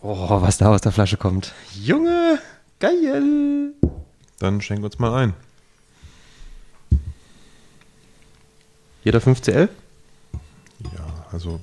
Oh, 0.00 0.40
was 0.40 0.58
da 0.58 0.68
aus 0.68 0.80
der 0.80 0.92
Flasche 0.92 1.16
kommt. 1.16 1.52
Junge, 1.74 2.38
geil. 2.78 3.72
Dann 4.38 4.60
schenk 4.60 4.84
uns 4.84 4.98
mal 4.98 5.14
ein. 5.14 5.34
Jeder 9.02 9.18
5cl? 9.20 9.68
Ja, 10.84 11.06
also 11.32 11.60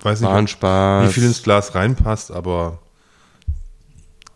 weiß 0.00 0.22
War 0.22 0.40
nicht, 0.40 0.50
Spaß. 0.50 1.08
wie 1.08 1.12
viel 1.12 1.24
ins 1.24 1.42
Glas 1.42 1.74
reinpasst, 1.74 2.30
aber 2.30 2.78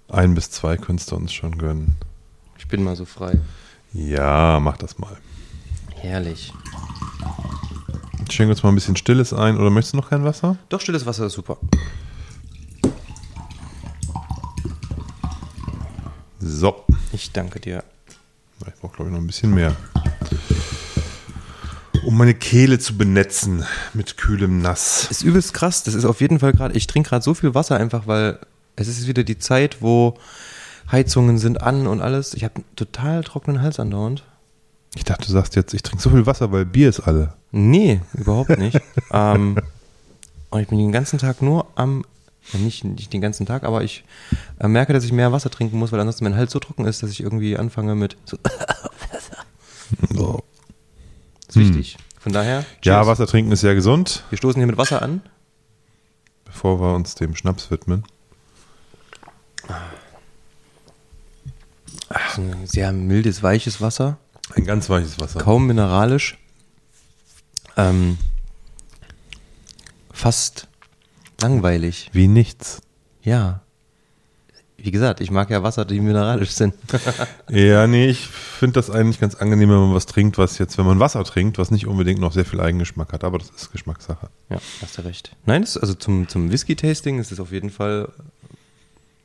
ein 0.08 0.34
bis 0.34 0.50
zwei 0.50 0.76
könntest 0.76 1.10
du 1.10 1.16
uns 1.16 1.32
schon 1.32 1.58
gönnen. 1.58 1.96
Ich 2.58 2.68
bin 2.68 2.82
mal 2.82 2.96
so 2.96 3.04
frei. 3.04 3.38
Ja, 3.92 4.58
mach 4.60 4.76
das 4.76 4.98
mal. 4.98 5.16
Herrlich. 5.94 6.52
Ich 8.28 8.34
schenke 8.34 8.50
uns 8.52 8.62
mal 8.62 8.70
ein 8.70 8.74
bisschen 8.74 8.96
Stilles 8.96 9.32
ein. 9.32 9.56
Oder 9.56 9.70
möchtest 9.70 9.94
du 9.94 9.98
noch 9.98 10.10
kein 10.10 10.24
Wasser? 10.24 10.56
Doch, 10.68 10.80
stilles 10.80 11.06
Wasser 11.06 11.26
ist 11.26 11.34
super. 11.34 11.58
So. 16.48 16.84
Ich 17.12 17.32
danke 17.32 17.58
dir. 17.58 17.82
Ich 18.60 18.74
brauche, 18.80 18.94
glaube 18.94 19.10
ich, 19.10 19.14
noch 19.14 19.20
ein 19.20 19.26
bisschen 19.26 19.52
mehr. 19.52 19.74
Um 22.04 22.16
meine 22.16 22.34
Kehle 22.34 22.78
zu 22.78 22.96
benetzen 22.96 23.64
mit 23.94 24.16
kühlem 24.16 24.62
Nass. 24.62 25.10
Ist 25.10 25.22
übelst 25.22 25.54
krass. 25.54 25.82
Das 25.82 25.94
ist 25.94 26.04
auf 26.04 26.20
jeden 26.20 26.38
Fall 26.38 26.52
gerade. 26.52 26.76
Ich 26.76 26.86
trinke 26.86 27.08
gerade 27.08 27.24
so 27.24 27.34
viel 27.34 27.54
Wasser 27.54 27.76
einfach, 27.76 28.06
weil 28.06 28.38
es 28.76 28.86
ist 28.86 29.08
wieder 29.08 29.24
die 29.24 29.38
Zeit, 29.38 29.78
wo 29.82 30.16
Heizungen 30.90 31.38
sind 31.38 31.62
an 31.62 31.88
und 31.88 32.00
alles. 32.00 32.32
Ich 32.34 32.44
habe 32.44 32.56
einen 32.56 32.64
total 32.76 33.24
trockenen 33.24 33.60
Hals 33.60 33.80
andauernd. 33.80 34.22
Ich 34.94 35.04
dachte, 35.04 35.26
du 35.26 35.32
sagst 35.32 35.56
jetzt, 35.56 35.74
ich 35.74 35.82
trinke 35.82 36.02
so 36.02 36.10
viel 36.10 36.26
Wasser, 36.26 36.52
weil 36.52 36.64
Bier 36.64 36.88
ist 36.88 37.00
alle. 37.00 37.32
Nee, 37.50 38.00
überhaupt 38.14 38.56
nicht. 38.56 38.80
ähm, 39.12 39.58
und 40.50 40.60
ich 40.60 40.68
bin 40.68 40.78
den 40.78 40.92
ganzen 40.92 41.18
Tag 41.18 41.42
nur 41.42 41.66
am, 41.74 42.04
nicht, 42.54 42.84
nicht 42.84 43.12
den 43.12 43.20
ganzen 43.20 43.44
Tag, 43.46 43.64
aber 43.64 43.82
ich 43.84 44.04
äh, 44.60 44.68
merke, 44.68 44.92
dass 44.92 45.04
ich 45.04 45.12
mehr 45.12 45.32
Wasser 45.32 45.50
trinken 45.50 45.78
muss, 45.78 45.92
weil 45.92 46.00
ansonsten 46.00 46.24
mein 46.24 46.36
Hals 46.36 46.52
so 46.52 46.58
trocken 46.60 46.84
ist, 46.86 47.02
dass 47.02 47.10
ich 47.10 47.20
irgendwie 47.20 47.56
anfange 47.56 47.94
mit 47.94 48.16
so, 48.24 48.38
So. 50.14 50.42
ist 51.48 51.56
wichtig. 51.56 51.96
Von 52.18 52.32
daher, 52.32 52.60
Ja, 52.82 52.94
cheers. 52.98 53.06
Wasser 53.06 53.26
trinken 53.26 53.52
ist 53.52 53.60
sehr 53.60 53.74
gesund. 53.74 54.24
wir 54.30 54.38
stoßen 54.38 54.58
hier 54.60 54.66
mit 54.66 54.76
Wasser 54.78 55.02
an. 55.02 55.22
Bevor 56.44 56.80
wir 56.80 56.94
uns 56.94 57.14
dem 57.14 57.34
Schnaps 57.36 57.70
widmen. 57.70 58.04
Das 62.08 62.32
ist 62.32 62.38
ein 62.38 62.66
sehr 62.66 62.92
mildes, 62.92 63.42
weiches 63.42 63.80
Wasser, 63.80 64.18
Ein 64.54 64.64
ganz 64.64 64.88
weiches 64.88 65.18
Wasser. 65.20 65.40
kaum 65.40 65.66
mineralisch. 65.66 66.38
Ähm, 67.76 68.16
fast 70.12 70.68
langweilig. 71.40 72.10
Wie 72.12 72.28
nichts. 72.28 72.80
Ja. 73.22 73.60
Wie 74.78 74.90
gesagt, 74.90 75.20
ich 75.20 75.30
mag 75.30 75.50
ja 75.50 75.62
Wasser, 75.62 75.84
die 75.84 76.00
mineralisch 76.00 76.50
sind. 76.50 76.74
Ja, 77.48 77.86
nee, 77.86 78.08
ich 78.08 78.26
finde 78.26 78.74
das 78.74 78.90
eigentlich 78.90 79.20
ganz 79.20 79.34
angenehm, 79.36 79.70
wenn 79.70 79.78
man 79.78 79.94
was 79.94 80.06
trinkt, 80.06 80.36
was 80.36 80.58
jetzt, 80.58 80.78
wenn 80.78 80.84
man 80.86 81.00
Wasser 81.00 81.22
trinkt, 81.24 81.58
was 81.58 81.70
nicht 81.70 81.86
unbedingt 81.86 82.20
noch 82.20 82.32
sehr 82.32 82.44
viel 82.44 82.60
Eigengeschmack 82.60 83.12
hat, 83.12 83.24
aber 83.24 83.38
das 83.38 83.50
ist 83.50 83.72
Geschmackssache. 83.72 84.28
Ja, 84.50 84.58
hast 84.82 84.98
du 84.98 85.02
recht. 85.02 85.34
Nein, 85.46 85.62
das, 85.62 85.76
also 85.76 85.94
zum, 85.94 86.28
zum 86.28 86.50
Whisky-Tasting 86.52 87.18
ist 87.18 87.32
es 87.32 87.40
auf 87.40 87.52
jeden 87.52 87.70
Fall 87.70 88.12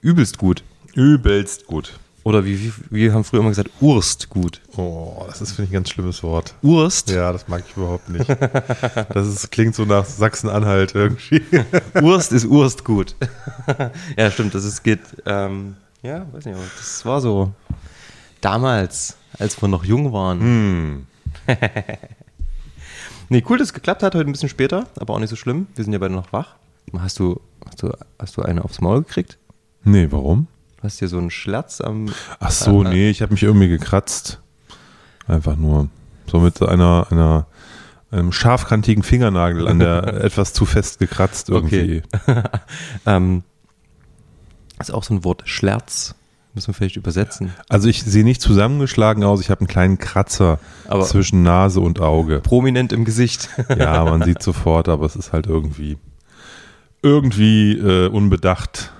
übelst 0.02 0.38
gut. 0.38 0.64
Übelst 0.94 1.66
gut. 1.66 2.00
Oder 2.24 2.46
wie, 2.46 2.72
wie 2.72 2.74
wir 2.92 3.14
haben 3.14 3.24
früher 3.24 3.40
immer 3.40 3.50
gesagt, 3.50 3.72
Urst 3.80 4.30
gut. 4.30 4.62
Oh, 4.78 5.24
das 5.28 5.42
ist, 5.42 5.54
finde 5.54 5.64
ich, 5.64 5.72
ein 5.72 5.74
ganz 5.74 5.90
schlimmes 5.90 6.22
Wort. 6.22 6.54
Urst? 6.62 7.10
Ja, 7.10 7.32
das 7.32 7.48
mag 7.48 7.64
ich 7.68 7.76
überhaupt 7.76 8.10
nicht. 8.10 8.28
Das 9.14 9.28
ist, 9.28 9.52
klingt 9.52 9.76
so 9.76 9.86
nach 9.86 10.06
Sachsen-Anhalt 10.06 10.94
irgendwie. 10.96 11.42
Urst 12.02 12.32
ist 12.32 12.46
Urst 12.46 12.84
gut. 12.84 13.16
ja, 14.18 14.30
stimmt, 14.32 14.54
das 14.54 14.64
ist, 14.64 14.84
geht, 14.84 15.00
ähm, 15.26 15.76
ja, 16.04 16.26
weiß 16.32 16.46
nicht, 16.46 16.56
aber 16.56 16.66
das 16.78 17.06
war 17.06 17.22
so 17.22 17.52
damals, 18.40 19.18
als 19.40 19.62
wir 19.62 19.68
noch 19.68 19.84
jung 19.84 20.14
waren. 20.14 20.40
Hm. 20.40 21.08
Nee, 23.30 23.44
cool, 23.50 23.58
dass 23.58 23.70
es 23.70 23.74
geklappt 23.74 24.04
hat, 24.04 24.14
heute 24.14 24.30
ein 24.30 24.34
bisschen 24.34 24.50
später, 24.50 24.88
aber 25.00 25.14
auch 25.14 25.20
nicht 25.20 25.30
so 25.30 25.38
schlimm. 25.38 25.68
Wir 25.76 25.86
sind 25.86 25.94
ja 25.94 26.00
beide 26.00 26.14
noch 26.14 26.34
wach. 26.34 26.56
Hast 26.98 27.18
du, 27.18 27.40
hast 27.66 27.82
du, 27.82 27.90
hast 28.20 28.36
du 28.36 28.42
eine 28.42 28.64
aufs 28.64 28.82
Maul 28.82 29.04
gekriegt? 29.04 29.38
Nee, 29.86 30.08
warum? 30.12 30.48
Du 30.82 30.86
hast 30.88 30.98
hier 30.98 31.08
so 31.08 31.20
einen 31.20 31.30
Schlatz 31.30 31.80
am. 31.80 32.08
Ach 32.40 32.50
so, 32.50 32.84
nee, 32.84 33.12
ich 33.12 33.22
habe 33.22 33.34
mich 33.34 33.44
irgendwie 33.44 33.68
gekratzt. 33.68 34.42
Einfach 35.28 35.56
nur. 35.56 35.90
So 36.26 36.40
mit 36.40 36.60
einer, 36.60 37.06
einer, 37.12 37.46
einem 38.10 38.32
scharfkantigen 38.32 39.04
Fingernagel 39.04 39.68
an 39.68 39.78
der 39.78 40.08
etwas 40.24 40.54
zu 40.54 40.66
fest 40.66 40.98
gekratzt 40.98 41.50
irgendwie. 41.50 42.02
Okay. 42.12 42.42
ähm, 43.06 43.44
ist 44.80 44.92
auch 44.92 45.04
so 45.04 45.14
ein 45.14 45.24
Wort, 45.24 45.44
Schlerz. 45.46 46.16
Müssen 46.56 46.70
wir 46.70 46.74
vielleicht 46.74 46.98
übersetzen. 46.98 47.54
Also 47.70 47.88
ich 47.88 48.04
sehe 48.04 48.24
nicht 48.24 48.42
zusammengeschlagen 48.42 49.24
aus, 49.24 49.40
ich 49.40 49.52
habe 49.52 49.62
einen 49.62 49.68
kleinen 49.68 50.00
Kratzer 50.00 50.58
Aber- 50.88 51.06
zwischen 51.06 51.44
Nase 51.44 51.80
und 51.80 52.00
Auge. 52.00 52.40
Prominent 52.40 52.92
im 52.92 53.06
Gesicht. 53.06 53.50
Ja, 53.78 54.04
man 54.04 54.24
sieht 54.24 54.42
sofort, 54.42 54.90
aber 54.90 55.06
es 55.06 55.16
ist 55.16 55.32
halt 55.32 55.46
irgendwie 55.46 55.98
irgendwie 57.04 57.74
äh, 57.78 58.08
unbedacht 58.10 58.92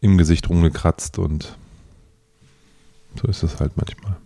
im 0.00 0.18
Gesicht 0.18 0.48
rumgekratzt 0.48 1.18
und 1.18 1.56
so 3.20 3.28
ist 3.28 3.42
es 3.42 3.60
halt 3.60 3.76
manchmal. 3.76 4.16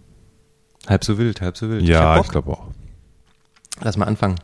halb 0.89 1.05
so 1.05 1.17
wild, 1.19 1.41
halb 1.41 1.57
so 1.57 1.69
wild. 1.71 1.83
Ja, 1.83 2.17
ich 2.17 2.23
Bock. 2.23 2.33
glaube 2.33 2.51
auch. 2.53 2.67
Lass 3.81 3.97
mal 3.97 4.07
anfangen. 4.07 4.37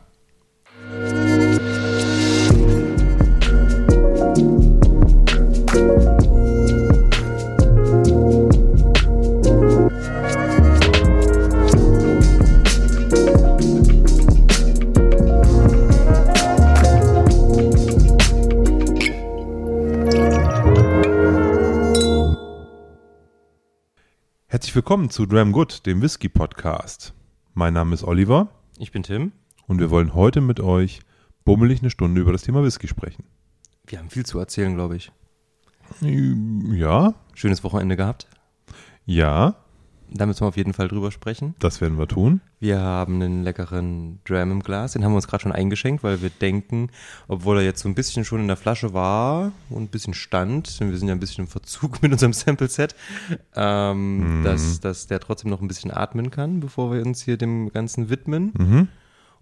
Willkommen 24.77 25.09
zu 25.09 25.25
Dram 25.25 25.53
Good, 25.53 25.87
dem 25.87 26.03
Whisky 26.03 26.29
Podcast. 26.29 27.11
Mein 27.55 27.73
Name 27.73 27.95
ist 27.95 28.03
Oliver 28.03 28.49
Ich 28.77 28.91
bin 28.91 29.01
Tim. 29.01 29.31
und 29.65 29.79
wir 29.79 29.89
wollen 29.89 30.13
heute 30.13 30.39
mit 30.39 30.59
euch 30.59 30.99
bummelig 31.43 31.81
eine 31.81 31.89
Stunde 31.89 32.21
über 32.21 32.31
das 32.31 32.43
Thema 32.43 32.63
Whisky 32.63 32.87
sprechen. 32.87 33.23
Wir 33.87 33.97
haben 33.97 34.11
viel 34.11 34.23
zu 34.23 34.37
erzählen, 34.37 34.75
glaube 34.75 34.95
ich. 34.97 35.11
Ja, 35.99 37.15
Schönes 37.33 37.63
Wochenende 37.63 37.97
gehabt. 37.97 38.27
ja, 39.07 39.55
Da 40.09 40.25
müssen 40.25 40.41
wir 40.41 40.47
auf 40.47 40.57
jeden 40.57 40.73
Fall 40.73 40.87
drüber 40.87 41.11
sprechen. 41.11 41.55
das 41.59 41.81
werden 41.81 41.97
wir 41.97 42.07
tun. 42.07 42.41
Wir 42.59 42.79
haben 42.79 43.15
einen 43.15 43.43
leckeren 43.43 44.19
Dram 44.25 44.51
im 44.51 44.63
Glas. 44.63 44.93
Den 44.93 45.03
haben 45.03 45.11
wir 45.11 45.17
uns 45.17 45.27
gerade 45.27 45.43
schon 45.43 45.51
eingeschenkt, 45.51 46.03
weil 46.03 46.21
wir 46.21 46.29
denken, 46.29 46.89
obwohl 47.27 47.57
er 47.57 47.63
jetzt 47.63 47.81
so 47.81 47.89
ein 47.89 47.95
bisschen 47.95 48.25
schon 48.25 48.39
in 48.41 48.47
der 48.47 48.57
Flasche 48.57 48.93
war 48.93 49.51
und 49.69 49.83
ein 49.83 49.87
bisschen 49.87 50.13
stand, 50.13 50.79
denn 50.79 50.89
wir 50.89 50.97
sind 50.97 51.07
ja 51.07 51.13
ein 51.13 51.19
bisschen 51.19 51.45
im 51.45 51.47
Verzug 51.49 52.01
mit 52.01 52.11
unserem 52.11 52.33
Sample-Set, 52.33 52.95
ähm, 53.55 54.41
dass, 54.43 54.79
dass 54.79 55.07
der 55.07 55.19
trotzdem 55.19 55.51
noch 55.51 55.61
ein 55.61 55.67
bisschen 55.67 55.91
atmen 55.91 56.31
kann, 56.31 56.59
bevor 56.59 56.91
wir 56.91 57.05
uns 57.05 57.21
hier 57.21 57.37
dem 57.37 57.69
Ganzen 57.71 58.09
widmen. 58.09 58.53
Mhm. 58.57 58.87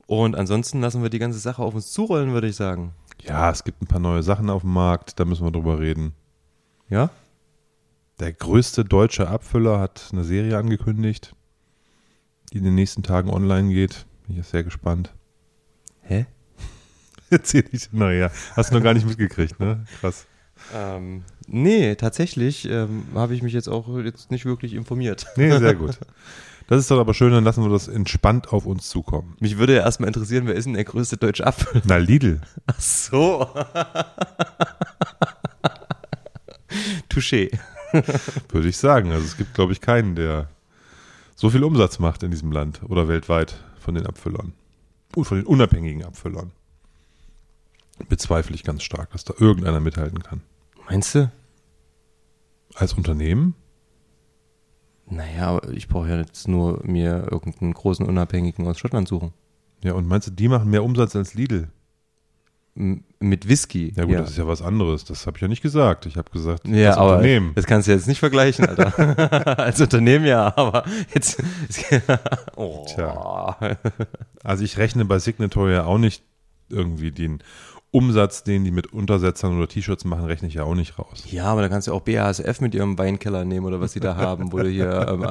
Und 0.07 0.35
ansonsten 0.35 0.81
lassen 0.81 1.01
wir 1.01 1.09
die 1.09 1.19
ganze 1.19 1.39
Sache 1.39 1.61
auf 1.61 1.73
uns 1.73 1.91
zurollen, 1.91 2.33
würde 2.33 2.47
ich 2.47 2.55
sagen. 2.55 2.93
Ja, 3.21 3.49
es 3.49 3.63
gibt 3.63 3.81
ein 3.81 3.87
paar 3.87 3.99
neue 3.99 4.23
Sachen 4.23 4.49
auf 4.49 4.61
dem 4.61 4.73
Markt, 4.73 5.19
da 5.19 5.25
müssen 5.25 5.45
wir 5.45 5.51
drüber 5.51 5.79
reden. 5.79 6.13
Ja? 6.89 7.09
Der 8.19 8.31
größte 8.31 8.85
deutsche 8.85 9.27
Abfüller 9.27 9.79
hat 9.79 10.09
eine 10.13 10.23
Serie 10.23 10.57
angekündigt, 10.57 11.35
die 12.53 12.59
in 12.59 12.63
den 12.63 12.75
nächsten 12.75 13.03
Tagen 13.03 13.29
online 13.29 13.73
geht. 13.73 14.05
Bin 14.25 14.39
ich 14.39 14.47
sehr 14.47 14.63
gespannt. 14.63 15.13
Hä? 16.01 16.25
Erzähl 17.29 17.65
ich 17.71 17.91
nachher. 17.91 18.31
Hast 18.55 18.71
du 18.71 18.75
noch 18.75 18.83
gar 18.83 18.93
nicht 18.93 19.05
mitgekriegt, 19.05 19.59
ne? 19.59 19.85
Krass. 19.99 20.27
Ähm, 20.73 21.25
nee, 21.47 21.95
tatsächlich 21.95 22.69
ähm, 22.69 23.03
habe 23.15 23.35
ich 23.35 23.41
mich 23.41 23.51
jetzt 23.51 23.67
auch 23.67 23.89
jetzt 23.99 24.31
nicht 24.31 24.45
wirklich 24.45 24.73
informiert. 24.73 25.27
Nee, 25.35 25.57
sehr 25.57 25.75
gut. 25.75 25.99
Das 26.67 26.79
ist 26.79 26.89
doch 26.89 26.99
aber 26.99 27.13
schön, 27.13 27.31
dann 27.31 27.43
lassen 27.43 27.61
wir 27.63 27.69
das 27.69 27.87
entspannt 27.87 28.51
auf 28.51 28.65
uns 28.65 28.89
zukommen. 28.89 29.37
Mich 29.39 29.59
würde 29.59 29.75
ja 29.75 29.83
erstmal 29.83 30.07
interessieren, 30.07 30.47
wer 30.47 30.55
ist 30.55 30.65
denn 30.65 30.73
der 30.73 30.83
größte 30.83 31.15
deutsche 31.15 31.45
Apfel? 31.45 31.83
Na, 31.85 31.97
Lidl. 31.97 32.41
Ach 32.65 32.79
so. 32.79 33.47
Touché. 37.07 37.55
Würde 38.49 38.67
ich 38.67 38.77
sagen. 38.77 39.11
Also 39.11 39.25
es 39.25 39.37
gibt, 39.37 39.53
glaube 39.53 39.73
ich, 39.73 39.81
keinen, 39.81 40.15
der 40.15 40.49
so 41.35 41.49
viel 41.49 41.63
Umsatz 41.63 41.99
macht 41.99 42.23
in 42.23 42.31
diesem 42.31 42.51
Land 42.51 42.81
oder 42.87 43.07
weltweit 43.07 43.63
von 43.79 43.95
den 43.95 44.05
Abfüllern. 44.05 44.53
Und 45.15 45.25
von 45.25 45.37
den 45.37 45.47
unabhängigen 45.47 46.03
Abfüllern. 46.03 46.51
Bezweifle 48.09 48.55
ich 48.55 48.63
ganz 48.63 48.83
stark, 48.83 49.11
dass 49.11 49.23
da 49.23 49.33
irgendeiner 49.37 49.79
mithalten 49.79 50.21
kann. 50.21 50.41
Meinst 50.89 51.15
du? 51.15 51.31
Als 52.73 52.93
Unternehmen? 52.93 53.55
Naja, 55.07 55.47
aber 55.47 55.69
ich 55.69 55.87
brauche 55.87 56.09
ja 56.09 56.17
jetzt 56.17 56.47
nur 56.47 56.81
mir 56.85 57.27
irgendeinen 57.31 57.73
großen 57.73 58.05
Unabhängigen 58.05 58.67
aus 58.67 58.79
Schottland 58.79 59.07
suchen. 59.07 59.33
Ja, 59.83 59.93
und 59.93 60.07
meinst 60.07 60.27
du, 60.27 60.31
die 60.31 60.47
machen 60.47 60.69
mehr 60.69 60.83
Umsatz 60.83 61.15
als 61.15 61.35
Lidl? 61.35 61.69
Mit 62.77 63.47
Whisky. 63.47 63.93
Ja 63.95 64.03
gut, 64.03 64.15
das 64.15 64.31
ist 64.31 64.37
ja 64.37 64.47
was 64.47 64.61
anderes. 64.61 65.05
Das 65.05 65.25
habe 65.25 65.37
ich 65.37 65.41
ja 65.41 65.47
nicht 65.47 65.61
gesagt. 65.61 66.05
Ich 66.07 66.17
habe 66.17 66.29
gesagt, 66.29 66.67
Ja, 66.67 66.89
das 66.89 66.97
aber 66.97 67.15
Unternehmen. 67.17 67.53
das 67.55 67.65
kannst 67.65 67.87
du 67.87 67.93
jetzt 67.93 68.05
nicht 68.05 68.19
vergleichen, 68.19 68.65
Alter. 68.67 69.57
Als 69.59 69.79
Unternehmen 69.79 70.25
ja, 70.25 70.53
aber 70.57 70.83
jetzt. 71.13 71.41
oh. 72.57 72.85
Tja. 72.93 73.77
Also 74.43 74.63
ich 74.65 74.77
rechne 74.77 75.05
bei 75.05 75.19
Signatory 75.19 75.71
ja 75.71 75.85
auch 75.85 75.97
nicht 75.97 76.21
irgendwie 76.69 77.11
den 77.11 77.41
Umsatz, 77.91 78.43
den 78.43 78.65
die 78.65 78.71
mit 78.71 78.91
Untersetzern 78.91 79.57
oder 79.57 79.69
T-Shirts 79.69 80.03
machen, 80.03 80.25
rechne 80.25 80.49
ich 80.49 80.55
ja 80.55 80.63
auch 80.63 80.75
nicht 80.75 80.99
raus. 80.99 81.23
Ja, 81.31 81.45
aber 81.45 81.61
da 81.61 81.69
kannst 81.69 81.87
du 81.87 81.93
auch 81.93 82.01
BASF 82.01 82.59
mit 82.59 82.75
ihrem 82.75 82.97
Weinkeller 82.97 83.45
nehmen 83.45 83.65
oder 83.65 83.79
was 83.79 83.93
sie 83.93 84.01
da 84.01 84.17
haben, 84.17 84.51
wo 84.51 84.57
du 84.57 84.67
hier 84.67 85.07
ähm, 85.07 85.25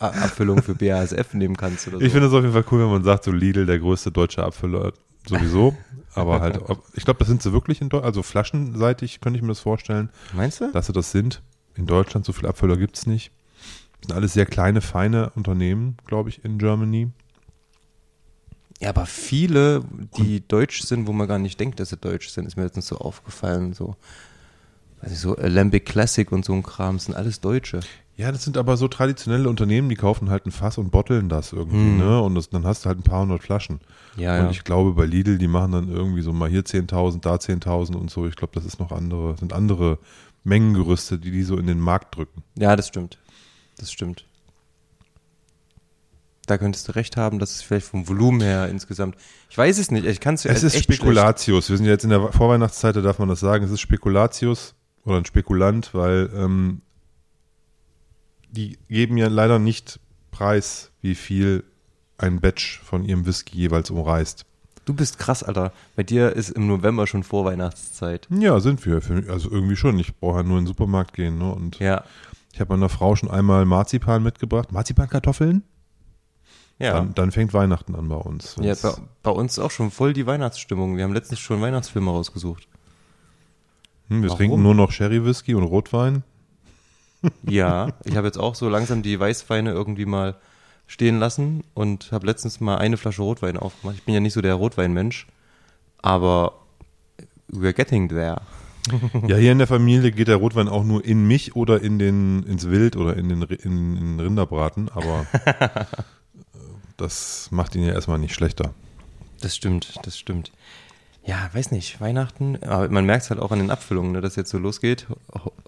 Abfüllung 0.00 0.62
für 0.62 0.74
BASF 0.74 1.34
nehmen 1.34 1.56
kannst 1.56 1.86
oder 1.86 1.98
so. 1.98 2.04
Ich 2.04 2.10
finde 2.10 2.26
es 2.26 2.32
auf 2.32 2.40
jeden 2.40 2.52
Fall 2.52 2.64
cool, 2.72 2.80
wenn 2.80 2.90
man 2.90 3.04
sagt, 3.04 3.22
so 3.22 3.30
Lidl, 3.30 3.66
der 3.66 3.78
größte 3.78 4.10
deutsche 4.10 4.42
Abfüller 4.42 4.92
sowieso. 5.26 5.76
Aber 6.14 6.40
halt, 6.40 6.60
ich 6.94 7.04
glaube, 7.04 7.18
das 7.18 7.28
sind 7.28 7.42
sie 7.42 7.52
wirklich 7.52 7.80
in 7.80 7.88
Deutschland. 7.88 8.06
Also 8.06 8.22
flaschenseitig 8.22 9.20
könnte 9.20 9.38
ich 9.38 9.42
mir 9.42 9.48
das 9.48 9.60
vorstellen, 9.60 10.10
Meinst 10.34 10.60
du? 10.60 10.70
dass 10.72 10.86
sie 10.86 10.92
das 10.92 11.10
sind. 11.10 11.42
In 11.74 11.86
Deutschland 11.86 12.26
so 12.26 12.32
viele 12.32 12.48
Abfüller 12.48 12.76
gibt 12.76 12.98
es 12.98 13.06
nicht. 13.06 13.30
Das 14.00 14.08
sind 14.08 14.16
alles 14.16 14.32
sehr 14.34 14.46
kleine, 14.46 14.80
feine 14.80 15.30
Unternehmen, 15.30 15.96
glaube 16.06 16.28
ich, 16.28 16.44
in 16.44 16.58
Germany. 16.58 17.10
Ja, 18.80 18.88
aber 18.88 19.06
viele, 19.06 19.84
die 20.18 20.46
deutsch 20.46 20.82
sind, 20.82 21.06
wo 21.06 21.12
man 21.12 21.28
gar 21.28 21.38
nicht 21.38 21.58
denkt, 21.60 21.78
dass 21.78 21.90
sie 21.90 21.96
deutsch 21.96 22.28
sind, 22.28 22.46
ist 22.46 22.56
mir 22.56 22.64
letztens 22.64 22.88
so 22.88 22.98
aufgefallen. 22.98 23.74
So, 23.74 23.94
weiß 25.00 25.12
ich, 25.12 25.18
so 25.20 25.36
Alembic 25.36 25.86
Classic 25.86 26.30
und 26.32 26.44
so 26.44 26.52
ein 26.52 26.64
Kram, 26.64 26.98
sind 26.98 27.14
alles 27.14 27.40
Deutsche. 27.40 27.80
Ja, 28.16 28.30
das 28.30 28.44
sind 28.44 28.58
aber 28.58 28.76
so 28.76 28.88
traditionelle 28.88 29.48
Unternehmen, 29.48 29.88
die 29.88 29.94
kaufen 29.94 30.28
halt 30.28 30.44
ein 30.46 30.52
Fass 30.52 30.76
und 30.78 30.90
botteln 30.90 31.28
das 31.28 31.52
irgendwie, 31.52 31.76
Hm. 31.76 31.98
ne? 31.98 32.20
Und 32.20 32.34
das, 32.34 32.50
dann 32.50 32.66
hast 32.66 32.84
du 32.84 32.88
halt 32.88 32.98
ein 32.98 33.02
paar 33.02 33.22
hundert 33.22 33.42
Flaschen. 33.42 33.80
Ja, 34.16 34.38
und 34.38 34.44
ja. 34.46 34.50
ich 34.50 34.64
glaube, 34.64 34.92
bei 34.92 35.06
Lidl, 35.06 35.38
die 35.38 35.48
machen 35.48 35.72
dann 35.72 35.88
irgendwie 35.88 36.20
so 36.22 36.32
mal 36.32 36.48
hier 36.48 36.62
10.000, 36.62 37.20
da 37.22 37.36
10.000 37.36 37.94
und 37.96 38.10
so. 38.10 38.26
Ich 38.26 38.36
glaube, 38.36 38.52
das 38.54 38.66
ist 38.66 38.78
noch 38.78 38.92
andere, 38.92 39.36
sind 39.38 39.52
andere 39.54 39.98
Mengengerüste, 40.44 41.18
die 41.18 41.30
die 41.30 41.42
so 41.42 41.56
in 41.56 41.66
den 41.66 41.80
Markt 41.80 42.16
drücken. 42.16 42.42
Ja, 42.58 42.76
das 42.76 42.88
stimmt. 42.88 43.18
Das 43.78 43.90
stimmt. 43.90 44.26
Da 46.46 46.58
könntest 46.58 46.88
du 46.88 46.92
recht 46.96 47.16
haben, 47.16 47.38
dass 47.38 47.52
es 47.52 47.62
vielleicht 47.62 47.86
vom 47.86 48.08
Volumen 48.08 48.40
her 48.40 48.68
insgesamt. 48.68 49.16
Ich 49.48 49.56
weiß 49.56 49.78
es 49.78 49.90
nicht. 49.90 50.04
Ich 50.04 50.20
kann 50.20 50.34
es 50.34 50.44
Es 50.44 50.62
ist 50.62 50.76
Spekulatius. 50.82 51.70
Wir 51.70 51.76
sind 51.76 51.86
ja 51.86 51.92
jetzt 51.92 52.04
in 52.04 52.10
der 52.10 52.32
Vorweihnachtszeit, 52.32 52.96
da 52.96 53.00
darf 53.00 53.18
man 53.18 53.28
das 53.28 53.40
sagen. 53.40 53.64
Es 53.64 53.70
ist 53.70 53.80
Spekulatius 53.80 54.74
oder 55.04 55.18
ein 55.18 55.24
Spekulant, 55.24 55.94
weil 55.94 56.30
ähm, 56.34 56.82
die 58.52 58.78
geben 58.88 59.16
ja 59.16 59.26
leider 59.28 59.58
nicht 59.58 59.98
preis, 60.30 60.90
wie 61.00 61.14
viel 61.14 61.64
ein 62.18 62.40
Batch 62.40 62.80
von 62.84 63.04
ihrem 63.04 63.26
Whisky 63.26 63.56
jeweils 63.56 63.90
umreißt. 63.90 64.46
Du 64.84 64.94
bist 64.94 65.18
krass, 65.18 65.42
Alter. 65.42 65.72
Bei 65.96 66.02
dir 66.02 66.32
ist 66.34 66.50
im 66.50 66.66
November 66.66 67.06
schon 67.06 67.22
Vorweihnachtszeit. 67.22 68.26
Ja, 68.30 68.58
sind 68.60 68.84
wir. 68.86 69.00
Also 69.28 69.50
irgendwie 69.50 69.76
schon. 69.76 69.98
Ich 69.98 70.16
brauche 70.16 70.38
ja 70.38 70.42
nur 70.42 70.58
in 70.58 70.64
den 70.64 70.68
Supermarkt 70.68 71.12
gehen. 71.14 71.38
Ne? 71.38 71.52
Und 71.52 71.78
Ja. 71.78 72.04
ich 72.52 72.60
habe 72.60 72.74
meiner 72.74 72.88
Frau 72.88 73.14
schon 73.14 73.30
einmal 73.30 73.64
Marzipan 73.64 74.22
mitgebracht. 74.22 74.72
Marzipankartoffeln? 74.72 75.62
Ja. 76.78 76.94
Dann, 76.94 77.14
dann 77.14 77.30
fängt 77.30 77.54
Weihnachten 77.54 77.94
an 77.94 78.08
bei 78.08 78.16
uns. 78.16 78.56
ja 78.60 78.74
bei, 78.82 78.92
bei 79.22 79.30
uns 79.30 79.58
auch 79.60 79.70
schon 79.70 79.92
voll 79.92 80.14
die 80.14 80.26
Weihnachtsstimmung. 80.26 80.96
Wir 80.96 81.04
haben 81.04 81.14
letztens 81.14 81.38
schon 81.38 81.60
Weihnachtsfilme 81.60 82.10
rausgesucht. 82.10 82.66
hm, 84.08 84.22
wir 84.22 84.30
Warum? 84.30 84.38
trinken 84.38 84.62
nur 84.62 84.74
noch 84.74 84.90
Sherry-Whisky 84.90 85.54
und 85.54 85.62
Rotwein. 85.62 86.24
Ja, 87.48 87.88
ich 88.04 88.16
habe 88.16 88.26
jetzt 88.26 88.38
auch 88.38 88.54
so 88.54 88.68
langsam 88.68 89.02
die 89.02 89.18
Weißweine 89.18 89.70
irgendwie 89.70 90.06
mal 90.06 90.36
stehen 90.86 91.18
lassen 91.18 91.64
und 91.74 92.12
habe 92.12 92.26
letztens 92.26 92.60
mal 92.60 92.76
eine 92.76 92.96
Flasche 92.96 93.22
Rotwein 93.22 93.56
aufgemacht. 93.56 93.96
Ich 93.96 94.04
bin 94.04 94.14
ja 94.14 94.20
nicht 94.20 94.34
so 94.34 94.42
der 94.42 94.54
Rotweinmensch, 94.54 95.26
aber 96.02 96.54
we're 97.50 97.72
getting 97.72 98.08
there. 98.08 98.40
Ja, 99.28 99.36
hier 99.36 99.52
in 99.52 99.58
der 99.58 99.68
Familie 99.68 100.10
geht 100.10 100.26
der 100.26 100.36
Rotwein 100.36 100.66
auch 100.68 100.82
nur 100.82 101.04
in 101.04 101.24
mich 101.24 101.54
oder 101.54 101.80
in 101.80 102.00
den, 102.00 102.42
ins 102.42 102.68
Wild 102.68 102.96
oder 102.96 103.16
in 103.16 103.28
den, 103.28 103.42
in, 103.42 103.96
in 103.96 103.96
den 103.96 104.20
Rinderbraten, 104.20 104.88
aber 104.88 105.24
äh, 105.46 105.86
das 106.96 107.48
macht 107.52 107.76
ihn 107.76 107.84
ja 107.84 107.92
erstmal 107.92 108.18
nicht 108.18 108.34
schlechter. 108.34 108.74
Das 109.40 109.54
stimmt, 109.54 109.94
das 110.02 110.18
stimmt. 110.18 110.50
Ja, 111.24 111.48
weiß 111.52 111.70
nicht, 111.70 112.00
Weihnachten, 112.00 112.58
aber 112.64 112.88
man 112.88 113.06
merkt 113.06 113.24
es 113.24 113.30
halt 113.30 113.40
auch 113.40 113.52
an 113.52 113.60
den 113.60 113.70
Abfüllungen, 113.70 114.12
ne, 114.12 114.20
dass 114.20 114.36
jetzt 114.36 114.50
so 114.50 114.58
losgeht. 114.58 115.06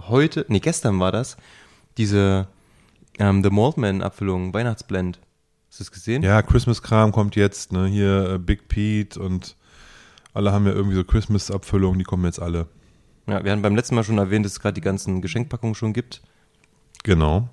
Heute, 0.08 0.44
nee, 0.48 0.58
gestern 0.58 0.98
war 0.98 1.12
das, 1.12 1.36
diese 1.96 2.48
ähm, 3.18 3.42
The 3.44 3.50
Maltman-Abfüllung, 3.50 4.52
Weihnachtsblend. 4.52 5.20
Hast 5.68 5.80
du 5.80 5.84
es 5.84 5.92
gesehen? 5.92 6.22
Ja, 6.22 6.42
Christmas-Kram 6.42 7.12
kommt 7.12 7.36
jetzt, 7.36 7.72
ne? 7.72 7.86
Hier 7.86 8.34
äh, 8.34 8.38
Big 8.38 8.68
Pete 8.68 9.20
und 9.20 9.56
alle 10.32 10.52
haben 10.52 10.66
ja 10.66 10.72
irgendwie 10.72 10.96
so 10.96 11.04
Christmas-Abfüllungen, 11.04 11.98
die 11.98 12.04
kommen 12.04 12.24
jetzt 12.24 12.40
alle. 12.40 12.66
Ja, 13.28 13.44
wir 13.44 13.52
haben 13.52 13.62
beim 13.62 13.76
letzten 13.76 13.94
Mal 13.94 14.04
schon 14.04 14.18
erwähnt, 14.18 14.44
dass 14.44 14.52
es 14.52 14.60
gerade 14.60 14.74
die 14.74 14.80
ganzen 14.80 15.22
Geschenkpackungen 15.22 15.74
schon 15.74 15.92
gibt. 15.92 16.20
Genau. 17.04 17.48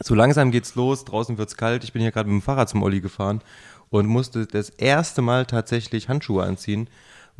So 0.00 0.14
langsam 0.14 0.50
geht's 0.50 0.74
los, 0.74 1.04
draußen 1.04 1.38
wird's 1.38 1.56
kalt. 1.56 1.84
Ich 1.84 1.92
bin 1.92 2.02
hier 2.02 2.10
gerade 2.10 2.28
mit 2.28 2.40
dem 2.40 2.44
Fahrrad 2.44 2.68
zum 2.68 2.82
Olli 2.82 3.00
gefahren 3.00 3.40
und 3.88 4.06
musste 4.06 4.46
das 4.46 4.70
erste 4.70 5.22
Mal 5.22 5.46
tatsächlich 5.46 6.08
Handschuhe 6.08 6.44
anziehen, 6.44 6.88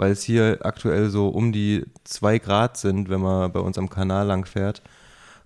weil 0.01 0.13
es 0.13 0.23
hier 0.23 0.61
aktuell 0.63 1.11
so 1.11 1.29
um 1.29 1.53
die 1.53 1.85
zwei 2.05 2.39
Grad 2.39 2.79
sind, 2.79 3.11
wenn 3.11 3.21
man 3.21 3.53
bei 3.53 3.61
uns 3.61 3.77
am 3.77 3.91
Kanal 3.91 4.27
lang 4.27 4.47
fährt. 4.47 4.81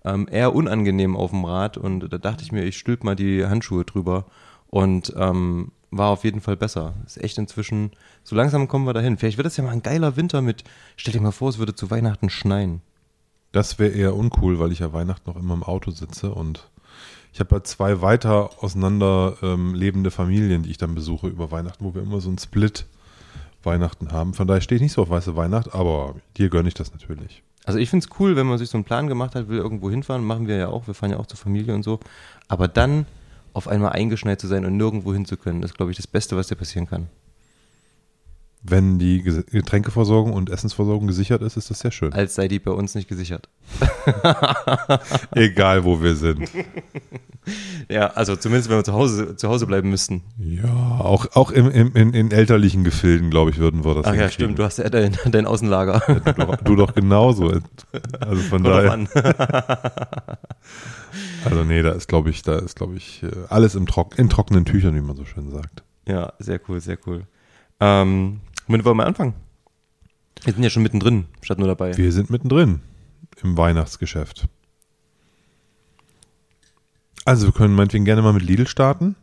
Ähm, 0.04 0.28
eher 0.30 0.54
unangenehm 0.54 1.16
auf 1.16 1.32
dem 1.32 1.44
Rad 1.44 1.76
und 1.76 2.08
da 2.08 2.18
dachte 2.18 2.44
ich 2.44 2.52
mir, 2.52 2.62
ich 2.62 2.78
stülp 2.78 3.02
mal 3.02 3.16
die 3.16 3.44
Handschuhe 3.44 3.84
drüber 3.84 4.26
und 4.68 5.12
ähm, 5.16 5.72
war 5.90 6.10
auf 6.10 6.22
jeden 6.22 6.40
Fall 6.40 6.56
besser. 6.56 6.94
Ist 7.04 7.20
echt 7.20 7.36
inzwischen, 7.36 7.90
so 8.22 8.36
langsam 8.36 8.68
kommen 8.68 8.86
wir 8.86 8.92
dahin. 8.92 9.16
Vielleicht 9.16 9.38
wird 9.38 9.46
das 9.46 9.56
ja 9.56 9.64
mal 9.64 9.72
ein 9.72 9.82
geiler 9.82 10.14
Winter 10.14 10.40
mit, 10.40 10.62
stell 10.96 11.12
dir 11.12 11.20
mal 11.20 11.32
vor, 11.32 11.48
es 11.48 11.58
würde 11.58 11.74
zu 11.74 11.90
Weihnachten 11.90 12.30
schneien. 12.30 12.80
Das 13.50 13.80
wäre 13.80 13.90
eher 13.90 14.14
uncool, 14.14 14.60
weil 14.60 14.70
ich 14.70 14.78
ja 14.78 14.92
Weihnachten 14.92 15.28
noch 15.28 15.36
immer 15.36 15.54
im 15.54 15.64
Auto 15.64 15.90
sitze 15.90 16.30
und 16.30 16.70
ich 17.32 17.40
habe 17.40 17.56
ja 17.56 17.64
zwei 17.64 18.02
weiter 18.02 18.62
auseinander 18.62 19.36
ähm, 19.42 19.74
lebende 19.74 20.12
Familien, 20.12 20.62
die 20.62 20.70
ich 20.70 20.78
dann 20.78 20.94
besuche 20.94 21.26
über 21.26 21.50
Weihnachten, 21.50 21.84
wo 21.84 21.92
wir 21.92 22.02
immer 22.02 22.20
so 22.20 22.30
ein 22.30 22.38
Split 22.38 22.86
Weihnachten 23.66 24.12
haben. 24.12 24.34
Von 24.34 24.46
daher 24.46 24.60
stehe 24.60 24.76
ich 24.76 24.82
nicht 24.82 24.92
so 24.92 25.02
auf 25.02 25.10
weiße 25.10 25.36
Weihnacht, 25.36 25.74
aber 25.74 26.14
dir 26.36 26.48
gönne 26.48 26.68
ich 26.68 26.74
das 26.74 26.92
natürlich. 26.92 27.42
Also 27.64 27.78
ich 27.78 27.88
find's 27.88 28.08
cool, 28.18 28.36
wenn 28.36 28.46
man 28.46 28.58
sich 28.58 28.68
so 28.68 28.76
einen 28.76 28.84
Plan 28.84 29.06
gemacht 29.06 29.34
hat, 29.34 29.48
will 29.48 29.58
irgendwo 29.58 29.90
hinfahren, 29.90 30.24
machen 30.24 30.46
wir 30.46 30.56
ja 30.56 30.68
auch, 30.68 30.86
wir 30.86 30.94
fahren 30.94 31.10
ja 31.10 31.18
auch 31.18 31.26
zur 31.26 31.38
Familie 31.38 31.74
und 31.74 31.82
so. 31.82 31.98
Aber 32.48 32.68
dann 32.68 33.06
auf 33.54 33.68
einmal 33.68 33.92
eingeschneit 33.92 34.40
zu 34.40 34.46
sein 34.46 34.66
und 34.66 34.76
nirgendwo 34.76 35.14
hin 35.14 35.24
zu 35.24 35.36
können, 35.36 35.62
ist, 35.62 35.74
glaube 35.74 35.90
ich, 35.90 35.96
das 35.96 36.06
Beste, 36.06 36.36
was 36.36 36.48
dir 36.48 36.56
passieren 36.56 36.86
kann. 36.86 37.08
Wenn 38.66 38.98
die 38.98 39.22
Getränkeversorgung 39.22 40.32
und 40.32 40.48
Essensversorgung 40.48 41.06
gesichert 41.06 41.42
ist, 41.42 41.58
ist 41.58 41.68
das 41.68 41.80
sehr 41.80 41.90
schön. 41.90 42.14
Als 42.14 42.34
sei 42.34 42.48
die 42.48 42.58
bei 42.58 42.70
uns 42.70 42.94
nicht 42.94 43.08
gesichert. 43.08 43.50
Egal, 45.34 45.84
wo 45.84 46.02
wir 46.02 46.14
sind. 46.14 46.48
Ja, 47.90 48.06
also 48.08 48.36
zumindest 48.36 48.70
wenn 48.70 48.78
wir 48.78 48.84
zu 48.84 48.94
Hause, 48.94 49.36
zu 49.36 49.50
Hause 49.50 49.66
bleiben 49.66 49.90
müssten. 49.90 50.22
Ja, 50.38 50.64
auch, 50.98 51.26
auch 51.34 51.50
im, 51.50 51.70
im, 51.70 51.92
in, 51.94 52.14
in 52.14 52.30
elterlichen 52.30 52.84
Gefilden, 52.84 53.28
glaube 53.28 53.50
ich, 53.50 53.58
würden 53.58 53.84
wir 53.84 53.94
das 53.94 54.06
Ach 54.06 54.14
ja, 54.14 54.30
stimmt, 54.30 54.58
du 54.58 54.64
hast 54.64 54.78
ja 54.78 54.88
dein, 54.88 55.14
dein 55.26 55.44
Außenlager. 55.44 56.00
Du 56.24 56.32
doch, 56.32 56.56
du 56.56 56.76
doch 56.76 56.94
genauso. 56.94 57.60
Also 58.18 58.42
von 58.42 58.64
daher, 58.64 58.92
also 61.44 61.64
nee, 61.64 61.82
da 61.82 61.92
ist, 61.92 62.08
glaube 62.08 62.30
ich, 62.30 62.42
da 62.42 62.58
ist, 62.58 62.76
glaube 62.76 62.96
ich, 62.96 63.22
äh, 63.22 63.30
alles 63.50 63.74
im 63.74 63.86
Trock, 63.86 64.18
in 64.18 64.30
trockenen 64.30 64.64
Tüchern, 64.64 64.94
wie 64.94 65.02
man 65.02 65.16
so 65.16 65.26
schön 65.26 65.50
sagt. 65.50 65.82
Ja, 66.08 66.32
sehr 66.38 66.60
cool, 66.68 66.80
sehr 66.80 66.96
cool. 67.06 67.26
Ähm, 67.80 68.40
womit 68.66 68.84
wollen 68.84 68.96
wir 68.96 69.06
anfangen? 69.06 69.34
Wir 70.42 70.52
sind 70.52 70.62
ja 70.62 70.70
schon 70.70 70.82
mittendrin, 70.82 71.26
statt 71.40 71.58
nur 71.58 71.68
dabei. 71.68 71.96
Wir 71.96 72.12
sind 72.12 72.30
mittendrin 72.30 72.80
im 73.42 73.56
Weihnachtsgeschäft. 73.56 74.46
Also 77.24 77.46
wir 77.46 77.52
können 77.52 77.74
meinetwegen 77.74 78.04
gerne 78.04 78.22
mal 78.22 78.32
mit 78.32 78.42
Lidl 78.42 78.66
starten. 78.66 79.16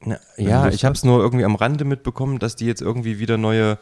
Na, 0.00 0.18
ja, 0.36 0.68
ich 0.68 0.84
habe 0.84 0.94
es 0.94 1.04
nur 1.04 1.20
irgendwie 1.20 1.44
am 1.44 1.54
Rande 1.54 1.84
mitbekommen, 1.84 2.38
dass 2.38 2.56
die 2.56 2.66
jetzt 2.66 2.82
irgendwie 2.82 3.18
wieder 3.18 3.38
neue 3.38 3.78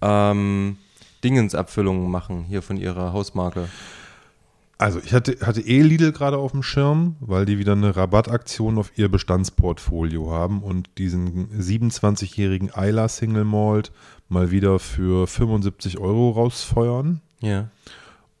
ähm, 0.00 0.78
Dingensabfüllungen 1.22 2.10
machen, 2.10 2.44
hier 2.44 2.62
von 2.62 2.76
ihrer 2.76 3.12
Hausmarke. 3.12 3.68
Also 4.78 4.98
ich 4.98 5.14
hatte, 5.14 5.36
hatte 5.46 5.60
eh 5.60 5.80
Lidl 5.82 6.10
gerade 6.10 6.38
auf 6.38 6.50
dem 6.50 6.64
Schirm, 6.64 7.14
weil 7.20 7.44
die 7.44 7.58
wieder 7.58 7.72
eine 7.72 7.94
Rabattaktion 7.94 8.78
auf 8.78 8.90
ihr 8.98 9.08
Bestandsportfolio 9.08 10.32
haben 10.32 10.62
und 10.62 10.98
diesen 10.98 11.50
27-jährigen 11.50 12.72
Isla 12.76 13.08
Single 13.08 13.44
Malt 13.44 13.92
mal 14.32 14.50
wieder 14.50 14.78
für 14.78 15.26
75 15.26 15.98
Euro 15.98 16.30
rausfeuern 16.30 17.20
Ja. 17.40 17.68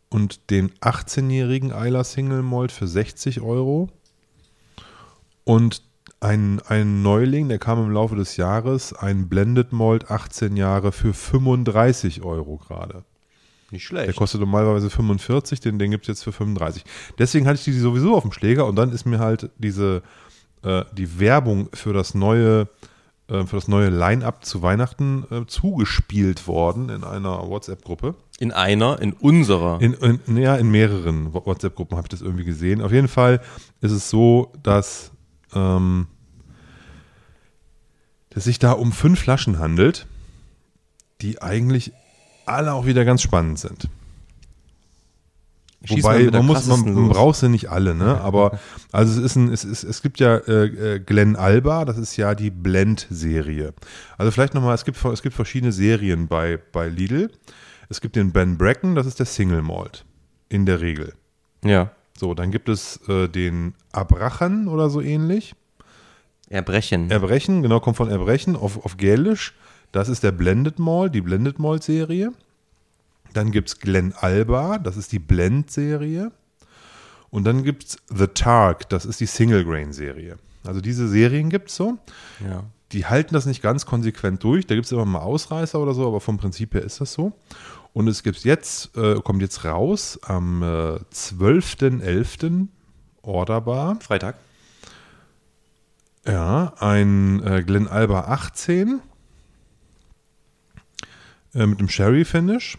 und 0.08 0.50
den 0.50 0.70
18-jährigen 0.80 1.70
Isla 1.70 2.02
Single 2.04 2.42
Malt 2.42 2.72
für 2.72 2.86
60 2.88 3.40
Euro 3.40 3.88
und 5.44 5.82
ein, 6.20 6.60
ein 6.68 7.02
Neuling, 7.02 7.48
der 7.48 7.58
kam 7.58 7.82
im 7.84 7.90
Laufe 7.90 8.14
des 8.14 8.36
Jahres, 8.36 8.92
ein 8.92 9.28
Blended 9.28 9.72
Malt 9.72 10.10
18 10.10 10.56
Jahre 10.56 10.92
für 10.92 11.12
35 11.12 12.22
Euro 12.22 12.58
gerade. 12.58 13.02
Nicht 13.72 13.90
Der 13.90 14.02
schlecht. 14.04 14.16
kostet 14.16 14.40
normalerweise 14.40 14.88
45, 14.90 15.58
den, 15.60 15.78
den 15.78 15.90
gibt 15.90 16.04
es 16.04 16.08
jetzt 16.08 16.22
für 16.24 16.32
35. 16.32 16.84
Deswegen 17.18 17.46
hatte 17.46 17.58
ich 17.58 17.64
die 17.64 17.72
sowieso 17.72 18.14
auf 18.14 18.22
dem 18.22 18.30
Schläger 18.32 18.66
und 18.66 18.76
dann 18.76 18.92
ist 18.92 19.04
mir 19.06 19.18
halt 19.18 19.50
diese, 19.58 20.02
äh, 20.62 20.84
die 20.92 21.18
Werbung 21.18 21.68
für 21.72 21.92
das 21.92 22.14
neue 22.14 22.68
äh, 23.32 23.46
für 23.46 23.56
das 23.56 23.66
neue 23.66 23.88
Line-Up 23.88 24.44
zu 24.44 24.60
Weihnachten 24.62 25.24
äh, 25.30 25.46
zugespielt 25.46 26.46
worden 26.46 26.90
in 26.90 27.02
einer 27.02 27.48
WhatsApp-Gruppe. 27.48 28.14
In 28.38 28.52
einer, 28.52 29.00
in 29.00 29.14
unserer. 29.14 29.80
In, 29.80 29.94
in, 29.94 30.36
ja, 30.36 30.56
in 30.56 30.70
mehreren 30.70 31.32
WhatsApp-Gruppen 31.32 31.96
habe 31.96 32.06
ich 32.06 32.10
das 32.10 32.20
irgendwie 32.20 32.44
gesehen. 32.44 32.82
Auf 32.82 32.92
jeden 32.92 33.08
Fall 33.08 33.40
ist 33.80 33.92
es 33.92 34.10
so, 34.10 34.52
dass, 34.62 35.12
ähm, 35.54 36.08
dass 38.30 38.44
sich 38.44 38.58
da 38.58 38.72
um 38.72 38.92
fünf 38.92 39.20
Flaschen 39.20 39.58
handelt, 39.58 40.06
die 41.22 41.40
eigentlich 41.40 41.92
alle 42.44 42.74
auch 42.74 42.84
wieder 42.84 43.04
ganz 43.04 43.22
spannend 43.22 43.58
sind. 43.58 43.88
Schieß 45.84 46.04
Wobei, 46.04 46.30
man, 46.30 46.46
muss, 46.46 46.66
man, 46.66 46.94
los. 46.94 47.08
braucht 47.12 47.36
sie 47.36 47.48
nicht 47.48 47.70
alle, 47.70 47.94
ne? 47.94 48.20
Aber 48.20 48.58
also 48.92 49.18
es 49.20 49.24
ist 49.24 49.36
ein, 49.36 49.52
es, 49.52 49.64
ist, 49.64 49.82
es 49.82 50.00
gibt 50.00 50.20
ja 50.20 50.36
äh, 50.36 50.94
äh, 50.94 51.00
Glenn 51.00 51.34
Alba, 51.34 51.84
das 51.84 51.98
ist 51.98 52.16
ja 52.16 52.34
die 52.36 52.50
Blend-Serie. 52.50 53.74
Also 54.16 54.30
vielleicht 54.30 54.54
nochmal, 54.54 54.74
es 54.76 54.84
gibt, 54.84 55.04
es 55.04 55.22
gibt 55.22 55.34
verschiedene 55.34 55.72
Serien 55.72 56.28
bei, 56.28 56.58
bei 56.72 56.88
Lidl. 56.88 57.30
Es 57.88 58.00
gibt 58.00 58.16
den 58.16 58.32
Ben 58.32 58.56
Bracken, 58.56 58.94
das 58.94 59.06
ist 59.06 59.18
der 59.18 59.26
Single 59.26 59.62
Malt. 59.62 60.04
In 60.48 60.66
der 60.66 60.80
Regel. 60.80 61.14
Ja. 61.64 61.90
So, 62.16 62.34
dann 62.34 62.50
gibt 62.52 62.68
es 62.68 63.00
äh, 63.08 63.28
den 63.28 63.74
Abrachen 63.90 64.68
oder 64.68 64.88
so 64.88 65.00
ähnlich. 65.00 65.54
Erbrechen. 66.48 67.10
Erbrechen, 67.10 67.62
genau, 67.62 67.80
kommt 67.80 67.96
von 67.96 68.08
Erbrechen 68.08 68.54
auf, 68.56 68.84
auf 68.84 68.98
Gälisch. 68.98 69.54
Das 69.90 70.08
ist 70.08 70.22
der 70.22 70.32
Blended 70.32 70.78
Malt, 70.78 71.14
die 71.14 71.20
Blended 71.22 71.58
Malt 71.58 71.82
Serie. 71.82 72.32
Dann 73.32 73.50
gibt 73.50 73.68
es 73.68 73.78
Glen 73.80 74.12
Alba, 74.12 74.78
das 74.78 74.96
ist 74.96 75.12
die 75.12 75.18
Blend-Serie. 75.18 76.32
Und 77.30 77.44
dann 77.44 77.64
gibt 77.64 77.84
es 77.84 77.96
The 78.14 78.26
Targ, 78.26 78.88
das 78.90 79.04
ist 79.04 79.20
die 79.20 79.26
Single 79.26 79.64
Grain 79.64 79.92
Serie. 79.92 80.36
Also 80.64 80.80
diese 80.80 81.08
Serien 81.08 81.50
gibt 81.50 81.70
es 81.70 81.76
so. 81.76 81.98
ja. 82.46 82.64
Die 82.92 83.06
halten 83.06 83.32
das 83.32 83.46
nicht 83.46 83.62
ganz 83.62 83.86
konsequent 83.86 84.44
durch. 84.44 84.66
Da 84.66 84.74
gibt 84.74 84.84
es 84.84 84.92
immer 84.92 85.06
mal 85.06 85.20
Ausreißer 85.20 85.80
oder 85.80 85.94
so, 85.94 86.06
aber 86.06 86.20
vom 86.20 86.36
Prinzip 86.36 86.74
her 86.74 86.82
ist 86.82 87.00
das 87.00 87.14
so. 87.14 87.32
Und 87.94 88.06
es 88.06 88.22
gibt 88.22 88.44
jetzt, 88.44 88.94
äh, 88.98 89.14
kommt 89.14 89.40
jetzt 89.40 89.64
raus 89.64 90.20
am 90.22 90.62
äh, 90.62 90.98
12.11. 91.14 92.66
Orderbar. 93.22 93.98
Freitag. 94.00 94.36
Ja, 96.26 96.74
ein 96.78 97.42
äh, 97.42 97.62
Glen 97.62 97.88
Alba 97.88 98.26
18 98.28 99.00
äh, 101.54 101.66
mit 101.66 101.80
dem 101.80 101.88
Sherry 101.88 102.24
Finish, 102.24 102.78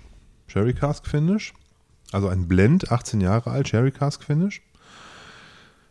Sherry 0.53 0.75
Cask 0.75 1.07
Finish. 1.07 1.51
Also 2.11 2.27
ein 2.27 2.47
Blend, 2.47 2.91
18 2.91 3.21
Jahre 3.21 3.49
alt, 3.49 3.67
Sherry 3.67 3.91
Cask 3.91 4.23
Finish. 4.23 4.61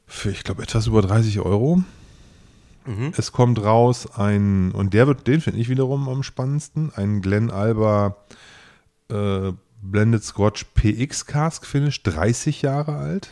Für, 0.06 0.30
ich 0.30 0.44
glaube, 0.44 0.62
etwas 0.62 0.86
über 0.86 1.02
30 1.02 1.40
Euro. 1.40 1.82
Es 3.16 3.32
kommt 3.32 3.60
raus 3.60 4.06
ein, 4.16 4.70
und 4.70 4.94
der 4.94 5.08
wird, 5.08 5.26
den 5.26 5.40
finde 5.40 5.58
ich 5.58 5.68
wiederum 5.68 6.08
am 6.08 6.22
spannendsten, 6.22 6.92
ein 6.94 7.22
Glen 7.22 7.50
Alba 7.50 8.16
äh, 9.08 9.52
Blended 9.80 10.22
Scotch 10.22 10.64
PX 10.74 11.26
Cask 11.26 11.66
Finish, 11.66 12.04
30 12.04 12.62
Jahre 12.62 12.94
alt. 12.96 13.30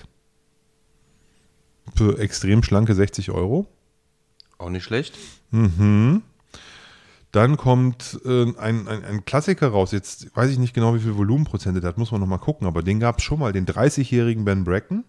Für 1.94 2.18
extrem 2.18 2.64
schlanke 2.64 2.92
60 2.92 3.30
Euro. 3.30 3.68
Auch 4.58 4.70
nicht 4.70 4.82
schlecht. 4.82 5.16
Mhm. 5.52 6.22
Dann 7.32 7.56
kommt 7.56 8.20
äh, 8.24 8.52
ein, 8.58 8.88
ein, 8.88 9.04
ein 9.04 9.24
Klassiker 9.24 9.68
raus. 9.68 9.92
Jetzt 9.92 10.34
weiß 10.34 10.50
ich 10.50 10.58
nicht 10.58 10.74
genau, 10.74 10.94
wie 10.94 11.00
viel 11.00 11.16
Volumenprozente 11.16 11.80
der 11.80 11.88
hat, 11.90 11.98
muss 11.98 12.10
man 12.10 12.20
nochmal 12.20 12.40
gucken, 12.40 12.66
aber 12.66 12.82
den 12.82 12.98
gab 12.98 13.18
es 13.18 13.24
schon 13.24 13.38
mal, 13.38 13.52
den 13.52 13.66
30-jährigen 13.66 14.44
Ben 14.44 14.64
Bracken. 14.64 15.04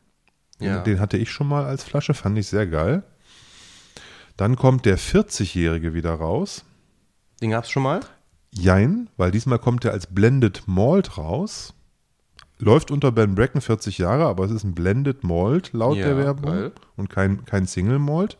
Ja. 0.59 0.81
Den 0.83 0.99
hatte 0.99 1.17
ich 1.17 1.31
schon 1.31 1.47
mal 1.47 1.65
als 1.65 1.83
Flasche, 1.83 2.13
fand 2.13 2.37
ich 2.37 2.47
sehr 2.47 2.67
geil. 2.67 3.03
Dann 4.37 4.55
kommt 4.55 4.85
der 4.85 4.99
40-jährige 4.99 5.93
wieder 5.95 6.13
raus. 6.13 6.63
Den 7.41 7.49
gab's 7.49 7.71
schon 7.71 7.83
mal? 7.83 8.01
Jein, 8.53 9.09
weil 9.17 9.31
diesmal 9.31 9.57
kommt 9.59 9.85
er 9.85 9.91
als 9.91 10.07
Blended 10.07 10.63
Malt 10.67 11.17
raus. 11.17 11.73
Läuft 12.59 12.91
unter 12.91 13.11
Ben 13.11 13.33
Bracken 13.33 13.61
40 13.61 13.97
Jahre, 13.97 14.25
aber 14.25 14.45
es 14.45 14.51
ist 14.51 14.63
ein 14.63 14.75
Blended 14.75 15.23
Malt 15.23 15.73
laut 15.73 15.97
Ja, 15.97 16.05
der 16.05 16.17
Werbung 16.17 16.51
geil. 16.51 16.71
und 16.95 17.09
kein, 17.09 17.43
kein 17.45 17.65
Single 17.65 17.97
Malt. 17.97 18.37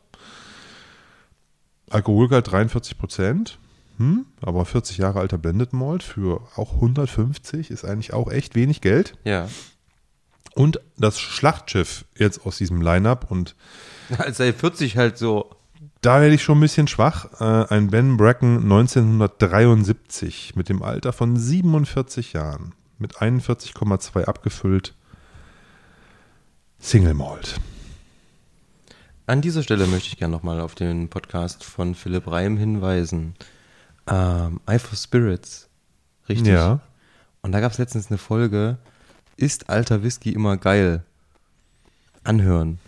Alkoholgehalt 1.90 2.52
43 2.52 3.00
Prozent. 3.00 3.58
Hm, 4.02 4.26
aber 4.42 4.66
40 4.66 4.98
Jahre 4.98 5.20
alter 5.20 5.38
Blended 5.38 5.74
Malt 5.74 6.02
für 6.02 6.42
auch 6.56 6.74
150 6.74 7.70
ist 7.70 7.86
eigentlich 7.86 8.14
auch 8.14 8.32
echt 8.32 8.56
wenig 8.56 8.82
Geld. 8.82 9.16
Ja. 9.26 9.48
Und 10.56 10.82
das 10.98 11.20
Schlachtschiff 11.20 12.06
jetzt 12.18 12.44
aus 12.48 12.58
diesem 12.58 12.82
Line-Up 12.82 13.30
und 13.30 13.56
Als 14.18 14.38
sei 14.38 14.54
40 14.54 14.98
halt 14.98 15.20
so. 15.20 15.52
da 16.02 16.20
werde 16.20 16.34
ich 16.34 16.42
schon 16.42 16.58
ein 16.58 16.62
bisschen 16.62 16.88
schwach. 16.88 17.40
Äh, 17.40 17.74
ein 17.74 17.92
Ben 17.92 18.18
Bracken 18.18 18.58
1973 18.64 20.56
mit 20.56 20.68
dem 20.68 20.82
Alter 20.82 21.14
von 21.14 21.38
47 21.38 22.34
Jahren. 22.34 22.74
Mit 22.98 23.18
41,2 23.18 24.24
abgefüllt. 24.26 24.96
Single 26.80 27.14
Malt. 27.14 27.60
An 29.28 29.42
dieser 29.42 29.62
Stelle 29.62 29.86
möchte 29.86 30.08
ich 30.10 30.18
gerne 30.18 30.36
nochmal 30.36 30.60
auf 30.60 30.74
den 30.74 31.08
Podcast 31.08 31.64
von 31.64 31.94
Philipp 31.94 32.26
Reim 32.28 32.58
hinweisen. 32.58 33.36
Ähm, 34.08 34.60
Eye 34.68 34.80
for 34.80 34.98
Spirits. 34.98 35.68
Richtig. 36.30 36.48
Ja. 36.54 36.80
Und 37.42 37.52
da 37.52 37.60
gab 37.60 37.72
es 37.72 37.78
letztens 37.78 38.08
eine 38.10 38.18
Folge, 38.18 38.78
ist 39.38 39.70
alter 39.70 40.04
Whisky 40.04 40.32
immer 40.32 40.58
geil? 40.58 41.04
Anhören. 42.24 42.80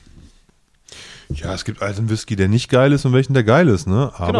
Ja, 1.29 1.53
es 1.53 1.65
gibt 1.65 1.81
alten 1.81 2.09
Whisky, 2.09 2.35
der 2.35 2.47
nicht 2.47 2.69
geil 2.69 2.91
ist 2.91 3.05
und 3.05 3.13
welchen, 3.13 3.33
der 3.33 3.43
geil 3.43 3.67
ist, 3.67 3.87
ne? 3.87 4.11
Aber 4.15 4.31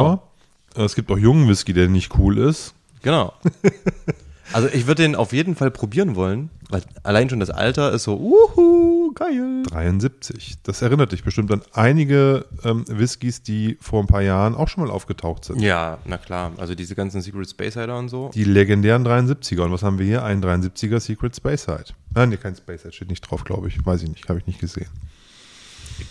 Genau. 0.76 0.86
es 0.86 0.94
gibt 0.96 1.10
auch 1.12 1.18
jungen 1.18 1.48
Whisky, 1.50 1.74
der 1.74 1.88
nicht 1.88 2.16
cool 2.18 2.38
ist. 2.38 2.74
Genau. 3.02 3.34
also 4.54 4.68
ich 4.68 4.88
würde 4.88 5.04
den 5.04 5.16
auf 5.16 5.34
jeden 5.34 5.56
Fall 5.56 5.72
probieren 5.72 6.16
wollen, 6.16 6.50
weil 6.70 6.82
allein 7.04 7.30
schon 7.30 7.40
das 7.40 7.50
Alter 7.50 7.92
ist 7.92 8.04
so, 8.04 8.18
uhu, 8.18 9.14
geil. 9.14 9.64
73. 9.70 10.56
Das 10.64 10.82
erinnert 10.82 11.12
dich 11.12 11.24
bestimmt 11.24 11.52
an 11.52 11.62
einige 11.74 12.46
ähm, 12.64 12.86
Whiskys, 12.88 13.44
die 13.44 13.78
vor 13.82 14.02
ein 14.02 14.08
paar 14.08 14.22
Jahren 14.22 14.56
auch 14.56 14.68
schon 14.68 14.86
mal 14.86 14.92
aufgetaucht 14.92 15.46
sind. 15.46 15.62
Ja, 15.62 15.98
na 16.06 16.18
klar. 16.18 16.52
Also 16.58 16.76
diese 16.76 16.96
ganzen 16.96 17.22
Secret 17.22 17.50
Space 17.50 17.76
Hider 17.76 17.98
und 17.98 18.10
so. 18.10 18.32
Die 18.34 18.44
legendären 18.44 19.06
73er. 19.06 19.62
Und 19.62 19.72
was 19.72 19.84
haben 19.84 20.00
wir 20.00 20.06
hier? 20.06 20.24
Ein 20.24 20.44
73er 20.44 21.00
Secret 21.00 21.36
Space 21.36 21.64
Side. 21.64 21.86
Nein, 22.14 22.30
nee, 22.30 22.38
kein 22.38 22.56
Space 22.56 22.84
Side 22.84 22.94
steht 22.94 23.10
nicht 23.10 23.22
drauf, 23.22 23.44
glaube 23.44 23.68
ich. 23.68 23.86
Weiß 23.86 24.02
ich 24.04 24.10
nicht, 24.10 24.30
habe 24.30 24.40
ich 24.40 24.48
nicht 24.48 24.60
gesehen. 24.60 24.90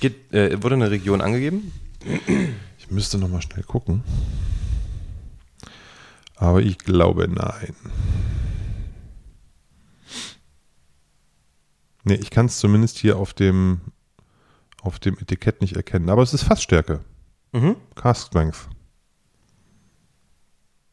Geht, 0.00 0.32
äh, 0.32 0.62
wurde 0.62 0.74
eine 0.76 0.90
Region 0.90 1.20
angegeben? 1.20 1.72
Ich 2.78 2.90
müsste 2.90 3.18
noch 3.18 3.28
mal 3.28 3.42
schnell 3.42 3.62
gucken. 3.64 4.02
Aber 6.42 6.60
ich 6.60 6.78
glaube 6.78 7.28
nein. 7.28 7.72
Nee, 12.02 12.14
ich 12.14 12.30
kann 12.30 12.46
es 12.46 12.58
zumindest 12.58 12.98
hier 12.98 13.16
auf 13.16 13.32
dem, 13.32 13.80
auf 14.82 14.98
dem 14.98 15.16
Etikett 15.20 15.60
nicht 15.60 15.76
erkennen. 15.76 16.10
Aber 16.10 16.22
es 16.22 16.34
ist 16.34 16.42
Fassstärke. 16.42 16.98
Mhm. 17.52 17.76
Cask 17.94 18.26
Strength. 18.26 18.68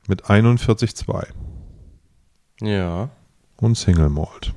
Mit 0.08 0.25
41,2 0.25 1.27
Ja. 2.62 3.10
und 3.58 3.75
Single 3.75 4.10
Malt. 4.10 4.53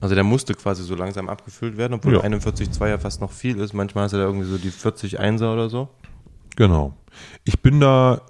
Also 0.00 0.14
der 0.14 0.22
musste 0.22 0.54
quasi 0.54 0.84
so 0.84 0.94
langsam 0.94 1.28
abgefüllt 1.28 1.76
werden, 1.76 1.94
obwohl 1.94 2.14
Ja. 2.14 2.20
41,2 2.20 2.88
ja 2.88 2.98
fast 2.98 3.20
noch 3.20 3.32
viel 3.32 3.58
ist. 3.58 3.72
Manchmal 3.72 4.04
hast 4.04 4.12
du 4.12 4.18
da 4.18 4.24
irgendwie 4.24 4.46
so 4.46 4.58
die 4.58 4.70
40 4.70 5.18
Einser 5.18 5.52
oder 5.52 5.68
so. 5.70 5.88
Genau. 6.54 6.94
Ich 7.42 7.60
bin 7.62 7.80
da. 7.80 8.22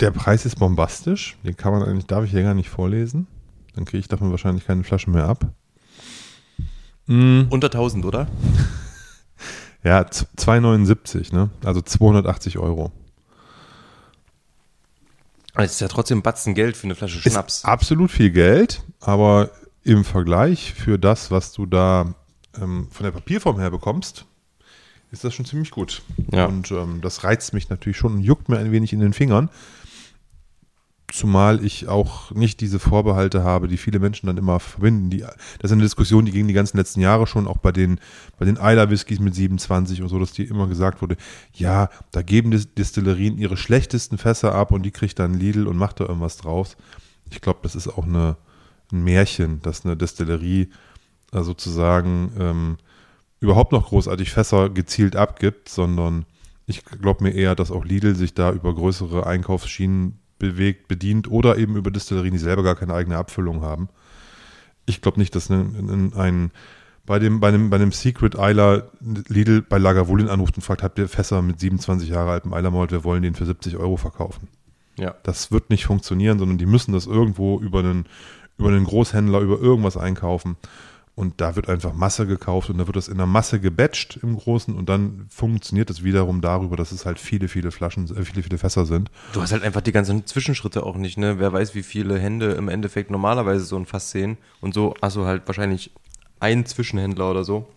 Der 0.00 0.10
Preis 0.10 0.46
ist 0.46 0.58
bombastisch. 0.58 1.36
Den 1.44 1.56
kann 1.56 1.72
man 1.72 1.82
eigentlich, 1.82 2.06
darf 2.06 2.24
ich 2.24 2.30
hier 2.30 2.42
gar 2.42 2.54
nicht 2.54 2.68
vorlesen. 2.70 3.26
Dann 3.74 3.84
kriege 3.84 3.98
ich 3.98 4.08
davon 4.08 4.30
wahrscheinlich 4.30 4.66
keine 4.66 4.82
Flasche 4.84 5.10
mehr 5.10 5.26
ab. 5.26 5.46
Mm, 7.06 7.42
Unter 7.50 7.68
1000, 7.68 8.04
oder? 8.04 8.26
ja, 9.84 10.06
z- 10.10 10.26
2,79, 10.38 11.34
ne? 11.34 11.50
Also 11.64 11.80
280 11.82 12.58
Euro. 12.58 12.92
Das 15.54 15.72
ist 15.72 15.80
ja 15.80 15.88
trotzdem 15.88 16.22
Batzen 16.22 16.54
Geld 16.54 16.76
für 16.76 16.84
eine 16.84 16.94
Flasche 16.94 17.18
Ist 17.18 17.32
Schnaps. 17.32 17.64
absolut 17.64 18.10
viel 18.10 18.30
Geld, 18.30 18.82
aber 19.00 19.50
im 19.82 20.04
Vergleich 20.04 20.72
für 20.72 20.98
das, 20.98 21.30
was 21.30 21.52
du 21.52 21.66
da 21.66 22.14
ähm, 22.58 22.88
von 22.90 23.04
der 23.04 23.10
Papierform 23.10 23.58
her 23.58 23.70
bekommst, 23.70 24.24
ist 25.10 25.24
das 25.24 25.34
schon 25.34 25.44
ziemlich 25.44 25.70
gut. 25.72 26.02
Ja. 26.32 26.46
Und 26.46 26.70
ähm, 26.70 27.00
das 27.02 27.24
reizt 27.24 27.52
mich 27.52 27.68
natürlich 27.68 27.96
schon 27.98 28.14
und 28.14 28.20
juckt 28.22 28.48
mir 28.48 28.58
ein 28.58 28.70
wenig 28.72 28.92
in 28.92 29.00
den 29.00 29.12
Fingern. 29.12 29.50
Zumal 31.12 31.64
ich 31.64 31.88
auch 31.88 32.30
nicht 32.32 32.60
diese 32.60 32.78
Vorbehalte 32.78 33.42
habe, 33.42 33.66
die 33.66 33.76
viele 33.76 33.98
Menschen 33.98 34.26
dann 34.26 34.36
immer 34.36 34.60
verbinden. 34.60 35.10
Die, 35.10 35.18
das 35.18 35.34
ist 35.62 35.72
eine 35.72 35.82
Diskussion, 35.82 36.24
die 36.24 36.30
ging 36.32 36.46
die 36.46 36.54
ganzen 36.54 36.76
letzten 36.76 37.00
Jahre 37.00 37.26
schon, 37.26 37.48
auch 37.48 37.58
bei 37.58 37.72
den, 37.72 37.98
bei 38.38 38.44
den 38.44 38.58
Eiler 38.58 38.90
Whiskys 38.90 39.18
mit 39.18 39.34
27 39.34 40.02
und 40.02 40.08
so, 40.08 40.18
dass 40.20 40.32
die 40.32 40.44
immer 40.44 40.68
gesagt 40.68 41.02
wurde, 41.02 41.16
ja, 41.52 41.90
da 42.12 42.22
geben 42.22 42.52
die 42.52 42.64
Distillerien 42.64 43.38
ihre 43.38 43.56
schlechtesten 43.56 44.18
Fässer 44.18 44.54
ab 44.54 44.70
und 44.70 44.84
die 44.84 44.92
kriegt 44.92 45.18
dann 45.18 45.34
Lidl 45.34 45.66
und 45.66 45.76
macht 45.76 45.98
da 45.98 46.04
irgendwas 46.04 46.36
draus. 46.36 46.76
Ich 47.30 47.40
glaube, 47.40 47.60
das 47.62 47.74
ist 47.74 47.88
auch 47.88 48.04
eine, 48.04 48.36
ein 48.92 49.02
Märchen, 49.02 49.60
dass 49.62 49.84
eine 49.84 49.96
Destillerie 49.96 50.70
äh, 51.32 51.42
sozusagen 51.42 52.32
ähm, 52.38 52.76
überhaupt 53.40 53.72
noch 53.72 53.88
großartig 53.88 54.30
Fässer 54.30 54.70
gezielt 54.70 55.16
abgibt, 55.16 55.68
sondern 55.68 56.24
Ich 56.66 56.84
glaube 56.84 57.24
mir 57.24 57.34
eher, 57.34 57.56
dass 57.56 57.72
auch 57.72 57.84
Lidl 57.84 58.14
sich 58.14 58.32
da 58.32 58.52
über 58.52 58.72
größere 58.72 59.26
Einkaufsschienen 59.26 60.19
bewegt, 60.40 60.88
bedient 60.88 61.30
oder 61.30 61.56
eben 61.56 61.76
über 61.76 61.92
Distillerien, 61.92 62.32
die 62.32 62.38
selber 62.38 62.64
gar 62.64 62.74
keine 62.74 62.94
eigene 62.94 63.16
Abfüllung 63.16 63.62
haben. 63.62 63.88
Ich 64.86 65.00
glaube 65.00 65.20
nicht, 65.20 65.36
dass 65.36 65.48
ein, 65.50 66.12
ein 66.16 66.50
bei 67.06 67.18
dem, 67.18 67.40
bei 67.40 67.48
einem, 67.48 67.70
bei 67.70 67.76
einem 67.76 67.92
Secret 67.92 68.38
Eiler 68.38 68.90
Lidl 69.00 69.62
bei 69.62 69.78
Lagavulin 69.78 70.28
anruft 70.28 70.56
und 70.56 70.62
fragt, 70.62 70.82
habt 70.82 70.98
ihr 70.98 71.08
Fässer 71.08 71.42
mit 71.42 71.60
27 71.60 72.08
Jahre 72.08 72.32
altem 72.32 72.52
Eilermalt, 72.52 72.90
wir 72.90 73.04
wollen 73.04 73.22
den 73.22 73.34
für 73.34 73.46
70 73.46 73.76
Euro 73.76 73.96
verkaufen. 73.96 74.48
Ja. 74.98 75.14
Das 75.22 75.50
wird 75.50 75.70
nicht 75.70 75.86
funktionieren, 75.86 76.38
sondern 76.38 76.58
die 76.58 76.66
müssen 76.66 76.92
das 76.92 77.06
irgendwo 77.06 77.58
über 77.58 77.80
einen, 77.80 78.06
über 78.58 78.68
einen 78.68 78.84
Großhändler, 78.84 79.40
über 79.40 79.58
irgendwas 79.60 79.96
einkaufen. 79.96 80.56
Und 81.20 81.38
da 81.42 81.54
wird 81.54 81.68
einfach 81.68 81.92
Masse 81.92 82.26
gekauft 82.26 82.70
und 82.70 82.78
da 82.78 82.86
wird 82.86 82.96
das 82.96 83.06
in 83.06 83.18
der 83.18 83.26
Masse 83.26 83.60
gebatcht 83.60 84.18
im 84.22 84.38
Großen 84.38 84.74
und 84.74 84.88
dann 84.88 85.26
funktioniert 85.28 85.90
es 85.90 86.02
wiederum 86.02 86.40
darüber, 86.40 86.78
dass 86.78 86.92
es 86.92 87.04
halt 87.04 87.18
viele, 87.18 87.48
viele 87.48 87.72
Flaschen, 87.72 88.04
äh, 88.16 88.24
viele, 88.24 88.42
viele 88.42 88.56
Fässer 88.56 88.86
sind. 88.86 89.10
Du 89.34 89.42
hast 89.42 89.52
halt 89.52 89.62
einfach 89.62 89.82
die 89.82 89.92
ganzen 89.92 90.24
Zwischenschritte 90.24 90.82
auch 90.82 90.96
nicht, 90.96 91.18
ne? 91.18 91.38
Wer 91.38 91.52
weiß, 91.52 91.74
wie 91.74 91.82
viele 91.82 92.18
Hände 92.18 92.52
im 92.52 92.70
Endeffekt 92.70 93.10
normalerweise 93.10 93.66
so 93.66 93.76
ein 93.76 93.84
Fass 93.84 94.10
sehen. 94.10 94.38
Und 94.62 94.72
so 94.72 94.94
hast 95.02 95.16
du 95.16 95.26
halt 95.26 95.42
wahrscheinlich 95.46 95.90
einen 96.38 96.64
Zwischenhändler 96.64 97.30
oder 97.30 97.44
so. 97.44 97.68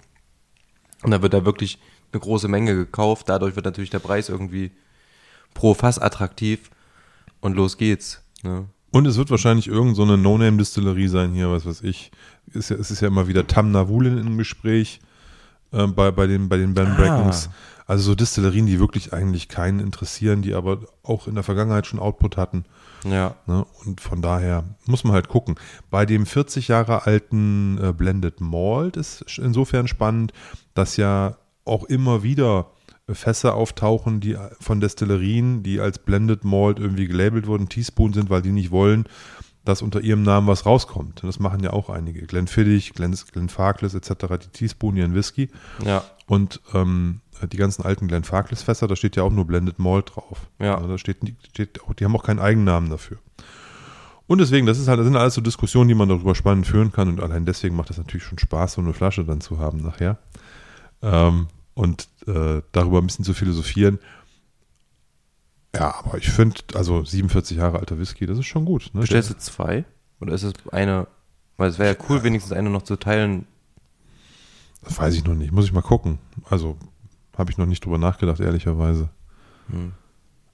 Und 1.02 1.12
da 1.12 1.22
wird 1.22 1.34
da 1.34 1.44
wirklich 1.44 1.80
eine 2.14 2.22
große 2.22 2.48
Menge 2.48 2.74
gekauft. 2.76 3.28
Dadurch 3.28 3.58
wird 3.58 3.66
natürlich 3.66 3.90
der 3.90 4.00
Preis 4.00 4.30
irgendwie 4.30 4.72
pro 5.54 5.74
Fass 5.74 6.00
attraktiv 6.00 6.72
und 7.42 7.58
los 7.58 7.78
geht's. 7.78 8.24
Ne? 8.42 8.68
Und 8.94 9.08
es 9.08 9.18
wird 9.18 9.32
wahrscheinlich 9.32 9.68
irgendeine 9.68 9.96
so 9.96 10.16
No-Name-Distillerie 10.18 11.08
sein 11.08 11.34
hier, 11.34 11.50
was 11.50 11.66
weiß 11.66 11.82
ich. 11.82 12.12
Ist 12.54 12.70
ja, 12.70 12.76
es 12.76 12.92
ist 12.92 13.02
ja 13.02 13.08
immer 13.08 13.28
wieder 13.28 13.48
Tamnavulin 13.48 14.20
im 14.20 14.38
Gespräch 14.38 15.00
äh, 15.72 15.88
bei, 15.88 16.12
bei 16.12 16.28
den, 16.28 16.48
bei 16.48 16.58
den 16.58 16.76
Brackens. 16.76 17.50
Ah. 17.52 17.56
Also 17.88 18.04
so 18.04 18.16
Distillerien, 18.16 18.68
die 18.68 18.80
wirklich 18.80 19.12
eigentlich 19.12 19.50
keinen 19.50 19.80
interessieren, 19.80 20.44
die 20.44 20.54
aber 20.54 20.78
auch 21.02 21.28
in 21.28 21.34
der 21.34 21.44
Vergangenheit 21.44 21.88
schon 21.88 22.00
Output 22.00 22.38
hatten. 22.38 22.66
Ja. 23.04 23.34
Ne? 23.48 23.66
Und 23.84 24.00
von 24.00 24.22
daher 24.22 24.64
muss 24.86 25.04
man 25.04 25.14
halt 25.14 25.28
gucken. 25.28 25.56
Bei 25.90 26.06
dem 26.06 26.28
40 26.28 26.68
Jahre 26.68 27.08
alten 27.08 27.80
äh, 27.82 27.94
Blended 27.94 28.42
Malt 28.42 28.96
ist 28.96 29.26
insofern 29.40 29.88
spannend, 29.88 30.34
dass 30.76 30.98
ja 30.98 31.38
auch 31.66 31.86
immer 31.86 32.22
wieder 32.22 32.68
Fässer 33.16 33.56
auftauchen, 33.56 34.20
die 34.20 34.38
von 34.60 34.80
Destillerien, 34.80 35.64
die 35.64 35.80
als 35.80 36.00
Blended 36.00 36.44
Malt 36.44 36.80
irgendwie 36.80 37.08
gelabelt 37.08 37.48
wurden, 37.48 37.70
Teaspoon 37.70 38.14
sind, 38.14 38.30
weil 38.30 38.42
die 38.42 38.52
nicht 38.52 38.72
wollen, 38.72 39.06
dass 39.66 39.82
unter 39.82 40.02
ihrem 40.02 40.24
Namen 40.24 40.48
was 40.48 40.66
rauskommt. 40.66 41.24
Das 41.24 41.40
machen 41.40 41.64
ja 41.64 41.72
auch 41.72 41.90
einige. 41.90 42.26
Glenfiddich, 42.26 42.94
Glen, 42.94 43.18
Glenfarclas 43.32 43.94
etc., 43.94 44.26
die 44.44 44.50
Teaspoon 44.52 44.98
ihren 44.98 45.14
Whisky. 45.14 45.50
Ja. 45.86 46.04
Und 46.26 46.62
ähm, 46.74 47.22
die 47.52 47.58
ganzen 47.58 47.84
alten 47.84 48.08
Glenfarclas-Fässer, 48.08 48.88
da 48.88 48.96
steht 48.96 49.16
ja 49.16 49.24
auch 49.24 49.32
nur 49.32 49.46
Blended 49.46 49.80
Malt 49.80 50.16
drauf. 50.16 50.48
Ja. 50.60 50.76
Also 50.76 50.90
da 50.90 50.98
steht, 50.98 51.18
steht 51.50 51.82
auch, 51.84 51.94
die 51.94 52.06
haben 52.06 52.16
auch 52.16 52.24
keinen 52.24 52.40
Eigennamen 52.40 52.90
dafür. 52.90 53.18
Und 54.28 54.40
deswegen, 54.40 54.66
das 54.66 54.80
ist 54.80 54.88
halt, 54.88 55.00
das 55.00 55.06
sind 55.06 55.16
alles 55.16 55.34
so 55.34 55.42
Diskussionen, 55.42 55.90
die 55.90 55.96
man 55.96 56.10
darüber 56.10 56.36
spannend 56.36 56.68
führen 56.68 56.92
kann. 56.92 57.08
Und 57.08 57.22
allein 57.22 57.46
deswegen 57.46 57.76
macht 57.76 57.90
es 57.90 57.98
natürlich 57.98 58.24
schon 58.24 58.40
Spaß, 58.40 58.74
so 58.74 58.82
eine 58.82 58.94
Flasche 58.94 59.24
dann 59.24 59.42
zu 59.42 59.60
haben 59.60 59.80
nachher. 59.80 60.18
Ähm, 61.02 61.48
und 61.74 62.08
äh, 62.28 62.62
darüber 62.72 63.00
ein 63.00 63.08
bisschen 63.08 63.26
zu 63.26 63.34
philosophieren. 63.34 64.00
Ja, 65.76 65.96
aber 65.96 66.18
ich 66.18 66.30
finde, 66.30 66.62
also 66.76 67.04
47 67.04 67.58
Jahre 67.58 67.80
alter 67.80 67.98
Whisky, 67.98 68.26
das 68.26 68.38
ist 68.38 68.46
schon 68.46 68.66
gut. 68.66 68.92
Ne? 68.94 69.02
Bestellst 69.02 69.32
du 69.32 69.38
zwei? 69.38 69.86
Oder 70.20 70.34
ist 70.34 70.44
es 70.44 70.54
eine? 70.72 71.08
Weil 71.58 71.70
es 71.70 71.80
wäre 71.80 71.96
ja 71.96 72.06
cool, 72.10 72.24
wenigstens 72.24 72.54
eine 72.54 72.70
noch 72.70 72.84
zu 72.84 72.96
teilen. 72.96 73.48
Das 74.84 74.98
weiß 74.98 75.16
ich 75.16 75.24
noch 75.24 75.34
nicht. 75.34 75.52
Muss 75.52 75.66
ich 75.66 75.74
mal 75.74 75.82
gucken. 75.82 76.20
Also 76.50 76.78
habe 77.38 77.52
ich 77.52 77.58
noch 77.58 77.66
nicht 77.66 77.86
drüber 77.86 77.98
nachgedacht, 77.98 78.40
ehrlicherweise. 78.40 79.10
Hm. 79.70 79.94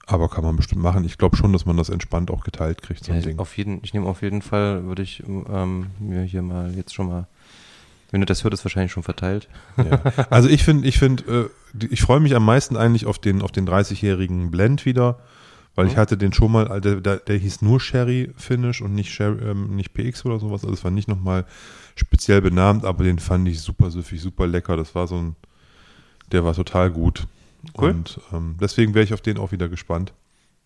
Aber 0.06 0.28
kann 0.28 0.42
man 0.42 0.56
bestimmt 0.56 0.82
machen. 0.82 1.04
Ich 1.04 1.18
glaube 1.18 1.36
schon, 1.36 1.52
dass 1.52 1.66
man 1.66 1.76
das 1.76 1.88
entspannt 1.88 2.30
auch 2.30 2.42
geteilt 2.42 2.82
kriegt. 2.82 3.04
So 3.04 3.12
ja, 3.12 3.38
Auf 3.38 3.56
jeden, 3.56 3.80
ich 3.84 3.94
nehme 3.94 4.06
auf 4.08 4.22
jeden 4.22 4.42
Fall, 4.42 4.84
würde 4.86 5.02
ich 5.02 5.22
ähm, 5.26 5.86
mir 5.98 6.22
hier 6.22 6.42
mal 6.42 6.74
jetzt 6.74 6.94
schon 6.94 7.08
mal 7.08 7.28
wenn 8.10 8.20
du 8.20 8.26
das 8.26 8.44
hörst, 8.44 8.54
ist 8.54 8.64
wahrscheinlich 8.64 8.92
schon 8.92 9.02
verteilt. 9.02 9.48
Ja. 9.76 10.00
Also 10.30 10.48
ich 10.48 10.64
finde, 10.64 10.88
ich 10.88 10.98
finde, 10.98 11.50
äh, 11.74 11.86
ich 11.90 12.02
freue 12.02 12.20
mich 12.20 12.34
am 12.34 12.44
meisten 12.44 12.76
eigentlich 12.76 13.06
auf 13.06 13.18
den, 13.18 13.42
auf 13.42 13.52
den 13.52 13.68
30-jährigen 13.68 14.50
Blend 14.50 14.84
wieder, 14.84 15.20
weil 15.74 15.86
mhm. 15.86 15.92
ich 15.92 15.96
hatte 15.96 16.16
den 16.16 16.32
schon 16.32 16.52
mal, 16.52 16.80
der, 16.80 17.00
der, 17.00 17.16
der 17.16 17.36
hieß 17.36 17.62
nur 17.62 17.80
Sherry 17.80 18.32
Finish 18.36 18.80
und 18.80 18.94
nicht 18.94 19.12
Sherry, 19.12 19.42
ähm, 19.42 19.76
nicht 19.76 19.94
PX 19.94 20.24
oder 20.24 20.38
sowas. 20.38 20.62
Also 20.62 20.74
es 20.74 20.84
war 20.84 20.90
nicht 20.90 21.08
nochmal 21.08 21.46
speziell 21.94 22.42
benannt, 22.42 22.84
aber 22.84 23.04
den 23.04 23.18
fand 23.18 23.46
ich 23.48 23.60
super 23.60 23.90
süffig, 23.90 24.20
super 24.20 24.46
lecker. 24.46 24.76
Das 24.76 24.94
war 24.94 25.06
so 25.06 25.16
ein, 25.16 25.36
der 26.32 26.44
war 26.44 26.54
total 26.54 26.90
gut. 26.90 27.26
Cool. 27.78 27.90
Und 27.90 28.20
ähm, 28.32 28.56
deswegen 28.60 28.94
wäre 28.94 29.04
ich 29.04 29.14
auf 29.14 29.20
den 29.20 29.38
auch 29.38 29.52
wieder 29.52 29.68
gespannt. 29.68 30.12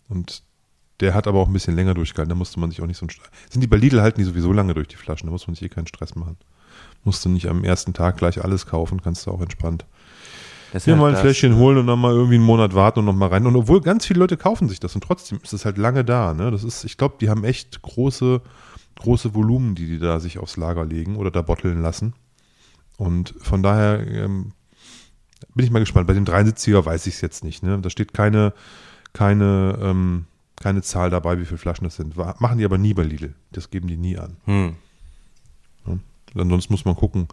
Und 0.09 0.43
der 1.01 1.15
hat 1.15 1.27
aber 1.27 1.41
auch 1.41 1.49
ein 1.49 1.53
bisschen 1.53 1.75
länger 1.75 1.95
durchgehalten. 1.95 2.29
Da 2.29 2.35
musste 2.35 2.61
man 2.61 2.71
sich 2.71 2.81
auch 2.81 2.87
nicht 2.87 2.99
so 2.99 3.07
ein. 3.07 3.11
Sind 3.51 3.61
die 3.61 3.67
bei 3.67 3.77
Lidl 3.77 4.01
halten 4.01 4.21
die 4.21 4.25
sowieso 4.25 4.53
lange 4.53 4.75
durch 4.75 4.89
die 4.89 4.97
Flaschen. 4.97 5.27
Da 5.27 5.33
muss 5.33 5.47
man 5.47 5.55
sich 5.55 5.65
eh 5.65 5.69
keinen 5.69 5.87
Stress 5.87 6.15
machen. 6.15 6.37
Musst 7.05 7.25
du 7.25 7.29
nicht 7.29 7.49
am 7.49 7.65
ersten 7.65 7.93
Tag 7.93 8.17
gleich 8.17 8.43
alles 8.43 8.67
kaufen, 8.67 9.03
kannst 9.03 9.27
du 9.27 9.31
auch 9.31 9.41
entspannt 9.41 9.85
das 10.75 10.87
hier 10.87 10.95
halt 10.95 11.03
mal 11.03 11.15
ein 11.15 11.21
Fläschchen 11.21 11.55
holen 11.55 11.79
und 11.79 11.87
dann 11.87 12.01
mal 12.01 12.13
irgendwie 12.13 12.35
einen 12.35 12.43
Monat 12.43 12.75
warten 12.75 12.99
und 12.99 13.05
noch 13.05 13.15
mal 13.15 13.29
rein. 13.29 13.47
Und 13.47 13.55
obwohl 13.55 13.81
ganz 13.81 14.07
viele 14.07 14.19
Leute 14.19 14.37
kaufen 14.37 14.69
sich 14.69 14.81
das 14.81 14.97
und 14.97 15.05
trotzdem 15.05 15.39
ist 15.41 15.53
es 15.53 15.65
halt 15.65 15.79
lange 15.79 16.05
da. 16.05 16.35
Ne? 16.35 16.51
Das 16.51 16.65
ist, 16.65 16.83
ich 16.83 16.97
glaube, 16.97 17.15
die 17.21 17.31
haben 17.31 17.45
echt 17.45 17.81
große, 17.81 18.43
große 18.97 19.37
Volumen, 19.37 19.77
die 19.77 19.87
die 19.87 20.01
da 20.01 20.19
sich 20.19 20.39
aufs 20.39 20.57
Lager 20.57 20.85
legen 20.85 21.15
oder 21.15 21.31
da 21.31 21.43
botteln 21.43 21.81
lassen. 21.81 22.15
Und 22.97 23.35
von 23.41 23.63
daher 23.63 24.05
ähm, 24.05 24.51
bin 25.55 25.65
ich 25.65 25.71
mal 25.71 25.79
gespannt. 25.79 26.09
Bei 26.09 26.13
dem 26.13 26.25
73er 26.25 26.85
weiß 26.85 27.07
ich 27.07 27.15
es 27.15 27.21
jetzt 27.21 27.45
nicht. 27.45 27.63
Ne? 27.63 27.79
Da 27.81 27.89
steht 27.89 28.13
keine, 28.13 28.53
keine, 29.13 29.79
ähm, 29.81 30.25
keine 30.57 30.83
Zahl 30.83 31.09
dabei, 31.09 31.39
wie 31.39 31.45
viele 31.45 31.59
Flaschen 31.59 31.85
das 31.85 31.95
sind. 31.95 32.17
Machen 32.17 32.59
die 32.59 32.65
aber 32.65 32.79
nie 32.79 32.95
bei 32.95 33.05
Lidl. 33.05 33.35
Das 33.53 33.71
geben 33.71 33.87
die 33.87 33.97
nie 33.97 34.19
an. 34.19 34.39
Hm. 34.47 34.75
Ansonsten 36.37 36.73
muss 36.73 36.85
man 36.85 36.97
gucken, 36.97 37.29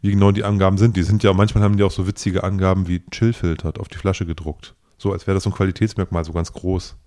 wie 0.00 0.10
genau 0.10 0.32
die 0.32 0.44
Angaben 0.44 0.78
sind. 0.78 0.96
Die 0.96 1.02
sind 1.02 1.22
ja, 1.22 1.32
manchmal 1.32 1.64
haben 1.64 1.76
die 1.76 1.82
auch 1.82 1.90
so 1.90 2.06
witzige 2.06 2.44
Angaben 2.44 2.86
wie 2.88 3.02
Chillfiltert 3.10 3.80
auf 3.80 3.88
die 3.88 3.98
Flasche 3.98 4.26
gedruckt. 4.26 4.74
So, 4.98 5.12
als 5.12 5.26
wäre 5.26 5.34
das 5.34 5.44
so 5.44 5.50
ein 5.50 5.54
Qualitätsmerkmal, 5.54 6.24
so 6.24 6.32
ganz 6.32 6.52
groß. 6.52 6.96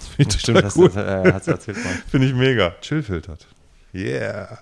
Das 0.00 0.08
finde 0.08 0.34
ich 0.34 0.40
Stimmt, 0.40 0.76
cool. 0.76 0.90
äh, 0.96 1.28
erzählt 1.28 1.62
Finde 2.08 2.26
ich 2.26 2.32
mega. 2.32 2.70
Chillfiltert. 2.80 3.46
Yeah. 3.92 4.58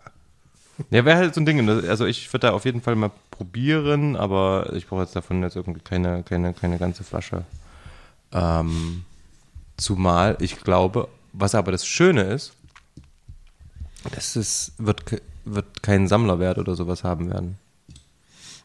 Ja, 0.91 1.05
wäre 1.05 1.17
halt 1.17 1.35
so 1.35 1.41
ein 1.41 1.47
Ding. 1.47 1.65
Ne? 1.65 1.85
Also 1.89 2.07
ich 2.07 2.33
würde 2.33 2.49
da 2.49 2.53
auf 2.53 2.65
jeden 2.65 2.81
Fall 2.81 2.97
mal 2.97 3.13
probieren, 3.31 4.17
aber 4.17 4.73
ich 4.75 4.87
brauche 4.89 5.03
jetzt 5.03 5.15
davon 5.15 5.43
jetzt 5.43 5.55
irgendwie 5.55 5.81
keine, 5.81 6.25
keine, 6.25 6.55
keine 6.55 6.79
ganze 6.79 7.05
Flasche. 7.05 7.45
Ähm, 8.33 9.05
zumal 9.77 10.37
ich 10.41 10.61
glaube, 10.61 11.09
was 11.33 11.55
aber 11.55 11.73
das 11.73 11.87
Schöne 11.87 12.23
ist, 12.23 12.53
das 14.15 14.37
ist, 14.37 14.73
wird 14.79 15.05
wird 15.55 15.83
keinen 15.83 16.09
Sammlerwert 16.09 16.59
oder 16.59 16.75
sowas 16.75 17.05
haben 17.05 17.31
werden. 17.31 17.59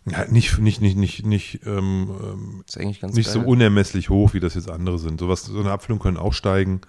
Ja, 0.06 0.26
nicht, 0.26 0.60
nicht, 0.60 0.82
nicht, 0.82 0.98
nicht, 0.98 1.26
nicht, 1.26 1.62
ähm, 1.66 2.64
ist 2.68 2.78
eigentlich 2.78 3.00
ganz 3.00 3.16
nicht 3.16 3.30
so 3.30 3.40
unermesslich 3.40 4.10
hoch, 4.10 4.34
wie 4.34 4.42
das 4.42 4.54
jetzt 4.54 4.70
andere 4.70 5.00
sind. 5.00 5.20
Sowas, 5.20 5.46
so 5.46 5.60
eine 5.60 5.72
Abfüllung 5.72 6.00
können 6.00 6.18
auch 6.18 6.34
steigen, 6.34 6.82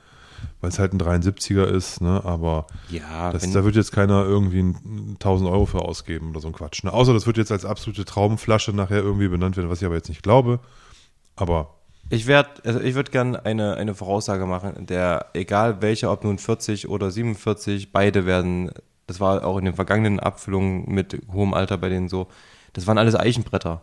weil 0.60 0.70
es 0.70 0.80
halt 0.80 0.92
ein 0.92 1.00
73er 1.00 1.64
ist, 1.64 2.00
ne? 2.00 2.22
Aber 2.24 2.66
ja, 2.90 3.30
das, 3.30 3.48
da 3.52 3.64
wird 3.64 3.76
jetzt 3.76 3.92
keiner 3.92 4.24
irgendwie 4.24 4.74
1000 5.12 5.48
Euro 5.48 5.66
für 5.66 5.82
ausgeben 5.82 6.30
oder 6.30 6.40
so 6.40 6.48
ein 6.48 6.54
Quatsch. 6.54 6.82
Ne? 6.82 6.92
Außer 6.92 7.12
das 7.12 7.26
wird 7.26 7.36
jetzt 7.36 7.52
als 7.52 7.64
absolute 7.64 8.04
Traumflasche 8.04 8.72
nachher 8.72 8.98
irgendwie 8.98 9.28
benannt 9.28 9.56
werden, 9.56 9.70
was 9.70 9.80
ich 9.80 9.86
aber 9.86 9.94
jetzt 9.94 10.08
nicht 10.08 10.24
glaube. 10.24 10.58
Aber 11.36 11.74
ich 12.10 12.26
werde, 12.26 12.50
also 12.64 12.80
ich 12.80 12.94
würde 12.94 13.10
gerne 13.10 13.44
eine, 13.46 13.76
eine 13.76 13.94
Voraussage 13.94 14.46
machen, 14.46 14.86
der, 14.86 15.26
egal 15.34 15.80
welcher, 15.82 16.12
ob 16.12 16.24
nun 16.24 16.38
40 16.38 16.88
oder 16.88 17.10
47, 17.10 17.92
beide 17.92 18.26
werden 18.26 18.72
das 19.06 19.20
war 19.20 19.44
auch 19.44 19.58
in 19.58 19.64
den 19.64 19.74
vergangenen 19.74 20.20
Abfüllungen 20.20 20.84
mit 20.92 21.20
hohem 21.32 21.54
Alter 21.54 21.78
bei 21.78 21.88
denen 21.88 22.08
so, 22.08 22.28
das 22.72 22.86
waren 22.86 22.98
alles 22.98 23.14
Eichenbretter. 23.14 23.82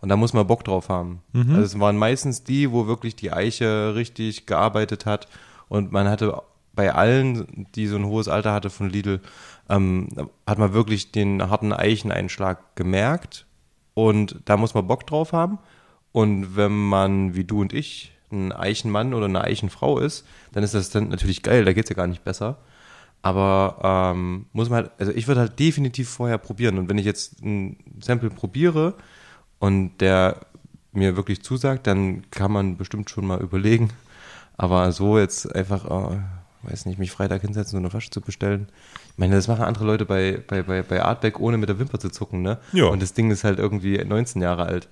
Und 0.00 0.08
da 0.10 0.16
muss 0.16 0.34
man 0.34 0.46
Bock 0.46 0.64
drauf 0.64 0.88
haben. 0.88 1.22
Mhm. 1.32 1.54
Also 1.54 1.62
es 1.62 1.80
waren 1.80 1.96
meistens 1.96 2.44
die, 2.44 2.70
wo 2.72 2.86
wirklich 2.86 3.16
die 3.16 3.32
Eiche 3.32 3.94
richtig 3.94 4.44
gearbeitet 4.44 5.06
hat. 5.06 5.28
Und 5.68 5.92
man 5.92 6.08
hatte 6.08 6.42
bei 6.74 6.92
allen, 6.92 7.66
die 7.74 7.86
so 7.86 7.96
ein 7.96 8.04
hohes 8.04 8.28
Alter 8.28 8.52
hatte 8.52 8.68
von 8.68 8.90
Lidl, 8.90 9.20
ähm, 9.70 10.08
hat 10.46 10.58
man 10.58 10.74
wirklich 10.74 11.10
den 11.12 11.48
harten 11.48 11.72
Eicheneinschlag 11.72 12.76
gemerkt. 12.76 13.46
Und 13.94 14.40
da 14.44 14.58
muss 14.58 14.74
man 14.74 14.86
Bock 14.86 15.06
drauf 15.06 15.32
haben. 15.32 15.58
Und 16.12 16.54
wenn 16.54 16.88
man, 16.88 17.34
wie 17.34 17.44
du 17.44 17.62
und 17.62 17.72
ich, 17.72 18.12
ein 18.30 18.52
Eichenmann 18.52 19.14
oder 19.14 19.26
eine 19.26 19.42
Eichenfrau 19.42 19.98
ist, 19.98 20.26
dann 20.52 20.62
ist 20.62 20.74
das 20.74 20.90
dann 20.90 21.08
natürlich 21.08 21.42
geil, 21.42 21.64
da 21.64 21.72
geht 21.72 21.84
es 21.84 21.90
ja 21.90 21.96
gar 21.96 22.06
nicht 22.06 22.24
besser. 22.24 22.58
Aber 23.24 24.12
ähm, 24.14 24.44
muss 24.52 24.68
man 24.68 24.82
halt, 24.82 24.90
also 24.98 25.10
ich 25.10 25.26
würde 25.26 25.40
halt 25.40 25.58
definitiv 25.58 26.10
vorher 26.10 26.36
probieren. 26.36 26.76
Und 26.76 26.90
wenn 26.90 26.98
ich 26.98 27.06
jetzt 27.06 27.40
ein 27.42 27.78
Sample 27.98 28.28
probiere 28.28 28.96
und 29.58 29.98
der 30.02 30.40
mir 30.92 31.16
wirklich 31.16 31.42
zusagt, 31.42 31.86
dann 31.86 32.30
kann 32.30 32.52
man 32.52 32.76
bestimmt 32.76 33.08
schon 33.08 33.26
mal 33.26 33.40
überlegen. 33.40 33.88
Aber 34.58 34.92
so 34.92 35.18
jetzt 35.18 35.56
einfach, 35.56 35.86
oh, 35.90 36.18
weiß 36.64 36.84
nicht, 36.84 36.98
mich 36.98 37.12
Freitag 37.12 37.40
hinsetzen, 37.40 37.70
so 37.70 37.78
eine 37.78 37.88
Flasche 37.88 38.10
zu 38.10 38.20
bestellen. 38.20 38.68
Ich 39.12 39.18
meine, 39.18 39.34
das 39.34 39.48
machen 39.48 39.64
andere 39.64 39.86
Leute 39.86 40.04
bei, 40.04 40.42
bei, 40.46 40.62
bei, 40.62 40.82
bei 40.82 41.02
Artback, 41.02 41.40
ohne 41.40 41.56
mit 41.56 41.70
der 41.70 41.78
Wimper 41.78 41.98
zu 41.98 42.10
zucken, 42.10 42.42
ne? 42.42 42.58
Ja. 42.74 42.88
Und 42.88 43.00
das 43.00 43.14
Ding 43.14 43.30
ist 43.30 43.42
halt 43.42 43.58
irgendwie 43.58 43.96
19 44.04 44.42
Jahre 44.42 44.66
alt. 44.66 44.90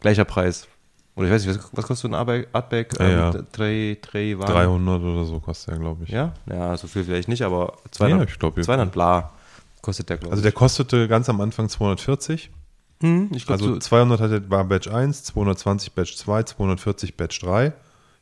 Gleicher 0.00 0.24
Preis. 0.24 0.68
Oder 1.16 1.26
ich 1.28 1.32
weiß 1.32 1.46
nicht, 1.46 1.60
was, 1.72 1.86
kostet 1.86 1.98
so 1.98 2.08
ein 2.08 2.14
Artback? 2.14 2.48
Artback 2.52 2.98
Ja, 2.98 3.08
ja. 3.08 3.34
ähm, 3.34 3.46
drei, 3.52 3.96
drei 4.02 4.38
Waren? 4.38 4.52
300 4.52 5.00
oder 5.02 5.24
so 5.24 5.38
kostet 5.38 5.74
er, 5.74 5.78
glaube 5.78 6.04
ich. 6.04 6.10
Ja? 6.10 6.32
Ja, 6.50 6.76
so 6.76 6.88
viel 6.88 7.04
vielleicht 7.04 7.28
nicht, 7.28 7.42
aber 7.42 7.74
200, 7.92 8.18
Ja, 8.18 8.32
ich 8.32 8.38
glaub, 8.38 8.60
200 8.62 8.90
bla 8.90 9.30
kostet 9.80 10.08
der, 10.08 10.16
glaube 10.16 10.32
Also 10.32 10.42
der 10.42 10.52
kostete 10.52 11.06
ganz 11.08 11.28
am 11.28 11.40
Anfang 11.40 11.68
240. 11.68 12.50
hm, 13.00 13.30
ich 13.32 13.46
glaube, 13.46 13.62
Also 13.62 13.74
so, 13.74 13.78
200 13.80 14.20
hatte, 14.20 14.50
war 14.50 14.64
Batch 14.64 14.88
1, 14.88 15.24
220 15.24 15.92
Batch 15.92 16.16
2, 16.16 16.42
240 16.44 17.16
Batch 17.16 17.40
3 17.40 17.72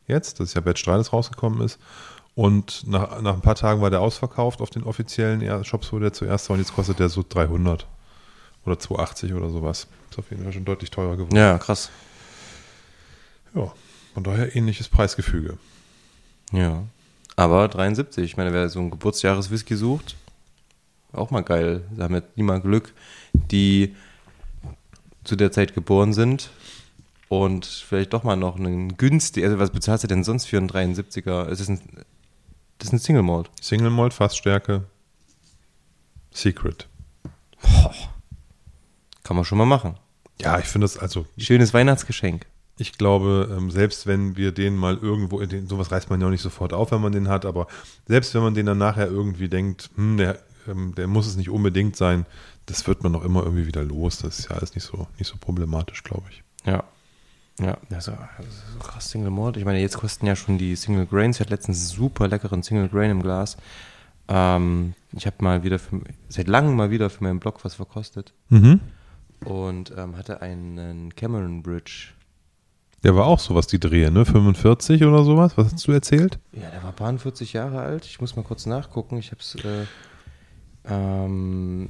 jetzt. 0.07 0.41
Das 0.41 0.49
ist 0.49 0.55
ja 0.55 0.61
Batch 0.61 0.85
3, 0.85 0.99
das 0.99 1.13
rausgekommen 1.13 1.63
ist. 1.63 1.79
Und 2.35 2.87
nach, 2.87 3.21
nach 3.23 3.35
ein 3.35 3.43
paar 3.43 3.55
Tagen 3.55 3.81
war 3.81 3.91
der 3.91 4.01
ausverkauft 4.01 4.61
auf 4.61 4.71
den 4.71 4.85
offiziellen 4.85 5.65
Shops, 5.65 5.93
wo 5.93 5.99
der 5.99 6.13
zuerst 6.13 6.49
war. 6.49 6.55
Und 6.55 6.61
jetzt 6.61 6.75
kostet 6.75 6.99
der 6.99 7.09
so 7.09 7.25
300 7.27 7.87
oder 8.67 8.79
280 8.79 9.33
oder 9.35 9.49
sowas. 9.51 9.87
Ist 10.11 10.19
auf 10.19 10.31
jeden 10.31 10.43
Fall 10.43 10.53
schon 10.53 10.65
deutlich 10.65 10.91
teurer 10.91 11.17
geworden. 11.17 11.37
ja, 11.37 11.59
krass. 11.59 11.91
Ja, 13.55 13.73
von 14.15 14.25
daher 14.25 14.55
ähnliches 14.55 14.89
Preisgefüge. 14.89 15.59
Ja. 16.53 16.85
Aber 17.37 17.69
73, 17.69 18.25
ich 18.25 18.37
meine, 18.37 18.53
wer 18.53 18.69
so 18.69 18.79
ein 18.81 18.91
Geburtsjahreswhisky 18.91 19.77
sucht, 19.77 20.17
auch 21.13 21.31
mal 21.31 21.43
geil. 21.43 21.83
Da 21.97 22.05
haben 22.05 22.23
die 22.37 22.43
mal 22.43 22.61
Glück, 22.61 22.93
die 23.33 23.95
zu 25.25 25.37
der 25.37 25.53
Zeit 25.53 25.75
geboren 25.75 26.13
sind 26.13 26.51
und 27.29 27.65
vielleicht 27.65 28.13
doch 28.13 28.25
mal 28.25 28.37
noch 28.37 28.57
einen 28.57 28.97
günstig, 28.97 29.45
also 29.45 29.59
was 29.59 29.71
bezahlst 29.71 30.05
du 30.05 30.09
denn 30.09 30.25
sonst 30.25 30.47
für 30.47 30.59
einen 30.59 30.71
73er? 30.71 31.49
Es 31.49 31.61
ist 31.61 31.69
ein, 31.69 31.81
das 32.79 32.89
ist 32.89 32.93
ein 32.93 32.99
Single 32.99 33.23
Malt. 33.23 33.51
Single 33.61 33.91
Malt, 33.91 34.13
Fassstärke, 34.13 34.85
Secret. 36.33 36.89
Kann 39.23 39.37
man 39.37 39.45
schon 39.45 39.59
mal 39.59 39.67
machen. 39.67 39.97
Ja, 40.41 40.59
ich 40.59 40.67
finde 40.67 40.87
das 40.87 40.99
also 40.99 41.27
Schönes 41.39 41.73
Weihnachtsgeschenk. 41.73 42.47
Ich 42.83 42.99
glaube, 42.99 43.49
ähm, 43.57 43.71
selbst 43.71 44.07
wenn 44.07 44.37
wir 44.37 44.53
den 44.53 44.77
mal 44.77 44.99
irgendwo, 45.01 45.41
den, 45.41 45.69
sowas 45.69 45.91
reißt 45.93 46.11
man 46.11 46.21
ja 46.21 46.27
auch 46.27 46.31
nicht 46.31 46.43
sofort 46.43 46.73
auf, 46.73 46.91
wenn 46.91 47.01
man 47.01 47.13
den 47.13 47.29
hat, 47.29 47.47
aber 47.47 47.69
selbst 48.09 48.35
wenn 48.35 48.43
man 48.43 48.55
den 48.55 48.67
dann 48.67 48.79
nachher 48.79 49.07
irgendwie 49.07 49.49
denkt, 49.49 49.91
hm, 49.95 50.17
der, 50.17 50.39
ähm, 50.69 50.95
der 50.97 51.07
muss 51.07 51.27
es 51.27 51.37
nicht 51.37 51.49
unbedingt 51.51 51.97
sein, 51.97 52.27
das 52.67 52.87
wird 52.87 53.03
man 53.03 53.13
noch 53.13 53.25
immer 53.25 53.43
irgendwie 53.45 53.67
wieder 53.67 53.83
los. 53.85 54.19
Das 54.19 54.39
ist 54.41 54.51
ja 54.51 54.57
alles 54.57 54.75
nicht 54.75 54.85
so, 54.85 55.07
nicht 55.19 55.29
so 55.29 55.37
problematisch, 55.39 56.03
glaube 56.03 56.25
ich. 56.31 56.43
Ja. 56.65 56.85
Ja, 57.61 57.77
also, 57.91 58.13
so 58.13 58.79
krass 58.79 59.11
Single 59.11 59.31
Malt. 59.31 59.57
Ich 59.59 59.65
meine, 59.65 59.79
jetzt 59.81 59.99
kosten 59.99 60.27
ja 60.27 60.35
schon 60.35 60.59
die 60.59 60.75
Single 60.75 61.07
Grains. 61.07 61.37
Ich 61.37 61.41
hatte 61.41 61.51
letztens 61.51 61.79
einen 61.79 61.97
super 61.97 62.27
leckeren 62.27 62.63
Single 62.63 62.89
Grain 62.89 63.11
im 63.11 63.23
Glas. 63.23 63.57
Ähm, 64.29 64.95
ich 65.13 65.27
habe 65.27 65.37
mal 65.41 65.63
wieder, 65.63 65.79
für, 65.79 66.01
seit 66.29 66.49
langem 66.49 66.75
mal 66.77 66.91
wieder 66.91 67.11
für 67.11 67.23
meinen 67.23 67.41
Blog 67.41 67.65
was 67.65 67.75
verkostet 67.75 68.33
Mhm. 68.49 68.81
und 69.45 69.93
ähm, 69.97 70.17
hatte 70.17 70.41
einen 70.41 71.15
Cameron 71.15 71.63
Bridge. 71.63 72.09
Der 73.05 73.17
war 73.17 73.27
auch 73.27 73.39
so, 73.39 73.55
was 73.55 73.67
die 73.67 73.81
Drehe, 73.81 74.11
ne? 74.11 74.25
45 74.25 75.05
oder 75.05 75.25
sowas? 75.25 75.57
Was 75.57 75.73
hast 75.73 75.87
du 75.87 75.93
erzählt? 75.93 76.39
Ja, 76.53 76.71
der 76.71 76.83
war 76.85 76.93
paar 76.93 77.17
40 77.17 77.53
Jahre 77.53 77.81
alt. 77.81 78.05
Ich 78.05 78.21
muss 78.21 78.37
mal 78.37 78.43
kurz 78.43 78.67
nachgucken. 78.67 79.17
Ich 79.19 79.33
habe 79.33 79.41
es, 79.41 79.57
äh, 79.57 79.87
ähm, 80.89 81.89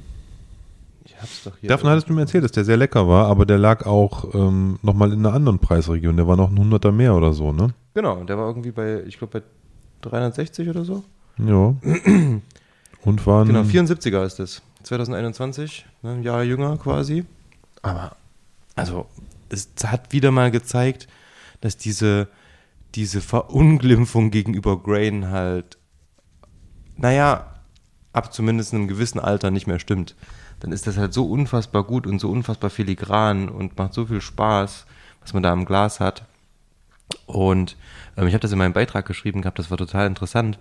ich 1.05 1.15
hab's 1.21 1.43
doch 1.43 1.55
hier. 1.57 1.69
Davon 1.69 1.89
hattest 1.91 2.09
du 2.09 2.13
mir 2.13 2.21
erzählt, 2.21 2.43
dass 2.43 2.51
der 2.51 2.65
sehr 2.65 2.77
lecker 2.77 3.07
war, 3.07 3.27
aber 3.27 3.45
der 3.45 3.59
lag 3.59 3.85
auch 3.85 4.33
ähm, 4.33 4.79
nochmal 4.81 5.13
in 5.13 5.19
einer 5.19 5.35
anderen 5.35 5.59
Preisregion. 5.59 6.17
Der 6.17 6.27
war 6.27 6.35
noch 6.35 6.49
ein 6.49 6.57
Hunderter 6.57 6.91
mehr 6.91 7.15
oder 7.15 7.33
so, 7.33 7.53
ne? 7.53 7.73
Genau, 7.93 8.23
der 8.23 8.37
war 8.37 8.47
irgendwie 8.47 8.71
bei, 8.71 9.03
ich 9.03 9.19
glaube, 9.19 9.39
bei 9.39 10.09
360 10.09 10.67
oder 10.69 10.83
so. 10.83 11.03
Ja. 11.37 11.75
Und 13.05 13.27
waren. 13.27 13.47
Genau, 13.47 13.61
74er 13.61 14.25
ist 14.25 14.39
es. 14.39 14.61
2021, 14.83 15.85
ne, 16.01 16.11
ein 16.11 16.23
Jahr 16.23 16.43
jünger 16.43 16.77
quasi. 16.77 17.25
Aber, 17.81 18.15
also, 18.75 19.05
es 19.49 19.69
hat 19.85 20.11
wieder 20.11 20.31
mal 20.31 20.51
gezeigt, 20.51 21.07
dass 21.61 21.77
diese, 21.77 22.29
diese 22.95 23.21
Verunglimpfung 23.21 24.31
gegenüber 24.31 24.81
Grain 24.81 25.29
halt, 25.29 25.77
naja, 26.95 27.53
ab 28.11 28.33
zumindest 28.33 28.73
einem 28.73 28.87
gewissen 28.87 29.19
Alter 29.19 29.51
nicht 29.51 29.67
mehr 29.67 29.79
stimmt. 29.79 30.15
Dann 30.59 30.71
ist 30.71 30.87
das 30.87 30.97
halt 30.97 31.13
so 31.13 31.25
unfassbar 31.25 31.83
gut 31.83 32.07
und 32.07 32.19
so 32.19 32.29
unfassbar 32.29 32.69
filigran 32.69 33.49
und 33.49 33.77
macht 33.77 33.93
so 33.93 34.05
viel 34.05 34.21
Spaß, 34.21 34.85
was 35.21 35.33
man 35.33 35.43
da 35.43 35.51
im 35.51 35.65
Glas 35.65 35.99
hat. 35.99 36.25
Und 37.25 37.75
ähm, 38.15 38.27
ich 38.27 38.33
habe 38.33 38.41
das 38.41 38.51
in 38.51 38.57
meinem 38.57 38.73
Beitrag 38.73 39.05
geschrieben 39.05 39.41
gehabt, 39.41 39.59
das 39.59 39.71
war 39.71 39.77
total 39.77 40.07
interessant. 40.07 40.59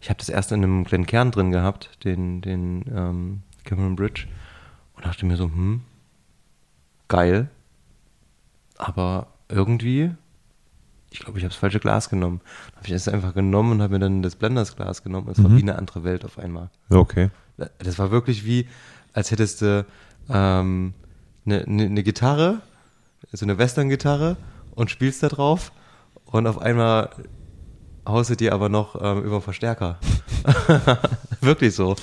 Ich 0.00 0.08
habe 0.08 0.18
das 0.18 0.28
erst 0.28 0.52
in 0.52 0.62
einem 0.62 0.84
kleinen 0.84 1.06
Kern 1.06 1.30
drin 1.30 1.50
gehabt, 1.50 2.04
den, 2.04 2.40
den 2.40 2.84
ähm, 2.94 3.42
Cameron 3.64 3.96
Bridge, 3.96 4.26
und 4.94 5.04
dachte 5.04 5.26
mir 5.26 5.36
so, 5.36 5.44
hm, 5.44 5.82
geil. 7.08 7.50
Aber 8.78 9.28
irgendwie, 9.48 10.10
ich 11.10 11.20
glaube, 11.20 11.38
ich 11.38 11.44
habe 11.44 11.52
das 11.52 11.58
falsche 11.58 11.80
Glas 11.80 12.08
genommen. 12.08 12.40
Habe 12.76 12.86
ich 12.86 12.92
es 12.92 13.08
einfach 13.08 13.34
genommen 13.34 13.72
und 13.72 13.82
habe 13.82 13.94
mir 13.94 13.98
dann 14.00 14.22
das 14.22 14.36
Blenders 14.36 14.76
Glas 14.76 15.02
genommen. 15.02 15.28
Es 15.30 15.42
war 15.42 15.50
Mhm. 15.50 15.56
wie 15.56 15.62
eine 15.62 15.76
andere 15.78 16.04
Welt 16.04 16.24
auf 16.24 16.38
einmal. 16.38 16.70
Okay. 16.90 17.30
Das 17.78 17.98
war 17.98 18.10
wirklich 18.10 18.44
wie, 18.44 18.68
als 19.12 19.30
hättest 19.30 19.62
du 19.62 19.86
ähm, 20.28 20.92
eine, 21.46 21.64
eine, 21.64 21.84
eine 21.84 22.02
Gitarre, 22.02 22.60
so 23.32 23.46
eine 23.46 23.56
Western-Gitarre 23.58 24.36
und 24.74 24.90
spielst 24.90 25.22
da 25.22 25.28
drauf 25.28 25.72
und 26.26 26.46
auf 26.46 26.58
einmal 26.58 27.10
haust 28.06 28.30
du 28.30 28.36
dir 28.36 28.52
aber 28.52 28.68
noch 28.68 29.00
ähm, 29.00 29.22
über 29.24 29.40
Verstärker. 29.40 29.98
Wirklich 31.40 31.74
so. 31.74 31.96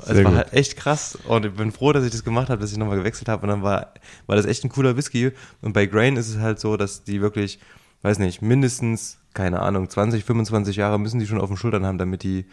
Es 0.00 0.06
Sehr 0.06 0.24
war 0.24 0.32
gut. 0.32 0.38
halt 0.38 0.52
echt 0.52 0.76
krass 0.76 1.18
und 1.26 1.46
ich 1.46 1.52
bin 1.52 1.72
froh, 1.72 1.92
dass 1.92 2.04
ich 2.04 2.12
das 2.12 2.24
gemacht 2.24 2.48
habe, 2.48 2.60
dass 2.60 2.72
ich 2.72 2.78
nochmal 2.78 2.96
gewechselt 2.96 3.28
habe 3.28 3.42
und 3.42 3.48
dann 3.48 3.62
war, 3.62 3.92
war 4.26 4.36
das 4.36 4.46
echt 4.46 4.64
ein 4.64 4.70
cooler 4.70 4.96
Whisky 4.96 5.32
und 5.60 5.72
bei 5.72 5.86
Grain 5.86 6.16
ist 6.16 6.28
es 6.28 6.38
halt 6.38 6.60
so, 6.60 6.76
dass 6.76 7.04
die 7.04 7.20
wirklich, 7.20 7.58
weiß 8.02 8.18
nicht, 8.18 8.40
mindestens, 8.40 9.18
keine 9.34 9.60
Ahnung, 9.60 9.88
20, 9.90 10.24
25 10.24 10.76
Jahre 10.76 10.98
müssen 10.98 11.18
die 11.18 11.26
schon 11.26 11.40
auf 11.40 11.48
den 11.48 11.56
Schultern 11.56 11.84
haben, 11.84 11.98
damit 11.98 12.22
die 12.22 12.46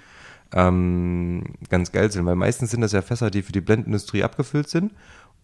ähm, 0.54 1.44
ganz 1.70 1.92
geil 1.92 2.12
sind, 2.12 2.26
weil 2.26 2.36
meistens 2.36 2.72
sind 2.72 2.82
das 2.82 2.92
ja 2.92 3.02
Fässer, 3.02 3.32
die 3.32 3.44
für 3.44 3.52
die 3.52 3.62
Blendindustrie 3.62 4.24
abgefüllt 4.24 4.70
sind 4.70 4.94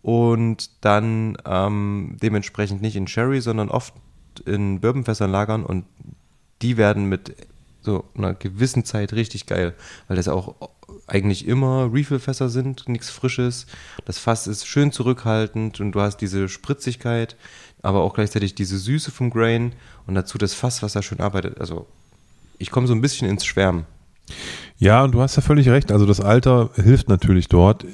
und 0.02 0.84
dann 0.84 1.38
ähm, 1.46 2.18
dementsprechend 2.22 2.82
nicht 2.82 2.96
in 2.96 3.08
Sherry, 3.08 3.42
sondern 3.42 3.70
oft 3.70 3.94
in 4.46 4.80
Bourbonfässern 4.80 5.32
lagern 5.32 5.64
und 5.64 5.86
die 6.62 6.78
werden 6.78 7.06
mit 7.06 7.36
so 7.82 8.06
einer 8.16 8.34
gewissen 8.34 8.86
Zeit 8.86 9.14
richtig 9.14 9.46
geil, 9.46 9.74
weil 10.08 10.18
das 10.18 10.28
auch 10.28 10.56
eigentlich 11.08 11.48
immer 11.48 11.90
Refill-Fässer 11.92 12.50
sind, 12.50 12.88
nichts 12.88 13.10
Frisches. 13.10 13.66
Das 14.06 14.18
Fass 14.20 14.48
ist 14.48 14.66
schön 14.66 14.92
zurückhaltend 14.92 15.80
und 15.80 15.94
du 15.94 16.02
hast 16.02 16.18
diese 16.18 16.48
Spritzigkeit, 16.48 17.36
aber 17.82 18.02
auch 18.02 18.14
gleichzeitig 18.14 18.56
diese 18.56 18.78
Süße 18.78 19.12
vom 19.12 19.30
Grain 19.30 19.74
und 20.06 20.16
dazu 20.16 20.38
das 20.38 20.54
Fass, 20.54 20.84
was 20.84 20.94
da 20.94 21.02
schön 21.02 21.20
arbeitet. 21.20 21.60
Also 21.60 21.88
ich 22.58 22.70
komme 22.70 22.88
so 22.88 22.94
ein 22.94 23.02
bisschen 23.02 23.28
ins 23.28 23.46
Schwärmen. 23.46 23.86
Ja, 24.78 25.04
und 25.04 25.14
du 25.14 25.22
hast 25.22 25.36
ja 25.36 25.42
völlig 25.42 25.68
recht. 25.70 25.92
Also 25.92 26.06
das 26.06 26.22
Alter 26.22 26.70
hilft 26.76 27.10
natürlich 27.10 27.48
dort. 27.48 27.86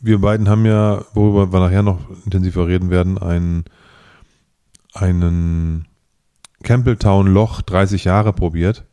Wir 0.00 0.18
beiden 0.18 0.48
haben 0.48 0.66
ja, 0.66 1.04
worüber 1.14 1.52
wir 1.52 1.60
nachher 1.60 1.82
noch 1.82 2.00
intensiver 2.24 2.66
reden 2.66 2.90
werden, 2.90 3.18
einen, 3.18 3.64
einen 4.92 5.86
Campbelltown 6.64 7.28
Loch 7.28 7.62
30 7.62 8.04
Jahre 8.04 8.32
probiert. 8.32 8.84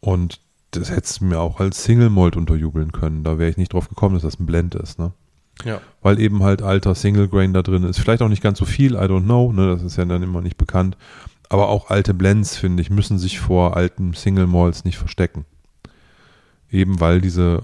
Und 0.00 0.40
das 0.70 0.90
hättest 0.90 1.20
du 1.20 1.26
mir 1.26 1.40
auch 1.40 1.60
als 1.60 1.84
Single 1.84 2.10
Malt 2.10 2.36
unterjubeln 2.36 2.92
können. 2.92 3.24
Da 3.24 3.38
wäre 3.38 3.50
ich 3.50 3.56
nicht 3.56 3.72
drauf 3.72 3.88
gekommen, 3.88 4.14
dass 4.14 4.22
das 4.22 4.40
ein 4.40 4.46
Blend 4.46 4.74
ist. 4.74 4.98
Ne? 4.98 5.12
Ja. 5.64 5.80
weil 6.02 6.20
eben 6.20 6.42
halt 6.42 6.62
alter 6.62 6.94
Single 6.94 7.28
Grain 7.28 7.52
da 7.52 7.62
drin 7.62 7.82
ist. 7.82 7.98
Vielleicht 7.98 8.22
auch 8.22 8.28
nicht 8.28 8.42
ganz 8.42 8.58
so 8.58 8.64
viel, 8.64 8.94
I 8.94 8.98
don't 8.98 9.24
know, 9.24 9.52
ne, 9.52 9.66
das 9.66 9.82
ist 9.82 9.96
ja 9.96 10.04
dann 10.04 10.22
immer 10.22 10.40
nicht 10.40 10.56
bekannt. 10.56 10.96
Aber 11.48 11.68
auch 11.68 11.90
alte 11.90 12.14
Blends, 12.14 12.56
finde 12.56 12.80
ich, 12.80 12.90
müssen 12.90 13.18
sich 13.18 13.40
vor 13.40 13.76
alten 13.76 14.14
Single 14.14 14.46
Malls 14.46 14.84
nicht 14.84 14.98
verstecken. 14.98 15.46
Eben 16.70 17.00
weil 17.00 17.20
diese 17.20 17.62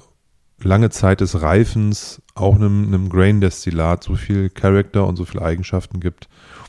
lange 0.61 0.91
Zeit 0.91 1.21
des 1.21 1.43
Reifens 1.43 2.23
auch 2.35 2.55
einem, 2.55 2.87
einem 2.87 3.11
Grain-Destillat 3.11 4.03
so 4.03 4.17
viel 4.17 4.49
Charakter 4.49 5.07
und 5.07 5.17
so 5.17 5.25
viele 5.25 5.45
Eigenschaften 5.45 6.01
gibt. 6.01 6.29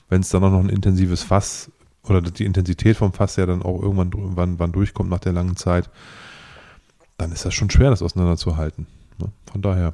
Wenn 0.10 0.22
es 0.22 0.30
dann 0.30 0.44
auch 0.44 0.52
noch 0.52 0.60
ein 0.60 0.70
intensives 0.70 1.24
Fass 1.24 1.72
oder 2.08 2.22
die 2.22 2.46
Intensität 2.46 2.98
vom 2.98 3.14
Fass 3.14 3.36
ja 3.36 3.46
dann 3.46 3.62
auch 3.62 3.82
irgendwann 3.82 4.12
wann, 4.14 4.60
wann 4.60 4.72
durchkommt 4.72 5.10
nach 5.10 5.20
der 5.20 5.34
langen 5.34 5.56
Zeit, 5.56 5.90
dann 7.18 7.32
ist 7.32 7.46
das 7.46 7.54
schon 7.54 7.70
schwer, 7.70 7.90
das 7.90 8.02
auseinanderzuhalten. 8.02 8.88
Ne? 9.18 9.32
Von 9.52 9.62
daher 9.62 9.94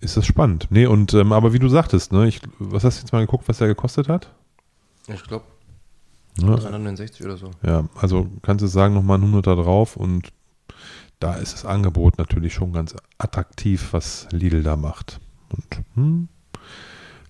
ist 0.00 0.16
das 0.16 0.26
spannend. 0.26 0.68
Nee, 0.70 0.86
und 0.86 1.14
ähm, 1.14 1.32
aber 1.32 1.52
wie 1.52 1.58
du 1.58 1.68
sagtest, 1.68 2.12
ne, 2.12 2.26
ich, 2.26 2.40
was 2.58 2.84
hast 2.84 2.98
du 2.98 3.02
jetzt 3.02 3.12
mal 3.12 3.20
geguckt, 3.20 3.48
was 3.48 3.58
der 3.58 3.68
gekostet 3.68 4.08
hat? 4.08 4.30
Ich 5.08 5.22
glaube 5.24 5.44
Ne? 6.38 6.56
369 6.56 7.24
oder 7.26 7.36
so. 7.36 7.50
Ja, 7.62 7.88
also 7.94 8.28
kannst 8.42 8.62
du 8.62 8.66
sagen, 8.66 8.94
nochmal 8.94 9.18
ein 9.18 9.24
100 9.24 9.46
da 9.46 9.54
drauf 9.54 9.96
und 9.96 10.32
da 11.20 11.34
ist 11.34 11.52
das 11.52 11.64
Angebot 11.64 12.18
natürlich 12.18 12.54
schon 12.54 12.72
ganz 12.72 12.96
attraktiv, 13.18 13.92
was 13.92 14.28
Lidl 14.32 14.62
da 14.62 14.76
macht. 14.76 15.20
Und 15.50 15.84
hm, 15.94 16.28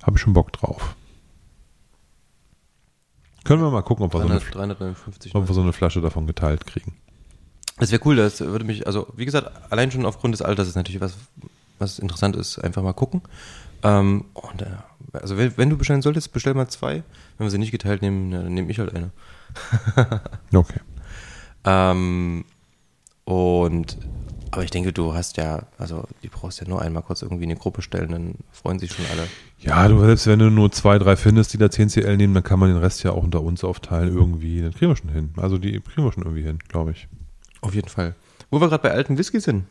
habe 0.02 0.16
ich 0.16 0.22
schon 0.22 0.32
Bock 0.32 0.52
drauf. 0.52 0.96
Können 3.44 3.62
wir 3.62 3.70
mal 3.70 3.82
gucken, 3.82 4.04
ob 4.04 4.14
wir, 4.14 4.20
so 4.20 4.26
eine, 4.28 4.38
300, 4.38 4.54
359. 4.54 5.34
ob 5.34 5.48
wir 5.48 5.54
so 5.54 5.62
eine 5.62 5.72
Flasche 5.72 6.00
davon 6.00 6.26
geteilt 6.26 6.66
kriegen. 6.66 6.94
Das 7.78 7.90
wäre 7.90 8.02
cool, 8.04 8.16
das 8.16 8.40
würde 8.40 8.64
mich, 8.64 8.86
also 8.86 9.08
wie 9.16 9.24
gesagt, 9.24 9.50
allein 9.70 9.90
schon 9.90 10.06
aufgrund 10.06 10.34
des 10.34 10.42
Alters 10.42 10.68
ist 10.68 10.76
natürlich 10.76 11.00
was, 11.00 11.16
was 11.78 11.98
interessant 11.98 12.36
ist, 12.36 12.58
einfach 12.58 12.82
mal 12.82 12.92
gucken. 12.92 13.22
Ähm, 13.82 14.26
und, 14.34 14.62
äh, 14.62 14.66
also 15.12 15.36
wenn, 15.36 15.56
wenn 15.56 15.70
du 15.70 15.76
bestellen 15.76 16.02
solltest, 16.02 16.32
bestell 16.32 16.54
mal 16.54 16.68
zwei. 16.68 17.02
Wenn 17.38 17.46
wir 17.46 17.50
sie 17.50 17.58
nicht 17.58 17.72
geteilt 17.72 18.02
nehmen, 18.02 18.30
dann 18.30 18.54
nehme 18.54 18.70
ich 18.70 18.78
halt 18.78 18.94
eine. 18.94 19.10
Okay. 20.54 20.80
Ähm, 21.64 22.44
und 23.24 23.98
aber 24.52 24.64
ich 24.64 24.70
denke, 24.70 24.92
du 24.92 25.14
hast 25.14 25.38
ja, 25.38 25.62
also 25.78 26.04
die 26.22 26.28
brauchst 26.28 26.60
ja 26.60 26.68
nur 26.68 26.82
einmal 26.82 27.02
kurz 27.02 27.22
irgendwie 27.22 27.44
in 27.44 27.50
eine 27.50 27.58
Gruppe 27.58 27.80
stellen, 27.80 28.10
dann 28.10 28.34
freuen 28.52 28.78
sich 28.78 28.92
schon 28.92 29.06
alle. 29.10 29.26
Ja, 29.58 29.88
du 29.88 29.98
selbst 30.04 30.26
wenn 30.26 30.40
du 30.40 30.50
nur 30.50 30.70
zwei, 30.70 30.98
drei 30.98 31.16
findest, 31.16 31.54
die 31.54 31.58
da 31.58 31.70
10 31.70 31.88
CL 31.88 32.18
nehmen, 32.18 32.34
dann 32.34 32.42
kann 32.42 32.58
man 32.58 32.68
den 32.68 32.76
Rest 32.76 33.02
ja 33.02 33.12
auch 33.12 33.22
unter 33.22 33.40
uns 33.40 33.64
aufteilen 33.64 34.14
irgendwie. 34.14 34.60
Dann 34.60 34.74
kriegen 34.74 34.90
wir 34.90 34.96
schon 34.96 35.08
hin. 35.08 35.32
Also 35.38 35.56
die 35.56 35.80
kriegen 35.80 36.04
wir 36.04 36.12
schon 36.12 36.24
irgendwie 36.24 36.42
hin, 36.42 36.58
glaube 36.68 36.90
ich. 36.90 37.08
Auf 37.62 37.74
jeden 37.74 37.88
Fall. 37.88 38.14
Wo 38.50 38.60
wir 38.60 38.68
gerade 38.68 38.82
bei 38.82 38.90
alten 38.90 39.16
Whisky 39.16 39.40
sind. 39.40 39.64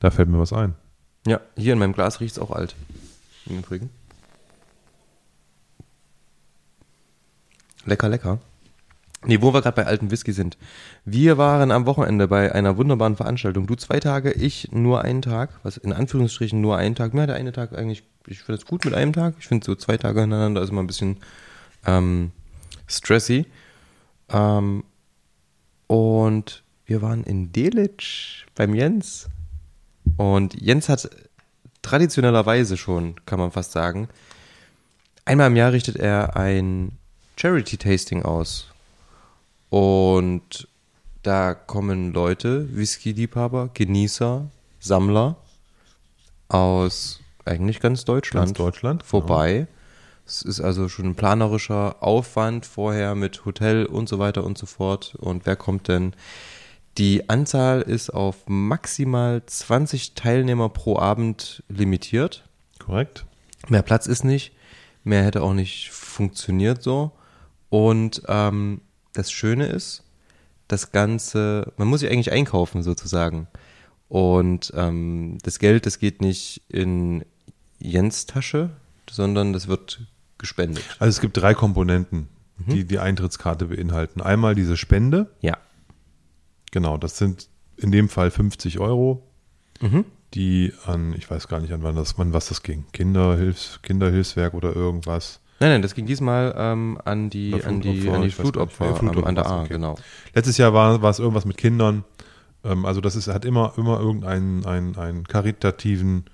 Da 0.00 0.10
fällt 0.10 0.28
mir 0.28 0.40
was 0.40 0.52
ein. 0.52 0.74
Ja, 1.24 1.40
hier 1.56 1.74
in 1.74 1.78
meinem 1.78 1.92
Glas 1.92 2.18
riecht 2.18 2.32
es 2.32 2.42
auch 2.42 2.50
alt. 2.50 2.74
Im 3.46 3.60
Übrigen. 3.60 3.90
Lecker, 7.84 8.08
lecker. 8.08 8.40
Nee, 9.26 9.42
wo 9.42 9.52
wir 9.52 9.60
gerade 9.60 9.76
bei 9.76 9.86
alten 9.86 10.10
Whisky 10.10 10.32
sind. 10.32 10.56
Wir 11.04 11.36
waren 11.36 11.70
am 11.70 11.84
Wochenende 11.84 12.26
bei 12.26 12.54
einer 12.54 12.78
wunderbaren 12.78 13.16
Veranstaltung. 13.16 13.66
Du 13.66 13.74
zwei 13.74 14.00
Tage, 14.00 14.32
ich 14.32 14.72
nur 14.72 15.02
einen 15.02 15.20
Tag. 15.20 15.50
Was 15.62 15.76
in 15.76 15.92
Anführungsstrichen 15.92 16.60
nur 16.60 16.78
einen 16.78 16.94
Tag. 16.94 17.12
Mir 17.12 17.22
hat 17.22 17.28
der 17.28 17.36
eine 17.36 17.52
Tag 17.52 17.76
eigentlich, 17.76 18.02
ich 18.26 18.38
finde 18.38 18.58
es 18.58 18.66
gut 18.66 18.84
mit 18.86 18.94
einem 18.94 19.12
Tag. 19.12 19.34
Ich 19.38 19.46
finde 19.46 19.66
so 19.66 19.74
zwei 19.74 19.98
Tage 19.98 20.22
hintereinander 20.22 20.62
ist 20.62 20.70
immer 20.70 20.82
ein 20.82 20.86
bisschen 20.86 21.18
ähm, 21.86 22.32
stressy. 22.86 23.44
Ähm, 24.30 24.84
und 25.86 26.62
wir 26.86 27.02
waren 27.02 27.22
in 27.24 27.52
Delitzsch 27.52 28.46
beim 28.54 28.74
Jens. 28.74 29.28
Und 30.16 30.58
Jens 30.58 30.88
hat 30.88 31.10
traditionellerweise 31.82 32.78
schon, 32.78 33.16
kann 33.26 33.38
man 33.38 33.50
fast 33.50 33.72
sagen, 33.72 34.08
einmal 35.26 35.48
im 35.48 35.56
Jahr 35.56 35.72
richtet 35.72 35.96
er 35.96 36.36
ein 36.36 36.92
Charity-Tasting 37.36 38.22
aus. 38.22 38.69
Und 39.70 40.68
da 41.22 41.54
kommen 41.54 42.12
Leute, 42.12 42.76
Whisky-Liebhaber, 42.76 43.70
Genießer, 43.72 44.50
Sammler 44.80 45.36
aus 46.48 47.20
eigentlich 47.44 47.80
ganz 47.80 48.04
Deutschland, 48.04 48.48
Ganz 48.48 48.58
Deutschland, 48.58 49.02
vorbei. 49.04 49.68
Es 50.26 50.42
ist 50.42 50.60
also 50.60 50.88
schon 50.88 51.06
ein 51.06 51.14
planerischer 51.14 52.02
Aufwand 52.02 52.66
vorher 52.66 53.14
mit 53.14 53.44
Hotel 53.44 53.86
und 53.86 54.08
so 54.08 54.18
weiter 54.18 54.44
und 54.44 54.58
so 54.58 54.66
fort. 54.66 55.14
Und 55.18 55.46
wer 55.46 55.56
kommt 55.56 55.88
denn? 55.88 56.14
Die 56.98 57.28
Anzahl 57.28 57.82
ist 57.82 58.10
auf 58.10 58.36
maximal 58.46 59.44
20 59.44 60.14
Teilnehmer 60.14 60.68
pro 60.68 60.98
Abend 60.98 61.62
limitiert. 61.68 62.44
Korrekt. 62.78 63.26
Mehr 63.68 63.82
Platz 63.82 64.06
ist 64.06 64.24
nicht, 64.24 64.52
mehr 65.04 65.24
hätte 65.24 65.42
auch 65.42 65.54
nicht 65.54 65.90
funktioniert 65.90 66.82
so. 66.82 67.12
Und 67.68 68.22
ähm, 68.26 68.80
das 69.12 69.30
Schöne 69.32 69.66
ist, 69.66 70.02
das 70.68 70.92
Ganze, 70.92 71.72
man 71.76 71.88
muss 71.88 72.00
sich 72.00 72.10
eigentlich 72.10 72.32
einkaufen 72.32 72.82
sozusagen. 72.82 73.48
Und 74.08 74.72
ähm, 74.76 75.38
das 75.42 75.58
Geld, 75.58 75.86
das 75.86 75.98
geht 75.98 76.20
nicht 76.20 76.62
in 76.68 77.24
Jens 77.78 78.26
Tasche, 78.26 78.70
sondern 79.08 79.52
das 79.52 79.68
wird 79.68 80.00
gespendet. 80.38 80.84
Also 80.98 81.10
es 81.10 81.20
gibt 81.20 81.36
drei 81.36 81.54
Komponenten, 81.54 82.28
Mhm. 82.66 82.72
die 82.74 82.84
die 82.84 82.98
Eintrittskarte 82.98 83.66
beinhalten. 83.66 84.20
Einmal 84.20 84.54
diese 84.54 84.76
Spende. 84.76 85.30
Ja. 85.40 85.56
Genau, 86.72 86.98
das 86.98 87.16
sind 87.18 87.48
in 87.76 87.90
dem 87.90 88.08
Fall 88.08 88.30
50 88.30 88.78
Euro, 88.78 89.22
Mhm. 89.80 90.04
die 90.34 90.72
an, 90.84 91.14
ich 91.14 91.30
weiß 91.30 91.48
gar 91.48 91.60
nicht, 91.60 91.72
an 91.72 91.82
wann 91.82 91.96
das, 91.96 92.18
wann 92.18 92.32
was 92.32 92.48
das 92.48 92.62
ging. 92.62 92.84
Kinderhilfs, 92.92 93.80
Kinderhilfswerk 93.82 94.52
oder 94.54 94.74
irgendwas. 94.76 95.40
Nein, 95.60 95.70
nein, 95.72 95.82
das 95.82 95.94
ging 95.94 96.06
diesmal 96.06 96.54
ähm, 96.56 96.98
an 97.04 97.28
die, 97.28 97.52
Oder 97.54 97.66
an 97.66 97.80
die, 97.80 97.90
Flutopfer, 98.00 98.14
an 98.16 98.22
die. 98.22 98.30
Flutopfer, 98.30 98.86
Ja, 98.86 98.94
Flutopfer 98.94 99.26
an 99.26 99.34
der 99.34 99.46
A, 99.46 99.60
okay. 99.60 99.68
genau. 99.74 99.96
Letztes 100.34 100.56
Jahr 100.56 100.72
war, 100.72 101.02
war 101.02 101.10
es 101.10 101.18
irgendwas 101.18 101.44
mit 101.44 101.58
Kindern. 101.58 102.04
Ähm, 102.64 102.86
also 102.86 103.00
das 103.02 103.14
ist, 103.14 103.28
hat 103.28 103.44
immer, 103.44 103.74
immer 103.76 104.00
irgendeinen 104.00 104.64
einen, 104.64 104.96
einen 104.96 105.24
karitativen 105.24 106.24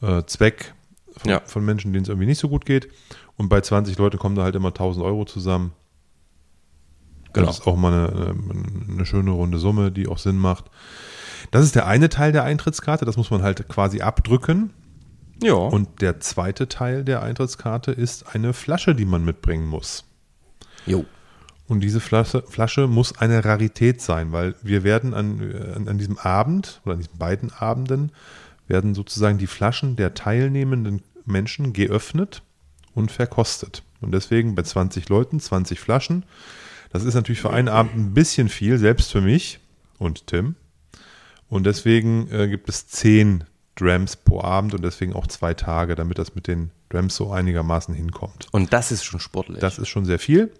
äh, 0.00 0.22
Zweck 0.26 0.74
von, 1.16 1.30
Ja. 1.30 1.40
von 1.44 1.64
Menschen, 1.64 1.92
denen 1.92 2.04
es 2.04 2.08
irgendwie 2.08 2.26
nicht 2.26 2.38
so 2.38 2.48
gut 2.48 2.64
geht. 2.64 2.88
Und 3.36 3.48
bei 3.48 3.60
20 3.60 3.98
Leuten 3.98 4.18
kommen 4.18 4.36
da 4.36 4.44
halt 4.44 4.54
immer 4.54 4.68
1000 4.68 5.04
Euro 5.04 5.24
zusammen. 5.24 5.72
Genau. 7.32 7.46
Das 7.46 7.60
ist 7.60 7.66
auch 7.66 7.76
mal 7.76 8.10
eine, 8.10 8.34
eine 8.92 9.06
schöne 9.06 9.30
runde 9.30 9.58
Summe, 9.58 9.90
die 9.90 10.06
auch 10.06 10.18
Sinn 10.18 10.36
macht. 10.38 10.66
Das 11.50 11.64
ist 11.64 11.74
der 11.74 11.86
eine 11.86 12.08
Teil 12.10 12.30
der 12.30 12.44
Eintrittskarte, 12.44 13.04
das 13.04 13.16
muss 13.16 13.30
man 13.30 13.42
halt 13.42 13.66
quasi 13.68 14.02
abdrücken. 14.02 14.70
Ja. 15.42 15.54
Und 15.54 16.00
der 16.00 16.20
zweite 16.20 16.68
Teil 16.68 17.04
der 17.04 17.22
Eintrittskarte 17.22 17.92
ist 17.92 18.34
eine 18.34 18.52
Flasche, 18.52 18.94
die 18.94 19.04
man 19.04 19.24
mitbringen 19.24 19.66
muss. 19.66 20.04
jo. 20.86 21.04
Und 21.68 21.80
diese 21.80 22.00
Flasche, 22.00 22.42
Flasche 22.48 22.86
muss 22.86 23.16
eine 23.18 23.44
Rarität 23.46 24.02
sein, 24.02 24.32
weil 24.32 24.54
wir 24.62 24.82
werden 24.82 25.14
an, 25.14 25.40
an, 25.74 25.88
an 25.88 25.96
diesem 25.96 26.18
Abend 26.18 26.82
oder 26.84 26.94
an 26.94 27.00
diesen 27.00 27.16
beiden 27.16 27.50
Abenden 27.52 28.12
werden 28.66 28.94
sozusagen 28.94 29.38
die 29.38 29.46
Flaschen 29.46 29.96
der 29.96 30.12
teilnehmenden 30.12 31.02
Menschen 31.24 31.72
geöffnet 31.72 32.42
und 32.94 33.10
verkostet. 33.10 33.84
Und 34.00 34.12
deswegen 34.12 34.54
bei 34.54 34.62
20 34.62 35.08
Leuten 35.08 35.40
20 35.40 35.80
Flaschen. 35.80 36.24
Das 36.90 37.04
ist 37.04 37.14
natürlich 37.14 37.40
für 37.40 37.52
einen 37.52 37.68
Abend 37.68 37.94
ein 37.94 38.12
bisschen 38.12 38.48
viel, 38.48 38.76
selbst 38.76 39.10
für 39.10 39.22
mich 39.22 39.60
und 39.98 40.26
Tim. 40.26 40.56
Und 41.48 41.64
deswegen 41.64 42.30
äh, 42.30 42.48
gibt 42.48 42.68
es 42.68 42.86
10 42.88 43.44
Drams 43.76 44.16
pro 44.16 44.42
Abend 44.42 44.74
und 44.74 44.82
deswegen 44.84 45.14
auch 45.14 45.26
zwei 45.26 45.54
Tage, 45.54 45.94
damit 45.94 46.18
das 46.18 46.34
mit 46.34 46.46
den 46.46 46.70
Drams 46.90 47.16
so 47.16 47.30
einigermaßen 47.30 47.94
hinkommt. 47.94 48.46
Und 48.52 48.72
das 48.72 48.92
ist 48.92 49.04
schon 49.04 49.20
sportlich. 49.20 49.60
Das 49.60 49.78
ist 49.78 49.88
schon 49.88 50.04
sehr 50.04 50.18
viel. 50.18 50.52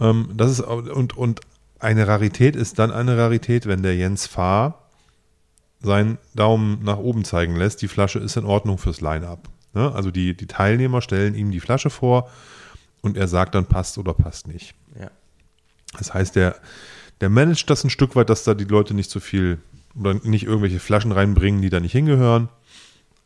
Ähm, 0.00 0.30
das 0.34 0.50
ist, 0.52 0.60
und, 0.60 1.16
und 1.16 1.40
eine 1.78 2.06
Rarität 2.08 2.56
ist 2.56 2.78
dann 2.78 2.90
eine 2.90 3.16
Rarität, 3.16 3.66
wenn 3.66 3.82
der 3.82 3.96
Jens 3.96 4.26
Fahr 4.26 4.90
seinen 5.80 6.18
Daumen 6.34 6.82
nach 6.82 6.98
oben 6.98 7.24
zeigen 7.24 7.56
lässt. 7.56 7.82
Die 7.82 7.88
Flasche 7.88 8.18
ist 8.18 8.36
in 8.36 8.44
Ordnung 8.44 8.78
fürs 8.78 9.00
Line-Up. 9.00 9.48
Ne? 9.72 9.92
Also 9.92 10.10
die, 10.10 10.36
die 10.36 10.46
Teilnehmer 10.46 11.00
stellen 11.00 11.34
ihm 11.34 11.50
die 11.50 11.60
Flasche 11.60 11.90
vor 11.90 12.30
und 13.00 13.16
er 13.16 13.28
sagt 13.28 13.54
dann 13.54 13.66
passt 13.66 13.98
oder 13.98 14.14
passt 14.14 14.46
nicht. 14.46 14.74
ja. 14.98 15.10
Das 15.98 16.14
heißt, 16.14 16.36
der, 16.36 16.56
der 17.20 17.30
managt 17.30 17.68
das 17.68 17.82
ein 17.82 17.90
Stück 17.90 18.14
weit, 18.14 18.30
dass 18.30 18.44
da 18.44 18.54
die 18.54 18.64
Leute 18.64 18.94
nicht 18.94 19.10
so 19.10 19.18
viel 19.18 19.58
oder 19.98 20.14
nicht 20.14 20.44
irgendwelche 20.44 20.80
Flaschen 20.80 21.12
reinbringen, 21.12 21.62
die 21.62 21.70
da 21.70 21.80
nicht 21.80 21.92
hingehören. 21.92 22.48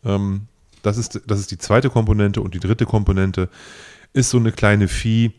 Ähm, 0.04 0.46
das, 0.82 0.96
ist, 0.98 1.20
das 1.26 1.40
ist 1.40 1.50
die 1.50 1.58
zweite 1.58 1.90
Komponente 1.90 2.40
und 2.40 2.54
die 2.54 2.60
dritte 2.60 2.86
Komponente 2.86 3.48
ist 4.12 4.30
so 4.30 4.38
eine 4.38 4.52
kleine 4.52 4.88
Fee, 4.88 5.32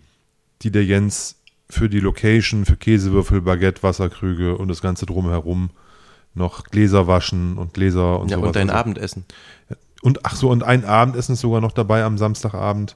die 0.61 0.71
der 0.71 0.85
Jens 0.85 1.37
für 1.69 1.89
die 1.89 1.99
Location, 1.99 2.65
für 2.65 2.75
Käsewürfel, 2.77 3.41
Baguette, 3.41 3.81
Wasserkrüge 3.83 4.57
und 4.57 4.67
das 4.67 4.81
Ganze 4.81 5.05
drumherum 5.05 5.69
noch 6.33 6.65
Gläser 6.65 7.07
waschen 7.07 7.57
und 7.57 7.73
Gläser 7.73 8.19
und 8.19 8.29
ja, 8.29 8.37
sowas. 8.37 8.47
und 8.47 8.55
dein 8.55 8.69
Also- 8.69 8.79
Abendessen. 8.79 9.25
und 10.01 10.25
ach 10.25 10.35
so, 10.35 10.49
und 10.49 10.63
ein 10.63 10.85
Abendessen 10.85 11.33
ist 11.33 11.41
sogar 11.41 11.61
noch 11.61 11.71
dabei 11.71 12.03
am 12.03 12.17
Samstagabend. 12.17 12.95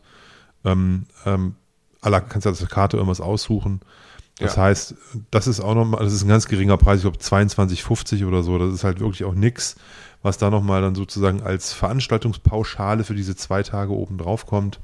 Ähm, 0.65 1.05
ähm, 1.25 1.55
kannst 2.01 2.45
du 2.45 2.49
aus 2.49 2.59
der 2.59 2.67
Karte 2.67 2.97
irgendwas 2.97 3.21
aussuchen. 3.21 3.79
Das 4.39 4.55
Ja. 4.55 4.63
heißt, 4.63 4.95
das 5.31 5.47
ist 5.47 5.59
auch 5.59 5.75
nochmal, 5.75 6.03
das 6.03 6.13
ist 6.13 6.23
ein 6.23 6.29
ganz 6.29 6.47
geringer 6.47 6.77
Preis, 6.77 6.97
ich 6.97 7.03
glaube 7.03 7.17
22,50 7.17 8.25
oder 8.25 8.41
so. 8.41 8.57
Das 8.57 8.73
ist 8.73 8.83
halt 8.83 8.99
wirklich 8.99 9.25
auch 9.25 9.33
nix, 9.35 9.75
was 10.23 10.37
da 10.37 10.49
nochmal 10.49 10.81
dann 10.81 10.95
sozusagen 10.95 11.41
als 11.43 11.73
Veranstaltungspauschale 11.73 13.03
für 13.03 13.15
diese 13.15 13.35
zwei 13.35 13.63
Tage 13.63 13.91
oben 13.93 14.17
drauf 14.17 14.45
kommt. 14.45 14.79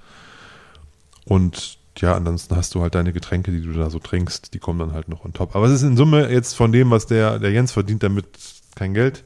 Und 1.25 1.77
ja, 1.97 2.15
ansonsten 2.15 2.55
hast 2.55 2.75
du 2.75 2.81
halt 2.81 2.95
deine 2.95 3.13
Getränke, 3.13 3.51
die 3.51 3.61
du 3.61 3.71
da 3.73 3.89
so 3.89 3.99
trinkst, 3.99 4.53
die 4.53 4.59
kommen 4.59 4.79
dann 4.79 4.91
halt 4.93 5.07
noch 5.07 5.23
on 5.23 5.33
top. 5.33 5.55
Aber 5.55 5.65
es 5.67 5.71
ist 5.71 5.83
in 5.83 5.95
Summe 5.97 6.29
jetzt 6.29 6.53
von 6.53 6.71
dem, 6.71 6.91
was 6.91 7.05
der, 7.07 7.39
der 7.39 7.51
Jens 7.51 7.71
verdient, 7.71 8.03
damit 8.03 8.25
kein 8.75 8.93
Geld 8.93 9.23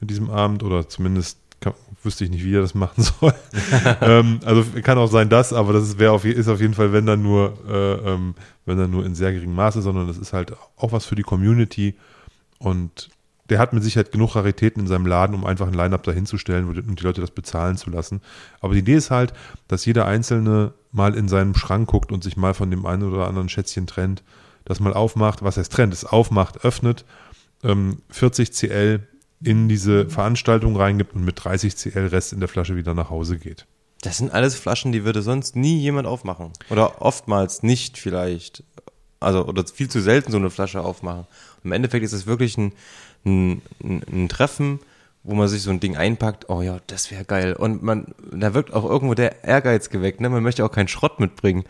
mit 0.00 0.10
diesem 0.10 0.30
Abend 0.30 0.62
oder 0.64 0.88
zumindest 0.88 1.38
kann, 1.60 1.74
wüsste 2.02 2.24
ich 2.24 2.30
nicht, 2.30 2.44
wie 2.44 2.54
er 2.54 2.62
das 2.62 2.74
machen 2.74 3.02
soll. 3.20 3.34
ähm, 4.00 4.40
also 4.44 4.64
kann 4.82 4.98
auch 4.98 5.10
sein, 5.10 5.28
das, 5.28 5.52
aber 5.52 5.72
das 5.72 5.84
ist, 5.84 5.98
wäre 5.98 6.12
auf, 6.12 6.24
ist 6.24 6.48
auf 6.48 6.60
jeden 6.60 6.74
Fall, 6.74 6.92
wenn 6.92 7.06
dann 7.06 7.22
nur, 7.22 7.58
äh, 7.68 8.12
ähm, 8.12 8.34
wenn 8.64 8.78
dann 8.78 8.90
nur 8.90 9.04
in 9.04 9.14
sehr 9.14 9.32
geringem 9.32 9.54
Maße, 9.54 9.82
sondern 9.82 10.06
das 10.06 10.18
ist 10.18 10.32
halt 10.32 10.54
auch 10.76 10.92
was 10.92 11.04
für 11.04 11.14
die 11.14 11.22
Community 11.22 11.96
und 12.58 13.10
der 13.50 13.58
hat 13.58 13.72
mit 13.72 13.82
Sicherheit 13.82 14.12
genug 14.12 14.36
Raritäten 14.36 14.82
in 14.82 14.86
seinem 14.86 15.06
Laden, 15.06 15.34
um 15.34 15.44
einfach 15.44 15.66
ein 15.66 15.74
Line-Up 15.74 16.04
dahinzustellen 16.04 16.68
und 16.68 17.00
die 17.00 17.04
Leute 17.04 17.20
das 17.20 17.32
bezahlen 17.32 17.76
zu 17.76 17.90
lassen. 17.90 18.20
Aber 18.60 18.74
die 18.74 18.78
Idee 18.78 18.94
ist 18.94 19.10
halt, 19.10 19.32
dass 19.66 19.84
jeder 19.84 20.06
Einzelne 20.06 20.72
mal 20.92 21.16
in 21.16 21.28
seinem 21.28 21.56
Schrank 21.56 21.88
guckt 21.88 22.12
und 22.12 22.22
sich 22.22 22.36
mal 22.36 22.54
von 22.54 22.70
dem 22.70 22.86
einen 22.86 23.02
oder 23.02 23.26
anderen 23.26 23.48
Schätzchen 23.48 23.88
trennt, 23.88 24.22
das 24.64 24.78
mal 24.78 24.94
aufmacht, 24.94 25.42
was 25.42 25.56
heißt 25.56 25.72
trennt, 25.72 25.92
es 25.92 26.04
aufmacht, 26.04 26.64
öffnet, 26.64 27.04
ähm, 27.64 27.98
40 28.10 28.52
CL 28.52 29.08
in 29.42 29.68
diese 29.68 30.08
Veranstaltung 30.08 30.76
reingibt 30.76 31.14
und 31.14 31.24
mit 31.24 31.42
30 31.42 31.76
CL 31.76 32.06
Rest 32.08 32.32
in 32.32 32.40
der 32.40 32.48
Flasche 32.48 32.76
wieder 32.76 32.94
nach 32.94 33.10
Hause 33.10 33.38
geht. 33.38 33.66
Das 34.02 34.18
sind 34.18 34.32
alles 34.32 34.54
Flaschen, 34.54 34.92
die 34.92 35.04
würde 35.04 35.22
sonst 35.22 35.56
nie 35.56 35.78
jemand 35.78 36.06
aufmachen. 36.06 36.52
Oder 36.70 37.02
oftmals 37.02 37.62
nicht 37.62 37.98
vielleicht. 37.98 38.64
Also, 39.18 39.46
oder 39.46 39.66
viel 39.66 39.88
zu 39.88 40.00
selten 40.00 40.32
so 40.32 40.38
eine 40.38 40.50
Flasche 40.50 40.80
aufmachen. 40.80 41.26
Im 41.62 41.72
Endeffekt 41.72 42.04
ist 42.04 42.12
es 42.12 42.26
wirklich 42.26 42.56
ein, 42.56 42.72
ein, 43.26 43.60
ein, 43.82 44.02
ein 44.10 44.28
Treffen, 44.30 44.80
wo 45.22 45.34
man 45.34 45.48
sich 45.48 45.62
so 45.62 45.70
ein 45.70 45.80
Ding 45.80 45.96
einpackt, 45.96 46.48
oh 46.48 46.62
ja, 46.62 46.78
das 46.86 47.10
wäre 47.10 47.26
geil. 47.26 47.52
Und 47.52 47.82
man, 47.82 48.14
da 48.32 48.54
wirkt 48.54 48.72
auch 48.72 48.88
irgendwo 48.88 49.12
der 49.12 49.44
Ehrgeiz 49.44 49.90
geweckt, 49.90 50.20
ne? 50.20 50.30
Man 50.30 50.42
möchte 50.42 50.64
auch 50.64 50.72
keinen 50.72 50.88
Schrott 50.88 51.20
mitbringen. 51.20 51.64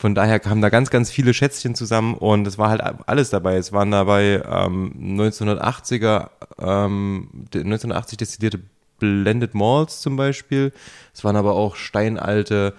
von 0.00 0.14
daher 0.14 0.40
kamen 0.40 0.62
da 0.62 0.70
ganz, 0.70 0.88
ganz 0.88 1.10
viele 1.10 1.34
Schätzchen 1.34 1.74
zusammen 1.74 2.14
und 2.14 2.46
es 2.46 2.56
war 2.56 2.70
halt 2.70 2.80
alles 3.06 3.28
dabei. 3.28 3.56
Es 3.56 3.70
waren 3.70 3.90
dabei 3.90 4.42
ähm, 4.50 4.94
1980er, 4.98 6.30
ähm, 6.58 7.28
1980 7.52 8.16
destillierte 8.16 8.60
Blended 8.98 9.54
Malls 9.54 10.00
zum 10.00 10.16
Beispiel. 10.16 10.72
Es 11.12 11.22
waren 11.22 11.36
aber 11.36 11.52
auch 11.52 11.76
steinalte, 11.76 12.72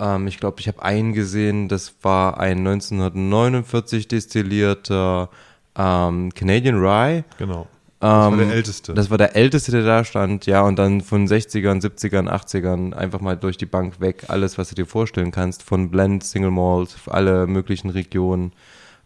ähm, 0.00 0.26
ich 0.26 0.40
glaube, 0.40 0.58
ich 0.58 0.66
habe 0.66 0.82
einen 0.82 1.12
gesehen, 1.12 1.68
das 1.68 1.94
war 2.02 2.40
ein 2.40 2.58
1949 2.58 4.08
destillierter 4.08 5.30
ähm, 5.78 6.34
Canadian 6.34 6.80
Rye. 6.80 7.22
Genau. 7.38 7.68
Das 8.04 8.12
war 8.12 8.32
Ähm, 8.32 8.38
der 8.38 8.52
älteste. 8.52 8.92
Das 8.92 9.10
war 9.10 9.16
der 9.16 9.34
älteste, 9.34 9.72
der 9.72 9.82
da 9.82 10.04
stand, 10.04 10.44
ja, 10.44 10.60
und 10.60 10.76
dann 10.76 11.00
von 11.00 11.26
60ern, 11.26 11.80
70ern, 11.80 12.28
80ern 12.28 12.92
einfach 12.92 13.20
mal 13.20 13.34
durch 13.36 13.56
die 13.56 13.64
Bank 13.64 13.98
weg, 13.98 14.24
alles, 14.28 14.58
was 14.58 14.68
du 14.68 14.74
dir 14.74 14.84
vorstellen 14.84 15.30
kannst, 15.30 15.62
von 15.62 15.90
Blend, 15.90 16.22
Single 16.22 16.50
Malt, 16.50 16.96
alle 17.06 17.46
möglichen 17.46 17.88
Regionen. 17.88 18.52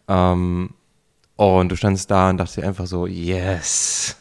Ähm, 0.09 0.71
oh, 1.37 1.59
und 1.61 1.69
du 1.69 1.77
standst 1.77 2.11
da 2.11 2.29
und 2.29 2.37
dachtest 2.37 2.57
dir 2.57 2.67
einfach 2.67 2.87
so, 2.87 3.07
yes. 3.07 4.17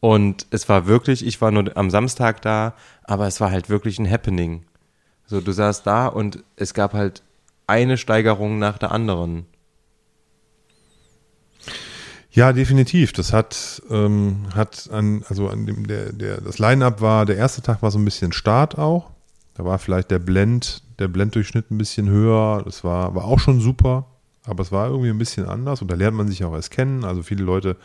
Und 0.00 0.46
es 0.50 0.68
war 0.68 0.86
wirklich, 0.86 1.26
ich 1.26 1.40
war 1.40 1.50
nur 1.50 1.74
am 1.74 1.88
Samstag 1.88 2.42
da, 2.42 2.74
aber 3.04 3.26
es 3.26 3.40
war 3.40 3.50
halt 3.50 3.70
wirklich 3.70 3.98
ein 3.98 4.10
Happening. 4.10 4.64
So, 5.24 5.40
du 5.40 5.52
saßt 5.52 5.86
da 5.86 6.06
und 6.06 6.44
es 6.56 6.74
gab 6.74 6.92
halt 6.92 7.22
eine 7.66 7.96
Steigerung 7.96 8.58
nach 8.58 8.76
der 8.76 8.92
anderen. 8.92 9.46
Ja, 12.36 12.52
definitiv. 12.52 13.14
Das 13.14 13.32
hat, 13.32 13.82
ähm, 13.90 14.48
hat 14.54 14.90
an, 14.92 15.24
also 15.26 15.48
an 15.48 15.64
dem, 15.64 15.86
der, 15.86 16.12
der, 16.12 16.38
das 16.42 16.58
Line-Up 16.58 17.00
war, 17.00 17.24
der 17.24 17.38
erste 17.38 17.62
Tag 17.62 17.80
war 17.80 17.90
so 17.90 17.98
ein 17.98 18.04
bisschen 18.04 18.32
Start 18.32 18.76
auch. 18.76 19.10
Da 19.54 19.64
war 19.64 19.78
vielleicht 19.78 20.10
der 20.10 20.18
Blend, 20.18 20.82
der 20.98 21.08
Blenddurchschnitt 21.08 21.70
ein 21.70 21.78
bisschen 21.78 22.10
höher. 22.10 22.60
Das 22.62 22.84
war, 22.84 23.14
war 23.14 23.24
auch 23.24 23.38
schon 23.38 23.60
super, 23.60 24.04
aber 24.44 24.60
es 24.62 24.70
war 24.70 24.90
irgendwie 24.90 25.08
ein 25.08 25.16
bisschen 25.16 25.46
anders 25.48 25.80
und 25.80 25.90
da 25.90 25.94
lernt 25.94 26.14
man 26.14 26.28
sich 26.28 26.44
auch 26.44 26.52
erst 26.52 26.70
kennen. 26.70 27.04
Also 27.04 27.22
viele 27.22 27.42
Leute, 27.42 27.78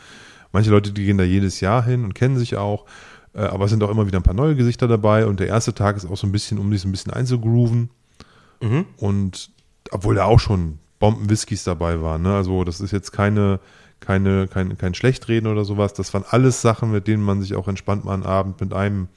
manche 0.51 0.69
Leute, 0.69 0.91
die 0.91 1.05
gehen 1.05 1.17
da 1.17 1.23
jedes 1.23 1.61
Jahr 1.61 1.85
hin 1.85 2.03
und 2.03 2.13
kennen 2.13 2.37
sich 2.37 2.57
auch. 2.57 2.87
Äh, 3.33 3.43
aber 3.43 3.63
es 3.63 3.71
sind 3.71 3.81
auch 3.83 3.89
immer 3.89 4.05
wieder 4.05 4.19
ein 4.19 4.23
paar 4.23 4.33
neue 4.33 4.57
Gesichter 4.57 4.89
dabei 4.89 5.27
und 5.27 5.39
der 5.39 5.47
erste 5.47 5.73
Tag 5.73 5.95
ist 5.95 6.05
auch 6.05 6.17
so 6.17 6.27
ein 6.27 6.33
bisschen, 6.33 6.59
um 6.59 6.69
sich 6.73 6.81
so 6.81 6.89
ein 6.89 6.91
bisschen 6.91 7.13
einzugrooven. 7.13 7.89
Und 8.97 9.49
obwohl 9.91 10.15
da 10.15 10.25
auch 10.25 10.41
schon 10.41 10.79
Bomben-Whiskys 10.99 11.63
dabei 11.63 12.01
waren, 12.01 12.23
ne? 12.23 12.35
Also 12.35 12.65
das 12.65 12.81
ist 12.81 12.91
jetzt 12.91 13.13
keine, 13.13 13.61
keine, 14.01 14.47
kein, 14.47 14.77
kein 14.77 14.93
Schlechtreden 14.93 15.49
oder 15.49 15.63
sowas. 15.63 15.93
Das 15.93 16.13
waren 16.13 16.25
alles 16.27 16.61
Sachen, 16.61 16.91
mit 16.91 17.07
denen 17.07 17.23
man 17.23 17.41
sich 17.41 17.55
auch 17.55 17.69
entspannt 17.69 18.03
mal 18.03 18.15
einen 18.15 18.25
Abend 18.25 18.59
mit 18.59 18.73
einem 18.73 19.07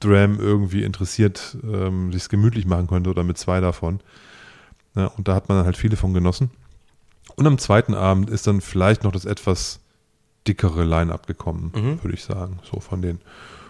Dram 0.00 0.38
irgendwie 0.38 0.82
interessiert, 0.82 1.56
ähm, 1.64 2.12
sich 2.12 2.28
gemütlich 2.28 2.66
machen 2.66 2.86
könnte 2.86 3.10
oder 3.10 3.24
mit 3.24 3.38
zwei 3.38 3.60
davon. 3.60 4.00
Ja, 4.94 5.06
und 5.06 5.26
da 5.28 5.34
hat 5.34 5.48
man 5.48 5.64
halt 5.64 5.76
viele 5.76 5.96
von 5.96 6.12
genossen. 6.12 6.50
Und 7.36 7.46
am 7.46 7.58
zweiten 7.58 7.94
Abend 7.94 8.30
ist 8.30 8.46
dann 8.46 8.60
vielleicht 8.60 9.04
noch 9.04 9.12
das 9.12 9.24
etwas 9.24 9.80
dickere 10.46 10.84
Line-Up 10.84 11.26
gekommen, 11.26 11.72
würde 12.02 12.14
ich 12.14 12.24
sagen. 12.24 12.58
So 12.62 12.80
von 12.80 13.02
den, 13.02 13.20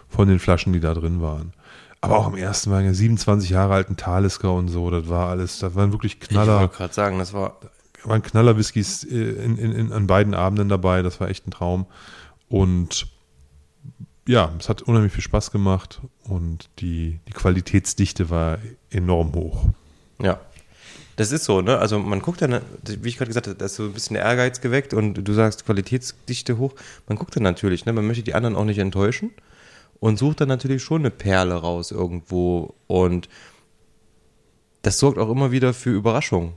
von 0.09 0.29
den 0.29 0.39
Flaschen, 0.39 0.73
die 0.73 0.81
da 0.81 0.95
drin 0.95 1.21
waren. 1.21 1.53
Aber 2.01 2.19
auch 2.19 2.27
am 2.27 2.37
ersten 2.37 2.71
waren 2.71 2.85
ja 2.85 2.95
27 2.95 3.51
Jahre 3.51 3.75
alten 3.75 3.97
Talisker 3.97 4.53
und 4.53 4.69
so, 4.69 4.91
das 4.91 5.09
war 5.09 5.29
alles, 5.31 5.59
das 5.59 5.75
waren 5.75 5.93
wirklich 5.93 6.19
Ich 6.21 6.29
Knaller 6.29 6.61
wollte 6.61 6.77
gerade 6.77 6.95
sagen, 6.95 7.19
das 7.19 7.33
war 7.33 7.57
waren 8.05 8.23
Knaller-Whiskys 8.23 9.05
äh, 9.05 9.15
in, 9.15 9.59
in, 9.59 9.73
in, 9.73 9.93
an 9.93 10.07
beiden 10.07 10.35
Abenden 10.35 10.69
dabei. 10.69 11.03
Das 11.03 11.21
war 11.21 11.29
echt 11.29 11.47
ein 11.47 11.51
Traum. 11.51 11.87
Und 12.49 13.09
ja, 14.27 14.53
es 14.59 14.69
hat 14.69 14.83
unheimlich 14.83 15.13
viel 15.13 15.23
Spaß 15.23 15.51
gemacht 15.51 16.01
und 16.25 16.69
die, 16.81 17.19
die 17.29 17.33
Qualitätsdichte 17.33 18.29
war 18.31 18.59
enorm 18.91 19.35
hoch. 19.35 19.69
Ja. 20.21 20.41
Das 21.17 21.33
ist 21.33 21.45
so, 21.45 21.63
ne? 21.63 21.79
Also 21.79 21.99
man 21.99 22.21
guckt 22.21 22.43
dann, 22.43 22.61
wie 22.85 23.09
ich 23.09 23.17
gerade 23.17 23.29
gesagt 23.29 23.49
habe, 23.49 23.57
da 23.57 23.65
ist 23.65 23.75
so 23.75 23.85
ein 23.85 23.93
bisschen 23.93 24.15
Ehrgeiz 24.15 24.61
geweckt 24.61 24.95
und 24.95 25.15
du 25.15 25.33
sagst 25.33 25.67
Qualitätsdichte 25.67 26.59
hoch. 26.59 26.75
Man 27.09 27.19
guckt 27.19 27.35
dann 27.35 27.43
natürlich, 27.43 27.87
ne? 27.87 27.93
Man 27.93 28.07
möchte 28.07 28.23
die 28.23 28.35
anderen 28.35 28.55
auch 28.55 28.65
nicht 28.65 28.79
enttäuschen 28.79 29.33
und 29.99 30.17
sucht 30.17 30.41
dann 30.41 30.49
natürlich 30.49 30.83
schon 30.83 31.03
eine 31.03 31.11
Perle 31.11 31.55
raus 31.55 31.91
irgendwo 31.91 32.75
und 32.87 33.29
das 34.83 34.99
sorgt 34.99 35.19
auch 35.19 35.31
immer 35.31 35.51
wieder 35.51 35.75
für 35.75 35.91
Überraschung. 35.91 36.53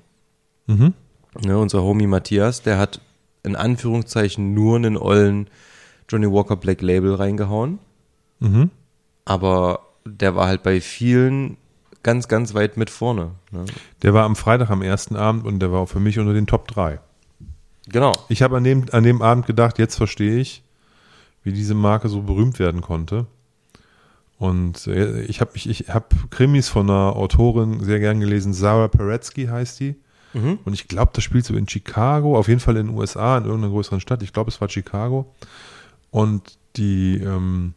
Mhm. 0.68 0.94
Ne, 1.39 1.58
unser 1.58 1.82
Homie 1.82 2.08
Matthias, 2.08 2.62
der 2.62 2.78
hat 2.78 3.00
in 3.44 3.56
Anführungszeichen 3.56 4.54
nur 4.54 4.76
einen 4.76 4.98
ollen 4.98 5.48
Johnny 6.10 6.30
Walker 6.30 6.58
Black 6.58 6.82
Label 6.82 7.15
reingehauen. 7.15 7.80
Mhm. 8.39 8.70
Aber 9.24 9.80
der 10.06 10.36
war 10.36 10.48
halt 10.48 10.63
bei 10.63 10.82
vielen 10.82 11.58
ganz, 12.04 12.28
ganz 12.28 12.54
weit 12.54 12.78
mit 12.78 12.89
vorne. 12.89 13.32
Ne? 13.52 13.65
Der 14.02 14.13
war 14.13 14.26
am 14.26 14.36
Freitag 14.36 14.70
am 14.70 14.82
ersten 14.82 15.15
Abend 15.15 15.46
und 15.46 15.60
der 15.60 15.72
war 15.72 15.82
auch 15.82 15.89
für 15.89 16.00
mich 16.00 16.20
unter 16.20 16.34
den 16.34 16.48
Top 16.48 16.67
3. 16.67 17.00
Genau. 17.88 18.13
Ich 18.30 18.41
habe 18.41 18.58
an 18.58 18.63
dem, 18.63 18.86
an 18.91 19.04
dem 19.04 19.22
Abend 19.22 19.46
gedacht, 19.46 19.80
jetzt 19.80 19.96
verstehe 19.96 20.39
ich, 20.39 20.63
wie 21.44 21.54
diese 21.54 21.76
Marke 21.76 22.10
so 22.10 22.22
berühmt 22.22 22.60
werden 22.60 22.82
konnte. 22.82 23.26
Und 24.38 24.88
äh, 24.88 25.22
ich 25.22 25.39
habe 25.39 25.52
ich, 25.54 25.70
ich 25.70 25.89
hab 25.89 26.32
Krimis 26.32 26.67
von 26.67 26.89
einer 26.89 27.15
Autorin 27.15 27.84
sehr 27.84 28.00
gern 28.00 28.20
gelesen, 28.20 28.54
Sarah 28.54 28.88
Paretsky 28.88 29.46
heißt 29.46 29.80
die. 29.80 29.96
Und 30.34 30.74
ich 30.74 30.88
glaube, 30.88 31.12
das 31.13 31.24
spielt 31.24 31.46
so 31.46 31.56
in 31.56 31.67
Chicago, 31.67 32.38
auf 32.38 32.48
jeden 32.48 32.60
Fall 32.60 32.78
in 32.78 32.88
den 32.88 32.96
USA, 32.98 33.38
in 33.38 33.46
irgendeiner 33.46 33.74
größeren 33.74 34.00
Stadt. 34.00 34.24
Ich 34.24 34.32
glaube, 34.34 34.50
es 34.50 34.62
war 34.62 34.70
Chicago. 34.70 35.34
Und 36.10 36.58
die, 36.78 37.17
ähm, 37.17 37.74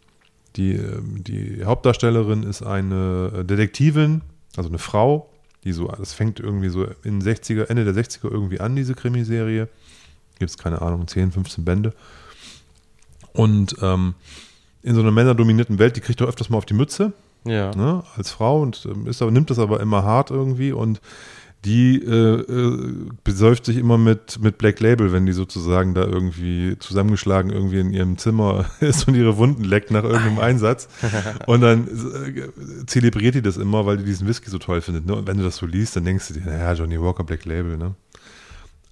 die, 0.57 0.75
ähm, 0.75 1.25
die 1.25 1.65
Hauptdarstellerin 1.65 2.43
ist 2.45 2.63
eine 2.63 3.33
äh, 3.39 3.45
Detektivin, 3.45 4.23
also 4.57 4.69
eine 4.69 4.79
Frau, 4.79 5.31
die 5.65 5.73
so, 5.73 5.89
das 5.89 6.13
fängt 6.13 6.39
irgendwie 6.41 6.69
so 6.69 6.87
in 7.03 7.23
60er, 7.23 7.69
Ende 7.69 7.85
der 7.91 7.95
60er 7.95 8.31
irgendwie 8.31 8.61
an, 8.61 8.77
diese 8.77 8.95
Krimiserie. 8.95 9.69
Gibt 10.39 10.51
es, 10.51 10.59
keine 10.59 10.83
Ahnung, 10.83 11.09
10, 11.09 11.33
15 11.33 11.65
Bände. 11.65 11.93
Und 13.33 13.77
ähm, 13.83 14.15
in 14.83 14.95
so 14.95 15.01
einer 15.01 15.11
männerdominierten 15.11 15.79
Welt, 15.79 15.97
die 15.97 16.01
kriegt 16.01 16.21
doch 16.21 16.29
öfters 16.29 16.51
mal 16.51 16.59
auf 16.59 16.67
die 16.67 16.75
Mütze 16.75 17.13
Ja. 17.45 17.75
ne, 17.75 18.05
als 18.17 18.31
Frau 18.31 18.61
und 18.61 18.87
ähm, 18.87 19.07
ist 19.07 19.23
aber, 19.23 19.31
nimmt 19.31 19.51
das 19.51 19.59
aber 19.59 19.81
immer 19.81 20.05
hart 20.05 20.31
irgendwie 20.31 20.73
und 20.73 21.01
die 21.65 21.97
äh, 22.03 22.41
äh, 22.41 22.95
besäuft 23.25 23.65
sich 23.67 23.77
immer 23.79 23.97
mit, 23.99 24.39
mit 24.41 24.59
Black 24.59 24.81
Label, 24.81 25.13
wenn 25.13 25.25
die 25.27 25.33
sozusagen 25.33 25.95
da 25.95 26.05
irgendwie 26.05 26.77
zusammengeschlagen 26.79 27.51
irgendwie 27.51 27.81
in 27.81 27.91
ihrem 27.93 28.19
Zimmer 28.19 28.67
ist 28.81 29.09
und 29.09 29.15
ihre 29.15 29.37
Wunden 29.39 29.65
leckt 29.65 29.91
nach 29.91 30.05
irgendeinem 30.05 30.39
Einsatz. 30.41 30.89
Und 31.47 31.63
dann 31.63 31.89
äh, 31.89 32.87
zelebriert 32.87 33.35
die 33.35 33.43
das 33.43 33.57
immer, 33.57 33.87
weil 33.87 33.97
die 33.99 34.05
diesen 34.05 34.29
Whisky 34.29 34.51
so 34.51 34.59
toll 34.59 34.81
findet. 34.83 35.07
Ne? 35.07 35.15
Und 35.15 35.27
wenn 35.27 35.39
du 35.39 35.43
das 35.45 35.57
so 35.57 35.67
liest, 35.67 35.97
dann 35.97 36.05
denkst 36.05 36.29
du 36.29 36.35
dir, 36.35 36.45
naja, 36.45 36.73
Johnny 36.75 37.01
Walker 37.01 37.25
Black 37.25 37.45
Label, 37.45 37.77
ne? 37.77 37.95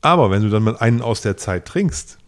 Aber 0.01 0.31
wenn 0.31 0.43
du 0.43 0.49
dann 0.51 0.65
mal 0.65 0.77
einen 0.79 1.01
aus 1.03 1.21
der 1.21 1.37
Zeit 1.37 1.67
trinkst, 1.67 2.19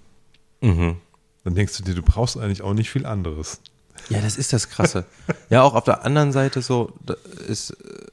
Mhm. 0.61 0.97
dann 1.45 1.55
denkst 1.55 1.77
du 1.77 1.83
dir, 1.83 1.95
du 1.95 2.03
brauchst 2.03 2.39
eigentlich 2.39 2.63
auch 2.63 2.73
nicht 2.75 2.89
viel 2.91 3.05
anderes. 3.05 3.61
Ja, 4.09 4.21
das 4.21 4.37
ist 4.37 4.53
das 4.53 4.69
Krasse. 4.71 5.05
ja, 5.51 5.63
auch 5.63 5.75
auf 5.75 5.85
der 5.85 6.05
anderen 6.05 6.33
Seite 6.33 6.63
so 6.63 6.93
da 7.05 7.15
ist 7.49 7.71
äh, 7.71 8.07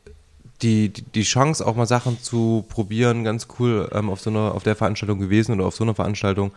die, 0.62 0.89
die, 0.89 1.02
die 1.02 1.24
Chance, 1.24 1.65
auch 1.65 1.76
mal 1.76 1.86
Sachen 1.88 2.21
zu 2.21 2.65
probieren, 2.69 3.24
ganz 3.24 3.47
cool 3.60 3.89
ähm, 3.93 4.10
auf 4.10 4.21
so 4.21 4.30
einer, 4.30 4.54
auf 4.54 4.63
der 4.63 4.76
Veranstaltung 4.76 5.19
gewesen 5.19 5.56
oder 5.56 5.65
auf 5.65 5.76
so 5.76 5.84
einer 5.84 5.95
Veranstaltung. 5.95 6.52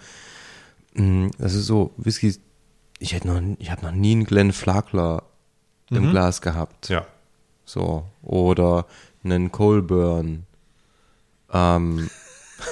Mm, 0.94 1.28
Das 1.38 1.54
ist 1.54 1.66
so, 1.66 1.92
Whisky, 1.96 2.34
ich 2.98 3.12
hätte 3.14 3.28
noch, 3.28 3.40
ich 3.58 3.70
habe 3.70 3.82
noch 3.84 3.92
nie 3.92 4.12
einen 4.12 4.24
Glenn 4.24 4.52
Flagler 4.52 5.22
im 5.90 6.10
Glas 6.10 6.40
gehabt. 6.40 6.88
Ja. 6.88 7.06
So. 7.64 8.04
Oder 8.22 8.86
einen 9.22 9.52
Colburn. 9.52 10.46
Ähm, 11.52 12.10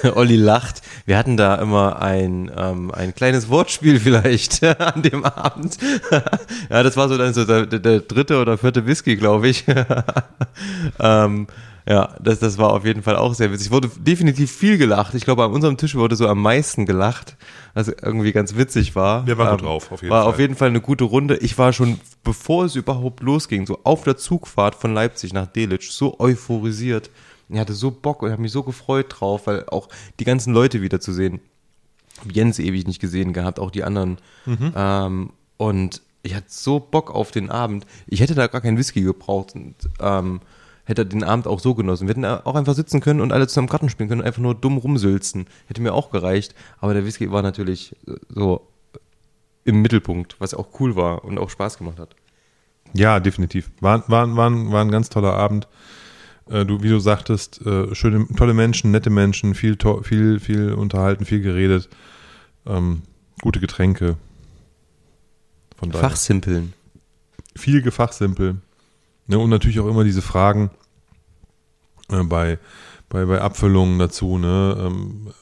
Olli 0.15 0.35
lacht. 0.35 0.81
Wir 1.05 1.17
hatten 1.17 1.37
da 1.37 1.55
immer 1.55 2.01
ein, 2.01 2.51
ähm, 2.55 2.91
ein 2.91 3.13
kleines 3.13 3.49
Wortspiel 3.49 3.99
vielleicht 4.01 4.63
an 4.63 5.01
dem 5.01 5.23
Abend. 5.23 5.77
ja, 6.69 6.83
das 6.83 6.97
war 6.97 7.09
so 7.09 7.17
dann 7.17 7.33
so 7.33 7.45
der, 7.45 7.65
der, 7.65 7.99
dritte 7.99 8.39
oder 8.39 8.57
vierte 8.57 8.85
Whisky, 8.85 9.15
glaube 9.15 9.47
ich. 9.47 9.65
ähm, 10.99 11.47
Ja, 11.87 12.15
das, 12.21 12.39
das 12.39 12.57
war 12.57 12.71
auf 12.71 12.85
jeden 12.85 13.03
Fall 13.03 13.17
auch 13.17 13.33
sehr 13.33 13.51
witzig. 13.51 13.71
Wurde 13.71 13.89
definitiv 13.97 14.51
viel 14.51 14.77
gelacht. 14.77 15.15
Ich 15.15 15.25
glaube, 15.25 15.43
an 15.43 15.51
unserem 15.51 15.75
Tisch 15.75 15.95
wurde 15.95 16.15
so 16.15 16.27
am 16.27 16.41
meisten 16.41 16.85
gelacht, 16.85 17.35
was 17.73 17.89
irgendwie 17.89 18.31
ganz 18.31 18.55
witzig 18.55 18.95
war. 18.95 19.27
Wir 19.27 19.37
waren 19.37 19.57
gut 19.57 19.65
drauf, 19.65 19.91
auf 19.91 20.01
jeden 20.01 20.11
war 20.11 20.19
Fall. 20.19 20.25
War 20.25 20.33
auf 20.33 20.39
jeden 20.39 20.55
Fall 20.55 20.69
eine 20.69 20.79
gute 20.79 21.03
Runde. 21.03 21.37
Ich 21.37 21.57
war 21.57 21.73
schon, 21.73 21.99
bevor 22.23 22.65
es 22.65 22.75
überhaupt 22.75 23.21
losging, 23.21 23.65
so 23.65 23.79
auf 23.83 24.03
der 24.03 24.15
Zugfahrt 24.15 24.75
von 24.75 24.93
Leipzig 24.93 25.33
nach 25.33 25.47
Delitzsch, 25.47 25.89
so 25.91 26.19
euphorisiert. 26.19 27.09
Ich 27.49 27.59
hatte 27.59 27.73
so 27.73 27.91
Bock 27.91 28.21
und 28.21 28.31
habe 28.31 28.41
mich 28.41 28.51
so 28.51 28.63
gefreut 28.63 29.07
drauf, 29.09 29.47
weil 29.47 29.65
auch 29.67 29.89
die 30.19 30.25
ganzen 30.25 30.53
Leute 30.53 30.81
wiederzusehen. 30.81 31.39
Jens 32.31 32.59
ewig 32.59 32.87
nicht 32.87 32.99
gesehen 32.99 33.33
gehabt, 33.33 33.59
auch 33.59 33.71
die 33.71 33.83
anderen. 33.83 34.17
Mhm. 34.45 34.73
Ähm, 34.75 35.29
und 35.57 36.01
ich 36.21 36.35
hatte 36.35 36.47
so 36.49 36.79
Bock 36.79 37.11
auf 37.11 37.31
den 37.31 37.49
Abend. 37.49 37.85
Ich 38.07 38.21
hätte 38.21 38.35
da 38.35 38.47
gar 38.47 38.61
keinen 38.61 38.77
Whisky 38.77 39.01
gebraucht 39.01 39.55
und 39.55 39.75
ähm, 39.99 40.41
hätte 40.85 41.05
den 41.05 41.23
Abend 41.23 41.47
auch 41.47 41.59
so 41.59 41.75
genossen. 41.75 42.07
Wir 42.07 42.15
hätten 42.15 42.25
auch 42.25 42.55
einfach 42.55 42.75
sitzen 42.75 43.01
können 43.01 43.21
und 43.21 43.31
alle 43.31 43.47
zusammen 43.47 43.69
Karten 43.69 43.89
spielen 43.89 44.09
können 44.09 44.21
und 44.21 44.27
einfach 44.27 44.41
nur 44.41 44.55
dumm 44.55 44.77
rumsülzen. 44.77 45.47
Hätte 45.67 45.81
mir 45.81 45.93
auch 45.93 46.11
gereicht. 46.11 46.55
Aber 46.79 46.93
der 46.93 47.05
Whisky 47.05 47.31
war 47.31 47.41
natürlich 47.41 47.95
so 48.29 48.67
im 49.65 49.81
Mittelpunkt, 49.81 50.35
was 50.39 50.53
auch 50.53 50.67
cool 50.79 50.95
war 50.95 51.23
und 51.23 51.37
auch 51.37 51.49
Spaß 51.49 51.77
gemacht 51.77 51.99
hat. 51.99 52.15
Ja, 52.93 53.19
definitiv. 53.19 53.71
War, 53.79 54.07
war, 54.09 54.35
war, 54.35 54.51
war 54.71 54.81
ein 54.81 54.91
ganz 54.91 55.09
toller 55.09 55.33
Abend. 55.33 55.67
Äh, 56.49 56.65
du, 56.65 56.83
wie 56.83 56.89
du 56.89 56.99
sagtest, 56.99 57.65
äh, 57.65 57.93
schöne, 57.95 58.27
tolle 58.35 58.53
Menschen, 58.53 58.91
nette 58.91 59.09
Menschen, 59.09 59.55
viel, 59.55 59.77
viel, 60.03 60.39
viel 60.39 60.73
unterhalten, 60.73 61.25
viel 61.25 61.41
geredet, 61.41 61.89
ähm, 62.65 63.03
gute 63.41 63.59
Getränke. 63.59 64.17
Von 65.77 65.91
daher. 65.91 66.09
Fachsimpeln. 66.09 66.73
Viel 67.55 67.81
Gefachsimpel. 67.81 68.57
Ne, 69.27 69.39
und 69.39 69.49
natürlich 69.49 69.79
auch 69.79 69.87
immer 69.87 70.03
diese 70.03 70.21
Fragen 70.21 70.71
äh, 72.09 72.23
bei, 72.23 72.59
bei, 73.09 73.25
bei 73.25 73.41
Abfüllungen 73.41 73.99
dazu, 73.99 74.37
ne? 74.37 74.77
Ähm, 74.79 75.33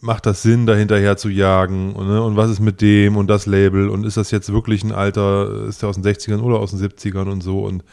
macht 0.00 0.26
das 0.26 0.42
Sinn, 0.42 0.66
da 0.66 0.74
hinterher 0.74 1.16
zu 1.16 1.28
jagen? 1.28 1.94
Und, 1.94 2.08
ne? 2.08 2.22
und 2.22 2.36
was 2.36 2.50
ist 2.50 2.60
mit 2.60 2.80
dem 2.80 3.16
und 3.16 3.28
das 3.28 3.46
Label? 3.46 3.88
Und 3.88 4.04
ist 4.04 4.16
das 4.16 4.30
jetzt 4.30 4.52
wirklich 4.52 4.84
ein 4.84 4.92
Alter, 4.92 5.66
ist 5.66 5.82
der 5.82 5.88
aus 5.88 5.96
den 5.96 6.04
60ern 6.04 6.40
oder 6.40 6.58
aus 6.58 6.70
den 6.70 6.80
70ern 6.80 7.30
und 7.30 7.42
so? 7.42 7.60
Und 7.60 7.84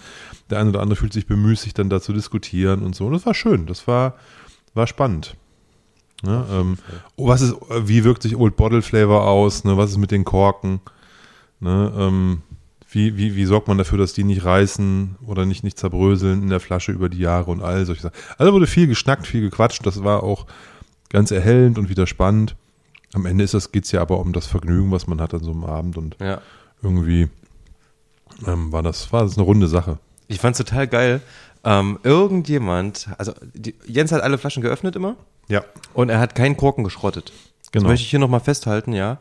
der 0.54 0.62
eine 0.62 0.70
oder 0.70 0.82
andere 0.82 0.96
fühlt 0.96 1.14
sich 1.14 1.28
bemüßigt, 1.28 1.78
dann 1.78 1.90
da 1.90 2.00
zu 2.00 2.14
diskutieren 2.14 2.84
und 2.84 2.96
so. 2.96 3.08
Und 3.08 3.14
das 3.14 3.26
war 3.26 3.34
schön, 3.34 3.66
das 3.66 3.88
war, 3.88 4.16
war 4.74 4.88
spannend. 4.88 5.36
Ne? 6.22 6.46
Ähm, 6.52 6.78
oh, 7.16 7.28
was 7.28 7.42
ist, 7.42 7.56
wie 7.82 8.04
wirkt 8.04 8.24
sich 8.24 8.36
Old 8.36 8.56
Bottle 8.56 8.82
Flavor 8.82 9.28
aus? 9.28 9.64
Ne? 9.64 9.78
Was 9.78 9.92
ist 9.92 9.98
mit 9.98 10.12
den 10.12 10.24
Korken? 10.24 10.80
Ne? 11.60 11.92
Ähm, 11.98 12.42
wie, 12.90 13.18
wie, 13.18 13.36
wie 13.36 13.46
sorgt 13.46 13.68
man 13.68 13.78
dafür, 13.78 13.98
dass 13.98 14.14
die 14.14 14.24
nicht 14.24 14.46
reißen 14.46 15.16
oder 15.26 15.46
nicht, 15.46 15.64
nicht 15.64 15.80
zerbröseln 15.80 16.44
in 16.44 16.50
der 16.50 16.60
Flasche 16.60 16.92
über 16.92 17.10
die 17.10 17.18
Jahre 17.18 17.50
und 17.50 17.62
all 17.62 17.86
solche 17.86 18.04
Sachen. 18.04 18.16
Also 18.38 18.54
wurde 18.54 18.68
viel 18.68 18.88
geschnackt, 18.88 19.26
viel 19.26 19.42
gequatscht. 19.42 19.86
Das 19.86 20.04
war 20.04 20.24
auch 20.24 20.46
ganz 21.10 21.32
erhellend 21.32 21.78
und 21.80 21.90
wieder 21.90 22.06
spannend. 22.06 22.56
Am 23.14 23.26
Ende 23.26 23.44
ist 23.44 23.54
das, 23.54 23.72
geht 23.72 23.86
es 23.86 23.92
ja 23.92 24.02
aber 24.02 24.20
um 24.20 24.32
das 24.32 24.46
Vergnügen, 24.46 24.92
was 24.92 25.08
man 25.08 25.20
hat 25.20 25.34
an 25.34 25.44
so 25.44 25.52
einem 25.52 25.64
Abend 25.64 25.98
und 25.98 26.18
ja. 26.20 26.40
irgendwie 26.82 27.30
ähm, 28.46 28.72
war, 28.72 28.84
das, 28.84 29.12
war 29.12 29.24
das 29.24 29.38
eine 29.38 29.46
runde 29.46 29.68
Sache. 29.68 30.00
Ich 30.34 30.40
fand 30.40 30.60
es 30.60 30.66
total 30.66 30.88
geil. 30.88 31.22
Ähm, 31.64 32.00
irgendjemand, 32.04 33.10
also 33.18 33.34
die, 33.54 33.76
Jens 33.86 34.12
hat 34.12 34.22
alle 34.22 34.38
Flaschen 34.38 34.62
geöffnet 34.62 34.96
immer. 34.96 35.16
Ja. 35.48 35.64
Und 35.94 36.10
er 36.10 36.20
hat 36.20 36.36
keinen 36.36 36.58
Korken 36.58 36.84
geschrottet. 36.84 37.32
Genau. 37.72 37.84
Das 37.84 37.90
möchte 37.90 38.04
ich 38.04 38.10
hier 38.10 38.20
nochmal 38.20 38.40
festhalten, 38.40 38.94
ja. 38.94 39.18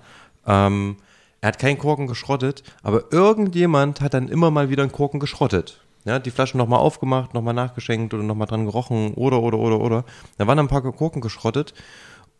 Ähm, 0.46 0.96
er 1.40 1.48
hat 1.48 1.58
keinen 1.58 1.78
Korken 1.78 2.06
geschrottet, 2.06 2.62
aber 2.82 3.12
irgendjemand 3.12 4.00
hat 4.00 4.14
dann 4.14 4.28
immer 4.28 4.50
mal 4.50 4.70
wieder 4.70 4.82
einen 4.82 4.92
Korken 4.92 5.20
geschrottet. 5.20 5.80
Ja, 6.04 6.18
die 6.18 6.30
Flaschen 6.30 6.58
nochmal 6.58 6.80
aufgemacht, 6.80 7.32
nochmal 7.32 7.54
nachgeschenkt 7.54 8.12
oder 8.12 8.24
nochmal 8.24 8.48
dran 8.48 8.64
gerochen 8.64 9.14
oder, 9.14 9.40
oder, 9.40 9.58
oder, 9.58 9.80
oder. 9.80 10.04
Da 10.38 10.46
waren 10.46 10.58
ein 10.58 10.68
paar 10.68 10.82
Korken 10.82 11.20
geschrottet 11.20 11.74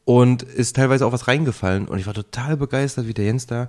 und 0.04 0.42
ist 0.42 0.76
teilweise 0.76 1.06
auch 1.06 1.12
was 1.12 1.28
reingefallen. 1.28 1.86
Und 1.86 1.98
ich 1.98 2.06
war 2.06 2.14
total 2.14 2.56
begeistert, 2.56 3.06
wie 3.06 3.14
der 3.14 3.26
Jens 3.26 3.46
da, 3.46 3.68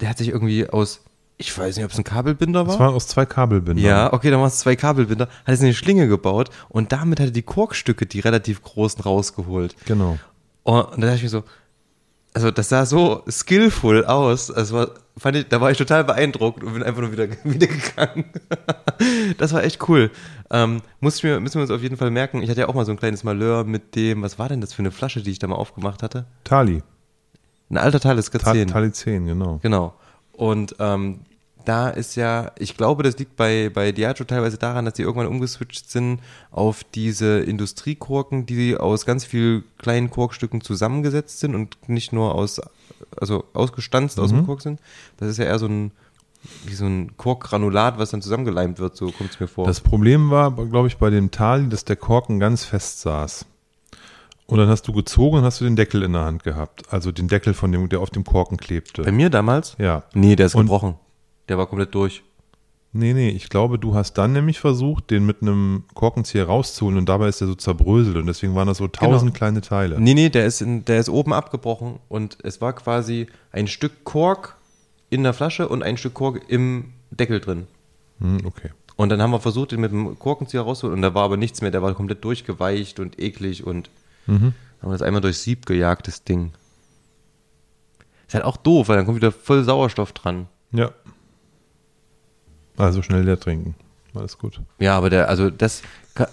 der 0.00 0.10
hat 0.10 0.18
sich 0.18 0.28
irgendwie 0.28 0.68
aus 0.68 1.02
ich 1.40 1.56
weiß 1.56 1.76
nicht, 1.76 1.84
ob 1.86 1.90
es 1.90 1.96
ein 1.96 2.04
Kabelbinder 2.04 2.66
war. 2.66 2.74
Es 2.74 2.78
war 2.78 2.92
aus 2.92 3.06
zwei 3.06 3.24
Kabelbindern. 3.24 3.82
Ja, 3.82 4.12
okay, 4.12 4.30
dann 4.30 4.40
waren 4.40 4.48
es 4.48 4.58
zwei 4.58 4.76
Kabelbinder. 4.76 5.26
Hat 5.46 5.54
es 5.54 5.62
eine 5.62 5.72
Schlinge 5.72 6.06
gebaut 6.06 6.50
und 6.68 6.92
damit 6.92 7.18
hat 7.18 7.28
er 7.28 7.32
die 7.32 7.42
Korkstücke, 7.42 8.04
die 8.04 8.20
relativ 8.20 8.62
großen, 8.62 9.02
rausgeholt. 9.02 9.74
Genau. 9.86 10.18
Und, 10.64 10.82
und 10.82 11.00
da 11.00 11.06
dachte 11.06 11.16
ich 11.16 11.22
mir 11.22 11.28
so, 11.30 11.44
also 12.34 12.50
das 12.50 12.68
sah 12.68 12.84
so 12.84 13.24
skillful 13.26 14.04
aus. 14.04 14.50
Also 14.50 14.76
war, 14.76 14.90
fand 15.16 15.38
ich, 15.38 15.48
da 15.48 15.62
war 15.62 15.70
ich 15.70 15.78
total 15.78 16.04
beeindruckt 16.04 16.62
und 16.62 16.74
bin 16.74 16.82
einfach 16.82 17.00
nur 17.00 17.10
wieder, 17.10 17.28
wieder 17.44 17.66
gegangen. 17.66 18.26
das 19.38 19.54
war 19.54 19.64
echt 19.64 19.88
cool. 19.88 20.10
Ähm, 20.50 20.82
muss 21.00 21.22
mir, 21.22 21.40
müssen 21.40 21.54
wir 21.54 21.62
uns 21.62 21.70
auf 21.70 21.82
jeden 21.82 21.96
Fall 21.96 22.10
merken. 22.10 22.42
Ich 22.42 22.50
hatte 22.50 22.60
ja 22.60 22.68
auch 22.68 22.74
mal 22.74 22.84
so 22.84 22.92
ein 22.92 22.98
kleines 22.98 23.24
Malheur 23.24 23.64
mit 23.64 23.96
dem, 23.96 24.20
was 24.20 24.38
war 24.38 24.50
denn 24.50 24.60
das 24.60 24.74
für 24.74 24.80
eine 24.80 24.90
Flasche, 24.90 25.22
die 25.22 25.30
ich 25.30 25.38
da 25.38 25.46
mal 25.46 25.56
aufgemacht 25.56 26.02
hatte? 26.02 26.26
Tali. 26.44 26.82
Ein 27.70 27.78
alter 27.78 28.00
Talisker 28.00 28.40
10. 28.40 28.68
Tali 28.68 28.92
10, 28.92 29.26
genau. 29.26 29.58
Genau. 29.62 29.94
Und 30.32 30.76
ähm, 30.78 31.20
da 31.64 31.88
ist 31.88 32.16
ja, 32.16 32.52
ich 32.58 32.76
glaube, 32.76 33.02
das 33.02 33.18
liegt 33.18 33.36
bei, 33.36 33.70
bei 33.72 33.92
Diageo 33.92 34.24
teilweise 34.24 34.58
daran, 34.58 34.84
dass 34.84 34.96
sie 34.96 35.02
irgendwann 35.02 35.26
umgeswitcht 35.26 35.90
sind 35.90 36.20
auf 36.50 36.84
diese 36.84 37.40
Industriekorken, 37.40 38.46
die 38.46 38.76
aus 38.76 39.06
ganz 39.06 39.24
vielen 39.24 39.64
kleinen 39.78 40.10
Korkstücken 40.10 40.60
zusammengesetzt 40.60 41.40
sind 41.40 41.54
und 41.54 41.88
nicht 41.88 42.12
nur 42.12 42.34
aus, 42.34 42.60
also 43.18 43.44
ausgestanzt 43.52 44.18
mhm. 44.18 44.24
aus 44.24 44.30
dem 44.30 44.40
mhm. 44.40 44.46
Kork 44.46 44.62
sind. 44.62 44.80
Das 45.18 45.28
ist 45.28 45.38
ja 45.38 45.44
eher 45.44 45.58
so 45.58 45.66
ein, 45.66 45.92
wie 46.64 46.74
so 46.74 46.86
ein 46.86 47.16
Korkgranulat, 47.16 47.98
was 47.98 48.10
dann 48.10 48.22
zusammengeleimt 48.22 48.78
wird, 48.78 48.96
so 48.96 49.10
kommt 49.10 49.30
es 49.30 49.40
mir 49.40 49.48
vor. 49.48 49.66
Das 49.66 49.80
Problem 49.80 50.30
war, 50.30 50.52
glaube 50.52 50.88
ich, 50.88 50.96
bei 50.96 51.10
dem 51.10 51.30
Tal, 51.30 51.66
dass 51.66 51.84
der 51.84 51.96
Korken 51.96 52.40
ganz 52.40 52.64
fest 52.64 53.00
saß. 53.00 53.46
Und 54.46 54.58
dann 54.58 54.68
hast 54.68 54.88
du 54.88 54.92
gezogen 54.92 55.38
und 55.38 55.44
hast 55.44 55.60
du 55.60 55.64
den 55.64 55.76
Deckel 55.76 56.02
in 56.02 56.12
der 56.12 56.22
Hand 56.22 56.42
gehabt. 56.42 56.82
Also 56.92 57.12
den 57.12 57.28
Deckel 57.28 57.54
von 57.54 57.70
dem, 57.70 57.88
der 57.88 58.00
auf 58.00 58.10
dem 58.10 58.24
Korken 58.24 58.56
klebte. 58.56 59.02
Bei 59.02 59.12
mir 59.12 59.30
damals? 59.30 59.76
Ja. 59.78 60.02
Nee, 60.12 60.34
der 60.34 60.46
ist 60.46 60.56
und 60.56 60.62
gebrochen. 60.62 60.96
Der 61.50 61.58
war 61.58 61.66
komplett 61.66 61.94
durch. 61.96 62.22
Nee, 62.92 63.12
nee, 63.12 63.28
ich 63.28 63.48
glaube, 63.48 63.78
du 63.78 63.94
hast 63.94 64.14
dann 64.14 64.32
nämlich 64.32 64.60
versucht, 64.60 65.10
den 65.10 65.26
mit 65.26 65.42
einem 65.42 65.82
Korkenzieher 65.94 66.46
rauszuholen 66.46 66.96
und 66.96 67.08
dabei 67.08 67.28
ist 67.28 67.40
der 67.40 67.48
so 67.48 67.56
zerbröselt 67.56 68.16
und 68.16 68.26
deswegen 68.26 68.54
waren 68.54 68.68
das 68.68 68.78
so 68.78 68.86
tausend 68.86 69.32
genau. 69.32 69.36
kleine 69.36 69.60
Teile. 69.60 70.00
Nee, 70.00 70.14
nee, 70.14 70.28
der 70.28 70.46
ist, 70.46 70.60
in, 70.60 70.84
der 70.84 71.00
ist 71.00 71.08
oben 71.08 71.32
abgebrochen 71.32 71.98
und 72.08 72.38
es 72.44 72.60
war 72.60 72.72
quasi 72.72 73.26
ein 73.50 73.66
Stück 73.66 74.04
Kork 74.04 74.56
in 75.08 75.24
der 75.24 75.34
Flasche 75.34 75.68
und 75.68 75.82
ein 75.82 75.96
Stück 75.96 76.14
Kork 76.14 76.42
im 76.48 76.92
Deckel 77.10 77.40
drin. 77.40 77.66
Hm, 78.20 78.38
okay. 78.44 78.70
Und 78.94 79.08
dann 79.08 79.20
haben 79.20 79.32
wir 79.32 79.40
versucht, 79.40 79.72
den 79.72 79.80
mit 79.80 79.90
dem 79.90 80.16
Korkenzieher 80.18 80.62
rauszuholen 80.62 80.98
und 80.98 81.02
da 81.02 81.14
war 81.14 81.24
aber 81.24 81.36
nichts 81.36 81.62
mehr, 81.62 81.72
der 81.72 81.82
war 81.82 81.94
komplett 81.94 82.22
durchgeweicht 82.22 83.00
und 83.00 83.20
eklig 83.20 83.66
und 83.66 83.90
mhm. 84.26 84.52
haben 84.82 84.92
das 84.92 85.02
einmal 85.02 85.20
durchs 85.20 85.42
Sieb 85.42 85.66
gejagt, 85.66 86.06
das 86.06 86.22
Ding. 86.22 86.52
Ist 88.28 88.34
halt 88.34 88.44
auch 88.44 88.56
doof, 88.56 88.88
weil 88.88 88.96
dann 88.96 89.06
kommt 89.06 89.16
wieder 89.16 89.32
voll 89.32 89.64
Sauerstoff 89.64 90.12
dran. 90.12 90.46
Ja. 90.72 90.92
Also 92.80 93.02
schnell 93.02 93.22
leer 93.22 93.38
trinken. 93.38 93.74
Alles 94.14 94.38
gut. 94.38 94.60
Ja, 94.78 94.96
aber 94.96 95.10
der, 95.10 95.28
also 95.28 95.50
das, 95.50 95.82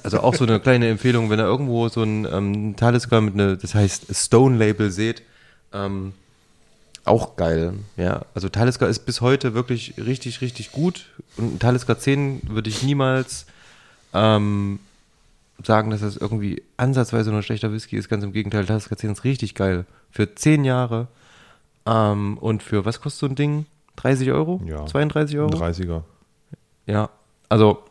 also 0.04 0.22
auch 0.22 0.34
so 0.34 0.46
eine 0.46 0.60
kleine 0.60 0.88
Empfehlung, 0.90 1.30
wenn 1.30 1.40
ihr 1.40 1.46
irgendwo 1.46 1.90
so 1.90 2.02
ein 2.04 2.26
ähm, 2.26 2.76
Talisker 2.76 3.22
mit 3.22 3.36
einer, 3.36 3.56
das 3.56 3.76
heißt 3.76 4.16
Stone 4.16 4.58
Label 4.58 4.90
seht, 4.90 5.22
ähm, 5.74 6.14
auch 7.06 7.36
geil. 7.36 7.74
Ja, 7.96 8.26
also 8.34 8.50
Talisker 8.50 8.88
ist 8.88 9.00
bis 9.06 9.22
heute 9.22 9.54
wirklich 9.54 9.94
richtig, 9.98 10.42
richtig 10.42 10.72
gut. 10.72 11.06
Und 11.38 11.60
Talisker 11.62 11.98
10 11.98 12.42
würde 12.50 12.70
ich 12.70 12.84
niemals 12.84 13.46
ähm, 14.14 14.80
sagen, 15.64 15.90
dass 15.90 16.02
das 16.02 16.18
irgendwie 16.18 16.64
ansatzweise 16.76 17.30
nur 17.30 17.40
ein 17.40 17.44
schlechter 17.44 17.72
Whisky 17.72 17.96
ist. 17.96 18.10
Ganz 18.10 18.24
im 18.24 18.34
Gegenteil, 18.34 18.66
Talisker 18.66 18.98
10 18.98 19.12
ist 19.12 19.24
richtig 19.24 19.56
geil. 19.56 19.86
Für 20.12 20.34
10 20.34 20.66
Jahre. 20.66 21.08
Ähm, 21.86 22.38
und 22.40 22.62
für 22.62 22.86
was 22.86 23.00
kostet 23.00 23.20
so 23.20 23.26
ein 23.28 23.36
Ding? 23.36 23.66
30 23.96 24.32
Euro? 24.32 24.62
Ja. 24.66 24.86
32 24.86 25.38
Euro? 25.38 25.50
30er. 25.50 26.04
Ja, 26.88 27.10
also 27.50 27.84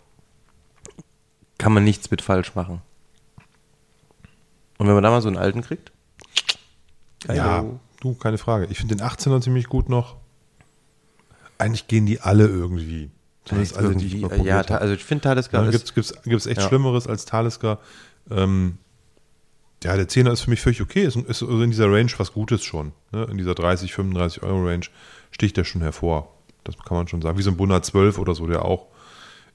kann 1.58 1.72
man 1.72 1.84
nichts 1.84 2.10
mit 2.10 2.22
falsch 2.22 2.54
machen. 2.54 2.82
Und 4.78 4.86
wenn 4.86 4.94
man 4.94 5.02
da 5.02 5.10
mal 5.10 5.22
so 5.22 5.28
einen 5.28 5.38
alten 5.38 5.62
kriegt? 5.62 5.92
Ja, 7.28 7.64
du, 8.00 8.14
keine 8.14 8.38
Frage. 8.38 8.66
Ich 8.70 8.78
finde 8.78 8.96
den 8.96 9.06
18er 9.06 9.40
ziemlich 9.40 9.68
gut 9.68 9.88
noch. 9.88 10.16
Eigentlich 11.58 11.88
gehen 11.88 12.06
die 12.06 12.20
alle 12.20 12.46
irgendwie. 12.46 13.10
Zumindest 13.44 13.76
alle, 13.78 13.94
die 13.94 14.06
ich 14.06 14.20
mal 14.20 14.44
Ja, 14.44 14.60
also 14.60 14.92
ich 14.92 15.04
finde 15.04 15.22
Talisker 15.22 15.62
ja, 15.64 15.70
Gibt 15.70 15.96
es 16.00 16.46
echt 16.46 16.60
ja. 16.60 16.68
Schlimmeres 16.68 17.06
als 17.06 17.24
Talisker. 17.24 17.78
Ähm, 18.30 18.78
ja, 19.84 19.96
der 19.96 20.08
10er 20.08 20.32
ist 20.32 20.42
für 20.42 20.50
mich 20.50 20.60
völlig 20.60 20.82
okay. 20.82 21.04
Ist, 21.04 21.16
ist 21.16 21.42
in 21.42 21.70
dieser 21.70 21.90
Range 21.90 22.10
was 22.16 22.32
Gutes 22.32 22.64
schon. 22.64 22.92
Ne? 23.12 23.24
In 23.30 23.38
dieser 23.38 23.54
30, 23.54 23.92
35 23.94 24.42
Euro 24.42 24.66
Range 24.66 24.86
sticht 25.30 25.56
der 25.56 25.64
schon 25.64 25.80
hervor. 25.80 26.35
Das 26.66 26.76
kann 26.78 26.96
man 26.96 27.08
schon 27.08 27.22
sagen. 27.22 27.38
Wie 27.38 27.42
so 27.42 27.50
ein 27.50 27.56
Bunner 27.56 27.82
12 27.82 28.18
oder 28.18 28.34
so, 28.34 28.46
der 28.46 28.64
auch 28.64 28.86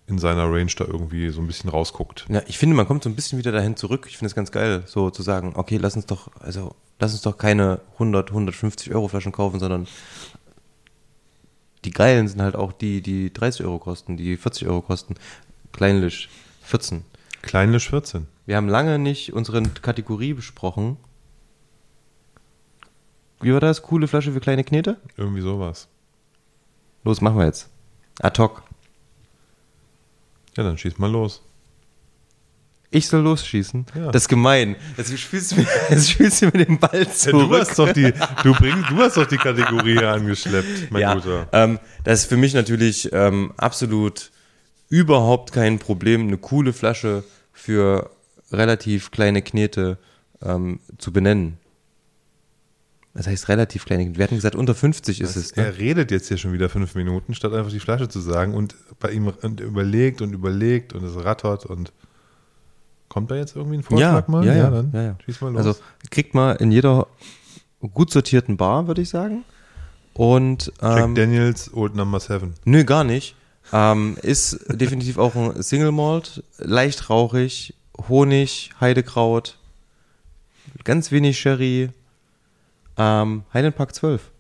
in 0.07 0.17
seiner 0.17 0.51
Range 0.51 0.71
da 0.77 0.85
irgendwie 0.85 1.29
so 1.29 1.41
ein 1.41 1.47
bisschen 1.47 1.69
rausguckt. 1.69 2.25
Ja, 2.29 2.41
ich 2.47 2.57
finde, 2.57 2.75
man 2.75 2.87
kommt 2.87 3.03
so 3.03 3.09
ein 3.09 3.15
bisschen 3.15 3.39
wieder 3.39 3.51
dahin 3.51 3.75
zurück. 3.75 4.05
Ich 4.09 4.17
finde 4.17 4.27
es 4.27 4.35
ganz 4.35 4.51
geil, 4.51 4.83
so 4.85 5.09
zu 5.09 5.23
sagen, 5.23 5.53
okay, 5.55 5.77
lass 5.77 5.95
uns 5.95 6.05
doch, 6.05 6.29
also, 6.39 6.75
lass 6.99 7.13
uns 7.13 7.21
doch 7.21 7.37
keine 7.37 7.81
100, 7.93 8.29
150 8.29 8.93
Euro 8.93 9.07
Flaschen 9.07 9.31
kaufen, 9.31 9.59
sondern 9.59 9.87
die 11.85 11.91
geilen 11.91 12.27
sind 12.27 12.41
halt 12.41 12.55
auch 12.55 12.73
die, 12.73 13.01
die 13.01 13.33
30 13.33 13.65
Euro 13.65 13.79
kosten, 13.79 14.17
die 14.17 14.37
40 14.37 14.67
Euro 14.67 14.81
kosten. 14.81 15.15
Kleinlich 15.71 16.29
14. 16.63 17.03
Kleinlisch 17.41 17.89
14. 17.89 18.27
Wir 18.45 18.57
haben 18.57 18.67
lange 18.67 18.99
nicht 18.99 19.33
unsere 19.33 19.63
Kategorie 19.63 20.33
besprochen. 20.33 20.97
Wie 23.39 23.53
war 23.53 23.59
das? 23.59 23.81
Coole 23.81 24.07
Flasche 24.07 24.31
für 24.31 24.39
kleine 24.39 24.63
Knete? 24.63 24.97
Irgendwie 25.17 25.41
sowas. 25.41 25.87
Los, 27.03 27.21
machen 27.21 27.37
wir 27.37 27.45
jetzt. 27.45 27.69
Ad 28.19 28.41
hoc. 28.41 28.63
Ja, 30.57 30.63
dann 30.63 30.77
schieß 30.77 30.97
mal 30.97 31.09
los. 31.09 31.41
Ich 32.93 33.07
soll 33.07 33.21
losschießen? 33.21 33.85
Ja. 33.95 34.11
Das 34.11 34.23
ist 34.23 34.27
gemein. 34.27 34.75
Jetzt 34.97 35.17
spielst 35.17 35.53
du 35.53 35.55
mir, 35.57 35.67
jetzt 35.89 36.09
spielst 36.11 36.41
du 36.41 36.47
mir 36.47 36.65
den 36.65 36.77
Ball 36.77 37.03
Ja, 37.03 37.09
zurück. 37.09 37.49
du 37.49 37.55
hast 37.57 37.79
doch 37.79 37.91
die, 37.93 38.11
du 38.43 38.53
bringst, 38.53 38.89
du 38.89 38.97
hast 38.97 39.15
doch 39.15 39.25
die 39.25 39.37
Kategorie 39.37 39.93
hier 39.97 40.11
angeschleppt, 40.11 40.91
mein 40.91 41.01
ja, 41.01 41.13
Guter. 41.13 41.47
ähm, 41.53 41.79
das 42.03 42.21
ist 42.21 42.25
für 42.25 42.35
mich 42.35 42.53
natürlich 42.53 43.09
ähm, 43.13 43.53
absolut 43.55 44.31
überhaupt 44.89 45.53
kein 45.53 45.79
Problem, 45.79 46.23
eine 46.27 46.37
coole 46.37 46.73
Flasche 46.73 47.23
für 47.53 48.11
relativ 48.51 49.09
kleine 49.11 49.41
Knete 49.41 49.97
ähm, 50.41 50.81
zu 50.97 51.13
benennen. 51.13 51.59
Das 53.13 53.27
heißt 53.27 53.49
relativ 53.49 53.85
Knete. 53.85 54.17
Wir 54.17 54.23
hatten 54.23 54.35
gesagt, 54.35 54.55
unter 54.55 54.73
50 54.73 55.19
ist 55.19 55.35
es. 55.35 55.55
Ne? 55.55 55.65
Er 55.65 55.77
redet 55.77 56.11
jetzt 56.11 56.29
hier 56.29 56.37
schon 56.37 56.53
wieder 56.53 56.69
fünf 56.69 56.95
Minuten, 56.95 57.33
statt 57.33 57.53
einfach 57.53 57.71
die 57.71 57.81
Flasche 57.81 58.07
zu 58.07 58.21
sagen 58.21 58.53
und 58.53 58.75
bei 58.99 59.11
ihm 59.11 59.27
und 59.41 59.59
überlegt 59.59 60.21
und 60.21 60.33
überlegt 60.33 60.93
und 60.93 61.03
es 61.03 61.21
rattert 61.23 61.65
und 61.65 61.91
kommt 63.09 63.29
da 63.29 63.35
jetzt 63.35 63.55
irgendwie 63.57 63.77
ein 63.77 63.83
Vorschlag 63.83 64.29
mal? 64.29 64.45
ja, 64.45 64.55
ja, 64.55 64.69
dann 64.69 64.91
ja, 64.93 65.01
ja. 65.03 65.17
schieß 65.25 65.41
mal 65.41 65.51
los. 65.51 65.65
Also 65.65 65.79
kriegt 66.09 66.33
man 66.33 66.55
in 66.57 66.71
jeder 66.71 67.07
gut 67.93 68.11
sortierten 68.11 68.55
Bar, 68.55 68.87
würde 68.87 69.01
ich 69.01 69.09
sagen. 69.09 69.43
Und 70.13 70.71
Jack 70.81 71.03
ähm, 71.03 71.15
Daniels 71.15 71.73
Old 71.73 71.95
Number 71.95 72.19
7. 72.19 72.53
Nö, 72.63 72.85
gar 72.85 73.03
nicht. 73.03 73.35
Ähm, 73.73 74.17
ist 74.21 74.59
definitiv 74.69 75.17
auch 75.17 75.35
ein 75.35 75.61
Single 75.61 75.91
Malt, 75.91 76.43
leicht 76.57 77.09
rauchig, 77.09 77.73
Honig, 78.07 78.71
Heidekraut, 78.79 79.57
ganz 80.85 81.11
wenig 81.11 81.39
Sherry. 81.39 81.89
Ähm, 83.01 83.43
Highland 83.51 83.75
Park 83.75 83.95
12. 83.95 84.31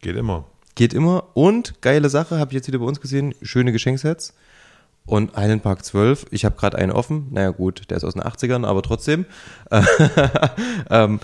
Geht 0.00 0.16
immer. 0.16 0.46
Geht 0.74 0.92
immer. 0.92 1.28
Und 1.34 1.80
geile 1.80 2.08
Sache, 2.08 2.38
habe 2.38 2.50
ich 2.50 2.56
jetzt 2.56 2.66
wieder 2.66 2.80
bei 2.80 2.84
uns 2.84 3.00
gesehen, 3.00 3.34
schöne 3.40 3.70
Geschenksets. 3.70 4.34
Und 5.06 5.36
Highland 5.36 5.62
Park 5.62 5.84
12, 5.84 6.26
ich 6.32 6.44
habe 6.44 6.56
gerade 6.56 6.76
einen 6.76 6.90
offen. 6.90 7.28
Naja 7.30 7.50
gut, 7.50 7.88
der 7.88 7.98
ist 7.98 8.04
aus 8.04 8.14
den 8.14 8.22
80ern, 8.22 8.66
aber 8.66 8.82
trotzdem. 8.82 9.26
ähm, 10.90 11.20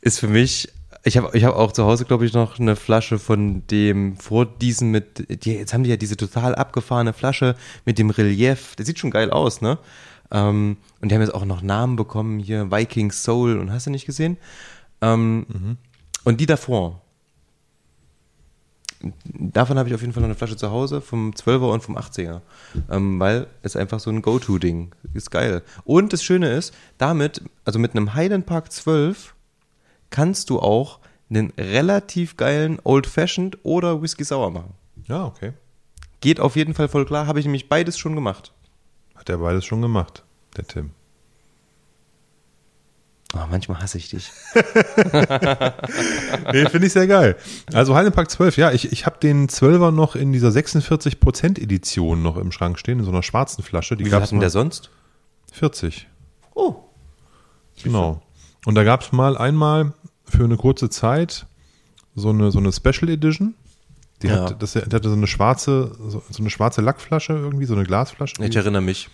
ist 0.00 0.18
für 0.18 0.26
mich, 0.26 0.72
ich 1.04 1.16
habe 1.16 1.30
ich 1.38 1.44
hab 1.44 1.54
auch 1.54 1.70
zu 1.70 1.84
Hause, 1.84 2.04
glaube 2.04 2.26
ich, 2.26 2.32
noch 2.32 2.58
eine 2.58 2.74
Flasche 2.74 3.20
von 3.20 3.64
dem, 3.68 4.16
vor 4.16 4.46
diesem 4.46 4.90
mit, 4.90 5.44
die, 5.44 5.52
jetzt 5.52 5.72
haben 5.72 5.84
die 5.84 5.90
ja 5.90 5.96
diese 5.96 6.16
total 6.16 6.56
abgefahrene 6.56 7.12
Flasche 7.12 7.54
mit 7.84 7.98
dem 7.98 8.10
Relief. 8.10 8.74
Der 8.74 8.84
sieht 8.84 8.98
schon 8.98 9.12
geil 9.12 9.30
aus, 9.30 9.60
ne? 9.60 9.78
Ähm, 10.32 10.78
und 11.00 11.10
die 11.10 11.14
haben 11.14 11.22
jetzt 11.22 11.34
auch 11.34 11.44
noch 11.44 11.62
Namen 11.62 11.94
bekommen, 11.94 12.40
hier 12.40 12.72
Viking 12.72 13.12
Soul 13.12 13.58
und 13.58 13.70
hast 13.70 13.86
du 13.86 13.90
nicht 13.90 14.06
gesehen? 14.06 14.36
Ähm, 15.00 15.76
Und 16.24 16.40
die 16.40 16.46
davor, 16.46 17.00
davon 19.24 19.78
habe 19.78 19.88
ich 19.88 19.94
auf 19.94 20.00
jeden 20.00 20.12
Fall 20.12 20.20
noch 20.20 20.28
eine 20.28 20.34
Flasche 20.34 20.56
zu 20.56 20.70
Hause, 20.70 21.00
vom 21.00 21.30
12er 21.30 21.72
und 21.72 21.82
vom 21.82 21.96
80er. 21.96 22.40
Ähm, 22.90 23.18
weil 23.18 23.46
es 23.62 23.76
einfach 23.76 24.00
so 24.00 24.10
ein 24.10 24.22
Go-To-Ding 24.22 24.94
ist 25.14 25.30
geil. 25.30 25.62
Und 25.84 26.12
das 26.12 26.22
Schöne 26.22 26.50
ist, 26.50 26.74
damit, 26.98 27.42
also 27.64 27.78
mit 27.78 27.92
einem 27.92 28.14
Highland 28.14 28.46
Park 28.46 28.72
12, 28.72 29.34
kannst 30.10 30.50
du 30.50 30.58
auch 30.60 30.98
einen 31.30 31.52
relativ 31.56 32.36
geilen 32.36 32.78
Old 32.82 33.06
Fashioned 33.06 33.58
oder 33.62 34.02
Whisky 34.02 34.24
Sour 34.24 34.50
machen. 34.50 34.74
Ja, 35.06 35.24
okay. 35.24 35.52
Geht 36.20 36.40
auf 36.40 36.56
jeden 36.56 36.74
Fall 36.74 36.88
voll 36.88 37.06
klar, 37.06 37.26
habe 37.26 37.38
ich 37.38 37.46
nämlich 37.46 37.68
beides 37.68 37.98
schon 37.98 38.14
gemacht. 38.14 38.52
Hat 39.14 39.28
er 39.28 39.38
beides 39.38 39.64
schon 39.64 39.80
gemacht, 39.80 40.24
der 40.56 40.66
Tim. 40.66 40.90
Oh, 43.34 43.46
manchmal 43.50 43.80
hasse 43.80 43.98
ich 43.98 44.10
dich. 44.10 44.30
Nee, 46.52 46.66
finde 46.68 46.86
ich 46.86 46.92
sehr 46.92 47.06
geil. 47.06 47.36
Also 47.72 47.94
Highland 47.94 48.14
Park 48.14 48.30
12, 48.30 48.56
ja, 48.56 48.72
ich, 48.72 48.90
ich 48.92 49.06
habe 49.06 49.18
den 49.20 49.48
12er 49.48 49.90
noch 49.90 50.16
in 50.16 50.32
dieser 50.32 50.48
46% 50.48 51.60
Edition 51.60 52.22
noch 52.22 52.36
im 52.36 52.50
Schrank 52.52 52.78
stehen, 52.78 52.98
in 52.98 53.04
so 53.04 53.10
einer 53.10 53.22
schwarzen 53.22 53.62
Flasche. 53.62 53.96
Die 53.96 54.04
Wie 54.04 54.10
viel 54.10 54.20
hat 54.20 54.30
denn 54.30 54.40
der 54.40 54.50
sonst? 54.50 54.90
40. 55.52 56.08
Oh. 56.54 56.76
Genau. 57.82 58.22
Und 58.66 58.74
da 58.74 58.84
gab 58.84 59.02
es 59.02 59.12
mal 59.12 59.38
einmal 59.38 59.92
für 60.24 60.44
eine 60.44 60.56
kurze 60.56 60.90
Zeit 60.90 61.46
so 62.14 62.30
eine, 62.30 62.50
so 62.50 62.58
eine 62.58 62.72
Special 62.72 63.08
Edition. 63.08 63.54
Die, 64.22 64.26
Ja. 64.26 64.44
hat, 64.46 64.62
das, 64.62 64.72
die 64.74 64.80
hatte 64.80 65.08
so 65.08 65.14
eine 65.14 65.26
schwarze, 65.26 65.96
so, 65.98 66.22
so 66.28 66.38
eine 66.40 66.50
schwarze 66.50 66.82
Lackflasche 66.82 67.32
irgendwie, 67.32 67.64
so 67.64 67.74
eine 67.74 67.84
Glasflasche. 67.84 68.34
Ich 68.44 68.56
erinnere 68.56 68.82
mich. 68.82 69.08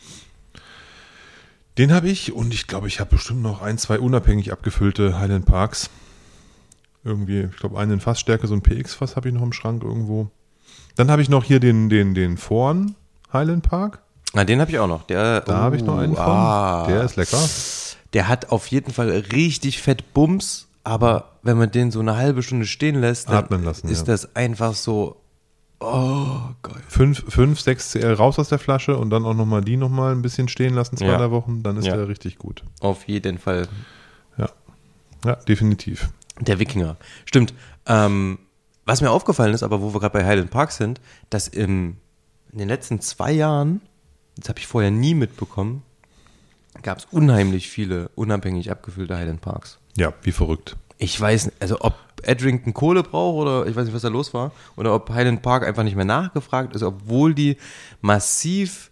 Den 1.79 1.93
habe 1.93 2.09
ich 2.09 2.33
und 2.33 2.55
ich 2.55 2.67
glaube, 2.67 2.89
ich 2.89 3.01
habe 3.01 3.11
bestimmt 3.11 3.43
noch 3.43 3.61
ein, 3.61 3.77
zwei 3.79 3.99
unabhängig 3.99 4.53
abgefüllte 4.53 5.19
Highland 5.19 5.45
Parks. 5.47 5.91
Irgendwie, 7.05 7.43
ich 7.43 7.57
glaube, 7.57 7.79
einen 7.79 7.93
in 7.93 8.01
Fassstärke, 8.01 8.47
so 8.47 8.55
ein 8.55 8.63
PX-Fass 8.63 9.15
habe 9.15 9.29
ich 9.29 9.35
noch 9.35 9.43
im 9.43 9.53
Schrank 9.53 9.85
irgendwo. 9.85 10.31
Dann 10.97 11.11
habe 11.11 11.23
ich 11.23 11.29
noch 11.29 11.45
hier 11.45 11.61
den, 11.61 11.89
den, 11.89 12.15
den 12.15 12.37
Vorn 12.39 12.97
Highland 13.33 13.63
Park. 13.63 14.01
Na, 14.33 14.45
den 14.45 14.61
habe 14.61 14.71
ich 14.71 14.79
auch 14.79 14.89
noch. 14.89 15.05
Der, 15.05 15.41
Da 15.43 15.59
habe 15.59 15.77
ich 15.77 15.83
noch 15.83 15.99
einen 15.99 16.17
von. 16.17 16.25
Ah, 16.25 16.87
Der 16.89 17.05
ist 17.05 17.17
lecker. 17.17 17.39
Der 18.13 18.29
hat 18.29 18.51
auf 18.51 18.67
jeden 18.69 18.93
Fall 18.93 19.11
richtig 19.11 19.83
fett 19.83 20.15
Bums, 20.15 20.69
aber 20.85 21.33
wenn 21.43 21.59
man 21.59 21.71
den 21.71 21.91
so 21.91 22.01
eine 22.01 22.17
halbe 22.17 22.43
Stunde 22.43 22.67
stehen 22.67 23.01
lässt, 23.01 23.29
dann 23.29 23.65
ist 23.65 23.85
ja. 23.85 24.05
das 24.05 24.35
einfach 24.35 24.75
so, 24.75 25.17
oh, 25.81 26.39
geil. 26.63 26.83
5, 26.89 27.25
5, 27.29 27.61
6 27.61 27.91
CL 27.93 28.13
raus 28.15 28.39
aus 28.39 28.49
der 28.49 28.59
Flasche 28.59 28.97
und 28.97 29.11
dann 29.11 29.25
auch 29.25 29.35
nochmal 29.35 29.63
die 29.63 29.77
nochmal 29.77 30.13
ein 30.13 30.23
bisschen 30.23 30.49
stehen 30.49 30.75
lassen, 30.75 30.97
zwei, 30.97 31.07
Ja. 31.07 31.19
drei 31.19 31.31
Wochen. 31.31 31.63
Dann 31.63 31.77
ist 31.77 31.87
Ja. 31.87 31.97
der 31.97 32.09
richtig 32.09 32.39
gut. 32.39 32.63
Auf 32.81 33.07
jeden 33.09 33.39
Fall. 33.39 33.69
Ja. 34.39 34.49
Ja, 35.25 35.37
definitiv. 35.37 36.11
Der 36.41 36.59
Wikinger. 36.59 36.97
Stimmt. 37.25 37.55
Ähm, 37.87 38.39
was 38.85 39.01
mir 39.01 39.11
aufgefallen 39.11 39.55
ist, 39.55 39.63
aber 39.63 39.81
wo 39.83 39.93
wir 39.95 40.01
gerade 40.01 40.13
bei 40.13 40.25
Highland 40.25 40.51
Park 40.51 40.71
sind, 40.73 41.01
dass 41.31 41.49
im, 41.49 41.97
in 42.53 42.59
den 42.59 42.69
letzten 42.69 43.01
zwei 43.01 43.33
Jahren, 43.33 43.81
das 44.37 44.49
habe 44.49 44.59
ich 44.61 44.67
vorher 44.67 44.91
nie 44.91 45.15
mitbekommen, 45.15 45.83
gab 46.83 46.99
es 46.99 47.07
unheimlich 47.11 47.69
viele 47.71 48.11
unabhängig 48.15 48.71
abgefüllte 48.71 49.17
Highland 49.17 49.41
Parks. 49.41 49.79
Ja, 49.97 50.13
wie 50.23 50.31
verrückt. 50.33 50.77
Ich 50.99 51.21
weiß 51.21 51.47
nicht, 51.47 51.57
also 51.61 51.77
ob 51.81 51.95
Edrington 52.23 52.75
Kohle 52.75 53.03
braucht 53.03 53.37
oder 53.43 53.67
ich 53.67 53.77
weiß 53.77 53.85
nicht, 53.85 53.95
was 53.95 54.03
da 54.03 54.09
los 54.09 54.33
war, 54.35 54.53
oder 54.77 54.95
ob 54.95 55.11
Highland 55.11 55.43
Park 55.43 55.67
einfach 55.67 55.83
nicht 55.83 55.97
mehr 55.97 56.05
nachgefragt 56.05 56.75
ist, 56.75 56.83
obwohl 56.83 57.35
die 57.35 57.57
massiv 58.01 58.91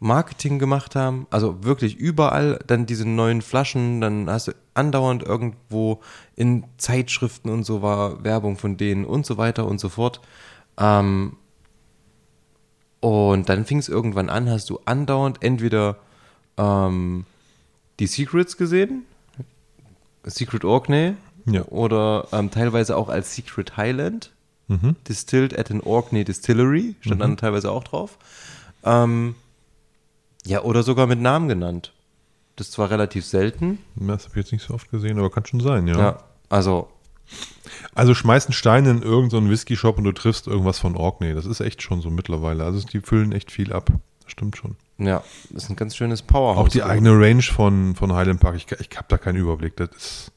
Marketing 0.00 0.58
gemacht 0.58 0.96
haben, 0.96 1.26
also 1.30 1.64
wirklich 1.64 1.96
überall 1.96 2.58
dann 2.66 2.84
diese 2.84 3.08
neuen 3.08 3.42
Flaschen, 3.42 4.00
dann 4.00 4.28
hast 4.28 4.48
du 4.48 4.52
andauernd 4.74 5.22
irgendwo 5.22 6.00
in 6.36 6.64
Zeitschriften 6.76 7.48
und 7.48 7.64
so 7.64 7.80
war 7.80 8.22
Werbung 8.24 8.58
von 8.58 8.76
denen 8.76 9.04
und 9.04 9.24
so 9.24 9.38
weiter 9.38 9.66
und 9.66 9.80
so 9.80 9.88
fort. 9.88 10.20
Ähm, 10.78 11.36
und 13.00 13.48
dann 13.48 13.64
fing 13.64 13.78
es 13.78 13.88
irgendwann 13.88 14.28
an, 14.28 14.50
hast 14.50 14.68
du 14.68 14.80
andauernd 14.84 15.42
entweder 15.42 15.96
ähm, 16.56 17.24
die 17.98 18.06
Secrets 18.06 18.56
gesehen, 18.56 19.04
Secret 20.24 20.64
Orkney, 20.64 21.14
Ja. 21.46 21.62
oder 21.66 22.28
ähm, 22.32 22.50
teilweise 22.50 22.96
auch 22.96 23.08
als 23.08 23.34
Secret 23.34 23.76
Highland, 23.76 24.30
Mhm. 24.66 24.96
distilled 25.06 25.58
at 25.58 25.70
an 25.70 25.82
Orkney 25.82 26.24
Distillery, 26.24 26.94
stand 27.00 27.20
dann 27.20 27.36
teilweise 27.36 27.70
auch 27.70 27.84
drauf. 27.84 28.16
Ähm, 28.82 29.34
ja, 30.46 30.62
oder 30.62 30.82
sogar 30.82 31.06
mit 31.06 31.20
Namen 31.20 31.48
genannt. 31.48 31.92
Das 32.56 32.68
ist 32.68 32.72
zwar 32.72 32.88
relativ 32.90 33.26
selten, 33.26 33.78
Das 33.96 34.24
habe 34.24 34.30
ich 34.30 34.44
jetzt 34.44 34.52
nicht 34.52 34.66
so 34.66 34.72
oft 34.72 34.90
gesehen, 34.90 35.18
aber 35.18 35.30
kann 35.30 35.44
schon 35.44 35.60
sein, 35.60 35.86
ja. 35.86 35.98
ja, 35.98 36.18
also 36.48 36.88
Also 37.94 38.14
schmeiß 38.14 38.46
einen 38.46 38.52
Stein 38.54 38.86
in 38.86 39.02
irgendeinen 39.02 39.46
so 39.46 39.50
Whisky-Shop 39.50 39.98
und 39.98 40.04
du 40.04 40.12
triffst 40.12 40.46
irgendwas 40.46 40.78
von 40.78 40.96
Orkney. 40.96 41.34
Das 41.34 41.44
ist 41.46 41.60
echt 41.60 41.82
schon 41.82 42.00
so 42.00 42.08
mittlerweile. 42.10 42.64
Also 42.64 42.86
die 42.86 43.00
füllen 43.00 43.32
echt 43.32 43.50
viel 43.50 43.72
ab. 43.72 43.90
Das 44.22 44.32
stimmt 44.32 44.56
schon. 44.56 44.76
Ja, 44.98 45.22
das 45.50 45.64
ist 45.64 45.70
ein 45.70 45.76
ganz 45.76 45.96
schönes 45.96 46.22
Powerhouse. 46.22 46.58
Auch 46.66 46.68
die 46.68 46.82
eigene 46.84 47.10
Range 47.18 47.42
von, 47.42 47.94
von 47.96 48.12
Highland 48.14 48.40
Park, 48.40 48.56
ich, 48.56 48.66
ich 48.70 48.96
habe 48.96 49.06
da 49.08 49.18
keinen 49.18 49.36
Überblick. 49.36 49.76
Das 49.76 49.88
ist, 49.90 50.30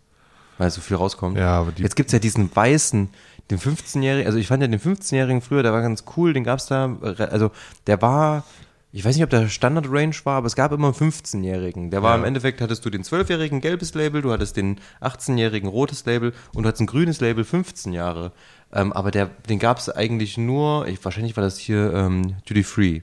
Weil 0.58 0.72
so 0.72 0.82
viel 0.82 0.98
rauskommt. 0.98 1.38
ja, 1.38 1.60
aber 1.60 1.72
die, 1.72 1.84
Jetzt 1.84 1.96
gibt's 1.96 2.14
ja 2.14 2.20
diesen 2.20 2.50
weißen, 2.56 3.10
den 3.52 3.60
15-Jährigen, 3.60 4.26
also 4.28 4.38
ich 4.40 4.48
fand 4.48 4.62
ja 4.62 4.68
den 4.68 4.80
15-Jährigen 4.80 5.42
früher, 5.42 5.64
der 5.64 5.72
war 5.74 5.82
ganz 5.82 6.04
cool, 6.18 6.34
den 6.34 6.44
gab's 6.44 6.66
da, 6.66 6.98
also 7.02 7.52
der 7.86 8.02
war, 8.02 8.44
ich 8.92 9.06
weiß 9.06 9.16
nicht, 9.16 9.24
ob 9.24 9.30
der 9.30 9.48
Standard-Range 9.48 10.16
war, 10.24 10.38
aber 10.38 10.48
es 10.48 10.56
gab 10.56 10.72
immer 10.72 10.88
einen 10.88 10.96
15-Jährigen. 11.12 11.92
Der 11.92 12.02
war 12.04 12.14
Ja. 12.14 12.18
im 12.20 12.26
Endeffekt, 12.26 12.60
hattest 12.60 12.84
du 12.86 12.90
den 12.90 13.04
12-Jährigen 13.04 13.62
gelbes 13.62 13.94
Label, 13.94 14.22
du 14.22 14.32
hattest 14.32 14.58
den 14.58 14.80
18-Jährigen 15.02 15.70
rotes 15.70 16.06
Label 16.06 16.34
und 16.54 16.64
du 16.64 16.68
hattest 16.68 16.82
ein 16.82 16.88
grünes 16.88 17.22
Label 17.22 17.44
15 17.44 17.94
Jahre. 17.94 18.32
Ähm, 18.74 18.92
aber 18.92 19.12
der, 19.12 19.28
den 19.48 19.60
gab's 19.60 19.90
eigentlich 19.90 20.38
nur, 20.38 20.88
ich, 20.88 21.04
wahrscheinlich 21.06 21.38
war 21.38 21.44
das 21.44 21.58
hier 21.58 21.94
ähm, 21.94 22.36
Duty 22.48 22.64
Free. 22.64 23.02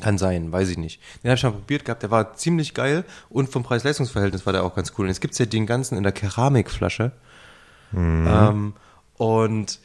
Kann 0.00 0.18
sein, 0.18 0.52
weiß 0.52 0.68
ich 0.68 0.78
nicht. 0.78 1.00
Den 1.22 1.30
habe 1.30 1.34
ich 1.34 1.40
schon 1.40 1.50
mal 1.50 1.58
probiert 1.58 1.84
gehabt, 1.84 2.02
der 2.02 2.10
war 2.10 2.34
ziemlich 2.34 2.74
geil 2.74 3.04
und 3.28 3.48
vom 3.50 3.62
Preis-Leistungs-Verhältnis 3.62 4.46
war 4.46 4.52
der 4.52 4.64
auch 4.64 4.74
ganz 4.74 4.92
cool. 4.96 5.04
Und 5.04 5.08
jetzt 5.08 5.20
gibt's 5.20 5.38
ja 5.38 5.46
den 5.46 5.66
ganzen 5.66 5.96
in 5.96 6.02
der 6.02 6.12
Keramikflasche. 6.12 7.12
Ähm, 8.50 8.74
und 9.14 9.80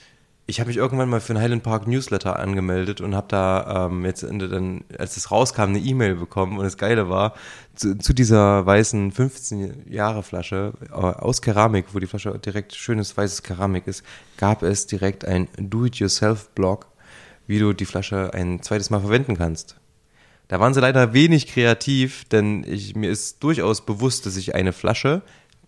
ich 0.45 0.59
habe 0.59 0.68
mich 0.68 0.78
irgendwann 0.78 1.09
mal 1.09 1.22
für 1.22 1.34
einen 1.34 1.41
Highland 1.41 1.64
Park 1.64 1.88
Newsletter 1.88 2.38
angemeldet 2.38 2.99
und 2.99 3.16
habe 3.16 3.28
da 3.30 3.88
ähm, 3.88 4.03
jetzt 4.05 4.24
dann, 4.24 4.84
als 4.97 5.16
es 5.16 5.32
rauskam, 5.32 5.61
eine 5.61 5.80
E-Mail 5.80 6.16
bekommen. 6.16 6.57
Und 6.57 6.66
das 6.66 6.78
Geile 6.78 7.09
war, 7.09 7.34
zu, 7.76 7.97
zu 7.97 8.14
dieser 8.14 8.66
weißen 8.66 9.14
15 9.14 9.89
Jahre 9.89 10.22
Flasche 10.22 10.74
äh, 10.89 10.93
aus 10.93 11.41
Keramik, 11.41 11.88
wo 11.93 11.99
die 11.99 12.07
Flasche 12.07 12.38
direkt 12.39 12.76
schönes 12.76 13.16
weißes 13.16 13.43
Keramik 13.43 13.88
ist, 13.88 14.03
gab 14.36 14.64
es 14.64 14.86
direkt 14.86 15.24
ein 15.24 15.47
Do-it-yourself-Blog, 15.57 16.88
wie 17.48 17.60
du 17.60 17.74
die 17.74 17.86
Flasche 17.86 18.34
ein 18.34 18.62
zweites 18.62 18.89
Mal 18.89 19.02
verwenden 19.02 19.38
kannst. 19.38 19.78
Da 20.48 20.60
waren 20.60 20.74
sie 20.74 20.82
leider 20.82 21.14
wenig 21.14 21.48
kreativ, 21.48 22.26
denn 22.26 22.64
ich, 22.68 22.96
mir 22.96 23.10
ist 23.10 23.44
durchaus 23.44 23.86
bewusst, 23.86 24.26
dass 24.26 24.36
ich 24.36 24.56
eine 24.56 24.74
Flasche, 24.74 25.22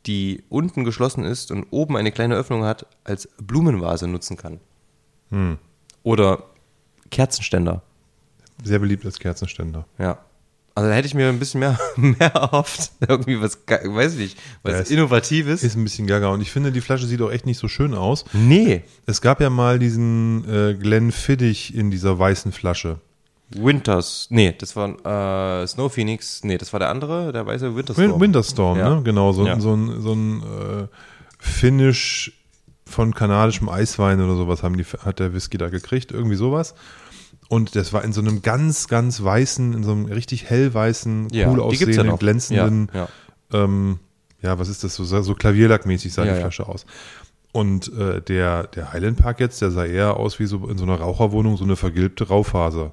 die 0.05 0.43
unten 0.49 0.84
geschlossen 0.84 1.23
ist 1.23 1.51
und 1.51 1.65
oben 1.71 1.97
eine 1.97 2.11
kleine 2.11 2.36
Öffnung 2.36 2.63
hat, 2.63 2.86
als 3.03 3.30
Blumenvase 3.41 4.07
nutzen 4.07 4.38
kann. 4.38 4.59
Oder 6.03 6.43
Kerzenständer. 7.09 7.82
Sehr 8.63 8.80
beliebt 8.80 9.05
als 9.05 9.19
Kerzenständer. 9.19 9.88
Ja. 9.97 10.19
Also 10.78 10.89
da 10.89 10.95
hätte 10.95 11.07
ich 11.07 11.13
mir 11.13 11.30
ein 11.30 11.39
bisschen 11.39 11.61
mehr, 11.61 11.80
mehr 11.95 12.34
erhofft. 12.36 12.91
Irgendwie 13.07 13.41
was, 13.41 13.57
weiß 13.67 14.13
ich 14.15 14.19
nicht, 14.19 14.38
was 14.61 14.73
Ja, 14.73 14.80
es- 14.80 14.91
Innovatives. 14.91 15.63
Ist 15.63 15.76
ein 15.78 15.84
bisschen 15.86 16.05
gaga. 16.05 16.28
Und 16.28 16.41
ich 16.41 16.51
finde, 16.51 16.71
die 16.73 16.82
Flasche 16.82 17.05
sieht 17.05 17.21
auch 17.21 17.32
echt 17.32 17.45
nicht 17.45 17.57
so 17.59 17.67
schön 17.69 17.93
aus. 17.93 18.26
nee. 18.34 18.84
Es 19.05 19.21
gab 19.21 19.39
ja 19.39 19.49
mal 19.49 19.80
diesen 19.80 20.43
äh, 20.49 20.73
Glenfiddich 20.76 21.73
in 21.73 21.91
dieser 21.91 22.19
weißen 22.19 22.51
Flasche. 22.51 22.99
Winters, 23.51 24.28
nee, 24.32 24.53
das 24.57 24.76
war 24.76 25.61
äh, 25.61 25.67
Snow 25.67 25.93
Phoenix, 25.93 26.43
nee, 26.43 26.57
das 26.57 26.73
war 26.73 26.80
der 26.80 26.89
andere, 26.89 27.32
der 27.32 27.45
weiße 27.45 27.76
Winterstorm. 27.76 28.11
Win 28.13 28.19
Winterstorm, 28.19 28.78
Ja. 28.80 28.95
ne? 28.95 29.01
Genau, 29.03 29.32
so, 29.34 29.45
Ja. 29.45 29.59
so 29.59 29.76
ein, 29.76 30.01
so 30.01 30.13
ein 30.13 30.41
äh, 30.41 30.88
Finish 31.39 32.34
von 32.88 33.13
kanadischem 33.13 33.69
Eiswein 33.69 34.19
oder 34.19 34.36
sowas 34.36 34.63
haben 34.63 34.78
die, 34.78 34.84
hat 34.84 35.19
der 35.19 35.34
Whisky 35.34 35.57
da 35.57 35.69
gekriegt, 35.69 36.11
irgendwie 36.11 36.36
sowas. 36.36 36.73
Und 37.47 37.75
das 37.75 37.93
war 37.93 38.03
in 38.03 38.11
so 38.11 38.21
einem 38.21 38.41
ganz, 38.41 38.87
ganz 38.87 39.23
weißen, 39.23 39.73
in 39.73 39.83
so 39.83 39.91
einem 39.91 40.05
richtig 40.05 40.49
hellweißen, 40.49 41.27
Ja, 41.31 41.49
cool 41.51 41.59
ja 41.59 41.63
aussehenden, 41.63 42.07
noch. 42.07 42.19
glänzenden, 42.19 42.89
Ja, 42.93 43.07
ja. 43.53 43.63
ähm, 43.63 43.99
ja, 44.41 44.57
was 44.59 44.67
ist 44.69 44.83
das, 44.83 44.95
so, 44.95 45.03
so 45.05 45.35
Klavierlackmäßig 45.35 46.11
sah 46.13 46.23
Ja, 46.25 46.31
die 46.33 46.37
ja. 46.39 46.41
Flasche 46.41 46.67
aus. 46.67 46.85
Und 47.51 47.91
äh, 47.97 48.21
der, 48.21 48.63
der 48.67 48.91
Highland 48.93 49.17
Park 49.17 49.39
jetzt, 49.39 49.61
der 49.61 49.71
sah 49.71 49.85
eher 49.85 50.17
aus 50.17 50.39
wie 50.39 50.45
so 50.45 50.67
in 50.67 50.77
so 50.77 50.83
einer 50.83 50.95
Raucherwohnung, 50.99 51.55
so 51.55 51.63
eine 51.63 51.75
vergilbte 51.75 52.27
Raufaser. 52.27 52.91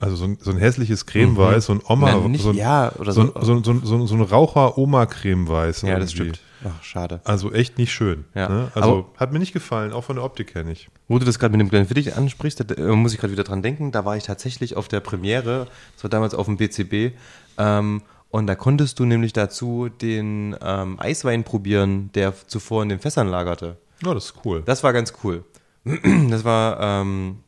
Also 0.00 0.16
so 0.16 0.24
ein, 0.24 0.38
so 0.40 0.50
ein 0.52 0.58
hässliches 0.58 1.04
Cremeweiß, 1.06 1.66
so 1.66 1.72
ein 1.74 1.80
Oma, 1.86 2.14
Mhm. 2.16 2.22
Na, 2.22 2.28
nicht- 2.28 2.42
so 2.44 2.50
ein, 2.50 2.56
ja, 2.56 2.92
so, 2.98 3.12
so- 3.12 3.32
so, 3.62 3.80
so, 3.84 4.06
so, 4.06 4.14
ein- 4.14 4.20
Raucher-Oma-Cremeweiß. 4.22 5.82
ja, 5.82 5.98
das 5.98 6.12
stimmt. 6.12 6.40
Ach, 6.64 6.82
schade. 6.82 7.20
Also 7.24 7.52
echt 7.52 7.78
nicht 7.78 7.92
schön. 7.92 8.24
Ja. 8.34 8.48
Ne? 8.48 8.72
Also 8.74 8.90
Aber- 8.90 9.06
hat 9.20 9.32
mir 9.32 9.38
nicht 9.38 9.52
gefallen, 9.52 9.92
auch 9.92 10.04
von 10.04 10.16
der 10.16 10.24
Optik 10.24 10.54
her 10.54 10.64
nicht. 10.64 10.88
Wo 11.06 11.18
du 11.18 11.24
das 11.24 11.38
gerade 11.38 11.52
mit 11.52 11.60
dem 11.60 11.68
Glenfiddich 11.70 12.16
ansprichst, 12.16 12.60
da 12.68 12.74
äh, 12.74 12.96
muss 12.96 13.12
ich 13.12 13.20
gerade 13.20 13.32
wieder 13.32 13.44
dran 13.44 13.62
denken, 13.62 13.92
da 13.92 14.04
war 14.04 14.16
ich 14.16 14.24
tatsächlich 14.24 14.76
auf 14.76 14.88
der 14.88 15.00
Premiere, 15.00 15.66
das 15.94 16.04
war 16.04 16.10
damals 16.10 16.34
auf 16.34 16.46
dem 16.46 16.56
BCB, 16.56 17.14
ähm, 17.58 18.02
und 18.30 18.46
da 18.46 18.54
konntest 18.54 18.98
du 18.98 19.04
nämlich 19.06 19.32
dazu 19.32 19.88
den 19.88 20.54
ähm, 20.60 21.00
Eiswein 21.00 21.44
probieren, 21.44 22.10
der 22.14 22.34
zuvor 22.46 22.82
in 22.82 22.90
den 22.90 22.98
Fässern 23.00 23.28
lagerte. 23.28 23.76
Ja, 24.04 24.12
das 24.12 24.26
ist 24.26 24.34
cool. 24.44 24.62
Das 24.66 24.82
war 24.84 24.92
ganz 24.92 25.12
cool. 25.24 25.44
Das 26.28 26.44
war, 26.44 26.78
ähm, 26.80 27.38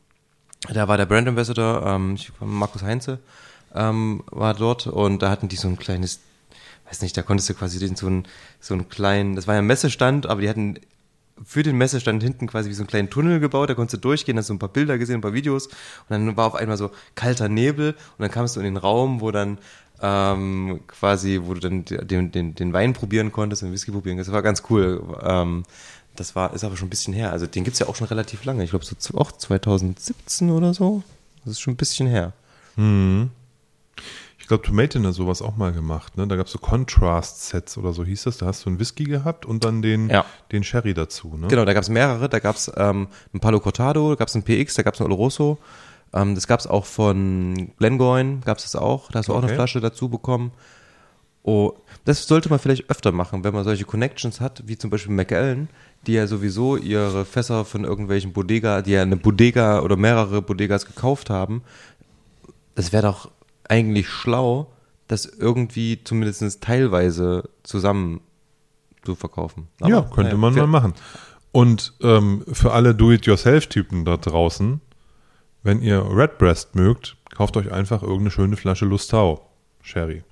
da 0.73 0.87
war 0.87 0.97
der 0.97 1.05
Brand 1.05 1.27
Ambassador, 1.27 1.85
ähm, 1.85 2.17
Markus 2.39 2.81
Heinze, 2.81 3.19
ähm, 3.75 4.23
war 4.31 4.53
dort 4.55 4.87
und 4.87 5.21
da 5.21 5.29
hatten 5.29 5.47
die 5.47 5.55
so 5.55 5.67
ein 5.67 5.77
kleines, 5.77 6.19
weiß 6.91 7.01
nicht, 7.01 7.17
da 7.17 7.23
konntest 7.23 7.49
du 7.49 7.53
quasi 7.53 7.79
den 7.79 7.95
so 7.95 8.07
einen, 8.07 8.27
so 8.59 8.73
einen 8.73 8.89
kleinen, 8.89 9.35
das 9.35 9.47
war 9.47 9.55
ja 9.55 9.61
ein 9.61 9.67
Messestand, 9.67 10.27
aber 10.27 10.41
die 10.41 10.49
hatten 10.49 10.79
für 11.43 11.63
den 11.63 11.77
Messestand 11.77 12.21
hinten 12.21 12.47
quasi 12.47 12.69
wie 12.69 12.73
so 12.73 12.83
einen 12.83 12.87
kleinen 12.87 13.09
Tunnel 13.09 13.39
gebaut, 13.39 13.69
da 13.69 13.73
konntest 13.73 13.95
du 13.95 13.97
durchgehen, 13.97 14.37
hast 14.37 14.47
so 14.47 14.53
ein 14.53 14.59
paar 14.59 14.69
Bilder 14.69 14.97
gesehen, 14.97 15.15
ein 15.15 15.21
paar 15.21 15.33
Videos 15.33 15.67
und 15.67 15.75
dann 16.09 16.37
war 16.37 16.45
auf 16.45 16.55
einmal 16.55 16.77
so 16.77 16.91
kalter 17.15 17.49
Nebel 17.49 17.93
und 17.93 18.19
dann 18.19 18.29
kamst 18.29 18.55
du 18.55 18.59
in 18.59 18.65
den 18.65 18.77
Raum, 18.77 19.21
wo 19.21 19.31
dann 19.31 19.57
ähm, 20.01 20.81
quasi, 20.87 21.39
wo 21.43 21.53
du 21.53 21.59
dann 21.59 21.85
den, 21.85 22.31
den, 22.31 22.55
den 22.55 22.73
Wein 22.73 22.93
probieren 22.93 23.31
konntest, 23.31 23.61
den 23.61 23.71
Whisky 23.71 23.91
probieren 23.91 24.17
konntest. 24.17 24.29
Das 24.29 24.33
war 24.33 24.41
ganz 24.41 24.63
cool. 24.69 25.01
Ähm, 25.23 25.63
das 26.15 26.35
war, 26.35 26.53
ist 26.53 26.63
aber 26.63 26.75
schon 26.75 26.87
ein 26.87 26.89
bisschen 26.89 27.13
her. 27.13 27.31
Also 27.31 27.45
den 27.47 27.63
gibt's 27.63 27.79
ja 27.79 27.87
auch 27.87 27.95
schon 27.95 28.07
relativ 28.07 28.43
lange. 28.43 28.63
Ich 28.63 28.71
glaube 28.71 28.85
so 28.85 29.17
auch 29.17 29.31
2017 29.31 30.49
oder 30.49 30.73
so. 30.73 31.03
Das 31.45 31.53
ist 31.53 31.61
schon 31.61 31.73
ein 31.73 31.77
bisschen 31.77 32.07
her. 32.07 32.33
Ich 34.41 34.47
glaube, 34.47 34.63
Tomatin 34.63 35.05
hat 35.07 35.13
sowas 35.13 35.41
auch 35.41 35.55
mal 35.55 35.71
gemacht. 35.71 36.17
Ne? 36.17 36.27
Da 36.27 36.35
gab 36.35 36.47
es 36.47 36.51
so 36.51 36.59
Contrast-Sets 36.59 37.77
oder 37.77 37.93
so 37.93 38.03
hieß 38.03 38.23
das. 38.23 38.37
Da 38.37 38.47
hast 38.47 38.65
du 38.65 38.69
einen 38.69 38.79
Whisky 38.79 39.05
gehabt 39.05 39.45
und 39.45 39.63
dann 39.63 39.81
den, 39.81 40.09
Ja. 40.09 40.25
den 40.51 40.63
Sherry 40.63 40.93
dazu. 40.93 41.35
Ne? 41.37 41.47
Genau, 41.47 41.63
da 41.63 41.73
gab's 41.73 41.89
mehrere. 41.89 42.27
Da 42.27 42.39
gab's 42.39 42.69
ähm, 42.75 43.07
ein 43.33 43.39
Palo 43.39 43.59
Cortado, 43.59 44.09
da 44.09 44.15
gab's 44.15 44.35
ein 44.35 44.43
PX, 44.43 44.75
da 44.75 44.83
gab's 44.83 44.99
ein 44.99 45.05
Oloroso. 45.05 45.57
Ähm, 46.13 46.35
das 46.35 46.47
gab's 46.47 46.67
auch 46.67 46.85
von 46.85 47.71
Glengoyne, 47.77 48.39
gab's 48.43 48.63
das 48.63 48.75
auch. 48.75 49.09
Da 49.11 49.19
hast 49.19 49.29
du 49.29 49.33
auch 49.33 49.37
eine 49.37 49.45
Okay. 49.45 49.55
Flasche 49.55 49.79
dazu 49.79 50.09
bekommen. 50.09 50.51
Oh, 51.43 51.73
das 52.05 52.27
sollte 52.27 52.49
man 52.49 52.59
vielleicht 52.59 52.89
öfter 52.89 53.11
machen, 53.11 53.43
wenn 53.43 53.53
man 53.53 53.63
solche 53.63 53.85
Connections 53.85 54.41
hat, 54.41 54.63
wie 54.67 54.77
zum 54.77 54.89
Beispiel 54.91 55.13
McAllen, 55.15 55.69
die 56.05 56.13
ja 56.13 56.27
sowieso 56.27 56.77
ihre 56.77 57.25
Fässer 57.25 57.63
von 57.65 57.83
irgendwelchen 57.83 58.33
Bodega, 58.33 58.81
die 58.81 58.91
ja 58.91 59.01
eine 59.01 59.17
Bodega 59.17 59.81
oder 59.81 59.95
mehrere 59.95 60.41
Bodegas 60.41 60.85
gekauft 60.85 61.29
haben. 61.29 61.63
Das 62.75 62.91
wäre 62.91 63.03
doch 63.03 63.31
eigentlich 63.71 64.09
schlau, 64.09 64.71
das 65.07 65.25
irgendwie 65.25 66.03
zumindest 66.03 66.61
teilweise 66.61 67.49
zusammen 67.63 68.19
zu 69.03 69.15
verkaufen. 69.15 69.67
Aber, 69.79 69.89
ja, 69.89 70.01
könnte 70.01 70.35
man 70.37 70.53
mal 70.53 70.67
machen. 70.67 70.93
Und 71.53 71.93
ähm, 72.01 72.43
für 72.51 72.73
alle 72.73 72.93
Do-it-yourself-Typen 72.93 74.05
da 74.05 74.17
draußen, 74.17 74.81
wenn 75.63 75.81
ihr 75.81 76.05
Redbreast 76.05 76.75
mögt, 76.75 77.15
kauft 77.33 77.55
euch 77.57 77.71
einfach 77.71 78.03
irgendeine 78.03 78.31
schöne 78.31 78.57
Flasche 78.57 78.85
Lustau 78.85 79.49
Sherry. 79.81 80.23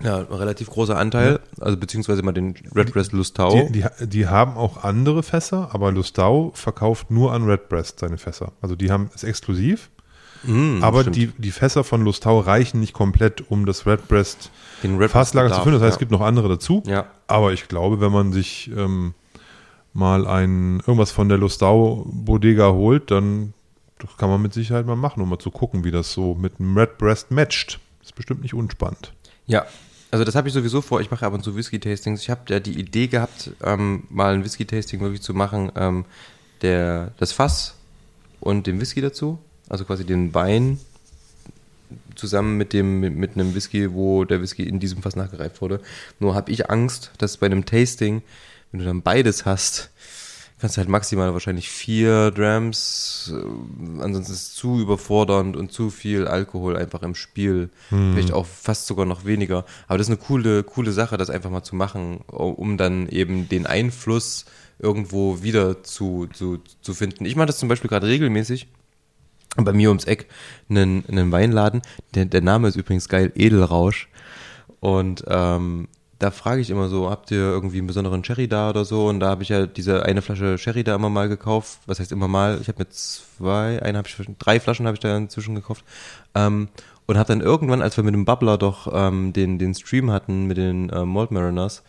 Ja, 0.00 0.18
ein 0.18 0.26
relativ 0.26 0.68
großer 0.68 0.98
Anteil, 0.98 1.40
also 1.58 1.76
beziehungsweise 1.78 2.22
mal 2.22 2.32
den 2.32 2.54
Redbreast 2.74 3.12
Lustau. 3.12 3.68
Die, 3.68 3.80
die, 3.80 4.06
die 4.08 4.26
haben 4.26 4.56
auch 4.56 4.84
andere 4.84 5.22
Fässer, 5.22 5.70
aber 5.72 5.90
Lustau 5.90 6.50
verkauft 6.54 7.10
nur 7.10 7.32
an 7.32 7.44
Redbreast 7.44 8.00
seine 8.00 8.18
Fässer. 8.18 8.52
Also 8.60 8.76
die 8.76 8.90
haben 8.90 9.08
es 9.14 9.24
exklusiv. 9.24 9.90
Mm, 10.44 10.82
aber 10.82 11.02
stimmt. 11.02 11.16
die, 11.16 11.26
die 11.38 11.50
Fässer 11.50 11.84
von 11.84 12.02
Lustau 12.02 12.40
reichen 12.40 12.80
nicht 12.80 12.92
komplett, 12.92 13.50
um 13.50 13.66
das 13.66 13.86
Redbreast 13.86 14.50
Den 14.82 14.92
Redbreast 14.92 15.12
Fasslager 15.12 15.48
zu 15.48 15.60
finden. 15.62 15.72
Das 15.72 15.82
heißt, 15.82 15.92
ja. 15.92 15.94
es 15.94 15.98
gibt 15.98 16.10
noch 16.10 16.20
andere 16.20 16.48
dazu. 16.48 16.82
Ja. 16.86 17.06
Aber 17.26 17.52
ich 17.52 17.68
glaube, 17.68 18.00
wenn 18.00 18.12
man 18.12 18.32
sich 18.32 18.70
ähm, 18.76 19.14
mal 19.92 20.26
ein 20.26 20.80
irgendwas 20.80 21.10
von 21.10 21.28
der 21.28 21.38
Lustau 21.38 22.06
Bodega 22.06 22.70
holt, 22.70 23.10
dann 23.10 23.54
kann 24.18 24.28
man 24.28 24.42
mit 24.42 24.52
Sicherheit 24.52 24.86
mal 24.86 24.96
machen, 24.96 25.22
um 25.22 25.28
mal 25.28 25.38
zu 25.38 25.50
gucken, 25.50 25.84
wie 25.84 25.90
das 25.90 26.12
so 26.12 26.34
mit 26.34 26.58
dem 26.58 26.76
Redbreast 26.76 27.30
matcht. 27.30 27.80
ist 28.02 28.14
bestimmt 28.14 28.42
nicht 28.42 28.54
unspannend. 28.54 29.12
Ja, 29.46 29.64
also 30.10 30.24
das 30.24 30.34
habe 30.34 30.48
ich 30.48 30.54
sowieso 30.54 30.82
vor. 30.82 31.00
Ich 31.00 31.10
mache 31.10 31.26
ab 31.26 31.32
und 31.32 31.42
zu 31.42 31.56
Whisky-Tastings. 31.56 32.22
Ich 32.22 32.30
habe 32.30 32.42
ja 32.48 32.60
die 32.60 32.78
Idee 32.78 33.06
gehabt, 33.06 33.52
ähm, 33.62 34.04
mal 34.10 34.34
ein 34.34 34.44
Whisky-Tasting 34.44 35.00
wirklich 35.00 35.22
zu 35.22 35.34
machen, 35.34 35.72
ähm, 35.76 36.04
der, 36.62 37.12
das 37.18 37.32
Fass 37.32 37.74
und 38.40 38.66
den 38.66 38.80
Whisky 38.80 39.00
dazu, 39.00 39.38
also 39.68 39.84
quasi 39.84 40.04
den 40.04 40.34
Wein 40.34 40.78
zusammen 42.14 42.56
mit 42.56 42.72
dem 42.72 43.00
mit, 43.00 43.14
mit 43.14 43.34
einem 43.34 43.54
Whisky, 43.54 43.92
wo 43.92 44.24
der 44.24 44.40
Whisky 44.40 44.64
in 44.64 44.80
diesem 44.80 45.02
Fass 45.02 45.16
nachgereift 45.16 45.60
wurde. 45.60 45.80
Nur 46.18 46.34
habe 46.34 46.50
ich 46.50 46.70
Angst, 46.70 47.12
dass 47.18 47.36
bei 47.36 47.46
einem 47.46 47.64
Tasting, 47.64 48.22
wenn 48.70 48.80
du 48.80 48.86
dann 48.86 49.02
beides 49.02 49.44
hast, 49.44 49.90
kannst 50.58 50.76
du 50.76 50.78
halt 50.78 50.88
maximal 50.88 51.32
wahrscheinlich 51.34 51.68
vier 51.68 52.30
Drams, 52.30 53.32
äh, 53.34 54.02
ansonsten 54.02 54.32
ist 54.32 54.40
es 54.48 54.54
zu 54.54 54.80
überfordernd 54.80 55.56
und 55.56 55.70
zu 55.70 55.90
viel 55.90 56.26
Alkohol 56.26 56.76
einfach 56.76 57.02
im 57.02 57.14
Spiel. 57.14 57.68
Vielleicht 58.12 58.32
auch 58.32 58.46
fast 58.46 58.86
sogar 58.86 59.04
noch 59.04 59.24
weniger. 59.24 59.66
Aber 59.86 59.98
das 59.98 60.06
ist 60.06 60.12
eine 60.12 60.24
coole, 60.24 60.62
coole 60.62 60.92
Sache, 60.92 61.18
das 61.18 61.30
einfach 61.30 61.50
mal 61.50 61.62
zu 61.62 61.76
machen, 61.76 62.18
um 62.28 62.78
dann 62.78 63.08
eben 63.08 63.48
den 63.48 63.66
Einfluss 63.66 64.46
irgendwo 64.78 65.42
wieder 65.42 65.82
zu, 65.82 66.26
zu, 66.32 66.58
zu 66.80 66.94
finden. 66.94 67.24
Ich 67.26 67.36
mache 67.36 67.46
das 67.46 67.58
zum 67.58 67.68
Beispiel 67.68 67.88
gerade 67.88 68.06
regelmäßig 68.06 68.66
bei 69.64 69.72
mir 69.72 69.88
ums 69.88 70.04
Eck 70.04 70.26
einen, 70.68 71.04
einen 71.08 71.32
Weinladen. 71.32 71.82
Der, 72.14 72.24
der 72.24 72.42
Name 72.42 72.68
ist 72.68 72.76
übrigens 72.76 73.08
geil, 73.08 73.32
Edelrausch. 73.34 74.08
Und 74.80 75.24
ähm, 75.28 75.88
da 76.18 76.30
frage 76.30 76.60
ich 76.60 76.70
immer 76.70 76.88
so, 76.88 77.10
habt 77.10 77.30
ihr 77.30 77.38
irgendwie 77.38 77.78
einen 77.78 77.86
besonderen 77.86 78.24
Sherry 78.24 78.48
da 78.48 78.70
oder 78.70 78.84
so? 78.84 79.06
Und 79.06 79.20
da 79.20 79.28
habe 79.28 79.42
ich 79.42 79.50
ja 79.50 79.66
diese 79.66 80.04
eine 80.04 80.22
Flasche 80.22 80.56
Sherry 80.56 80.82
da 80.82 80.94
immer 80.94 81.10
mal 81.10 81.28
gekauft. 81.28 81.78
Was 81.86 82.00
heißt 82.00 82.12
immer 82.12 82.28
mal? 82.28 82.58
Ich 82.60 82.68
habe 82.68 82.78
mir 82.78 82.88
zwei, 82.88 83.82
eine 83.82 83.98
habe 83.98 84.08
ich, 84.08 84.16
drei 84.38 84.60
Flaschen 84.60 84.86
habe 84.86 84.94
ich 84.94 85.00
da 85.00 85.16
inzwischen 85.16 85.54
gekauft. 85.54 85.84
Ähm, 86.34 86.68
und 87.06 87.18
habe 87.18 87.28
dann 87.28 87.40
irgendwann, 87.40 87.82
als 87.82 87.96
wir 87.96 88.04
mit 88.04 88.14
dem 88.14 88.24
Bubbler 88.24 88.58
doch 88.58 88.90
ähm, 88.92 89.32
den, 89.32 89.58
den 89.58 89.74
Stream 89.74 90.10
hatten 90.10 90.46
mit 90.46 90.56
den 90.56 90.90
äh, 90.90 91.04
Malt 91.04 91.30
Mariners, 91.30 91.82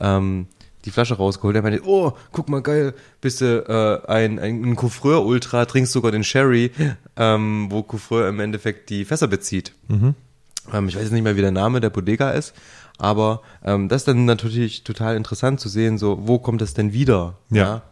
ähm, 0.00 0.46
die 0.84 0.90
Flasche 0.90 1.14
rausgeholt. 1.14 1.56
Er 1.56 1.62
meinte, 1.62 1.82
oh, 1.86 2.12
guck 2.32 2.48
mal 2.48 2.62
geil, 2.62 2.94
bist 3.20 3.40
du 3.40 3.46
äh, 3.46 4.10
ein, 4.10 4.38
ein, 4.38 4.64
ein 4.64 4.76
Couvreur 4.76 5.24
Ultra, 5.24 5.64
trinkst 5.64 5.92
sogar 5.92 6.12
den 6.12 6.24
Sherry, 6.24 6.72
ähm, 7.16 7.68
wo 7.70 7.82
Couvreur 7.82 8.28
im 8.28 8.40
Endeffekt 8.40 8.90
die 8.90 9.04
Fässer 9.04 9.28
bezieht. 9.28 9.72
Ähm, 10.72 10.88
ich 10.88 10.94
weiß 10.94 11.02
jetzt 11.02 11.12
nicht 11.12 11.22
mehr, 11.22 11.36
wie 11.36 11.40
der 11.40 11.52
Name 11.52 11.80
der 11.80 11.90
Bodega 11.90 12.30
ist, 12.30 12.54
aber 12.98 13.42
ähm, 13.64 13.88
das 13.88 14.02
ist 14.02 14.08
dann 14.08 14.24
natürlich 14.24 14.84
total 14.84 15.16
interessant 15.16 15.60
zu 15.60 15.68
sehen, 15.68 15.98
so, 15.98 16.26
wo 16.26 16.38
kommt 16.38 16.60
das 16.60 16.74
denn 16.74 16.92
wieder? 16.92 17.38
Ja. 17.50 17.82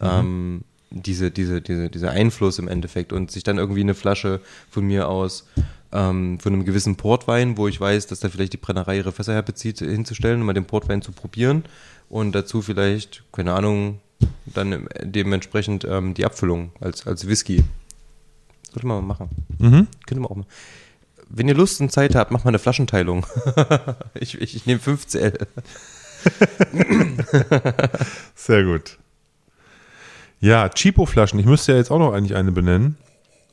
Ähm, 0.00 0.64
diese, 0.90 1.30
diese, 1.30 1.60
diese, 1.60 1.90
dieser 1.90 2.12
Einfluss 2.12 2.58
im 2.58 2.68
Endeffekt 2.68 3.12
und 3.12 3.30
sich 3.30 3.42
dann 3.42 3.58
irgendwie 3.58 3.80
eine 3.80 3.94
Flasche 3.94 4.40
von 4.70 4.84
mir 4.86 5.08
aus 5.08 5.46
ähm, 5.92 6.38
von 6.38 6.52
einem 6.52 6.64
gewissen 6.64 6.96
Portwein, 6.96 7.56
wo 7.56 7.68
ich 7.68 7.80
weiß, 7.80 8.06
dass 8.06 8.20
da 8.20 8.28
vielleicht 8.28 8.52
die 8.52 8.58
Brennerei 8.58 8.98
ihre 8.98 9.12
Fässer 9.12 9.34
herbezieht, 9.34 9.78
hinzustellen 9.78 10.40
und 10.40 10.46
mal 10.46 10.52
den 10.52 10.66
Portwein 10.66 11.02
zu 11.02 11.12
probieren 11.12 11.64
und 12.08 12.32
dazu 12.32 12.62
vielleicht, 12.62 13.24
keine 13.32 13.54
Ahnung, 13.54 14.00
dann 14.46 14.88
dementsprechend 15.02 15.84
ähm, 15.84 16.14
die 16.14 16.24
Abfüllung 16.24 16.72
als, 16.80 17.06
als 17.06 17.26
Whisky. 17.26 17.64
Sollte 18.72 18.86
man 18.86 18.98
mal 18.98 19.14
machen. 19.14 19.28
Mhm. 19.58 19.86
Könnte 20.06 20.20
man 20.20 20.30
auch 20.30 20.36
mal. 20.36 20.46
Wenn 21.28 21.48
ihr 21.48 21.54
Lust 21.54 21.80
und 21.80 21.92
Zeit 21.92 22.14
habt, 22.14 22.30
macht 22.30 22.44
mal 22.44 22.50
eine 22.50 22.58
Flaschenteilung. 22.58 23.26
ich 24.14 24.34
ich, 24.40 24.56
ich 24.56 24.66
nehme 24.66 24.80
5CL. 24.80 25.46
Sehr 28.34 28.64
gut. 28.64 28.98
Ja, 30.40 30.68
Cheapo-Flaschen. 30.68 31.38
Ich 31.38 31.46
müsste 31.46 31.72
ja 31.72 31.78
jetzt 31.78 31.90
auch 31.90 31.98
noch 31.98 32.12
eigentlich 32.12 32.36
eine 32.36 32.52
benennen. 32.52 32.96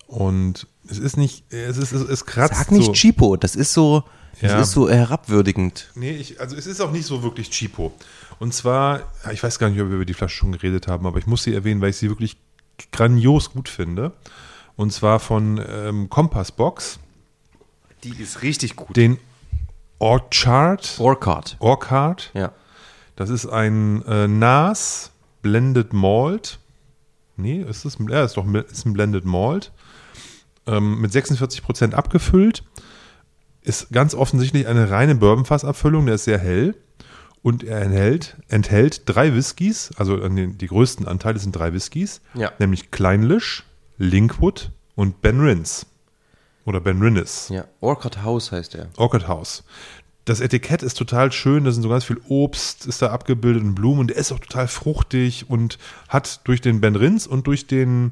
Und 0.07 0.67
es 0.87 0.99
ist 0.99 1.17
nicht, 1.17 1.51
es 1.51 1.77
ist, 1.77 1.91
es, 1.91 2.01
es 2.01 2.25
kratzt 2.25 2.55
Sag 2.55 2.71
nicht 2.71 2.85
so. 2.85 2.93
Cheapo, 2.93 3.37
das 3.37 3.55
ist 3.55 3.73
so, 3.73 4.03
das 4.41 4.51
Ja. 4.51 4.59
ist 4.61 4.71
so 4.71 4.89
herabwürdigend. 4.89 5.91
Nee, 5.95 6.11
ich, 6.11 6.39
also 6.39 6.55
es 6.55 6.67
ist 6.67 6.81
auch 6.81 6.91
nicht 6.91 7.05
so 7.05 7.23
wirklich 7.23 7.49
cheapo. 7.49 7.93
Und 8.39 8.53
zwar, 8.53 9.01
ich 9.31 9.41
weiß 9.43 9.59
gar 9.59 9.69
nicht, 9.69 9.79
ob 9.81 9.87
wir 9.89 9.95
über 9.95 10.05
die 10.05 10.13
Flasche 10.13 10.35
schon 10.37 10.51
geredet 10.51 10.87
haben, 10.87 11.05
aber 11.05 11.19
ich 11.19 11.27
muss 11.27 11.43
sie 11.43 11.53
erwähnen, 11.53 11.79
weil 11.81 11.91
ich 11.91 11.97
sie 11.97 12.09
wirklich 12.09 12.37
grandios 12.91 13.51
gut 13.53 13.69
finde. 13.69 14.11
Und 14.75 14.91
zwar 14.91 15.19
von 15.19 15.63
ähm, 15.69 16.09
Compass 16.09 16.51
Box, 16.51 16.99
Die 18.03 18.09
ist 18.21 18.41
richtig 18.41 18.75
gut. 18.75 18.95
den 18.97 19.17
Orchard. 19.99 20.95
Orchard. 20.99 21.55
Orchard. 21.59 22.31
Ja. 22.33 22.51
Das 23.15 23.29
ist 23.29 23.45
ein 23.47 24.03
äh, 24.05 24.27
NAS 24.27 25.11
Blended 25.41 25.93
Malt. 25.93 26.59
Nee, 27.37 27.61
ist 27.61 27.85
es? 27.85 27.97
Ja, 28.09 28.23
ist 28.25 28.35
doch 28.35 28.45
ist 28.53 28.85
ein 28.85 28.93
Blended 28.93 29.23
Malt. 29.25 29.71
Ähm, 30.67 30.99
mit 30.99 31.11
46% 31.11 31.93
abgefüllt. 31.93 32.63
Ist 33.65 33.91
ganz 33.91 34.13
offensichtlich 34.13 34.67
eine 34.67 34.89
reine 34.89 35.15
Bourbonfassabfüllung. 35.15 36.05
Der 36.05 36.15
ist 36.15 36.25
sehr 36.25 36.39
hell. 36.39 36.75
Und 37.41 37.63
er 37.63 37.81
enthält, 37.81 38.37
enthält 38.47 39.01
drei 39.05 39.35
Whiskys. 39.35 39.91
Also 39.97 40.17
den, 40.17 40.57
die 40.57 40.67
größten 40.67 41.07
Anteile 41.07 41.39
sind 41.39 41.55
drei 41.55 41.73
Whiskys. 41.73 42.21
Ja. 42.33 42.51
Nämlich 42.59 42.91
Kleinlish, 42.91 43.63
Linkwood 43.97 44.71
und 44.95 45.21
Ben 45.21 45.39
Rins. 45.39 45.85
Oder 46.65 46.81
Ben 46.81 47.01
Rinnes. 47.01 47.49
Ja. 47.49 47.65
Orchard 47.81 48.23
House 48.23 48.51
heißt 48.51 48.75
er. 48.75 48.87
Orchid 48.97 49.27
House. 49.27 49.63
Das 50.25 50.39
Etikett 50.39 50.81
ist 50.81 50.97
total 50.97 51.31
schön, 51.31 51.65
da 51.65 51.71
sind 51.71 51.83
so 51.83 51.89
ganz 51.89 52.03
viel 52.03 52.19
Obst, 52.27 52.87
ist 52.87 53.03
da 53.03 53.11
abgebildet 53.11 53.61
und 53.61 53.75
Blumen 53.75 53.99
und 53.99 54.07
der 54.07 54.17
ist 54.17 54.31
auch 54.31 54.39
total 54.39 54.67
fruchtig 54.67 55.47
und 55.47 55.77
hat 56.09 56.41
durch 56.45 56.61
den 56.61 56.81
Ben 56.81 56.95
Rins 56.95 57.27
und 57.27 57.45
durch 57.45 57.67
den 57.67 58.11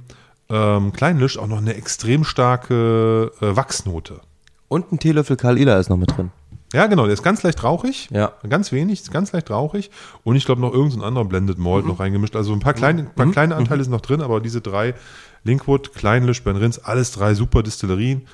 ähm, 0.50 0.94
Kleinlisch 0.94 1.40
auch 1.40 1.48
noch 1.48 1.58
eine 1.58 1.74
extrem 1.74 2.24
starke 2.24 3.32
äh, 3.42 3.56
Wachsnote. 3.56 4.22
Und 4.68 4.92
ein 4.92 5.00
Teelöffel 5.00 5.36
Karl 5.36 5.58
Ila 5.58 5.78
ist 5.80 5.90
noch 5.90 5.98
mit 5.98 6.16
drin. 6.16 6.32
Ja, 6.74 6.88
genau, 6.88 7.04
der 7.04 7.14
ist 7.14 7.22
ganz 7.22 7.44
leicht 7.44 7.64
rauchig. 7.64 8.10
Ja. 8.12 8.34
Ganz 8.50 8.72
wenig, 8.72 9.02
ist 9.02 9.12
ganz 9.12 9.32
leicht 9.32 9.52
rauchig. 9.52 9.92
Und 10.24 10.36
ich 10.36 10.46
glaube 10.46 10.60
noch 10.60 10.74
irgendein 10.74 11.04
anderer 11.04 11.26
Blended 11.26 11.60
Malt 11.60 11.86
noch 11.86 12.00
reingemischt. 12.00 12.36
Also 12.36 12.52
ein 12.52 12.60
paar 12.60 12.74
kleine, 12.74 13.02
ein 13.02 13.14
paar 13.14 13.32
kleine 13.32 13.56
Anteile 13.56 13.84
sind 13.84 13.92
noch 13.92 14.02
drin, 14.02 14.22
aber 14.22 14.42
diese 14.42 14.60
drei, 14.60 14.96
Linkwood, 15.44 15.94
Kleinlisch, 15.94 16.44
Ben 16.44 16.56
Rins, 16.56 16.80
alles 16.80 17.12
drei 17.12 17.36
super 17.36 17.62
Distillerien. 17.62 18.28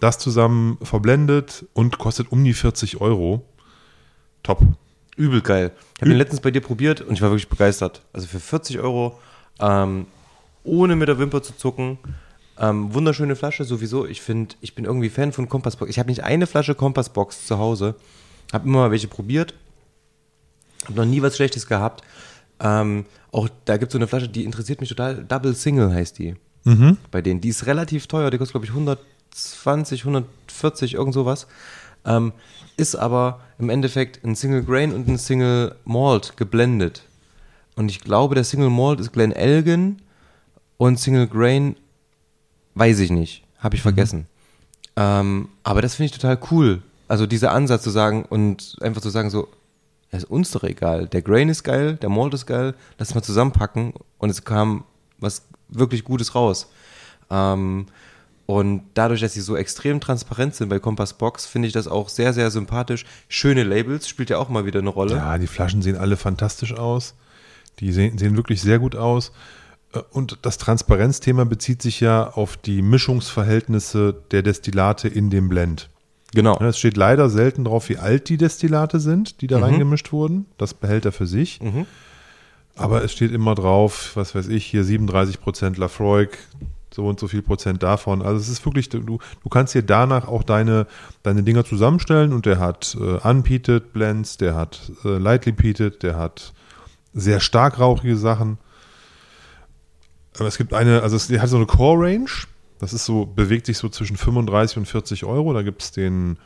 Das 0.00 0.18
zusammen 0.18 0.78
verblendet 0.82 1.64
und 1.74 1.98
kostet 1.98 2.32
um 2.32 2.42
die 2.42 2.54
40 2.54 3.00
Euro. 3.00 3.44
Top. 4.42 4.60
Übel 5.16 5.40
geil. 5.40 5.72
Ich 5.94 6.02
habe 6.02 6.10
den 6.10 6.18
letztens 6.18 6.40
bei 6.40 6.50
dir 6.50 6.60
probiert 6.60 7.00
und 7.00 7.14
ich 7.14 7.22
war 7.22 7.30
wirklich 7.30 7.48
begeistert. 7.48 8.02
Also 8.12 8.26
für 8.26 8.40
40 8.40 8.80
Euro, 8.80 9.18
ähm, 9.60 10.06
ohne 10.64 10.96
mit 10.96 11.08
der 11.08 11.18
Wimper 11.18 11.42
zu 11.42 11.56
zucken. 11.56 11.98
Ähm, 12.58 12.94
wunderschöne 12.94 13.36
Flasche 13.36 13.64
sowieso. 13.64 14.06
Ich 14.06 14.22
finde, 14.22 14.54
ich 14.60 14.74
bin 14.74 14.84
irgendwie 14.84 15.10
Fan 15.10 15.32
von 15.32 15.48
Kompassbox. 15.48 15.90
Ich 15.90 15.98
habe 15.98 16.08
nicht 16.08 16.24
eine 16.24 16.46
Flasche 16.46 16.74
Kompassbox 16.74 17.46
zu 17.46 17.58
Hause. 17.58 17.94
Habe 18.52 18.66
immer 18.66 18.78
mal 18.80 18.90
welche 18.90 19.08
probiert. 19.08 19.54
Habe 20.84 20.94
noch 20.94 21.04
nie 21.04 21.20
was 21.22 21.36
Schlechtes 21.36 21.66
gehabt. 21.66 22.02
Ähm, 22.60 23.04
auch 23.32 23.48
da 23.66 23.76
gibt 23.76 23.90
es 23.90 23.92
so 23.92 23.98
eine 23.98 24.06
Flasche, 24.06 24.28
die 24.28 24.44
interessiert 24.44 24.80
mich 24.80 24.88
total. 24.88 25.24
Double 25.24 25.54
Single 25.54 25.92
heißt 25.92 26.18
die. 26.18 26.36
Bei 27.10 27.20
denen. 27.20 27.40
Die 27.40 27.48
ist 27.48 27.66
relativ 27.66 28.06
teuer. 28.06 28.30
Die 28.30 28.38
kostet, 28.38 28.52
glaube 28.52 28.66
ich, 28.66 28.70
120, 28.70 30.00
140, 30.02 30.94
irgend 30.94 31.14
sowas. 31.14 31.46
Ähm, 32.06 32.32
ist 32.76 32.94
aber 32.94 33.40
im 33.58 33.68
Endeffekt 33.68 34.24
ein 34.24 34.34
Single 34.34 34.62
Grain 34.62 34.94
und 34.94 35.08
ein 35.08 35.18
Single 35.18 35.74
Malt 35.84 36.36
geblendet. 36.36 37.02
Und 37.74 37.90
ich 37.90 38.00
glaube, 38.00 38.34
der 38.34 38.44
Single 38.44 38.70
Malt 38.70 39.00
ist 39.00 39.12
Glen 39.12 39.32
Elgin 39.32 40.00
und 40.78 40.98
Single 40.98 41.26
Grain 41.26 41.76
weiß 42.76 43.00
ich 43.00 43.10
nicht. 43.10 43.42
Habe 43.58 43.74
ich 43.74 43.82
vergessen. 43.82 44.26
Ähm, 44.94 45.48
aber 45.64 45.82
das 45.82 45.96
finde 45.96 46.06
ich 46.06 46.12
total 46.12 46.38
cool. 46.50 46.82
Also 47.08 47.26
dieser 47.26 47.52
Ansatz 47.52 47.82
zu 47.82 47.90
sagen 47.90 48.24
und 48.24 48.76
einfach 48.80 49.00
zu 49.00 49.10
sagen 49.10 49.30
so, 49.30 49.48
ja, 50.12 50.18
ist 50.18 50.30
uns 50.30 50.50
doch 50.52 50.62
egal. 50.62 51.08
Der 51.08 51.22
Grain 51.22 51.48
ist 51.48 51.64
geil, 51.64 51.96
der 51.96 52.08
Malt 52.08 52.34
ist 52.34 52.46
geil, 52.46 52.74
lass 52.98 53.14
mal 53.14 53.22
zusammenpacken 53.22 53.92
und 54.18 54.30
es 54.30 54.44
kam 54.44 54.84
was 55.18 55.42
wirklich 55.68 56.04
Gutes 56.04 56.34
raus. 56.34 56.68
Ähm, 57.30 57.86
und 58.46 58.82
dadurch, 58.94 59.20
dass 59.20 59.34
sie 59.34 59.40
so 59.40 59.56
extrem 59.56 60.00
transparent 60.00 60.54
sind 60.54 60.68
bei 60.68 60.78
Compass 60.78 61.14
Box, 61.14 61.46
finde 61.46 61.66
ich 61.66 61.74
das 61.74 61.88
auch 61.88 62.08
sehr, 62.08 62.32
sehr 62.32 62.50
sympathisch. 62.52 63.04
Schöne 63.28 63.64
Labels 63.64 64.08
spielt 64.08 64.30
ja 64.30 64.38
auch 64.38 64.48
mal 64.48 64.66
wieder 64.66 64.78
eine 64.78 64.90
Rolle. 64.90 65.16
Ja, 65.16 65.36
die 65.38 65.48
Flaschen 65.48 65.82
sehen 65.82 65.96
alle 65.96 66.16
fantastisch 66.16 66.72
aus. 66.72 67.14
Die 67.80 67.92
sehen, 67.92 68.18
sehen 68.18 68.36
wirklich 68.36 68.62
sehr 68.62 68.78
gut 68.78 68.94
aus. 68.94 69.32
Äh, 69.92 70.00
Und 70.12 70.38
das 70.42 70.58
Transparenzthema 70.58 71.44
bezieht 71.44 71.82
sich 71.82 72.00
ja 72.00 72.28
auf 72.30 72.56
die 72.56 72.82
Mischungsverhältnisse 72.82 74.14
der 74.30 74.42
Destillate 74.42 75.08
in 75.08 75.30
dem 75.30 75.48
Blend. 75.48 75.88
Genau. 76.34 76.58
Es 76.58 76.78
steht 76.78 76.96
leider 76.96 77.30
selten 77.30 77.64
drauf, 77.64 77.88
wie 77.88 77.98
alt 77.98 78.28
die 78.28 78.36
Destillate 78.36 79.00
sind, 79.00 79.40
die 79.40 79.46
da 79.46 79.58
reingemischt 79.60 80.12
wurden. 80.12 80.46
Das 80.58 80.74
behält 80.74 81.04
er 81.04 81.12
für 81.12 81.26
sich. 81.26 81.60
Aber 82.74 83.02
es 83.02 83.12
steht 83.12 83.32
immer 83.32 83.54
drauf, 83.54 84.10
was 84.16 84.34
weiß 84.34 84.48
ich, 84.48 84.66
hier 84.66 84.84
37% 84.84 85.78
Lafroig, 85.78 86.36
so 86.92 87.06
und 87.06 87.18
so 87.18 87.26
viel 87.28 87.40
Prozent 87.42 87.82
davon. 87.82 88.20
Also 88.22 88.38
es 88.40 88.48
ist 88.48 88.66
wirklich, 88.66 88.88
du, 88.90 89.00
du 89.00 89.18
kannst 89.48 89.74
dir 89.74 89.82
danach 89.82 90.28
auch 90.28 90.42
deine, 90.42 90.86
deine 91.22 91.42
Dinger 91.42 91.64
zusammenstellen 91.64 92.32
und 92.34 92.44
der 92.44 92.58
hat 92.58 92.96
äh, 93.00 93.26
unpeated 93.26 93.92
Blends, 93.94 94.36
der 94.36 94.54
hat 94.56 94.92
äh, 95.04 95.16
lightly 95.16 95.52
peated, 95.52 96.02
der 96.02 96.16
hat 96.16 96.52
sehr 97.14 97.40
stark 97.40 97.78
rauchige 97.78 98.16
Sachen. 98.16 98.58
Aber 100.38 100.48
es 100.48 100.58
gibt 100.58 100.74
eine, 100.74 101.02
also 101.02 101.16
es 101.16 101.30
hat 101.30 101.48
so 101.48 101.56
eine 101.56 101.66
Core 101.66 102.06
Range, 102.06 102.30
das 102.78 102.92
ist 102.92 103.04
so, 103.04 103.26
bewegt 103.26 103.66
sich 103.66 103.78
so 103.78 103.88
zwischen 103.88 104.16
35 104.16 104.78
und 104.78 104.86
40 104.86 105.24
Euro. 105.24 105.52
Da 105.54 105.62
gibt 105.62 105.82
es 105.82 105.92
den, 105.92 106.38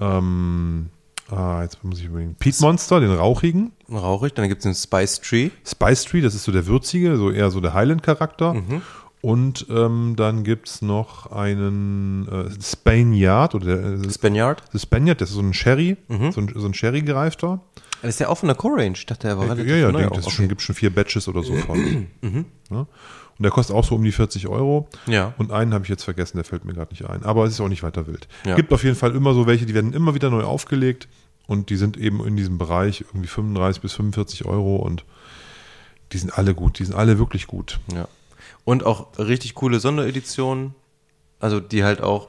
ähm, 0.00 0.90
ah, 1.30 1.62
jetzt 1.62 1.82
muss 1.84 2.00
ich 2.00 2.06
überlegen, 2.06 2.34
Peat 2.38 2.60
Monster, 2.60 3.00
den 3.00 3.12
rauchigen. 3.12 3.72
Rauchig, 3.90 4.34
dann 4.34 4.48
gibt 4.48 4.60
es 4.60 4.64
den 4.64 4.74
Spice 4.74 5.20
Tree. 5.20 5.50
Spice 5.64 6.04
Tree, 6.04 6.20
das 6.20 6.34
ist 6.34 6.44
so 6.44 6.52
der 6.52 6.66
würzige, 6.66 7.16
so 7.16 7.30
eher 7.30 7.50
so 7.50 7.60
der 7.60 7.74
Highland-Charakter. 7.74 8.54
Und 9.22 9.66
ähm, 9.68 10.14
dann 10.16 10.44
gibt 10.44 10.68
es 10.68 10.80
noch 10.82 11.30
einen 11.30 12.26
äh, 12.26 12.50
Spaniard 12.62 13.54
oder 13.54 13.76
der, 13.76 13.84
äh, 14.08 14.10
Spaniard. 14.10 14.62
Spaniard, 14.74 15.20
das 15.20 15.28
ist 15.28 15.34
so 15.34 15.42
ein 15.42 15.52
Sherry, 15.52 15.98
so 16.32 16.40
ein, 16.40 16.52
so 16.54 16.66
ein 16.66 16.72
Sherry 16.74 17.02
gereifter. 17.02 17.60
Das 18.02 18.10
ist 18.10 18.18
ja 18.20 18.28
auch 18.28 18.36
von 18.38 18.46
der 18.48 18.56
Core 18.56 18.76
Range. 18.82 18.92
Ich 18.96 19.06
dachte, 19.06 19.28
er 19.28 19.36
war 19.38 19.46
Ja, 19.46 19.52
relativ 19.52 19.76
ja, 19.76 19.90
neu 19.92 19.98
denk, 20.00 20.12
auch. 20.12 20.16
das 20.16 20.26
Okay. 20.26 20.36
schon, 20.36 20.48
gibt 20.48 20.62
schon 20.62 20.74
vier 20.74 20.90
Batches 20.94 21.28
oder 21.28 21.42
so 21.42 21.54
von. 21.56 22.06
Ja. 22.70 22.80
Und 22.80 23.44
der 23.44 23.50
kostet 23.52 23.74
auch 23.74 23.84
so 23.84 23.94
um 23.96 24.04
die 24.04 24.12
40 24.12 24.48
Euro. 24.48 24.88
Ja. 25.06 25.32
Und 25.38 25.50
einen 25.50 25.72
habe 25.74 25.84
ich 25.84 25.88
jetzt 25.88 26.04
vergessen, 26.04 26.36
der 26.36 26.44
fällt 26.44 26.64
mir 26.66 26.74
gerade 26.74 26.92
nicht 26.92 27.06
ein. 27.08 27.22
Aber 27.24 27.44
es 27.46 27.52
ist 27.54 27.60
auch 27.60 27.68
nicht 27.68 27.82
weiter 27.82 28.06
wild. 28.06 28.28
Ja. 28.44 28.54
Gibt 28.54 28.70
auf 28.72 28.84
jeden 28.84 28.96
Fall 28.96 29.16
immer 29.16 29.32
so 29.34 29.46
welche, 29.46 29.64
die 29.66 29.74
werden 29.74 29.92
immer 29.94 30.14
wieder 30.14 30.28
neu 30.30 30.44
aufgelegt 30.44 31.08
und 31.46 31.70
die 31.70 31.76
sind 31.76 31.96
eben 31.96 32.24
in 32.26 32.36
diesem 32.36 32.58
Bereich 32.58 33.00
irgendwie 33.08 33.28
35 33.28 33.80
bis 33.82 33.94
45 33.94 34.44
Euro 34.44 34.76
und 34.76 35.04
die 36.12 36.18
sind 36.18 36.36
alle 36.36 36.54
gut. 36.54 36.78
Die 36.78 36.84
sind 36.84 36.94
alle 36.94 37.18
wirklich 37.18 37.46
gut. 37.46 37.80
Ja. 37.94 38.08
Und 38.64 38.84
auch 38.84 39.18
richtig 39.18 39.54
coole 39.54 39.80
Sondereditionen, 39.80 40.74
also 41.40 41.60
die 41.60 41.82
halt 41.82 42.02
auch 42.02 42.28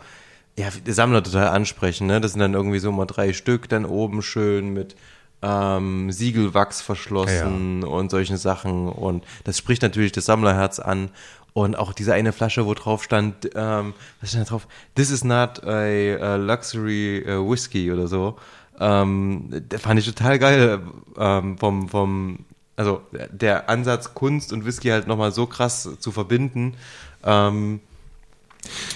ja, 0.57 0.69
Sammler 0.85 1.23
total 1.23 1.49
ansprechen. 1.49 2.07
Ne? 2.07 2.21
Das 2.21 2.31
sind 2.31 2.39
dann 2.39 2.53
irgendwie 2.53 2.79
so 2.79 2.91
mal 2.91 3.05
drei 3.05 3.33
Stück, 3.33 3.67
dann 3.69 3.85
oben 3.85 4.21
schön 4.21 4.73
mit 4.73 4.95
ähm, 5.41 6.11
Siegelwachs 6.11 6.81
verschlossen 6.81 7.83
und 7.83 8.11
solche 8.11 8.37
Sachen. 8.37 8.89
Und 8.89 9.25
das 9.43 9.57
spricht 9.57 9.81
natürlich 9.81 10.11
das 10.11 10.25
Sammlerherz 10.25 10.79
an. 10.79 11.09
Und 11.53 11.75
auch 11.75 11.91
diese 11.91 12.13
eine 12.13 12.31
Flasche, 12.31 12.65
wo 12.65 12.73
drauf 12.73 13.03
stand, 13.03 13.49
ähm, 13.55 13.93
was 14.21 14.29
stand 14.29 14.45
da 14.45 14.49
drauf? 14.51 14.67
This 14.95 15.11
is 15.11 15.23
not 15.23 15.63
a, 15.65 16.15
a 16.15 16.35
luxury 16.37 17.25
uh, 17.27 17.49
whiskey 17.49 17.91
oder 17.91 18.07
so. 18.07 18.37
Ähm, 18.79 19.49
der 19.51 19.79
fand 19.79 19.99
ich 19.99 20.05
total 20.05 20.39
geil 20.39 20.79
ähm, 21.17 21.57
vom, 21.57 21.89
vom, 21.89 22.45
also 22.77 23.01
der 23.31 23.69
Ansatz 23.69 24.13
Kunst 24.13 24.53
und 24.53 24.65
Whisky 24.65 24.89
halt 24.89 25.07
nochmal 25.07 25.31
so 25.33 25.45
krass 25.45 25.89
zu 25.99 26.11
verbinden. 26.11 26.75
Ähm, 27.23 27.81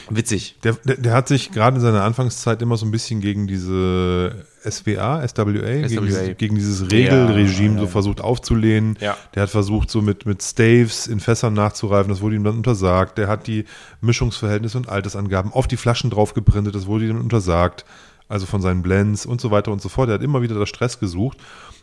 Witzig. 0.09 0.55
Der, 0.63 0.74
der, 0.84 0.97
der 0.97 1.13
hat 1.13 1.28
sich 1.28 1.51
gerade 1.51 1.78
in 1.78 1.82
seiner 1.82 2.03
Anfangszeit 2.03 2.61
immer 2.61 2.78
so 2.78 2.86
ein 2.86 2.91
bisschen 2.91 3.22
gegen 3.22 3.47
diese 3.47 4.45
SWA, 4.70 5.28
SWA, 5.28 5.43
Gegen, 5.43 5.89
SWA. 5.89 6.01
dieses, 6.01 6.38
gegen 6.38 6.55
dieses 6.55 6.91
Regelregime 6.91 7.76
Ja, 7.76 7.76
ja, 7.76 7.80
so 7.82 7.88
versucht 7.88 8.22
aufzulehnen. 8.22 8.97
Ja. 8.99 9.18
Der 9.34 9.43
hat 9.43 9.49
versucht, 9.49 9.89
so 9.89 10.01
mit, 10.01 10.26
mit 10.26 10.43
Staves 10.43 11.07
in 11.07 11.20
Fässern 11.20 11.53
nachzureifen, 11.53 12.09
das 12.09 12.22
wurde 12.22 12.36
ihm 12.36 12.43
dann 12.43 12.57
untersagt. 12.57 13.18
Der 13.18 13.28
hat 13.28 13.47
die 13.47 13.66
Mischungsverhältnisse 14.01 14.78
und 14.78 14.89
Altersangaben 14.89 15.51
auf 15.51 15.68
die 15.68 15.78
Flaschen 15.78 16.09
drauf 16.09 16.34
geprintet, 16.34 16.76
das 16.76 16.86
wurde 16.86 17.05
ihm 17.05 17.20
untersagt. 17.20 17.86
Also 18.28 18.47
von 18.47 18.59
seinen 18.59 18.82
Blends 18.82 19.26
und 19.28 19.39
so 19.39 19.51
weiter 19.51 19.72
und 19.72 19.82
so 19.84 19.89
fort. 19.89 20.09
Der 20.09 20.16
hat 20.16 20.24
immer 20.24 20.41
wieder 20.41 20.57
das 20.57 20.70
Stress 20.70 20.99
gesucht. 20.99 21.38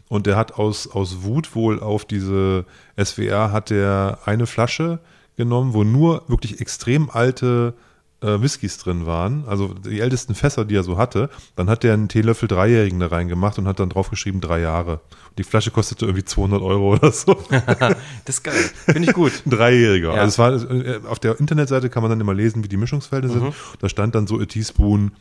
Und 0.09 0.27
der 0.27 0.37
hat 0.37 0.55
aus, 0.55 0.89
aus 0.89 1.23
Wut 1.23 1.55
wohl 1.55 1.81
auf 1.81 2.05
diese 2.05 2.67
SWR 3.03 3.53
hat 3.53 3.71
der 3.71 4.19
eine 4.25 4.47
Flasche 4.47 4.99
genommen, 5.37 5.75
wo 5.75 5.85
nur 5.85 6.23
wirklich 6.29 6.61
extrem 6.61 7.11
alte 7.11 7.75
äh, 8.23 8.41
Whiskys 8.41 8.79
drin 8.79 9.07
waren, 9.07 9.45
also 9.47 9.75
die 9.75 10.01
ältesten 10.01 10.35
Fässer, 10.35 10.65
die 10.65 10.77
er 10.77 10.85
so 10.85 10.97
hatte, 10.97 11.29
dann 11.57 11.69
hat 11.69 11.83
der 11.83 11.95
einen 11.95 12.09
Teelöffel 12.09 12.49
Dreijährigen 12.49 13.01
da 13.01 13.09
reingemacht 13.09 13.59
und 13.59 13.67
hat 13.67 13.81
dann 13.81 13.89
draufgeschrieben 13.89 14.41
drei 14.41 14.61
Jahre. 14.61 15.01
Und 15.31 15.39
die 15.39 15.45
Flasche 15.45 15.71
kostete 15.71 16.07
irgendwie 16.07 16.25
200 16.25 16.63
Euro 16.63 16.95
oder 16.95 17.13
so. 17.13 17.37
Das 18.25 18.37
ist 18.37 18.45
geil. 18.45 18.71
Finde 18.85 19.09
ich 19.09 19.15
gut. 19.15 19.33
Ein 19.45 19.51
Dreijähriger. 19.51 20.15
Ja. 20.15 20.21
Also 20.21 20.29
es 20.29 20.39
war, 20.39 20.71
äh, 20.71 21.01
auf 21.09 21.19
der 21.19 21.39
Internetseite 21.41 21.91
kann 21.91 22.03
man 22.03 22.11
dann 22.11 22.21
immer 22.21 22.35
lesen, 22.35 22.63
wie 22.63 22.69
die 22.69 22.77
Mischungsfelder 22.77 23.29
sind. 23.29 23.55
Da 23.81 23.89
stand 23.89 24.15
dann 24.15 24.27
so 24.27 24.39
a 24.39 24.45
teaspoon, 24.45 25.13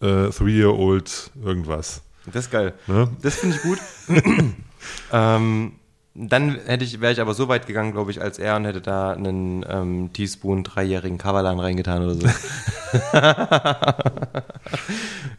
äh, 0.00 0.28
three-year-old, 0.28 1.30
irgendwas. 1.42 2.02
Das 2.26 2.44
ist 2.46 2.50
geil. 2.50 2.74
Ne? 2.86 3.08
Das 3.22 3.36
finde 3.36 3.56
ich 3.56 3.62
gut. 3.62 3.78
ähm, 5.12 5.72
dann 6.14 6.58
hätte 6.66 6.84
ich, 6.84 7.00
wäre 7.00 7.12
ich 7.12 7.20
aber 7.20 7.34
so 7.34 7.48
weit 7.48 7.66
gegangen, 7.66 7.92
glaube 7.92 8.10
ich, 8.10 8.20
als 8.20 8.38
er 8.38 8.56
und 8.56 8.64
hätte 8.64 8.80
da 8.80 9.12
einen 9.12 9.64
ähm, 9.68 10.12
Teaspoon 10.12 10.64
dreijährigen 10.64 11.18
Kavalan 11.18 11.60
reingetan 11.60 12.02
oder 12.02 12.14
so. 12.14 12.26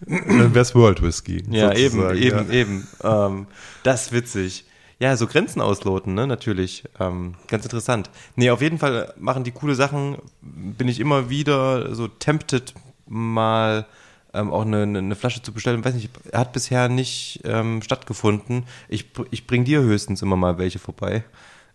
Dann 0.07 0.53
wär's 0.55 0.73
World 0.73 1.01
Whisky. 1.01 1.43
ja, 1.49 1.73
eben, 1.73 1.95
sozusagen, 1.95 2.17
eben, 2.17 2.47
ja. 2.47 2.53
eben. 2.53 2.87
Ähm, 3.03 3.47
das 3.83 4.03
ist 4.03 4.11
witzig. 4.13 4.65
Ja, 4.99 5.17
so 5.17 5.27
Grenzen 5.27 5.61
ausloten, 5.61 6.13
ne, 6.13 6.27
natürlich. 6.27 6.83
Ähm, 6.99 7.35
ganz 7.47 7.65
interessant. 7.65 8.09
Nee, 8.35 8.51
auf 8.51 8.61
jeden 8.61 8.77
Fall 8.77 9.13
machen 9.17 9.43
die 9.43 9.51
coole 9.51 9.75
Sachen. 9.75 10.17
Bin 10.41 10.87
ich 10.87 10.99
immer 10.99 11.29
wieder 11.29 11.93
so 11.95 12.07
tempted, 12.07 12.73
mal 13.07 13.87
ähm, 14.33 14.51
auch 14.51 14.65
eine, 14.65 14.83
eine 14.83 15.15
Flasche 15.15 15.41
zu 15.41 15.51
bestellen. 15.51 15.83
Weiß 15.83 15.93
nicht, 15.93 16.09
hat 16.33 16.53
bisher 16.53 16.89
nicht 16.89 17.41
ähm, 17.43 17.81
stattgefunden. 17.81 18.65
Ich, 18.89 19.07
ich 19.31 19.47
bring 19.47 19.65
dir 19.65 19.81
höchstens 19.81 20.21
immer 20.21 20.35
mal 20.35 20.57
welche 20.57 20.79
vorbei. 20.79 21.23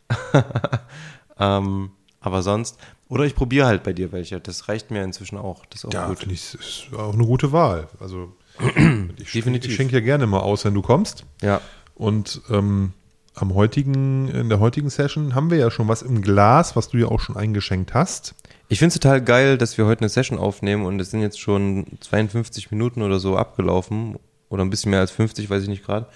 ähm, 1.38 1.90
aber 2.20 2.42
sonst, 2.42 2.78
oder 3.08 3.24
ich 3.24 3.34
probiere 3.34 3.66
halt 3.66 3.82
bei 3.82 3.92
dir 3.92 4.12
welche. 4.12 4.40
Das 4.40 4.68
reicht 4.68 4.90
mir 4.90 5.04
inzwischen 5.04 5.38
auch. 5.38 5.64
Das 5.66 5.84
ist 5.84 5.86
auch 5.86 5.92
Ja, 5.92 6.14
finde 6.14 6.34
ich, 6.34 6.54
ist 6.54 6.88
auch 6.96 7.14
eine 7.14 7.24
gute 7.26 7.52
Wahl. 7.52 7.88
Also, 8.00 8.32
ich, 9.18 9.32
Definitiv. 9.32 9.70
ich 9.70 9.76
schenke 9.76 9.94
ja 9.94 10.00
gerne 10.00 10.26
mal 10.26 10.40
aus, 10.40 10.64
wenn 10.64 10.74
du 10.74 10.82
kommst. 10.82 11.24
Ja. 11.42 11.60
Und 11.94 12.42
ähm, 12.50 12.92
am 13.36 13.54
heutigen, 13.54 14.28
in 14.28 14.48
der 14.48 14.60
heutigen 14.60 14.90
Session 14.90 15.34
haben 15.34 15.50
wir 15.50 15.58
ja 15.58 15.70
schon 15.70 15.88
was 15.88 16.02
im 16.02 16.22
Glas, 16.22 16.74
was 16.74 16.88
du 16.88 16.96
ja 16.96 17.06
auch 17.06 17.20
schon 17.20 17.36
eingeschenkt 17.36 17.94
hast. 17.94 18.34
Ich 18.68 18.78
finde 18.78 18.88
es 18.88 19.00
total 19.00 19.22
geil, 19.22 19.58
dass 19.58 19.78
wir 19.78 19.86
heute 19.86 20.00
eine 20.00 20.08
Session 20.08 20.38
aufnehmen 20.38 20.86
und 20.86 20.98
es 21.00 21.10
sind 21.10 21.20
jetzt 21.20 21.38
schon 21.38 21.86
52 22.00 22.70
Minuten 22.70 23.02
oder 23.02 23.20
so 23.20 23.36
abgelaufen. 23.36 24.16
Oder 24.48 24.64
ein 24.64 24.70
bisschen 24.70 24.90
mehr 24.90 25.00
als 25.00 25.10
50, 25.10 25.50
weiß 25.50 25.62
ich 25.64 25.68
nicht 25.68 25.84
gerade. 25.84 26.06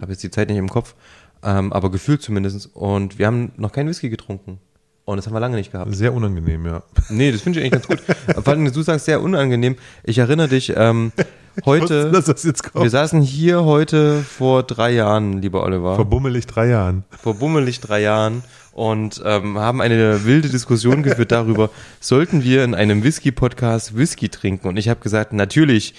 Habe 0.00 0.12
jetzt 0.12 0.22
die 0.22 0.30
Zeit 0.30 0.48
nicht 0.48 0.58
im 0.58 0.68
Kopf. 0.68 0.94
Ähm, 1.42 1.72
aber 1.72 1.90
gefühlt 1.90 2.22
zumindest. 2.22 2.74
Und 2.74 3.18
wir 3.18 3.26
haben 3.26 3.52
noch 3.56 3.72
keinen 3.72 3.88
Whisky 3.88 4.10
getrunken. 4.10 4.58
Und 5.06 5.18
das 5.18 5.26
haben 5.26 5.34
wir 5.34 5.40
lange 5.40 5.56
nicht 5.56 5.70
gehabt. 5.70 5.94
Sehr 5.94 6.12
unangenehm, 6.12 6.66
ja. 6.66 6.82
Nee, 7.10 7.30
das 7.30 7.40
finde 7.40 7.60
ich 7.60 7.64
eigentlich 7.64 7.88
ganz 7.88 8.04
gut. 8.04 8.16
Vor 8.44 8.52
allem, 8.52 8.72
du 8.72 8.82
sagst 8.82 9.06
sehr 9.06 9.22
unangenehm. 9.22 9.76
Ich 10.02 10.18
erinnere 10.18 10.48
dich, 10.48 10.72
ähm, 10.76 11.12
heute, 11.64 12.10
jetzt 12.12 12.74
wir 12.74 12.90
saßen 12.90 13.22
hier 13.22 13.64
heute 13.64 14.22
vor 14.22 14.64
drei 14.64 14.90
Jahren, 14.90 15.40
lieber 15.40 15.62
Oliver. 15.62 15.94
Vor 15.94 16.06
bummelig 16.06 16.46
drei 16.46 16.66
Jahren. 16.70 17.04
vor 17.22 17.34
bummelig 17.34 17.78
drei 17.78 18.02
Jahren 18.02 18.42
und 18.72 19.22
ähm, 19.24 19.56
haben 19.58 19.80
eine 19.80 20.24
wilde 20.24 20.48
Diskussion 20.48 21.04
geführt 21.04 21.30
darüber, 21.30 21.70
sollten 22.00 22.42
wir 22.42 22.64
in 22.64 22.74
einem 22.74 23.04
Whisky-Podcast 23.04 23.96
Whisky 23.96 24.28
trinken? 24.28 24.66
Und 24.66 24.76
ich 24.76 24.88
habe 24.88 24.98
gesagt, 24.98 25.32
natürlich. 25.32 25.94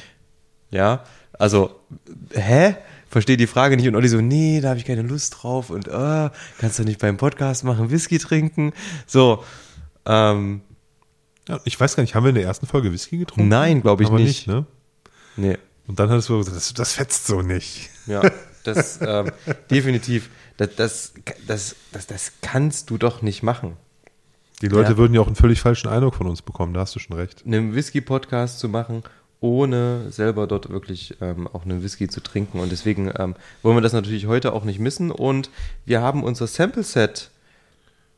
Ja, 0.69 1.05
also, 1.31 1.71
hä? 2.33 2.75
Verstehe 3.09 3.37
die 3.37 3.47
Frage 3.47 3.77
nicht. 3.77 3.87
Und 3.87 3.95
Olli 3.95 4.07
so, 4.09 4.19
nee, 4.21 4.59
da 4.61 4.69
habe 4.69 4.79
ich 4.79 4.85
keine 4.85 5.01
Lust 5.01 5.37
drauf. 5.41 5.69
Und 5.69 5.87
äh, 5.87 6.29
kannst 6.59 6.79
du 6.79 6.83
nicht 6.83 6.99
beim 6.99 7.17
Podcast 7.17 7.63
machen, 7.63 7.89
Whisky 7.89 8.17
trinken? 8.19 8.73
So, 9.05 9.43
ähm, 10.05 10.61
Ja, 11.47 11.59
ich 11.65 11.79
weiß 11.79 11.95
gar 11.95 12.03
nicht, 12.03 12.15
haben 12.15 12.23
wir 12.23 12.29
in 12.29 12.35
der 12.35 12.43
ersten 12.43 12.67
Folge 12.67 12.91
Whisky 12.91 13.17
getrunken? 13.17 13.47
nein, 13.49 13.81
glaube 13.81 14.03
ich 14.03 14.09
Aber 14.09 14.19
nicht. 14.19 14.47
ne? 14.47 14.65
Nee, 15.37 15.57
Und 15.87 15.99
dann 15.99 16.09
hattest 16.09 16.29
du 16.29 16.37
gesagt, 16.37 16.57
das, 16.57 16.73
das 16.73 16.93
fetzt 16.93 17.27
so 17.27 17.41
nicht. 17.41 17.89
ja, 18.07 18.21
das 18.63 18.99
ähm, 19.01 19.31
definitiv. 19.71 20.29
Das, 20.57 20.75
das, 20.75 21.13
das, 21.45 21.75
das, 21.91 22.07
das 22.07 22.31
kannst 22.41 22.89
du 22.89 22.97
doch 22.97 23.21
nicht 23.21 23.43
machen. 23.43 23.77
Die 24.63 24.67
Leute 24.67 24.91
Ja. 24.93 24.97
würden 24.97 25.13
ja 25.13 25.21
auch 25.21 25.27
einen 25.27 25.35
völlig 25.35 25.61
falschen 25.61 25.87
Eindruck 25.87 26.15
von 26.15 26.25
uns 26.27 26.41
bekommen, 26.41 26.73
da 26.73 26.79
hast 26.81 26.95
du 26.95 26.99
schon 26.99 27.15
recht. 27.15 27.43
einen 27.45 27.75
Whisky-Podcast 27.75 28.57
zu 28.59 28.67
machen, 28.67 29.03
ohne 29.39 30.11
selber 30.11 30.47
dort 30.47 30.69
wirklich 30.69 31.15
ähm, 31.21 31.47
auch 31.47 31.63
einen 31.63 31.83
Whisky 31.83 32.07
zu 32.07 32.21
trinken. 32.21 32.59
Und 32.59 32.71
deswegen 32.71 33.11
ähm, 33.17 33.35
wollen 33.61 33.77
wir 33.77 33.81
das 33.81 33.93
natürlich 33.93 34.25
heute 34.25 34.53
auch 34.53 34.63
nicht 34.63 34.79
missen. 34.79 35.11
Und 35.11 35.49
wir 35.85 36.01
haben 36.01 36.23
unser 36.23 36.47
Sample-Set 36.47 37.29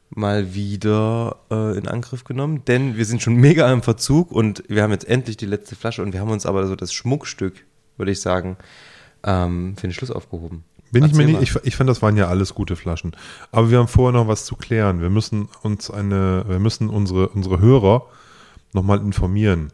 mal 0.09 0.53
wieder 0.53 1.37
äh, 1.51 1.77
in 1.77 1.87
Angriff 1.87 2.23
genommen, 2.23 2.63
denn 2.65 2.97
wir 2.97 3.05
sind 3.05 3.21
schon 3.21 3.35
mega 3.35 3.71
im 3.71 3.83
Verzug 3.83 4.31
und 4.31 4.63
wir 4.67 4.81
haben 4.81 4.91
jetzt 4.91 5.07
endlich 5.07 5.37
die 5.37 5.45
letzte 5.45 5.75
Flasche 5.75 6.01
und 6.01 6.13
wir 6.13 6.19
haben 6.19 6.31
uns 6.31 6.45
aber 6.45 6.65
so 6.67 6.75
das 6.75 6.93
Schmuckstück, 6.93 7.53
würde 7.97 8.11
ich 8.11 8.21
sagen, 8.21 8.57
ähm, 9.23 9.75
für 9.77 9.87
den 9.87 9.93
Schluss 9.93 10.09
aufgehoben. 10.09 10.63
Bin 10.91 11.05
ich 11.05 11.13
mir 11.13 11.25
nicht, 11.25 11.41
ich, 11.41 11.55
ich 11.63 11.75
fand, 11.75 11.87
das 11.87 12.01
waren 12.01 12.17
ja 12.17 12.27
alles 12.27 12.55
gute 12.55 12.75
Flaschen. 12.75 13.15
Aber 13.51 13.69
wir 13.69 13.77
haben 13.77 13.87
vorher 13.87 14.19
noch 14.19 14.27
was 14.27 14.45
zu 14.45 14.55
klären. 14.55 15.01
Wir 15.01 15.11
müssen 15.11 15.47
uns 15.61 15.91
eine, 15.91 16.45
wir 16.47 16.57
müssen 16.57 16.89
unsere, 16.89 17.29
unsere 17.29 17.59
Hörer 17.59 18.07
nochmal 18.73 18.99
informieren. 18.99 19.71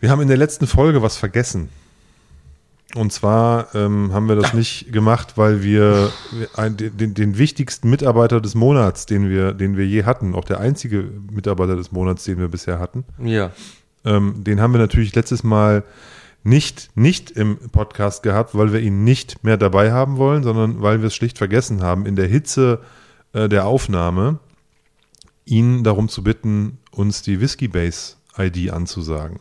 Wir 0.00 0.10
haben 0.10 0.20
in 0.22 0.28
der 0.28 0.36
letzten 0.36 0.66
Folge 0.66 1.02
was 1.02 1.16
vergessen. 1.16 1.68
Und 2.96 3.12
zwar 3.12 3.72
ähm, 3.74 4.12
haben 4.12 4.28
wir 4.28 4.34
das 4.34 4.54
nicht 4.54 4.92
gemacht, 4.92 5.36
weil 5.36 5.62
wir 5.62 6.10
wir 6.32 6.48
ein, 6.56 6.76
den, 6.76 7.14
den 7.14 7.38
wichtigsten 7.38 7.88
Mitarbeiter 7.88 8.40
des 8.40 8.54
Monats, 8.54 9.06
den 9.06 9.28
wir, 9.28 9.52
den 9.52 9.76
wir 9.76 9.86
je 9.86 10.04
hatten, 10.04 10.34
auch 10.34 10.44
der 10.44 10.58
einzige 10.58 11.04
Mitarbeiter 11.30 11.76
des 11.76 11.92
Monats, 11.92 12.24
den 12.24 12.38
wir 12.38 12.48
bisher 12.48 12.80
hatten, 12.80 13.04
Ja, 13.22 13.52
ähm, 14.04 14.42
den 14.42 14.60
haben 14.60 14.72
wir 14.72 14.80
natürlich 14.80 15.14
letztes 15.14 15.44
Mal 15.44 15.84
nicht, 16.42 16.90
nicht 16.94 17.30
im 17.32 17.58
Podcast 17.70 18.22
gehabt, 18.22 18.56
weil 18.56 18.72
wir 18.72 18.80
ihn 18.80 19.04
nicht 19.04 19.44
mehr 19.44 19.58
dabei 19.58 19.92
haben 19.92 20.16
wollen, 20.16 20.42
sondern 20.42 20.80
weil 20.80 21.00
wir 21.00 21.08
es 21.08 21.14
schlicht 21.14 21.36
vergessen 21.36 21.82
haben, 21.82 22.06
in 22.06 22.16
der 22.16 22.26
Hitze 22.26 22.80
äh, 23.34 23.48
der 23.48 23.66
Aufnahme 23.66 24.38
ihn 25.44 25.84
darum 25.84 26.08
zu 26.08 26.24
bitten, 26.24 26.78
uns 26.92 27.22
die 27.22 27.40
Whiskey 27.40 27.68
Base 27.68 28.14
ID 28.38 28.70
anzusagen. 28.70 29.40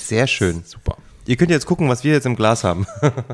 Sehr 0.00 0.26
schön. 0.26 0.62
Super. 0.64 0.96
Ihr 1.26 1.36
könnt 1.36 1.50
jetzt 1.50 1.66
gucken, 1.66 1.88
was 1.88 2.04
wir 2.04 2.12
jetzt 2.12 2.26
im 2.26 2.36
Glas 2.36 2.64
haben. 2.64 2.86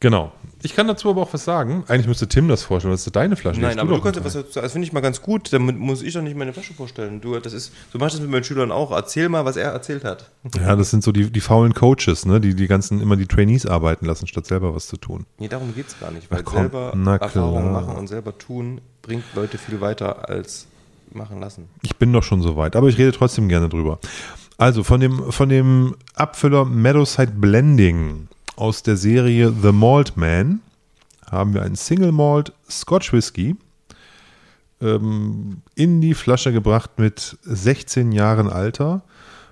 Genau. 0.00 0.30
Ich 0.66 0.74
kann 0.74 0.88
dazu 0.88 1.10
aber 1.10 1.22
auch 1.22 1.32
was 1.32 1.44
sagen. 1.44 1.84
Eigentlich 1.86 2.08
müsste 2.08 2.26
Tim 2.26 2.48
das 2.48 2.64
vorstellen, 2.64 2.92
das 2.92 3.06
ist 3.06 3.14
deine 3.14 3.36
Flasche. 3.36 3.60
Nein, 3.60 3.78
aber 3.78 3.90
du 3.90 3.96
doch 3.98 4.02
kannst 4.02 4.24
was 4.24 4.32
dazu. 4.32 4.60
Das 4.60 4.72
finde 4.72 4.84
ich 4.84 4.92
mal 4.92 4.98
ganz 4.98 5.22
gut. 5.22 5.52
Damit 5.52 5.78
muss 5.78 6.02
ich 6.02 6.12
doch 6.12 6.22
nicht 6.22 6.36
meine 6.36 6.52
Flasche 6.52 6.74
vorstellen. 6.74 7.20
Du, 7.20 7.38
das 7.38 7.52
ist, 7.52 7.72
du 7.92 7.98
machst 7.98 8.14
das 8.14 8.20
mit 8.20 8.32
meinen 8.32 8.42
Schülern 8.42 8.72
auch. 8.72 8.90
Erzähl 8.90 9.28
mal, 9.28 9.44
was 9.44 9.56
er 9.56 9.70
erzählt 9.70 10.02
hat. 10.02 10.28
Ja, 10.56 10.74
das 10.74 10.90
sind 10.90 11.04
so 11.04 11.12
die, 11.12 11.30
die 11.30 11.40
faulen 11.40 11.72
Coaches, 11.72 12.26
ne? 12.26 12.40
die 12.40 12.56
die 12.56 12.66
ganzen 12.66 13.00
immer 13.00 13.14
die 13.14 13.26
Trainees 13.26 13.64
arbeiten 13.64 14.06
lassen, 14.06 14.26
statt 14.26 14.46
selber 14.46 14.74
was 14.74 14.88
zu 14.88 14.96
tun. 14.96 15.24
Nee, 15.38 15.46
darum 15.46 15.72
geht 15.72 15.86
es 15.86 16.00
gar 16.00 16.10
nicht. 16.10 16.28
Weil 16.32 16.40
Ach 16.40 16.44
komm, 16.44 16.58
selber 16.58 16.92
Erfahrungen 17.20 17.70
machen 17.70 17.94
und 17.94 18.08
selber 18.08 18.36
tun, 18.36 18.80
bringt 19.02 19.22
Leute 19.36 19.58
viel 19.58 19.80
weiter 19.80 20.28
als 20.28 20.66
machen 21.12 21.38
lassen. 21.38 21.68
Ich 21.82 21.94
bin 21.94 22.12
doch 22.12 22.24
schon 22.24 22.42
so 22.42 22.56
weit, 22.56 22.74
aber 22.74 22.88
ich 22.88 22.98
rede 22.98 23.12
trotzdem 23.12 23.48
gerne 23.48 23.68
drüber. 23.68 24.00
Also 24.58 24.82
von 24.82 24.98
dem, 25.00 25.30
von 25.30 25.48
dem 25.48 25.94
Abfüller 26.16 26.64
Meadowside 26.64 27.34
Blending 27.36 28.26
aus 28.56 28.82
der 28.82 28.96
Serie 28.96 29.52
The 29.62 29.72
Malt 29.72 30.16
Man 30.16 30.60
haben 31.30 31.54
wir 31.54 31.62
einen 31.62 31.76
Single 31.76 32.12
Malt 32.12 32.52
Scotch 32.68 33.12
Whisky 33.12 33.56
ähm, 34.80 35.62
in 35.74 36.00
die 36.00 36.14
Flasche 36.14 36.52
gebracht 36.52 36.98
mit 36.98 37.38
16 37.42 38.12
Jahren 38.12 38.48
Alter 38.48 39.02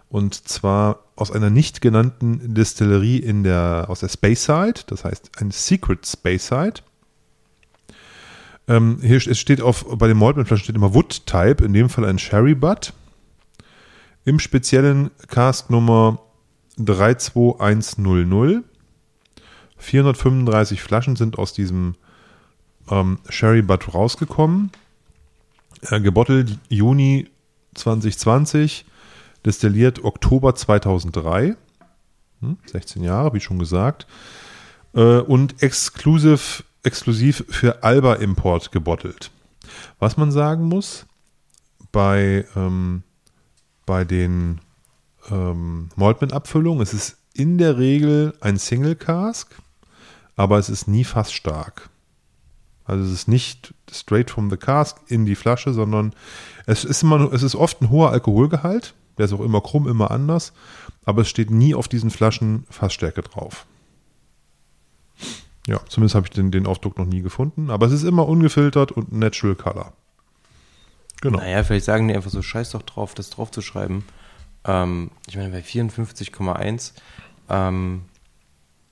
und 0.08 0.48
zwar 0.48 1.00
aus 1.16 1.30
einer 1.30 1.50
nicht 1.50 1.80
genannten 1.80 2.54
Distillerie 2.54 3.18
in 3.18 3.44
der, 3.44 3.86
aus 3.88 4.00
der 4.00 4.08
Speyside, 4.08 4.80
das 4.86 5.04
heißt 5.04 5.32
ein 5.40 5.50
Secret 5.50 6.06
Speyside. 6.06 6.82
Ähm, 8.66 8.98
hier 9.02 9.16
es 9.16 9.38
steht 9.38 9.60
auf, 9.60 9.84
bei 9.98 10.08
den 10.08 10.16
Maltman-Flaschen 10.16 10.64
steht 10.64 10.76
immer 10.76 10.94
Wood 10.94 11.26
Type, 11.26 11.64
in 11.64 11.72
dem 11.72 11.88
Fall 11.88 12.04
ein 12.04 12.18
Sherry 12.18 12.54
Butt. 12.54 12.92
Im 14.24 14.38
speziellen 14.38 15.10
Cask 15.28 15.68
Nummer 15.68 16.20
32100. 16.78 18.64
435 19.84 20.82
Flaschen 20.82 21.16
sind 21.16 21.38
aus 21.38 21.52
diesem 21.52 21.94
ähm, 22.90 23.18
Sherry 23.28 23.62
Butt 23.62 23.94
rausgekommen. 23.94 24.70
Äh, 25.82 26.00
gebottelt 26.00 26.58
Juni 26.68 27.28
2020, 27.74 28.86
destilliert 29.44 30.02
Oktober 30.02 30.54
2003. 30.54 31.56
Hm, 32.40 32.56
16 32.66 33.02
Jahre, 33.02 33.34
wie 33.34 33.40
schon 33.40 33.58
gesagt. 33.58 34.06
Äh, 34.94 35.18
und 35.18 35.62
exklusiv, 35.62 36.64
exklusiv 36.82 37.44
für 37.48 37.82
Alba 37.82 38.14
Import 38.14 38.72
gebottelt. 38.72 39.30
Was 39.98 40.16
man 40.16 40.32
sagen 40.32 40.64
muss, 40.64 41.06
bei, 41.92 42.46
ähm, 42.56 43.02
bei 43.86 44.04
den 44.04 44.60
ähm, 45.30 45.90
Maltman-Abfüllungen, 45.96 46.82
es 46.82 46.94
ist 46.94 47.18
in 47.34 47.58
der 47.58 47.78
Regel 47.78 48.34
ein 48.40 48.56
Single 48.56 48.94
Cask, 48.94 49.54
aber 50.36 50.58
es 50.58 50.68
ist 50.68 50.88
nie 50.88 51.04
fast 51.04 51.34
stark. 51.34 51.90
Also 52.84 53.04
es 53.04 53.12
ist 53.12 53.28
nicht 53.28 53.72
straight 53.90 54.30
from 54.30 54.50
the 54.50 54.56
cask 54.56 54.98
in 55.08 55.24
die 55.24 55.36
Flasche, 55.36 55.72
sondern 55.72 56.14
es 56.66 56.84
ist 56.84 57.02
immer, 57.02 57.32
es 57.32 57.42
ist 57.42 57.54
oft 57.54 57.80
ein 57.80 57.90
hoher 57.90 58.10
Alkoholgehalt, 58.10 58.94
der 59.16 59.26
ist 59.26 59.32
auch 59.32 59.40
immer 59.40 59.60
krumm, 59.60 59.88
immer 59.88 60.10
anders, 60.10 60.52
aber 61.04 61.22
es 61.22 61.28
steht 61.28 61.50
nie 61.50 61.74
auf 61.74 61.88
diesen 61.88 62.10
Flaschen 62.10 62.66
Fassstärke 62.68 63.22
drauf. 63.22 63.66
Ja, 65.66 65.80
zumindest 65.88 66.14
habe 66.14 66.26
ich 66.26 66.30
den, 66.30 66.50
den 66.50 66.66
Aufdruck 66.66 66.98
noch 66.98 67.06
nie 67.06 67.22
gefunden, 67.22 67.70
aber 67.70 67.86
es 67.86 67.92
ist 67.92 68.04
immer 68.04 68.28
ungefiltert 68.28 68.92
und 68.92 69.12
Natural 69.12 69.54
Color. 69.54 69.92
Genau. 71.22 71.38
Naja, 71.38 71.64
vielleicht 71.64 71.86
sagen 71.86 72.08
die 72.08 72.14
einfach 72.14 72.30
so, 72.30 72.42
scheiß 72.42 72.70
doch 72.70 72.82
drauf, 72.82 73.14
das 73.14 73.30
drauf 73.30 73.50
zu 73.50 73.62
schreiben. 73.62 74.04
Ähm, 74.66 75.10
ich 75.26 75.36
meine, 75.36 75.50
bei 75.50 75.60
54,1, 75.60 76.92
ähm, 77.48 78.02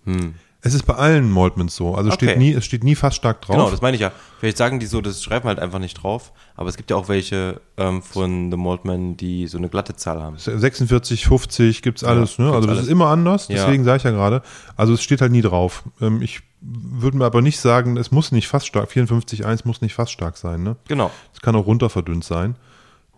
hm. 0.05 0.35
Es 0.65 0.75
ist 0.75 0.85
bei 0.87 0.95
allen 0.95 1.29
Maltmans 1.31 1.75
so. 1.75 1.95
Also 1.97 2.11
Okay. 2.13 2.27
steht 2.27 2.39
nie, 2.39 2.53
es 2.53 2.65
steht 2.65 2.85
nie 2.85 2.95
fast 2.95 3.17
stark 3.17 3.43
drauf. 3.43 3.57
Genau, 3.57 3.69
das 3.71 3.81
meine 3.83 3.97
ich 3.97 4.01
ja. 4.01 4.13
Vielleicht 4.39 4.57
sagen 4.57 4.79
die 4.79 4.87
so, 4.87 5.01
das 5.01 5.21
schreiben 5.23 5.49
halt 5.49 5.59
einfach 5.59 5.81
nicht 5.81 5.95
drauf. 5.95 6.33
Aber 6.55 6.69
es 6.69 6.77
gibt 6.77 6.91
ja 6.93 6.97
auch 6.97 7.09
welche 7.09 7.61
ähm, 7.77 8.01
von 8.01 8.51
The 8.53 8.57
Maltman, 8.57 9.17
die 9.17 9.49
so 9.49 9.59
eine 9.59 9.69
glatte 9.69 9.97
Zahl 9.97 10.23
haben. 10.23 10.37
46, 10.39 11.27
50 11.27 11.83
gibt's 11.83 12.05
alles, 12.05 12.39
ne? 12.39 12.45
gibt's 12.45 12.55
Also 12.57 12.69
das 12.69 12.77
alles. 12.77 12.87
ist 12.87 12.93
immer 12.93 13.09
anders, 13.09 13.49
Ja. 13.49 13.57
deswegen 13.57 13.83
sage 13.83 13.97
ich 13.97 14.03
ja 14.05 14.13
gerade. 14.13 14.43
Also 14.77 14.93
es 14.95 15.03
steht 15.03 15.21
halt 15.21 15.33
nie 15.33 15.43
drauf. 15.43 15.83
Ähm, 16.01 16.23
ich 16.23 16.43
würde 16.61 17.17
mir 17.17 17.25
aber 17.25 17.43
nicht 17.43 17.59
sagen, 17.59 17.97
es 17.97 18.13
muss 18.13 18.31
nicht 18.31 18.47
fast 18.47 18.69
stark, 18.69 18.89
54,1 18.89 19.63
muss 19.65 19.81
nicht 19.81 19.95
fast 19.95 20.13
stark 20.13 20.37
sein, 20.37 20.63
ne? 20.63 20.77
Genau. 20.87 21.11
Es 21.35 21.41
kann 21.41 21.57
auch 21.57 21.67
runter 21.67 21.91
verdünnt 21.91 22.23
sein. 22.25 22.55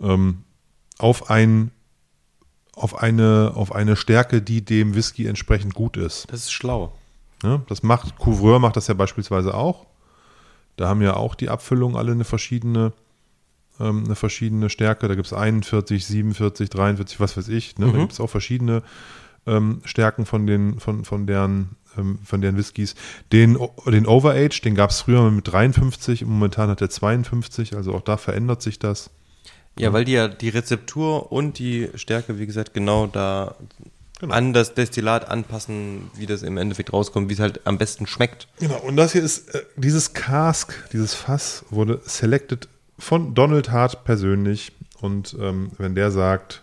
Ähm, 0.01 0.45
auf 0.99 1.29
ein 1.31 1.73
auf 2.77 3.01
eine, 3.01 3.53
auf 3.55 3.73
eine 3.73 3.95
Stärke, 3.97 4.43
die 4.43 4.65
dem 4.65 4.95
Whisky 4.97 5.27
entsprechend 5.27 5.75
gut 5.75 5.97
ist. 5.97 6.27
Das 6.33 6.41
ist 6.41 6.53
schlau. 6.53 6.93
Ne? 7.43 7.63
Das 7.69 7.83
macht, 7.83 8.19
Couvreur 8.19 8.59
macht 8.59 8.77
das 8.77 8.87
ja 8.87 8.95
beispielsweise 8.95 9.55
auch. 9.55 9.87
Da 10.77 10.89
haben 10.89 11.03
ja 11.03 11.15
auch 11.15 11.35
die 11.35 11.49
Abfüllungen 11.49 11.97
alle 11.97 12.13
eine 12.13 12.25
verschiedene, 12.25 12.93
ähm, 13.81 14.05
eine 14.05 14.15
verschiedene 14.15 14.71
Stärke. 14.71 15.09
Da 15.09 15.15
gibt 15.15 15.27
es 15.27 15.33
41, 15.33 16.05
47, 16.07 16.71
43, 16.71 17.21
was 17.21 17.37
weiß 17.37 17.49
ich. 17.49 17.79
Ne? 17.79 17.91
Da 17.93 17.99
gibt 17.99 18.13
es 18.13 18.21
auch 18.21 18.31
verschiedene 18.31 18.83
ähm, 19.47 19.81
Stärken 19.85 20.27
von 20.27 20.47
den, 20.47 20.81
von, 20.81 21.05
von 21.05 21.27
deren, 21.27 21.77
ähm, 21.97 22.19
von 22.25 22.41
deren 22.41 22.57
Whiskys. 22.57 22.95
Den, 23.33 23.59
den 23.87 24.07
Overage, 24.07 24.61
den 24.63 24.75
gab 24.75 24.91
es 24.91 25.03
früher 25.03 25.31
mit 25.31 25.47
53, 25.47 26.25
momentan 26.25 26.71
hat 26.71 26.81
er 26.81 26.91
52, 26.91 27.77
also 27.77 27.95
auch 27.95 28.03
da 28.03 28.17
verändert 28.17 28.63
sich 28.63 28.79
das. 28.79 29.11
Ja, 29.79 29.93
weil 29.93 30.05
die 30.05 30.13
ja 30.13 30.29
die 30.29 30.51
Rezeptur 30.51 31.33
und 31.33 31.59
die 31.59 31.89
Stärke, 31.97 32.39
wie 32.39 32.47
gesagt, 32.47 32.75
genau 32.75 33.07
da 33.07 33.57
Genau. 34.21 34.33
an 34.33 34.53
das 34.53 34.75
Destillat 34.75 35.29
anpassen, 35.29 36.11
wie 36.15 36.27
das 36.27 36.43
im 36.43 36.57
Endeffekt 36.57 36.93
rauskommt, 36.93 37.29
wie 37.29 37.35
es 37.35 37.41
halt 37.41 37.67
am 37.67 37.79
besten 37.79 38.07
schmeckt. 38.07 38.47
Genau, 38.61 38.79
und 38.79 38.97
das 38.97 39.13
hier 39.13 39.23
ist, 39.23 39.55
äh, 39.55 39.65
dieses 39.77 40.13
Cask, 40.13 40.73
dieses 40.93 41.15
Fass 41.15 41.65
wurde 41.71 42.01
selected 42.05 42.69
von 42.99 43.35
Donald 43.35 43.71
Hart 43.71 44.05
persönlich. 44.05 44.73
Und 45.01 45.37
ähm, 45.41 45.73
wenn 45.79 45.97
der 45.97 46.13
sagt, 46.13 46.63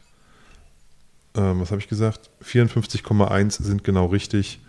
ähm, 1.36 1.62
was 1.62 1.72
habe 1.72 1.82
ich 1.82 1.90
gesagt, 1.90 2.30
54,1 2.44 3.62
sind 3.62 3.84
genau 3.84 4.08
richtig, 4.08 4.60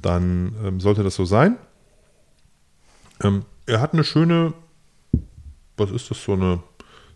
dann 0.00 0.54
ähm, 0.64 0.80
sollte 0.80 1.02
das 1.02 1.16
so 1.16 1.24
sein. 1.24 1.56
Ähm, 3.22 3.44
er 3.66 3.80
hat 3.80 3.92
eine 3.92 4.04
schöne, 4.04 4.54
was 5.76 5.90
ist 5.90 6.10
das, 6.10 6.22
so 6.22 6.34
eine, 6.34 6.62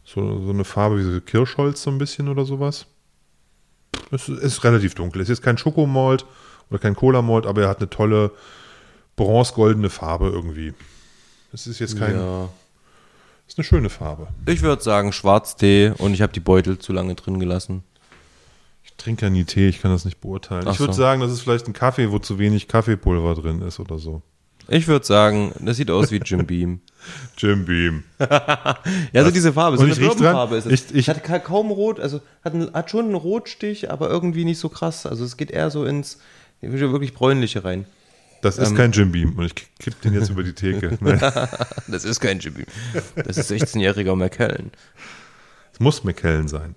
so, 0.04 0.44
so 0.44 0.50
eine 0.50 0.64
Farbe 0.64 0.98
wie 0.98 1.14
so 1.14 1.20
Kirschholz 1.20 1.82
so 1.82 1.90
ein 1.90 1.98
bisschen 1.98 2.28
oder 2.28 2.44
sowas. 2.44 2.86
Es 4.10 4.28
ist, 4.28 4.64
relativ 4.64 4.94
dunkel. 4.94 5.22
Es 5.22 5.28
ist 5.28 5.42
kein 5.42 5.58
Schokomalt 5.58 6.24
oder 6.68 6.78
kein 6.78 6.94
Cola-Malt, 6.96 7.46
aber 7.46 7.62
er 7.62 7.68
hat 7.68 7.78
eine 7.78 7.90
tolle 7.90 8.32
bronzegoldene 9.16 9.90
Farbe 9.90 10.28
irgendwie. 10.28 10.74
Es 11.52 11.66
ist 11.66 11.78
jetzt 11.78 11.98
kein, 11.98 12.14
Ja. 12.16 12.48
ist 13.46 13.58
eine 13.58 13.64
schöne 13.64 13.90
Farbe. 13.90 14.28
Ich 14.46 14.62
würde 14.62 14.82
sagen 14.82 15.12
Schwarztee 15.12 15.92
und 15.98 16.14
ich 16.14 16.22
habe 16.22 16.32
die 16.32 16.40
Beutel 16.40 16.78
zu 16.78 16.92
lange 16.92 17.14
drin 17.14 17.38
gelassen. 17.40 17.82
Ich 18.84 18.92
trinke 18.96 19.26
ja 19.26 19.30
nie 19.30 19.44
Tee, 19.44 19.68
ich 19.68 19.80
kann 19.80 19.90
das 19.92 20.04
nicht 20.04 20.20
beurteilen. 20.20 20.64
Ach 20.66 20.72
ich 20.72 20.80
würde 20.80 20.92
so. 20.92 21.02
sagen, 21.02 21.20
das 21.20 21.32
ist 21.32 21.40
vielleicht 21.42 21.66
ein 21.68 21.72
Kaffee, 21.72 22.10
wo 22.10 22.18
zu 22.18 22.38
wenig 22.38 22.68
Kaffeepulver 22.68 23.34
drin 23.34 23.62
ist 23.62 23.78
oder 23.80 23.98
so. 23.98 24.22
Ich 24.72 24.86
würde 24.86 25.04
sagen, 25.04 25.52
das 25.58 25.76
sieht 25.78 25.90
aus 25.90 26.10
wie 26.12 26.18
Jim 26.24 26.46
Beam. 26.46 26.80
Jim 27.36 27.64
Beam. 27.64 28.04
Ja, 29.12 29.24
so 29.24 29.30
diese 29.30 29.52
Farbe, 29.52 29.76
so 29.76 29.82
Und 29.84 29.90
eine 29.90 29.98
Birkenfarbe 30.00 30.56
ist 30.56 30.66
es. 30.66 30.90
ich- 30.90 30.94
ich- 30.94 31.08
hat 31.08 31.24
ka- 31.24 31.38
kaum 31.40 31.70
rot, 31.70 31.98
also 31.98 32.20
hat, 32.44 32.54
einen, 32.54 32.72
hat 32.72 32.90
schon 32.90 33.06
einen 33.06 33.14
Rotstich, 33.14 33.90
aber 33.90 34.08
irgendwie 34.08 34.44
nicht 34.44 34.58
so 34.58 34.68
krass. 34.68 35.06
Also 35.06 35.24
es 35.24 35.36
geht 35.36 35.50
eher 35.50 35.70
so 35.70 35.84
ins 35.84 36.18
wirklich 36.60 37.14
bräunliche 37.14 37.64
rein. 37.64 37.84
Das 38.42 38.58
Ähm. 38.58 38.64
ist 38.64 38.76
kein 38.76 38.92
Jim 38.92 39.10
Beam 39.12 39.36
und 39.38 39.44
ich 39.46 39.54
kipp 39.78 40.00
den 40.02 40.14
jetzt 40.14 40.30
über 40.30 40.42
die 40.44 40.52
Theke. 40.52 40.96
Nein, 41.00 41.18
Das 41.88 42.04
ist 42.04 42.20
kein 42.20 42.38
Jim 42.38 42.54
Beam. 42.54 42.66
Das 43.16 43.36
ist 43.38 43.50
16-jähriger 43.50 44.14
McKellen. 44.14 44.70
es 45.72 45.80
muss 45.80 46.04
McKellen 46.04 46.48
sein. 46.48 46.74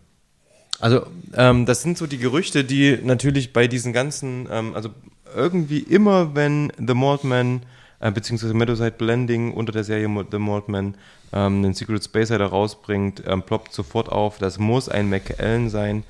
Also, 0.79 1.05
ähm, 1.35 1.65
das 1.65 1.81
sind 1.83 1.97
so 1.97 2.07
die 2.07 2.17
Gerüchte, 2.17 2.63
die 2.63 2.97
natürlich 3.03 3.53
bei 3.53 3.67
diesen 3.67 3.93
ganzen, 3.93 4.47
ähm, 4.51 4.73
also 4.73 4.89
irgendwie 5.35 5.79
immer, 5.79 6.33
wenn 6.35 6.71
The 6.77 6.93
Maltman, 6.95 7.61
äh, 8.03 8.11
beziehungsweise 8.11 8.53
Meadowside 8.53 8.95
Blending 8.97 9.53
unter 9.53 9.71
der 9.71 9.85
Serie 9.85 10.09
The 10.29 10.37
Maltman 10.37 10.95
ähm, 11.31 11.63
den 11.63 11.73
Secret 11.73 12.03
Spacer 12.03 12.37
da 12.37 12.47
rausbringt, 12.47 13.23
ähm, 13.25 13.43
ploppt 13.43 13.71
sofort 13.71 14.09
auf, 14.09 14.39
das 14.39 14.59
muss 14.59 14.89
ein 14.89 15.09
McAllen 15.09 15.69
sein. 15.69 16.03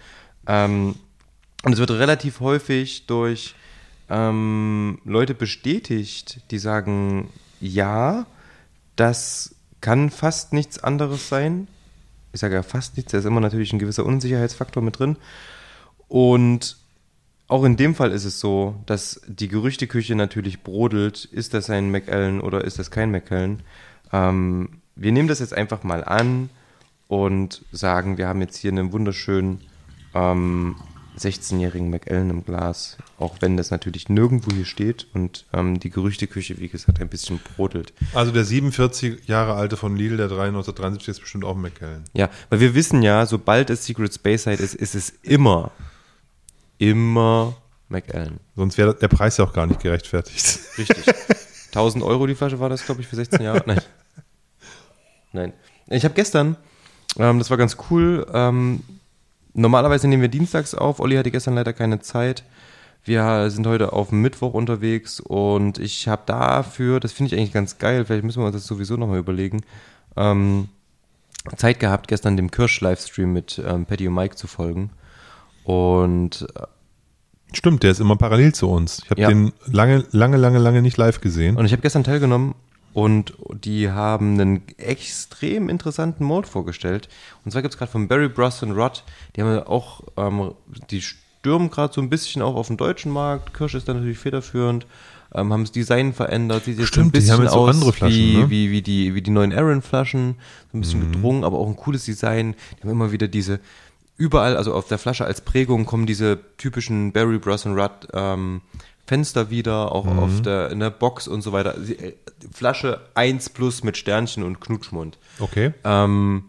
Ähm, 0.47 0.95
und 1.63 1.71
es 1.71 1.77
wird 1.77 1.91
relativ 1.91 2.39
häufig 2.39 3.05
durch 3.05 3.53
ähm, 4.09 4.99
Leute 5.05 5.35
bestätigt, 5.35 6.41
die 6.49 6.57
sagen, 6.57 7.29
ja, 7.61 8.25
das 8.95 9.53
kann 9.79 10.09
fast 10.09 10.51
nichts 10.51 10.83
anderes 10.83 11.29
sein. 11.29 11.67
Ich 12.31 12.39
sage 12.39 12.55
ja 12.55 12.63
fast 12.63 12.97
nichts, 12.97 13.11
da 13.11 13.19
ist 13.19 13.25
immer 13.25 13.39
natürlich 13.39 13.71
ein 13.71 13.79
gewisser 13.79 14.05
Unsicherheitsfaktor 14.05 14.81
mit 14.81 14.97
drin. 14.97 15.15
Und 16.07 16.75
auch 17.47 17.63
in 17.63 17.75
dem 17.75 17.95
Fall 17.95 18.11
ist 18.11 18.25
es 18.25 18.39
so, 18.39 18.75
dass 18.85 19.21
die 19.27 19.47
Gerüchteküche 19.47 20.15
natürlich 20.15 20.63
brodelt, 20.63 21.25
ist 21.25 21.53
das 21.53 21.69
ein 21.69 21.91
McAllen 21.91 22.41
oder 22.41 22.63
ist 22.63 22.79
das 22.79 22.89
kein 22.89 23.11
McAllen. 23.11 23.61
Ähm, 24.11 24.69
wir 24.95 25.11
nehmen 25.11 25.27
das 25.27 25.39
jetzt 25.39 25.53
einfach 25.53 25.83
mal 25.83 26.03
an 26.03 26.49
und 27.07 27.63
sagen, 27.71 28.17
wir 28.17 28.27
haben 28.27 28.41
jetzt 28.41 28.57
hier 28.57 28.71
einen 28.71 28.91
wunderschönen 28.91 29.61
ähm, 30.13 30.75
16-jährigen 31.17 31.89
McAllen 31.89 32.29
im 32.29 32.43
Glas, 32.43 32.97
auch 33.19 33.35
wenn 33.39 33.57
das 33.57 33.71
natürlich 33.71 34.09
nirgendwo 34.09 34.51
hier 34.51 34.65
steht 34.65 35.07
und 35.13 35.45
ähm, 35.53 35.79
die 35.79 35.89
Gerüchteküche, 35.89 36.59
wie 36.59 36.69
gesagt, 36.69 36.99
ein 37.01 37.09
bisschen 37.09 37.39
brodelt. 37.55 37.93
Also 38.13 38.31
der 38.31 38.43
47 38.43 39.27
Jahre 39.27 39.53
alte 39.53 39.77
von 39.77 39.95
Lidl, 39.95 40.17
der 40.17 40.25
1973 40.25 41.09
ist 41.09 41.19
bestimmt 41.19 41.45
auch 41.45 41.55
ein 41.55 41.61
McKellen. 41.61 42.03
Ja, 42.13 42.29
weil 42.49 42.59
wir 42.59 42.73
wissen 42.73 43.03
ja, 43.03 43.25
sobald 43.25 43.69
es 43.69 43.85
Secret 43.85 44.13
Space 44.13 44.43
Side 44.43 44.63
ist, 44.63 44.73
ist 44.73 44.95
es 44.95 45.13
immer, 45.21 45.71
immer 46.89 47.55
McAllen. 47.89 48.39
Sonst 48.55 48.77
wäre 48.77 48.95
der 48.95 49.07
Preis 49.07 49.37
ja 49.37 49.45
auch 49.45 49.53
gar 49.53 49.67
nicht 49.67 49.81
gerechtfertigt. 49.81 50.59
Richtig. 50.77 51.05
1000 51.67 52.03
Euro 52.03 52.27
die 52.27 52.35
Flasche 52.35 52.59
war 52.59 52.69
das, 52.69 52.85
glaube 52.85 53.01
ich, 53.01 53.07
für 53.07 53.15
16 53.15 53.41
Jahre. 53.41 53.63
Nein. 53.65 53.81
Nein. 55.31 55.53
Ich 55.87 56.03
habe 56.05 56.13
gestern, 56.13 56.55
ähm, 57.17 57.39
das 57.39 57.49
war 57.49 57.57
ganz 57.57 57.77
cool, 57.89 58.27
ähm, 58.31 58.83
normalerweise 59.53 60.07
nehmen 60.07 60.21
wir 60.21 60.29
dienstags 60.29 60.75
auf. 60.75 60.99
Olli 60.99 61.15
hatte 61.15 61.31
gestern 61.31 61.55
leider 61.55 61.73
keine 61.73 61.99
Zeit. 61.99 62.43
Wir 63.03 63.49
sind 63.49 63.67
heute 63.67 63.91
auf 63.91 64.11
Mittwoch 64.11 64.53
unterwegs 64.53 65.19
und 65.19 65.77
ich 65.77 66.07
habe 66.07 66.21
dafür, 66.25 66.99
das 66.99 67.11
finde 67.11 67.33
ich 67.33 67.39
eigentlich 67.39 67.51
ganz 67.51 67.77
geil, 67.77 68.05
vielleicht 68.05 68.23
müssen 68.23 68.41
wir 68.41 68.45
uns 68.45 68.55
das 68.55 68.65
sowieso 68.65 68.95
nochmal 68.95 69.17
überlegen, 69.17 69.61
ähm, 70.15 70.69
Zeit 71.57 71.81
gehabt, 71.81 72.07
gestern 72.07 72.37
dem 72.37 72.49
Kirsch-Livestream 72.49 73.33
mit 73.33 73.61
ähm, 73.65 73.85
Patty 73.85 74.07
und 74.07 74.13
Mike 74.13 74.35
zu 74.35 74.47
folgen. 74.47 74.91
Und 75.65 76.47
äh, 76.55 76.63
Stimmt, 77.53 77.83
der 77.83 77.91
ist 77.91 77.99
immer 77.99 78.15
parallel 78.15 78.53
zu 78.53 78.69
uns. 78.69 79.01
Ich 79.03 79.11
habe 79.11 79.21
Ja. 79.21 79.27
den 79.29 79.53
lange, 79.65 80.05
lange, 80.11 80.37
lange, 80.37 80.59
lange 80.59 80.81
nicht 80.81 80.97
live 80.97 81.21
gesehen. 81.21 81.55
Und 81.57 81.65
ich 81.65 81.71
habe 81.71 81.81
gestern 81.81 82.03
teilgenommen 82.03 82.55
und 82.93 83.33
die 83.63 83.89
haben 83.89 84.39
einen 84.39 84.61
extrem 84.77 85.69
interessanten 85.69 86.23
Mode 86.23 86.47
vorgestellt. 86.47 87.09
Und 87.43 87.51
zwar 87.51 87.61
gibt 87.61 87.73
es 87.73 87.77
gerade 87.77 87.91
von 87.91 88.07
Barry 88.07 88.29
Bruss 88.29 88.61
und 88.63 88.71
Rod, 88.71 89.03
die 89.35 89.41
haben 89.41 89.59
auch, 89.63 90.01
ähm, 90.17 90.51
die 90.89 91.01
stürmen 91.01 91.69
gerade 91.69 91.93
so 91.93 92.01
ein 92.01 92.09
bisschen 92.09 92.41
auch 92.41 92.55
auf 92.55 92.67
den 92.67 92.77
deutschen 92.77 93.11
Markt. 93.11 93.53
Kirsch 93.53 93.75
ist 93.75 93.87
da 93.89 93.93
natürlich 93.93 94.19
federführend. 94.19 94.85
Ähm, 95.35 95.51
haben 95.51 95.63
das 95.63 95.71
Design 95.71 96.13
verändert, 96.13 96.65
sieht 96.65 96.77
jetzt 96.77 96.83
ein 96.83 96.87
Stimmt, 96.87 97.07
die 97.07 97.19
bisschen 97.19 97.33
haben 97.33 97.41
jetzt 97.41 97.53
auch 97.53 97.67
aus 97.67 97.75
andere 97.75 97.91
Flaschen, 97.91 98.15
wie, 98.15 98.37
ne? 98.37 98.49
wie, 98.51 98.69
wie, 98.69 98.81
die, 98.83 99.15
wie 99.15 99.21
die 99.23 99.31
neuen 99.31 99.51
Aaron-Flaschen, 99.51 100.35
so 100.71 100.77
ein 100.77 100.81
bisschen 100.81 101.11
gedrungen, 101.11 101.43
aber 101.43 101.57
auch 101.57 101.67
ein 101.67 101.75
cooles 101.75 102.05
Design. 102.05 102.53
Die 102.77 102.83
haben 102.83 102.91
immer 102.91 103.11
wieder 103.11 103.27
diese, 103.27 103.59
überall, 104.17 104.57
also 104.57 104.73
auf 104.73 104.87
der 104.87 104.97
Flasche 104.97 105.25
als 105.25 105.41
Prägung 105.41 105.85
kommen 105.85 106.05
diese 106.05 106.39
typischen 106.57 107.11
Barry 107.11 107.37
Bros. 107.37 107.65
und 107.65 107.79
Rudd 107.79 108.07
ähm, 108.13 108.61
Fenster 109.05 109.49
wieder, 109.49 109.91
auch 109.91 110.07
auf 110.07 110.41
der, 110.41 110.71
in 110.71 110.79
der 110.79 110.89
Box 110.89 111.27
und 111.27 111.41
so 111.41 111.51
weiter. 111.51 111.77
Äh, 111.77 112.13
Flasche 112.53 113.01
1 113.15 113.49
plus 113.49 113.83
mit 113.83 113.97
Sternchen 113.97 114.43
und 114.43 114.61
Knutschmund. 114.61 115.17
Okay. 115.39 115.73
Ähm, 115.83 116.45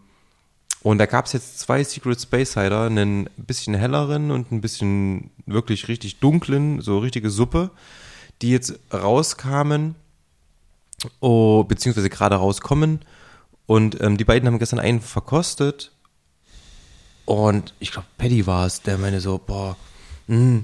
und 0.81 0.99
da 0.99 1.05
gab 1.07 1.25
es 1.25 1.33
jetzt 1.33 1.59
zwei 1.59 1.83
Secret 1.83 2.21
Space 2.21 2.51
Cider, 2.51 2.83
einen 2.83 3.27
bisschen 3.37 3.73
helleren 3.73 4.29
und 4.29 4.51
ein 4.51 4.61
bisschen 4.61 5.31
wirklich 5.45 5.87
richtig 5.87 6.19
dunklen, 6.19 6.79
so 6.79 6.99
richtige 6.99 7.29
Suppe, 7.29 7.71
die 8.41 8.51
jetzt 8.51 8.79
rauskamen, 8.93 9.95
oh, 11.19 11.63
beziehungsweise 11.63 12.09
gerade 12.09 12.35
rauskommen. 12.35 12.99
Und 13.65 13.99
ähm, 13.99 14.17
die 14.17 14.25
beiden 14.25 14.47
haben 14.47 14.59
gestern 14.59 14.79
einen 14.79 15.01
verkostet. 15.01 15.91
Und 17.25 17.73
ich 17.79 17.91
glaube, 17.91 18.07
Paddy 18.17 18.45
war 18.47 18.65
es, 18.67 18.81
der 18.81 18.97
meine 18.97 19.19
so, 19.19 19.39
boah, 19.39 19.75
mh, 20.27 20.61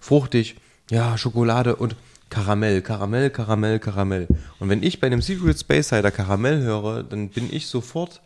fruchtig, 0.00 0.56
ja, 0.90 1.16
Schokolade 1.18 1.76
und 1.76 1.96
Karamell, 2.30 2.80
Karamell, 2.80 3.28
Karamell, 3.30 3.78
Karamell. 3.78 4.26
Und 4.58 4.70
wenn 4.70 4.82
ich 4.82 5.00
bei 5.00 5.06
einem 5.06 5.20
Secret 5.20 5.58
Space 5.60 5.88
Cider 5.88 6.10
Karamell 6.10 6.60
höre, 6.62 7.02
dann 7.02 7.28
bin 7.28 7.52
ich 7.52 7.66
sofort 7.66 8.22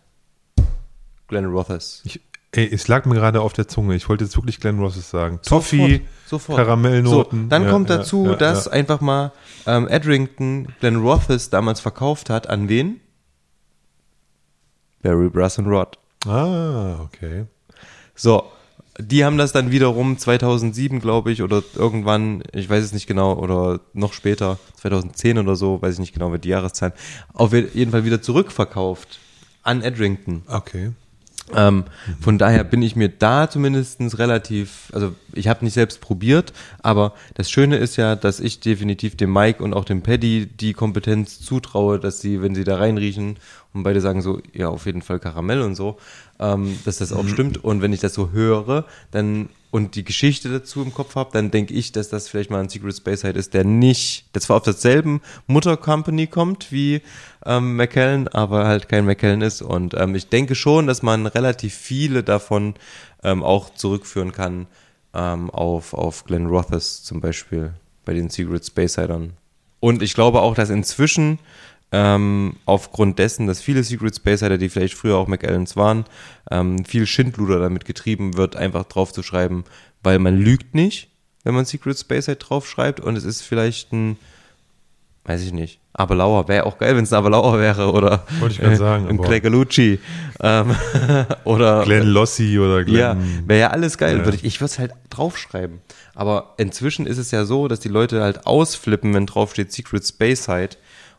Glenn 1.26 1.46
Rothes. 1.46 2.02
Ich, 2.04 2.20
ey, 2.52 2.68
es 2.72 2.86
lag 2.86 3.04
mir 3.04 3.16
gerade 3.16 3.40
auf 3.40 3.52
der 3.52 3.66
Zunge. 3.66 3.96
Ich 3.96 4.08
wollte 4.08 4.22
jetzt 4.22 4.36
wirklich 4.36 4.60
Glenn 4.60 4.78
Rosses 4.78 5.10
sagen. 5.10 5.40
Toffee, 5.42 6.02
sofort. 6.24 6.56
Karamellnoten. 6.58 7.42
So, 7.44 7.48
dann 7.48 7.64
Ja, 7.64 7.70
kommt 7.70 7.90
dazu, 7.90 8.26
ja, 8.26 8.34
dass 8.36 8.66
ja. 8.66 8.72
einfach 8.72 9.00
mal 9.00 9.32
ähm, 9.66 9.88
Edrington 9.88 10.68
Glenn 10.78 10.96
Rothes 10.96 11.50
damals 11.50 11.80
verkauft 11.80 12.30
hat. 12.30 12.46
An 12.48 12.68
wen? 12.68 13.00
Barry 15.02 15.28
Brass 15.28 15.58
und 15.58 15.66
Rod. 15.66 15.98
Ah, 16.26 17.00
okay. 17.00 17.46
So, 18.16 18.44
die 18.98 19.24
haben 19.24 19.38
das 19.38 19.52
dann 19.52 19.70
wiederum 19.70 20.18
2007, 20.18 21.00
glaube 21.00 21.30
ich, 21.30 21.42
oder 21.42 21.62
irgendwann, 21.74 22.42
ich 22.52 22.68
weiß 22.68 22.82
es 22.82 22.92
nicht 22.92 23.06
genau, 23.06 23.34
oder 23.34 23.80
noch 23.92 24.12
später, 24.12 24.58
2010 24.76 25.38
oder 25.38 25.54
so, 25.54 25.80
weiß 25.82 25.94
ich 25.94 26.00
nicht 26.00 26.14
genau, 26.14 26.32
wie 26.32 26.38
die 26.38 26.48
Jahreszahlen, 26.48 26.94
auf 27.34 27.52
jeden 27.52 27.90
Fall 27.90 28.04
wieder 28.04 28.22
zurückverkauft 28.22 29.18
an 29.62 29.82
Edrington. 29.82 30.42
Okay. 30.48 30.92
Ähm, 31.54 31.84
von 32.20 32.38
daher 32.38 32.64
bin 32.64 32.82
ich 32.82 32.96
mir 32.96 33.08
da 33.08 33.48
zumindest 33.48 34.00
relativ, 34.18 34.90
also 34.92 35.14
ich 35.32 35.46
habe 35.46 35.64
nicht 35.64 35.74
selbst 35.74 36.00
probiert, 36.00 36.52
aber 36.82 37.12
das 37.34 37.50
Schöne 37.50 37.76
ist 37.76 37.96
ja, 37.96 38.16
dass 38.16 38.40
ich 38.40 38.58
definitiv 38.58 39.16
dem 39.16 39.32
Mike 39.32 39.62
und 39.62 39.72
auch 39.72 39.84
dem 39.84 40.02
Paddy 40.02 40.46
die 40.46 40.72
Kompetenz 40.72 41.40
zutraue, 41.40 42.00
dass 42.00 42.20
sie, 42.20 42.42
wenn 42.42 42.54
sie 42.54 42.64
da 42.64 42.76
reinriechen 42.76 43.38
und 43.72 43.84
beide 43.84 44.00
sagen 44.00 44.22
so, 44.22 44.40
ja, 44.52 44.68
auf 44.68 44.86
jeden 44.86 45.02
Fall 45.02 45.20
Karamell 45.20 45.62
und 45.62 45.76
so, 45.76 45.98
ähm, 46.40 46.78
dass 46.84 46.98
das 46.98 47.12
auch 47.12 47.28
stimmt. 47.28 47.62
Und 47.62 47.80
wenn 47.82 47.92
ich 47.92 48.00
das 48.00 48.14
so 48.14 48.30
höre, 48.32 48.84
dann 49.10 49.48
und 49.70 49.94
die 49.94 50.04
Geschichte 50.04 50.48
dazu 50.48 50.82
im 50.82 50.94
Kopf 50.94 51.16
habe, 51.16 51.30
dann 51.32 51.50
denke 51.50 51.74
ich, 51.74 51.92
dass 51.92 52.08
das 52.08 52.28
vielleicht 52.28 52.50
mal 52.50 52.60
ein 52.60 52.68
Secret 52.68 52.96
Space 52.96 53.20
Side 53.20 53.38
ist, 53.38 53.54
der 53.54 53.64
nicht, 53.64 54.34
der 54.34 54.42
zwar 54.42 54.58
auf 54.58 54.62
derselben 54.62 55.20
Mutter-Company 55.46 56.28
kommt 56.28 56.72
wie 56.72 57.02
ähm, 57.44 57.76
McKellen, 57.76 58.28
aber 58.28 58.66
halt 58.66 58.88
kein 58.88 59.04
McKellen 59.04 59.42
ist. 59.42 59.62
Und 59.62 59.94
ähm, 59.94 60.14
ich 60.14 60.28
denke 60.28 60.54
schon, 60.54 60.86
dass 60.86 61.02
man 61.02 61.26
relativ 61.26 61.74
viele 61.74 62.22
davon 62.22 62.74
ähm, 63.22 63.42
auch 63.42 63.74
zurückführen 63.74 64.32
kann 64.32 64.66
ähm, 65.14 65.50
auf, 65.50 65.94
auf 65.94 66.24
Glenn 66.24 66.46
Rothes 66.46 67.02
zum 67.02 67.20
Beispiel 67.20 67.72
bei 68.04 68.14
den 68.14 68.30
Secret 68.30 68.64
Space 68.64 68.94
Sidern. 68.94 69.32
Und 69.80 70.02
ich 70.02 70.14
glaube 70.14 70.40
auch, 70.40 70.54
dass 70.54 70.70
inzwischen 70.70 71.38
ähm, 71.96 72.56
aufgrund 72.66 73.18
dessen, 73.18 73.46
dass 73.46 73.62
viele 73.62 73.82
Secret 73.82 74.14
Space 74.14 74.40
Sider, 74.40 74.58
die 74.58 74.68
vielleicht 74.68 74.94
früher 74.94 75.16
auch 75.16 75.28
McAllens 75.28 75.76
waren, 75.76 76.04
ähm, 76.50 76.84
viel 76.84 77.06
Schindluder 77.06 77.58
damit 77.58 77.86
getrieben 77.86 78.36
wird, 78.36 78.54
einfach 78.54 78.84
drauf 78.84 79.14
zu 79.14 79.22
schreiben, 79.22 79.64
weil 80.02 80.18
man 80.18 80.36
lügt 80.36 80.74
nicht, 80.74 81.08
wenn 81.42 81.54
man 81.54 81.64
Secret 81.64 81.98
Space 81.98 82.26
Side 82.26 82.36
draufschreibt 82.36 83.00
und 83.00 83.16
es 83.16 83.24
ist 83.24 83.40
vielleicht 83.40 83.94
ein, 83.94 84.18
weiß 85.24 85.42
ich 85.42 85.54
nicht, 85.54 85.80
Abelauer, 85.94 86.48
wäre 86.48 86.66
auch 86.66 86.76
geil, 86.76 86.96
wenn 86.96 87.04
es 87.04 87.12
ein 87.14 87.16
Abelauer 87.16 87.58
wäre 87.58 87.90
oder 87.90 88.24
Wollte 88.40 88.56
ich 88.56 88.60
grad 88.60 88.76
sagen, 88.76 89.08
ein 89.08 89.16
Gregalucci 89.16 89.98
ähm, 90.40 90.76
oder 91.44 91.84
Glenn 91.84 92.08
Lossi 92.08 92.58
oder 92.58 92.84
Glenn. 92.84 92.98
ja, 92.98 93.16
wäre 93.46 93.60
ja 93.60 93.70
alles 93.70 93.96
geil. 93.96 94.18
Ja. 94.18 94.24
Würde 94.26 94.36
ich 94.36 94.44
ich 94.44 94.60
würde 94.60 94.72
es 94.72 94.78
halt 94.78 94.92
draufschreiben. 95.08 95.80
Aber 96.14 96.52
inzwischen 96.58 97.06
ist 97.06 97.16
es 97.16 97.30
ja 97.30 97.46
so, 97.46 97.68
dass 97.68 97.80
die 97.80 97.88
Leute 97.88 98.22
halt 98.22 98.46
ausflippen, 98.46 99.14
wenn 99.14 99.24
draufsteht 99.24 99.72
Secret 99.72 100.06
Space 100.06 100.44
Side 100.44 100.76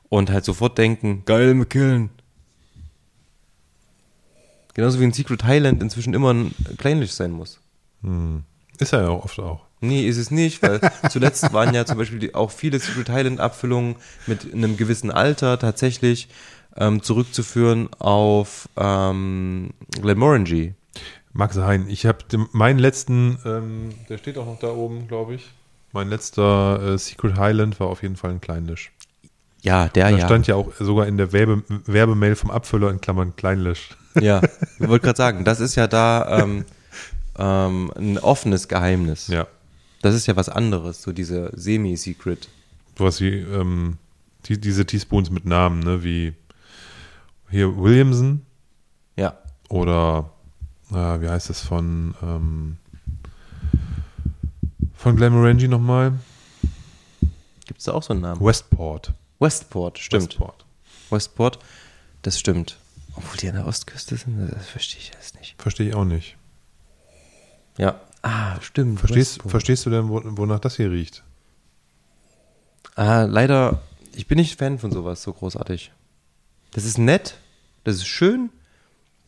und 0.10 0.30
halt 0.30 0.46
sofort 0.46 0.78
denken, 0.78 1.24
geil, 1.26 1.54
McKillen. 1.54 2.10
Genauso 4.74 5.00
wie 5.00 5.06
ein 5.06 5.14
Secret 5.14 5.44
Highland 5.44 5.82
inzwischen 5.82 6.14
immer 6.14 6.34
ein 6.34 6.54
kleinlich 6.78 7.14
sein 7.14 7.32
muss. 7.32 7.60
Ist 8.78 8.94
er 8.94 9.02
ja 9.02 9.10
auch 9.10 9.26
oft 9.26 9.40
auch. 9.40 9.66
Nee, 9.80 10.08
ist 10.08 10.18
es 10.18 10.32
nicht, 10.32 10.62
weil 10.62 10.80
zuletzt 11.10 11.52
waren 11.54 11.74
ja 11.74 11.86
zum 11.86 11.98
Beispiel 11.98 12.20
die, 12.20 12.36
auch 12.36 12.52
viele 12.52 12.80
Secret 12.80 13.10
Highland 13.10 13.40
Abfüllungen 13.40 13.96
mit 14.26 14.54
einem 14.54 14.78
gewissen 14.78 15.12
Alter 15.12 15.60
tatsächlich 15.60 16.30
ähm, 16.76 17.02
zurückzuführen 17.02 17.90
auf 18.00 18.70
ähm, 18.76 19.72
Glenmorangie. 20.00 20.74
Mag 21.34 21.54
sein. 21.54 21.88
Ich 21.90 22.06
habe 22.06 22.20
meinen 22.52 22.80
letzten, 22.80 23.38
ähm, 23.46 23.94
der 24.10 24.18
steht 24.18 24.38
auch 24.38 24.46
noch 24.46 24.60
da 24.60 24.70
oben, 24.70 25.08
glaube 25.08 25.36
ich. 25.36 25.50
Mein 25.92 26.10
letzter 26.10 26.94
äh, 26.94 26.98
Secret 26.98 27.38
Highland 27.38 27.80
war 27.80 27.88
auf 27.88 28.02
jeden 28.02 28.16
Fall 28.16 28.32
ein 28.32 28.42
Kleinlisch. 28.42 28.92
Ja, 29.62 29.88
der 29.88 30.12
Da 30.12 30.18
ja. 30.18 30.26
stand 30.26 30.48
ja 30.48 30.56
auch 30.56 30.74
sogar 30.80 31.08
in 31.08 31.18
der 31.18 31.34
Werbe 31.34 31.64
Werbemail 31.86 32.36
vom 32.36 32.52
Abfüller 32.52 32.90
in 32.92 33.02
Klammern 33.02 33.36
Kleinlisch. 33.36 33.90
Ja, 34.20 34.42
ich 34.80 34.80
wollte 34.88 35.06
gerade 35.06 35.18
sagen, 35.18 35.46
das 35.46 35.60
ist 35.60 35.76
ja 35.76 35.86
da 35.86 36.40
ähm, 36.42 36.66
ähm, 37.38 37.92
ein 37.96 38.18
offenes 38.18 38.68
Geheimnis. 38.68 39.28
Ja. 39.28 39.46
Das 40.02 40.16
ist 40.16 40.26
ja 40.26 40.36
was 40.36 40.50
anderes, 40.50 41.04
so 41.04 41.12
diese 41.12 41.52
Semi-Secret. 41.56 42.50
Sowas 42.98 43.22
wie 43.22 43.36
ähm, 43.36 43.98
die, 44.46 44.60
diese 44.60 44.88
Teaspoons 44.88 45.30
mit 45.30 45.46
Namen, 45.46 45.82
ne? 45.82 46.04
Wie 46.04 46.34
hier 47.52 47.78
Williamson 47.78 48.42
Ja. 49.16 49.38
oder 49.70 50.32
äh, 50.92 50.96
wie 51.22 51.30
heißt 51.30 51.52
das 51.52 51.62
von 51.62 52.16
ähm, 52.24 52.78
von 54.96 55.16
Glenmorangie 55.16 55.68
nochmal? 55.68 56.14
Gibt 57.66 57.80
es 57.80 57.86
da 57.86 57.94
auch 57.94 58.02
so 58.04 58.14
einen 58.14 58.22
Namen? 58.22 58.42
Westport. 58.44 59.14
Westport, 59.40 60.00
stimmt. 60.00 60.30
Westport. 60.30 60.66
Westport, 61.10 61.60
das 62.22 62.40
stimmt. 62.40 62.78
Obwohl 63.16 63.38
die 63.38 63.48
an 63.50 63.56
der 63.56 63.68
Ostküste 63.68 64.16
sind, 64.16 64.52
das 64.52 64.68
verstehe 64.68 65.02
ich 65.02 65.12
jetzt 65.12 65.36
nicht. 65.40 65.56
Verstehe 65.62 65.90
ich 65.90 65.96
auch 65.96 66.06
nicht. 66.06 66.38
Ja. 67.78 68.02
Ah, 68.22 68.60
stimmt. 68.62 69.00
Verstehst, 69.00 69.36
Westport. 69.36 69.52
verstehst 69.52 69.86
du 69.86 69.90
denn, 69.90 70.10
wo, 70.10 70.22
wonach 70.38 70.60
das 70.60 70.76
hier 70.76 70.92
riecht? 70.92 71.24
Ah, 72.96 73.24
leider, 73.24 73.82
ich 74.14 74.28
bin 74.28 74.38
nicht 74.38 74.58
Fan 74.58 74.80
von 74.80 74.92
sowas 74.92 75.22
so 75.22 75.32
großartig. 75.32 75.92
Das 76.72 76.84
ist 76.84 76.98
nett, 76.98 77.38
das 77.84 77.98
ist 77.98 78.08
schön, 78.08 78.50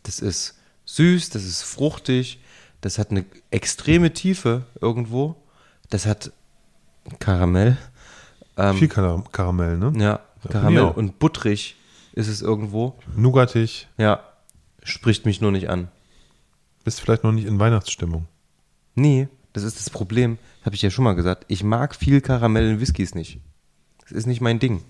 das 0.04 0.20
ist 0.20 0.56
süß, 0.86 1.30
das 1.30 1.44
ist 1.44 1.62
fruchtig, 1.62 2.40
das 2.82 2.98
hat 2.98 3.12
eine 3.12 3.26
extreme 3.52 4.14
Tiefe 4.14 4.66
irgendwo, 4.82 5.36
das 5.90 6.06
hat 6.06 6.32
Karamell, 7.20 7.78
ähm, 8.60 8.76
Viel 8.76 8.88
Kar 8.90 9.24
Karamell, 9.32 9.78
ne? 9.78 9.94
ja, 9.96 10.20
Karamell 10.50 10.84
und 10.96 11.18
butterig 11.20 11.76
ist 12.14 12.28
es 12.28 12.42
irgendwo. 12.42 12.96
Nougatig. 13.16 13.88
Ja, 13.98 14.22
spricht 14.84 15.26
mich 15.26 15.42
nur 15.42 15.52
nicht 15.52 15.70
an. 15.70 15.88
Bist 16.84 17.02
vielleicht 17.02 17.24
noch 17.24 17.32
nicht 17.32 17.48
in 17.48 17.60
Weihnachtsstimmung. 17.60 18.26
Nee, 18.96 19.30
das 19.54 19.64
ist 19.64 19.80
das 19.80 19.90
Problem. 19.90 20.38
Habe 20.66 20.76
ich 20.76 20.82
ja 20.82 20.90
schon 20.90 21.06
mal 21.06 21.14
gesagt. 21.14 21.46
Ich 21.48 21.64
mag 21.64 21.96
viel 21.96 22.22
Karamell 22.22 22.70
in 22.70 22.80
Whiskys 22.82 23.16
nicht. 23.16 23.40
Das 24.02 24.12
ist 24.12 24.26
nicht 24.26 24.42
mein 24.42 24.60
Ding. 24.60 24.82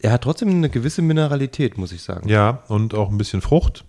Er 0.00 0.12
hat 0.12 0.22
trotzdem 0.22 0.50
eine 0.50 0.68
gewisse 0.68 1.00
Mineralität, 1.00 1.78
muss 1.78 1.92
ich 1.92 2.02
sagen. 2.02 2.28
Ja, 2.28 2.62
und 2.68 2.92
auch 2.94 3.10
ein 3.10 3.16
bisschen 3.16 3.40
Frucht. 3.40 3.84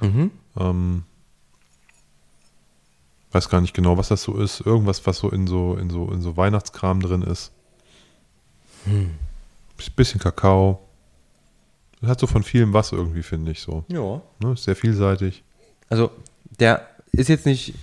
Mhm. 0.00 0.30
Ähm, 0.56 1.02
weiß 3.32 3.48
gar 3.48 3.60
nicht 3.60 3.74
genau, 3.74 3.96
was 3.98 4.08
das 4.08 4.22
so 4.22 4.36
ist. 4.38 4.60
Irgendwas, 4.60 5.06
was 5.06 5.18
so 5.18 5.30
in 5.30 5.46
so, 5.46 5.76
in 5.76 5.90
so, 5.90 6.10
in 6.10 6.22
so 6.22 6.36
Weihnachtskram 6.36 7.00
drin 7.00 7.22
ist. 7.22 7.52
Hm. 8.84 9.10
Bisschen 9.96 10.20
Kakao. 10.20 10.80
Das 12.00 12.10
hat 12.10 12.20
so 12.20 12.26
von 12.26 12.42
vielem 12.42 12.72
was 12.72 12.92
irgendwie, 12.92 13.22
finde 13.22 13.52
ich 13.52 13.60
so. 13.60 13.84
Ja. 13.88 14.22
Ne? 14.40 14.52
Ist 14.52 14.64
sehr 14.64 14.76
vielseitig. 14.76 15.42
Also, 15.88 16.10
der 16.58 16.88
ist 17.12 17.28
jetzt 17.28 17.46
nicht, 17.46 17.74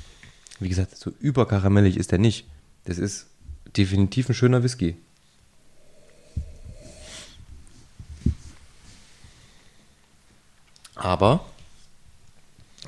wie 0.59 0.69
gesagt, 0.69 0.95
so 0.97 1.11
überkaramellig 1.19 1.97
ist 1.97 2.11
der 2.11 2.19
nicht. 2.19 2.45
Das 2.85 2.97
ist 2.97 3.27
definitiv 3.75 4.29
ein 4.29 4.35
schöner 4.35 4.63
Whisky. 4.63 4.95
Aber, 10.95 11.45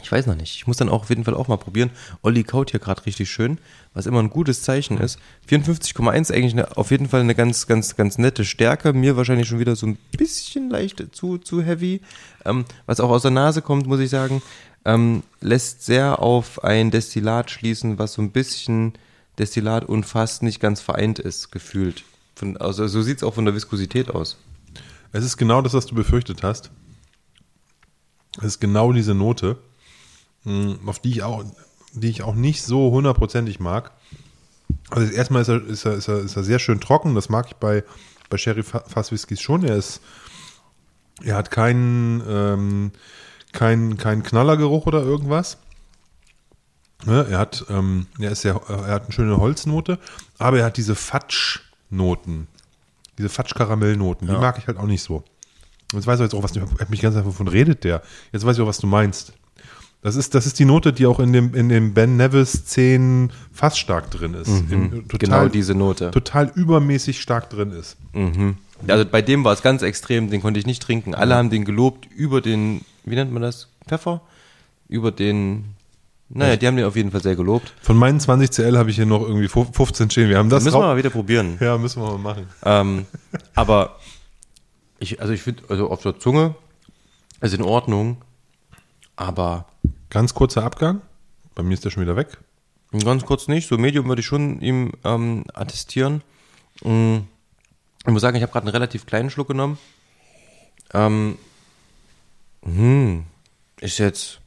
ich 0.02 0.12
weiß 0.12 0.26
noch 0.28 0.36
nicht. 0.36 0.56
Ich 0.56 0.68
muss 0.68 0.78
dann 0.78 0.90
auch 0.90 1.04
auf 1.04 1.10
jeden 1.10 1.24
Fall 1.24 1.34
auch 1.34 1.48
mal 1.48 1.58
probieren. 1.58 1.92
Olli 2.22 2.44
kaut 2.44 2.72
hier 2.72 2.80
gerade 2.80 3.06
richtig 3.06 3.30
schön, 3.30 3.58
was 3.94 4.06
immer 4.06 4.20
ein 4.20 4.30
gutes 4.30 4.62
Zeichen 4.62 4.98
ist. 4.98 5.20
54,1 5.50 6.32
eigentlich 6.32 6.54
eine, 6.54 6.78
auf 6.78 6.92
jeden 6.92 7.10
Fall 7.10 7.22
eine 7.22 7.36
ganz, 7.36 7.68
ganz, 7.68 7.96
ganz 7.96 8.18
nette 8.18 8.46
Stärke. 8.46 8.94
Mir 8.94 9.18
wahrscheinlich 9.18 9.48
schon 9.48 9.60
wieder 9.60 9.76
so 9.76 9.88
ein 9.88 9.98
bisschen 10.18 10.70
leicht 10.70 11.04
zu, 11.12 11.38
zu 11.38 11.62
heavy. 11.62 12.02
Ähm, 12.46 12.66
was 12.86 13.00
auch 13.00 13.10
aus 13.10 13.24
der 13.24 13.32
Nase 13.32 13.62
kommt, 13.62 13.88
muss 13.88 14.00
ich 14.00 14.10
sagen, 14.10 14.42
ähm, 14.86 15.24
lässt 15.42 15.84
sehr 15.84 16.20
auf 16.20 16.64
ein 16.64 16.92
Destillat 16.92 17.52
schließen, 17.52 18.00
was 18.00 18.14
so 18.14 18.22
ein 18.22 18.32
bisschen 18.32 18.94
Destillat 19.38 19.86
und 19.86 20.06
fast 20.06 20.44
nicht 20.44 20.60
ganz 20.60 20.82
vereint 20.82 21.20
ist, 21.20 21.52
gefühlt. 21.52 22.04
Von, 22.36 22.58
also 22.58 22.88
so 22.88 23.02
sieht 23.02 23.18
es 23.18 23.24
auch 23.24 23.34
von 23.34 23.46
der 23.46 23.56
Viskosität 23.56 24.10
aus. 24.10 24.38
Es 25.12 25.24
ist 25.24 25.38
genau 25.38 25.62
das, 25.62 25.74
was 25.74 25.86
du 25.86 25.96
befürchtet 25.96 26.44
hast. 26.44 26.72
Es 28.38 28.46
ist 28.46 28.60
genau 28.60 28.94
diese 28.94 29.16
Note, 29.16 29.58
auf 30.86 31.00
die 31.00 31.12
ich 31.12 31.24
auch, 31.24 31.44
die 31.94 32.10
ich 32.10 32.22
auch 32.24 32.36
nicht 32.36 32.64
so 32.64 32.92
hundertprozentig 32.92 33.60
mag. 33.60 33.92
Also 34.90 35.12
erstmal 35.12 35.42
ist 35.42 35.48
er, 35.50 35.66
ist 35.66 35.86
er, 35.86 35.94
ist 35.94 36.08
er, 36.08 36.20
ist 36.20 36.36
er 36.36 36.44
sehr 36.44 36.60
schön 36.60 36.80
trocken. 36.80 37.16
Das 37.16 37.30
mag 37.30 37.48
ich 37.48 37.56
bei, 37.56 37.84
bei 38.30 38.38
Sherry 38.38 38.64
Fa- 38.64 38.84
Fass 38.88 39.12
Whiskys 39.12 39.42
schon. 39.42 39.64
Er 39.64 39.76
ist, 39.76 40.02
er 41.24 41.36
hat 41.36 41.52
keinen, 41.52 42.22
ähm, 42.28 42.92
keinen, 43.52 43.98
keinen 43.98 44.24
Knallergeruch 44.24 44.86
oder 44.86 45.02
irgendwas. 45.04 45.58
Ne, 47.06 47.28
er 47.30 47.38
hat, 47.38 47.66
ähm, 47.70 48.08
er 48.20 48.32
ist 48.32 48.42
sehr, 48.42 48.60
er 48.70 48.88
hat 48.88 49.04
eine 49.04 49.12
schöne 49.12 49.38
Holznote, 49.38 50.00
aber 50.40 50.60
er 50.60 50.66
hat 50.66 50.78
diese 50.78 50.96
Fatschnoten, 50.96 52.48
diese 53.18 53.30
Fatsch-Karamellnoten, 53.30 54.28
die 54.28 54.34
Ja. 54.34 54.40
mag 54.40 54.58
ich 54.58 54.68
halt 54.68 54.78
auch 54.78 54.86
nicht 54.88 55.04
so. 55.04 55.24
Jetzt 55.94 56.08
weiß 56.08 56.20
ich 56.20 56.24
jetzt 56.24 56.34
auch, 56.36 56.44
was 56.44 56.54
du, 56.54 56.62
mich 56.90 57.02
ganz 57.02 57.16
einfach 57.16 57.30
wovon 57.30 57.48
redet 57.48 57.84
der. 57.84 58.02
Jetzt 58.32 58.46
weiß 58.46 58.58
ich 58.58 58.64
auch, 58.64 58.68
was 58.68 58.80
du 58.80 58.88
meinst. 58.88 59.34
Das 60.08 60.16
ist, 60.16 60.34
das 60.36 60.46
ist 60.46 60.58
die 60.58 60.64
Note, 60.64 60.94
die 60.94 61.06
auch 61.06 61.20
in 61.20 61.34
dem, 61.34 61.54
in 61.54 61.68
dem 61.68 61.94
Ben 61.94 62.16
Nevis 62.16 62.64
10 62.64 63.30
fast 63.52 63.78
stark 63.78 64.10
drin 64.10 64.36
ist. 64.36 64.48
Im- 64.48 65.06
genau 65.10 65.50
diese 65.50 65.76
Note. 65.76 66.12
Total 66.12 66.50
übermäßig 66.56 67.20
stark 67.22 67.50
drin 67.50 67.72
ist. 67.72 67.98
Also 68.88 69.04
bei 69.06 69.22
dem 69.22 69.44
war 69.44 69.52
es 69.52 69.62
ganz 69.62 69.82
extrem, 69.82 70.30
den 70.30 70.40
konnte 70.42 70.62
ich 70.62 70.66
nicht 70.66 70.82
trinken. 70.82 71.14
Alle 71.14 71.36
haben 71.36 71.50
den 71.50 71.66
gelobt 71.66 72.06
über 72.16 72.40
den, 72.40 72.86
wie 73.04 73.16
nennt 73.16 73.34
man 73.34 73.42
das? 73.42 73.68
Pfeffer? 73.86 74.22
Über 74.88 75.12
den, 75.12 75.66
naja, 76.30 76.56
die 76.56 76.68
haben 76.68 76.78
den 76.78 76.86
auf 76.86 76.96
jeden 76.96 77.12
Fall 77.12 77.22
sehr 77.22 77.36
gelobt. 77.36 77.74
Von 77.82 77.98
meinen 77.98 78.22
20 78.22 78.50
CL 78.52 78.78
habe 78.78 78.90
ich 78.90 78.96
hier 78.96 79.06
noch 79.06 79.24
irgendwie 79.24 79.50
15 79.50 80.10
stehen. 80.10 80.30
Wir 80.30 80.38
haben 80.38 80.50
das 80.50 80.64
müssen 80.64 80.78
wir 80.78 80.84
mal 80.88 80.96
wieder 80.96 81.10
probieren. 81.10 81.58
Ja, 81.60 81.78
müssen 81.78 82.02
wir 82.02 82.12
mal 82.14 82.18
machen. 82.18 82.48
Ähm, 82.64 83.06
aber 83.56 83.98
ich, 85.00 85.20
also 85.20 85.34
ich 85.34 85.42
finde, 85.42 85.64
also 85.68 85.90
auf 85.92 86.02
der 86.02 86.18
Zunge 86.18 86.56
ist 87.42 87.54
in 87.54 87.62
Ordnung, 87.62 88.22
aber 89.18 89.66
Ganz 90.10 90.34
kurzer 90.34 90.64
Abgang. 90.64 91.02
Bei 91.56 91.64
mir 91.64 91.74
ist 91.74 91.86
der 91.86 91.90
schon 91.90 92.04
wieder 92.04 92.16
weg. 92.16 92.38
ganz 93.04 93.26
kurz 93.26 93.48
nicht. 93.48 93.68
So 93.68 93.78
Medium 93.78 94.08
würde 94.08 94.22
ich 94.22 94.26
schon 94.26 94.62
ihm 94.62 94.94
ähm, 95.04 95.44
attestieren. 95.54 96.22
Mm, 96.84 97.18
Ich 98.06 98.12
muss 98.12 98.22
sagen, 98.22 98.38
ich 98.38 98.44
habe 98.44 98.52
gerade 98.52 98.66
einen 98.66 98.74
relativ 98.76 99.06
kleinen 99.06 99.30
Schluck 99.30 99.48
genommen. 99.50 99.78
Ähm, 100.94 101.38
hm, 102.64 103.26
ist 103.82 103.98
jetzt 103.98 104.40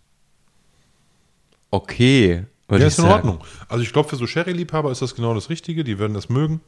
okay. 1.70 2.44
Der 2.70 2.78
ist 2.86 2.98
in 2.98 3.04
sagen. 3.04 3.28
Ordnung. 3.28 3.44
Also 3.68 3.82
ich 3.82 3.92
glaube, 3.92 4.08
für 4.08 4.16
so 4.16 4.26
Sherry-Liebhaber 4.28 4.92
ist 4.92 5.02
das 5.02 5.16
genau 5.16 5.34
das 5.34 5.50
Richtige. 5.50 5.82
Die 5.82 5.98
werden 5.98 6.14
das 6.14 6.28
mögen. 6.28 6.60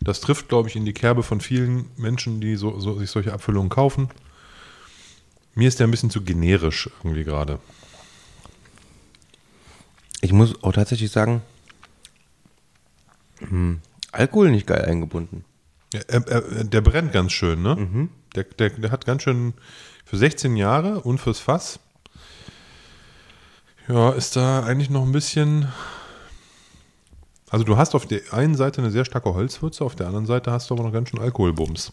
Das 0.00 0.20
trifft, 0.20 0.48
glaube 0.48 0.68
ich, 0.68 0.76
in 0.76 0.84
die 0.84 0.92
Kerbe 0.92 1.22
von 1.24 1.40
vielen 1.40 1.90
Menschen, 1.96 2.40
die 2.40 2.54
so, 2.56 2.78
so, 2.78 2.96
sich 2.98 3.10
solche 3.10 3.32
Abfüllungen 3.32 3.68
kaufen. 3.68 4.08
Mir 5.54 5.66
ist 5.66 5.80
der 5.80 5.88
ein 5.88 5.90
bisschen 5.90 6.10
zu 6.10 6.22
generisch 6.22 6.88
irgendwie 7.02 7.24
gerade. 7.24 7.58
Ich 10.20 10.32
muss 10.32 10.62
auch 10.62 10.72
tatsächlich 10.72 11.10
sagen, 11.10 11.42
hm, 13.38 13.80
Alkohol 14.12 14.50
nicht 14.50 14.66
geil 14.66 14.84
eingebunden. 14.84 15.44
Ja, 15.92 16.00
er, 16.08 16.26
er, 16.26 16.64
der 16.64 16.80
brennt 16.80 17.12
ganz 17.12 17.32
schön, 17.32 17.62
ne? 17.62 18.08
Der, 18.34 18.44
der, 18.44 18.70
der 18.70 18.90
hat 18.90 19.06
ganz 19.06 19.22
schön 19.22 19.54
für 20.04 20.16
16 20.16 20.56
Jahre 20.56 21.00
und 21.00 21.18
fürs 21.18 21.40
Fass. 21.40 21.80
Ja, 23.88 24.10
ist 24.10 24.36
da 24.36 24.62
eigentlich 24.62 24.90
noch 24.90 25.04
ein 25.04 25.12
bisschen. 25.12 25.68
Also 27.48 27.64
du 27.64 27.76
hast 27.76 27.96
auf 27.96 28.06
der 28.06 28.20
einen 28.32 28.54
Seite 28.54 28.80
eine 28.80 28.92
sehr 28.92 29.04
starke 29.04 29.34
Holzwürze, 29.34 29.84
auf 29.84 29.96
der 29.96 30.06
anderen 30.06 30.26
Seite 30.26 30.52
hast 30.52 30.70
du 30.70 30.74
aber 30.74 30.84
noch 30.84 30.92
ganz 30.92 31.08
schön 31.08 31.18
Alkoholbums. 31.18 31.92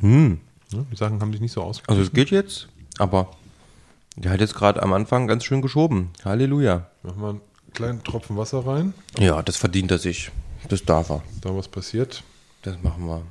Hm. 0.00 0.40
Ne? 0.72 0.86
Die 0.90 0.96
Sachen 0.96 1.20
haben 1.20 1.32
sich 1.32 1.42
nicht 1.42 1.52
so 1.52 1.62
ausgeglichen. 1.62 1.90
Also 1.90 2.02
es 2.02 2.14
geht 2.14 2.30
jetzt, 2.30 2.68
aber 2.98 3.30
der 4.16 4.30
hat 4.32 4.40
jetzt 4.40 4.54
gerade 4.54 4.82
am 4.82 4.92
Anfang 4.92 5.26
ganz 5.26 5.44
schön 5.44 5.62
geschoben. 5.62 6.10
Halleluja. 6.24 6.86
Machen 7.02 7.20
wir 7.22 7.28
einen 7.28 7.40
kleinen 7.74 8.02
Tropfen 8.04 8.36
Wasser 8.36 8.66
rein, 8.66 8.94
Ja, 9.18 9.42
das 9.42 9.56
verdient 9.56 9.90
er 9.90 9.98
sich. 9.98 10.30
Das 10.68 10.84
darf 10.84 11.10
er. 11.10 11.22
da 11.42 11.54
was 11.54 11.68
passiert. 11.68 12.22
Das 12.62 12.82
machen 12.82 13.06
wir. 13.06 13.22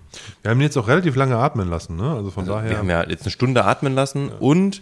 Wir 0.44 0.52
haben 0.52 0.60
ihn 0.60 0.64
jetzt 0.64 0.78
auch 0.78 0.88
relativ 0.88 1.16
lange 1.18 1.36
atmen 1.36 1.68
lassen, 1.70 1.98
ne? 1.98 2.14
Also 2.16 2.32
von 2.32 2.44
Also 2.44 2.54
daher. 2.54 2.70
wir 2.70 2.78
haben 2.78 2.90
ja 2.90 3.04
jetzt 3.10 3.24
eine 3.24 3.32
Stunde 3.32 3.66
atmen 3.66 3.94
lassen 3.94 4.30
und 4.30 4.82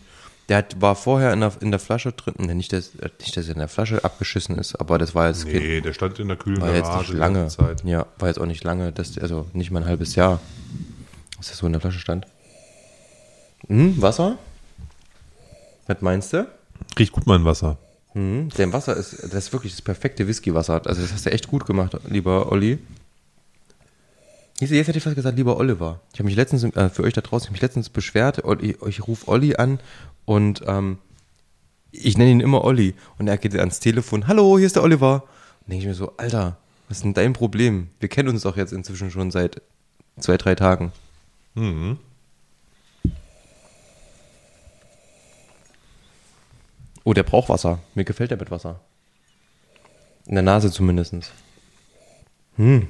der 0.49 0.57
hat, 0.57 0.79
war 0.81 0.95
vorher 0.95 1.33
in 1.33 1.39
der, 1.39 1.53
in 1.61 1.71
der 1.71 1.79
Flasche 1.79 2.11
drin. 2.11 2.35
Nee, 2.37 2.53
nicht, 2.53 2.73
dass, 2.73 2.91
nicht, 3.21 3.35
dass 3.35 3.47
er 3.47 3.53
in 3.53 3.59
der 3.59 3.69
Flasche 3.69 4.03
abgeschissen 4.03 4.57
ist, 4.59 4.75
aber 4.75 4.97
das 4.99 5.15
war 5.15 5.27
jetzt, 5.29 5.45
nee, 5.45 5.79
der 5.81 5.93
stand 5.93 6.19
in 6.19 6.27
der 6.27 6.37
kühlen 6.37 6.61
war 6.61 6.71
jetzt 6.75 6.83
Garage 6.83 6.99
nicht 6.99 7.13
die 7.13 7.17
lange. 7.17 7.47
Zeit. 7.47 7.83
Ja, 7.85 8.05
war 8.19 8.27
jetzt 8.27 8.39
auch 8.39 8.45
nicht 8.45 8.63
lange, 8.63 8.91
das, 8.91 9.17
also 9.17 9.47
nicht 9.53 9.71
mal 9.71 9.81
ein 9.81 9.87
halbes 9.87 10.13
Jahr, 10.15 10.39
dass 11.37 11.47
das 11.47 11.57
so 11.57 11.65
in 11.65 11.71
der 11.71 11.81
Flasche 11.81 11.97
stand. 11.99 12.27
Hm, 13.67 13.99
Wasser? 14.01 14.37
Was 15.87 16.01
meinst 16.01 16.33
du? 16.33 16.47
Riecht 16.97 17.11
gut 17.11 17.27
mein 17.27 17.45
Wasser. 17.45 17.77
Mhm. 18.13 18.49
Dein 18.55 18.73
Wasser 18.73 18.95
ist, 18.95 19.23
das 19.23 19.45
ist 19.45 19.53
wirklich 19.53 19.73
das 19.73 19.81
perfekte 19.81 20.27
Whisky-Wasser. 20.27 20.81
Also 20.85 21.01
das 21.01 21.13
hast 21.13 21.25
du 21.25 21.31
echt 21.31 21.47
gut 21.47 21.65
gemacht, 21.65 21.97
lieber 22.09 22.51
Olli. 22.51 22.79
Jetzt 24.59 24.71
hätte 24.71 24.97
ich 24.97 25.03
fast 25.03 25.15
gesagt, 25.15 25.35
lieber 25.35 25.57
Oliver. 25.57 25.99
Ich 26.13 26.19
habe 26.19 26.27
mich 26.27 26.35
letztens, 26.35 26.63
äh, 26.63 26.89
für 26.89 27.03
euch 27.03 27.13
da 27.13 27.21
draußen, 27.21 27.45
ich 27.45 27.47
habe 27.47 27.53
mich 27.53 27.61
letztens 27.61 27.89
beschwert, 27.89 28.45
Olli, 28.45 28.77
ich 28.87 29.07
rufe 29.07 29.27
Olli 29.27 29.55
an 29.55 29.79
und 30.25 30.61
ähm, 30.67 30.99
ich 31.91 32.17
nenne 32.17 32.31
ihn 32.31 32.39
immer 32.39 32.63
Olli. 32.63 32.93
Und 33.17 33.27
er 33.27 33.37
geht 33.37 33.55
ans 33.55 33.79
Telefon, 33.79 34.27
hallo, 34.27 34.57
hier 34.57 34.67
ist 34.67 34.75
der 34.75 34.83
Oliver. 34.83 35.23
Und 35.61 35.71
denke 35.71 35.83
ich 35.83 35.87
mir 35.87 35.95
so, 35.95 36.13
Alter, 36.17 36.57
was 36.87 36.97
ist 36.97 37.03
denn 37.03 37.13
dein 37.13 37.33
Problem? 37.33 37.89
Wir 37.99 38.09
kennen 38.09 38.29
uns 38.29 38.43
doch 38.43 38.55
jetzt 38.55 38.73
inzwischen 38.73 39.11
schon 39.11 39.31
seit 39.31 39.61
zwei, 40.19 40.37
drei 40.37 40.55
Tagen. 40.55 40.91
Mhm. 41.55 41.97
Oh, 47.03 47.13
der 47.13 47.23
braucht 47.23 47.49
Wasser. 47.49 47.79
Mir 47.95 48.03
gefällt 48.05 48.31
der 48.31 48.37
mit 48.37 48.51
Wasser. 48.51 48.79
In 50.25 50.35
der 50.35 50.43
Nase 50.43 50.71
zumindestens. 50.71 51.31
Hm. 52.55 52.87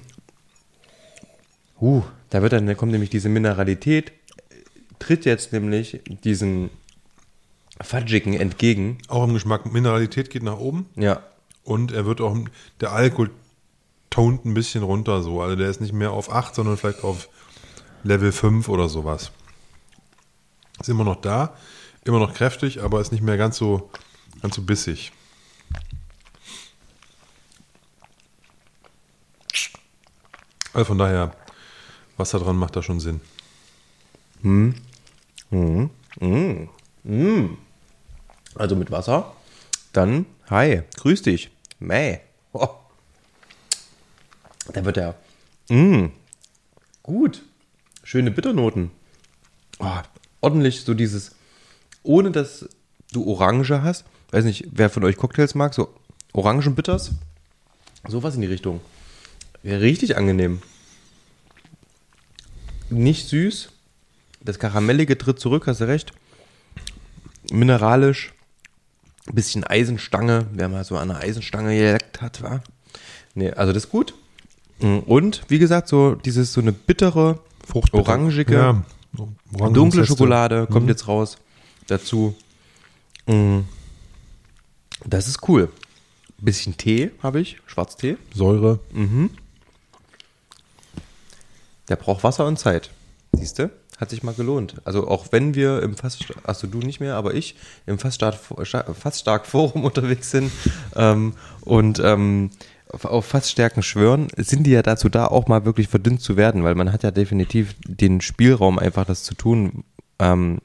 Uh, 1.81 2.03
da 2.29 2.41
wird 2.41 2.53
dann, 2.53 2.67
da 2.67 2.75
kommt 2.75 2.91
nämlich 2.91 3.09
diese 3.09 3.29
Mineralität, 3.29 4.11
tritt 4.99 5.25
jetzt 5.25 5.51
nämlich 5.51 6.01
diesen 6.23 6.69
Fudgigen 7.81 8.33
entgegen. 8.33 8.99
Auch 9.07 9.23
im 9.23 9.33
Geschmack. 9.33 9.71
Mineralität 9.71 10.29
geht 10.29 10.43
nach 10.43 10.57
oben 10.59 10.87
Ja. 10.95 11.23
und 11.63 11.91
er 11.91 12.05
wird 12.05 12.21
auch, 12.21 12.37
der 12.79 12.91
Alkohol 12.91 13.31
toned 14.09 14.45
ein 14.45 14.53
bisschen 14.53 14.83
runter 14.83 15.23
so. 15.23 15.41
Also 15.41 15.55
der 15.55 15.69
ist 15.69 15.81
nicht 15.81 15.93
mehr 15.93 16.11
auf 16.11 16.31
8, 16.31 16.53
sondern 16.53 16.77
vielleicht 16.77 17.03
auf 17.03 17.29
Level 18.03 18.31
5 18.31 18.69
oder 18.69 18.87
sowas. 18.87 19.31
Ist 20.79 20.89
immer 20.89 21.03
noch 21.03 21.19
da, 21.21 21.55
immer 22.05 22.19
noch 22.19 22.33
kräftig, 22.33 22.81
aber 22.81 23.01
ist 23.01 23.11
nicht 23.11 23.23
mehr 23.23 23.37
ganz 23.37 23.57
so, 23.57 23.89
ganz 24.41 24.55
so 24.55 24.61
bissig. 24.61 25.11
Also 30.73 30.85
von 30.85 30.97
daher, 30.97 31.35
was 32.17 32.31
da 32.31 32.39
dran 32.39 32.55
macht 32.55 32.75
da 32.75 32.81
schon 32.81 32.99
Sinn. 32.99 33.21
Also 38.55 38.75
mit 38.75 38.91
Wasser. 38.91 39.35
Dann, 39.93 40.25
hi, 40.49 40.81
grüß 40.97 41.21
dich. 41.21 41.51
Mäh. 41.79 42.19
Oh. 42.53 42.69
Da 44.71 44.83
wird 44.83 44.97
er. 44.97 45.15
Mm, 45.69 46.07
gut. 47.03 47.43
Schöne 48.03 48.31
Bitternoten. 48.31 48.91
Oh, 49.79 50.01
ordentlich 50.41 50.81
so 50.81 50.93
dieses, 50.93 51.35
ohne 52.03 52.31
dass 52.31 52.67
du 53.11 53.25
Orange 53.25 53.81
hast. 53.81 54.05
Weiß 54.31 54.45
nicht, 54.45 54.65
wer 54.71 54.89
von 54.89 55.03
euch 55.03 55.17
Cocktails 55.17 55.55
mag, 55.55 55.73
so 55.73 55.93
Orangenbitters. 56.33 57.11
Sowas 58.07 58.35
in 58.35 58.41
die 58.41 58.47
Richtung. 58.47 58.81
Wäre 59.61 59.81
richtig 59.81 60.17
angenehm. 60.17 60.61
Nicht 62.89 63.29
süß. 63.29 63.69
Das 64.41 64.59
Karamellige 64.59 65.17
tritt 65.17 65.39
zurück, 65.39 65.67
hast 65.67 65.81
du 65.81 65.87
recht. 65.87 66.11
Mineralisch. 67.51 68.33
Bisschen 69.31 69.63
Eisenstange, 69.63 70.47
wer 70.51 70.67
mal 70.67 70.83
so 70.83 70.97
an 70.97 71.09
einer 71.09 71.21
Eisenstange 71.21 71.77
geleckt 71.77 72.21
hat, 72.21 72.41
war. 72.41 72.61
Nee, 73.35 73.51
also 73.51 73.71
das 73.71 73.85
ist 73.85 73.89
gut. 73.89 74.13
Und 74.79 75.43
wie 75.47 75.59
gesagt, 75.59 75.87
so 75.87 76.15
dieses 76.15 76.51
so 76.51 76.59
eine 76.59 76.73
bittere, 76.73 77.39
orangige, 77.93 78.53
Ja, 78.53 78.83
dunkle. 79.69 80.05
Schokolade 80.05 80.67
kommt 80.67 80.89
jetzt 80.89 81.07
raus 81.07 81.37
dazu. 81.87 82.35
Mm. 83.27 83.61
Das 85.05 85.27
ist 85.27 85.47
cool. 85.47 85.69
Bisschen 86.39 86.77
Tee 86.77 87.11
habe 87.21 87.39
ich, 87.39 87.57
Schwarztee. 87.65 88.17
Säure. 88.33 88.79
Der 91.89 91.95
braucht 91.95 92.23
Wasser 92.23 92.45
und 92.45 92.57
Zeit. 92.57 92.89
Siehst 93.33 93.59
du? 93.59 93.69
Hat 93.97 94.09
sich 94.09 94.23
mal 94.23 94.33
gelohnt. 94.33 94.75
Also 94.85 95.07
auch 95.07 95.27
wenn 95.31 95.55
wir 95.55 95.81
im 95.83 95.95
fast, 95.95 96.25
also 96.43 96.67
du 96.67 96.79
nicht 96.79 96.99
mehr, 96.99 97.15
aber 97.15 97.33
ich 97.33 97.55
im 97.85 97.99
fast 97.99 98.15
stark, 98.15 98.35
fast 98.99 99.19
stark 99.21 99.45
Forum 99.45 99.83
unterwegs 99.85 100.31
sind 100.31 100.51
ähm, 100.95 101.33
und 101.61 101.99
ähm, 101.99 102.49
auf- 102.89 103.25
Fassstärken 103.25 103.83
schwören, 103.83 104.27
sind 104.37 104.63
die 104.65 104.71
ja 104.71 104.81
dazu 104.81 105.09
da, 105.09 105.27
auch 105.27 105.47
mal 105.47 105.65
wirklich 105.65 105.87
verdünnt 105.87 106.21
zu 106.21 106.37
werden, 106.37 106.63
weil 106.63 106.75
man 106.75 106.91
hat 106.91 107.03
ja 107.03 107.11
definitiv 107.11 107.75
den 107.87 108.21
Spielraum, 108.21 108.79
einfach 108.79 109.05
das 109.05 109.23
zu 109.23 109.35
tun. 109.35 109.83
Ähm, 110.19 110.59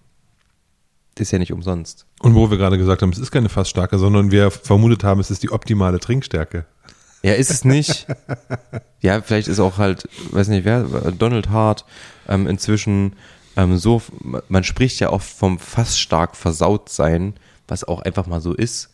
ist 1.20 1.30
ja 1.30 1.38
nicht 1.38 1.52
umsonst. 1.52 2.06
Und 2.20 2.34
wo 2.34 2.50
wir 2.50 2.58
gerade 2.58 2.78
gesagt 2.78 3.02
haben, 3.02 3.10
es 3.10 3.18
ist 3.18 3.30
keine 3.30 3.48
fast 3.48 3.70
starke, 3.70 3.98
sondern 3.98 4.30
wir 4.30 4.50
vermutet 4.50 5.04
haben, 5.04 5.20
es 5.20 5.30
ist 5.30 5.42
die 5.42 5.50
optimale 5.50 6.00
Trinkstärke. 6.00 6.64
Ja, 7.22 7.34
ist 7.34 7.50
es 7.50 7.64
nicht. 7.64 8.06
ja, 9.00 9.20
vielleicht 9.22 9.48
ist 9.48 9.60
auch 9.60 9.78
halt, 9.78 10.08
weiß 10.30 10.48
nicht 10.48 10.64
wer, 10.64 10.82
Donald 10.82 11.50
Hart 11.50 11.84
ähm, 12.28 12.46
inzwischen 12.46 13.14
ähm, 13.56 13.76
so, 13.76 14.02
man 14.48 14.62
spricht 14.62 15.00
ja 15.00 15.10
oft 15.10 15.28
vom 15.28 15.58
fast 15.58 15.98
stark 15.98 16.36
versaut 16.36 16.88
sein, 16.88 17.34
was 17.66 17.82
auch 17.82 18.02
einfach 18.02 18.26
mal 18.26 18.40
so 18.40 18.54
ist. 18.54 18.90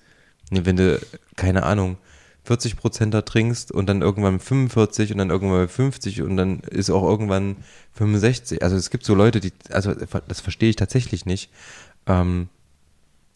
Wenn 0.51 0.77
du, 0.77 1.01
keine 1.37 1.65
Ahnung, 1.65 1.99
40 2.45 2.77
Prozent 2.77 3.15
da 3.15 3.23
trinkst 3.23 3.73
und 3.73 3.87
dann 3.87 4.03
irgendwann 4.03 4.39
45 4.39 5.13
und 5.13 5.19
dann 5.19 5.31
irgendwann 5.31 5.69
50 5.69 6.23
und 6.23 6.37
dann 6.37 6.61
ist 6.61 6.91
auch 6.91 7.03
irgendwann 7.03 7.57
65. 7.95 8.63
Also 8.63 8.77
es 8.77 8.91
gibt 8.91 9.05
so 9.05 9.15
Leute, 9.15 9.41
die, 9.41 9.53
also 9.71 9.95
das 10.29 10.41
verstehe 10.41 10.71
ich 10.71 10.77
tatsächlich 10.77 11.25
nicht. 11.27 11.51
Ähm, 12.07 12.49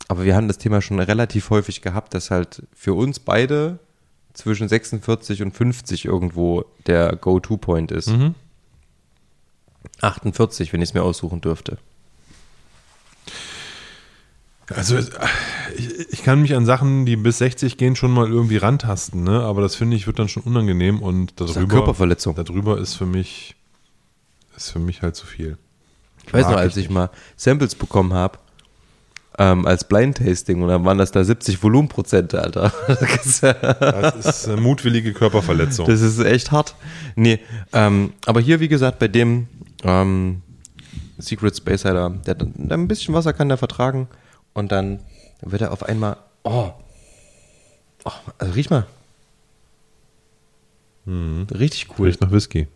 aber 0.08 0.24
wir 0.24 0.34
haben 0.36 0.48
das 0.48 0.58
Thema 0.58 0.80
schon 0.80 1.00
relativ 1.00 1.50
häufig 1.50 1.82
gehabt, 1.82 2.14
dass 2.14 2.30
halt 2.30 2.62
für 2.74 2.94
uns 2.94 3.18
beide 3.18 3.78
zwischen 4.32 4.68
46 4.68 5.42
und 5.42 5.52
50 5.52 6.04
irgendwo 6.04 6.64
der 6.86 7.16
Go-To-Point 7.16 7.90
ist. 7.90 8.08
48, 10.00 10.72
wenn 10.72 10.80
ich 10.80 10.90
es 10.90 10.94
mir 10.94 11.02
aussuchen 11.02 11.40
dürfte. 11.40 11.78
Also 14.74 14.98
ich, 14.98 15.08
ich 16.10 16.22
kann 16.22 16.42
mich 16.42 16.54
an 16.54 16.66
Sachen, 16.66 17.06
die 17.06 17.16
bis 17.16 17.38
60 17.38 17.78
gehen, 17.78 17.96
schon 17.96 18.12
mal 18.12 18.28
irgendwie 18.28 18.58
rantasten, 18.58 19.24
ne? 19.24 19.40
aber 19.40 19.62
das 19.62 19.74
finde 19.74 19.96
ich 19.96 20.06
wird 20.06 20.18
dann 20.18 20.28
schon 20.28 20.42
unangenehm 20.42 21.00
und 21.00 21.40
ist 21.40 21.56
darüber, 21.56 21.76
Körperverletzung. 21.76 22.34
darüber 22.34 22.78
ist 22.78 22.94
für 22.94 23.06
mich 23.06 23.56
ist 24.56 24.70
für 24.70 24.78
mich 24.78 25.02
halt 25.02 25.16
zu 25.16 25.24
viel. 25.24 25.56
Ich 26.26 26.34
weiß 26.34 26.44
Mag 26.44 26.52
noch, 26.52 26.58
als 26.58 26.76
ich 26.76 26.86
ich 26.86 26.90
mal 26.90 27.10
Samples 27.36 27.74
bekommen 27.74 28.12
habe, 28.12 28.38
ähm, 29.38 29.66
als 29.66 29.84
Blind-Tasting 29.84 30.60
und 30.62 30.68
dann 30.68 30.84
waren 30.84 30.98
das 30.98 31.12
da 31.12 31.22
70 31.22 31.62
Volumenprozente, 31.62 32.42
Alter. 32.42 32.72
Das 32.88 34.16
ist 34.26 34.48
eine 34.48 34.60
mutwillige 34.60 35.12
Körperverletzung. 35.12 35.86
Das 35.86 36.00
ist 36.00 36.18
echt 36.18 36.50
hart. 36.50 36.74
Nee, 37.14 37.38
ähm, 37.72 38.12
aber 38.26 38.40
hier, 38.40 38.60
wie 38.60 38.68
gesagt, 38.68 38.98
bei 38.98 39.08
dem 39.08 39.46
ähm, 39.84 40.42
Secret 41.18 41.56
Space 41.56 41.82
Hider, 41.82 42.10
der, 42.26 42.34
der 42.34 42.76
ein 42.76 42.88
bisschen 42.88 43.14
Wasser 43.14 43.32
kann 43.32 43.48
der 43.48 43.58
vertragen 43.58 44.08
und 44.54 44.72
dann 44.72 45.00
wird 45.40 45.62
er 45.62 45.72
auf 45.72 45.84
einmal, 45.84 46.16
oh, 46.42 46.70
oh 48.04 48.12
also 48.38 48.52
riech 48.52 48.70
mal. 48.70 48.86
Richtig 51.06 51.88
cool. 51.98 52.08
Riecht 52.08 52.20
nach 52.20 52.30
Whisky. 52.30 52.68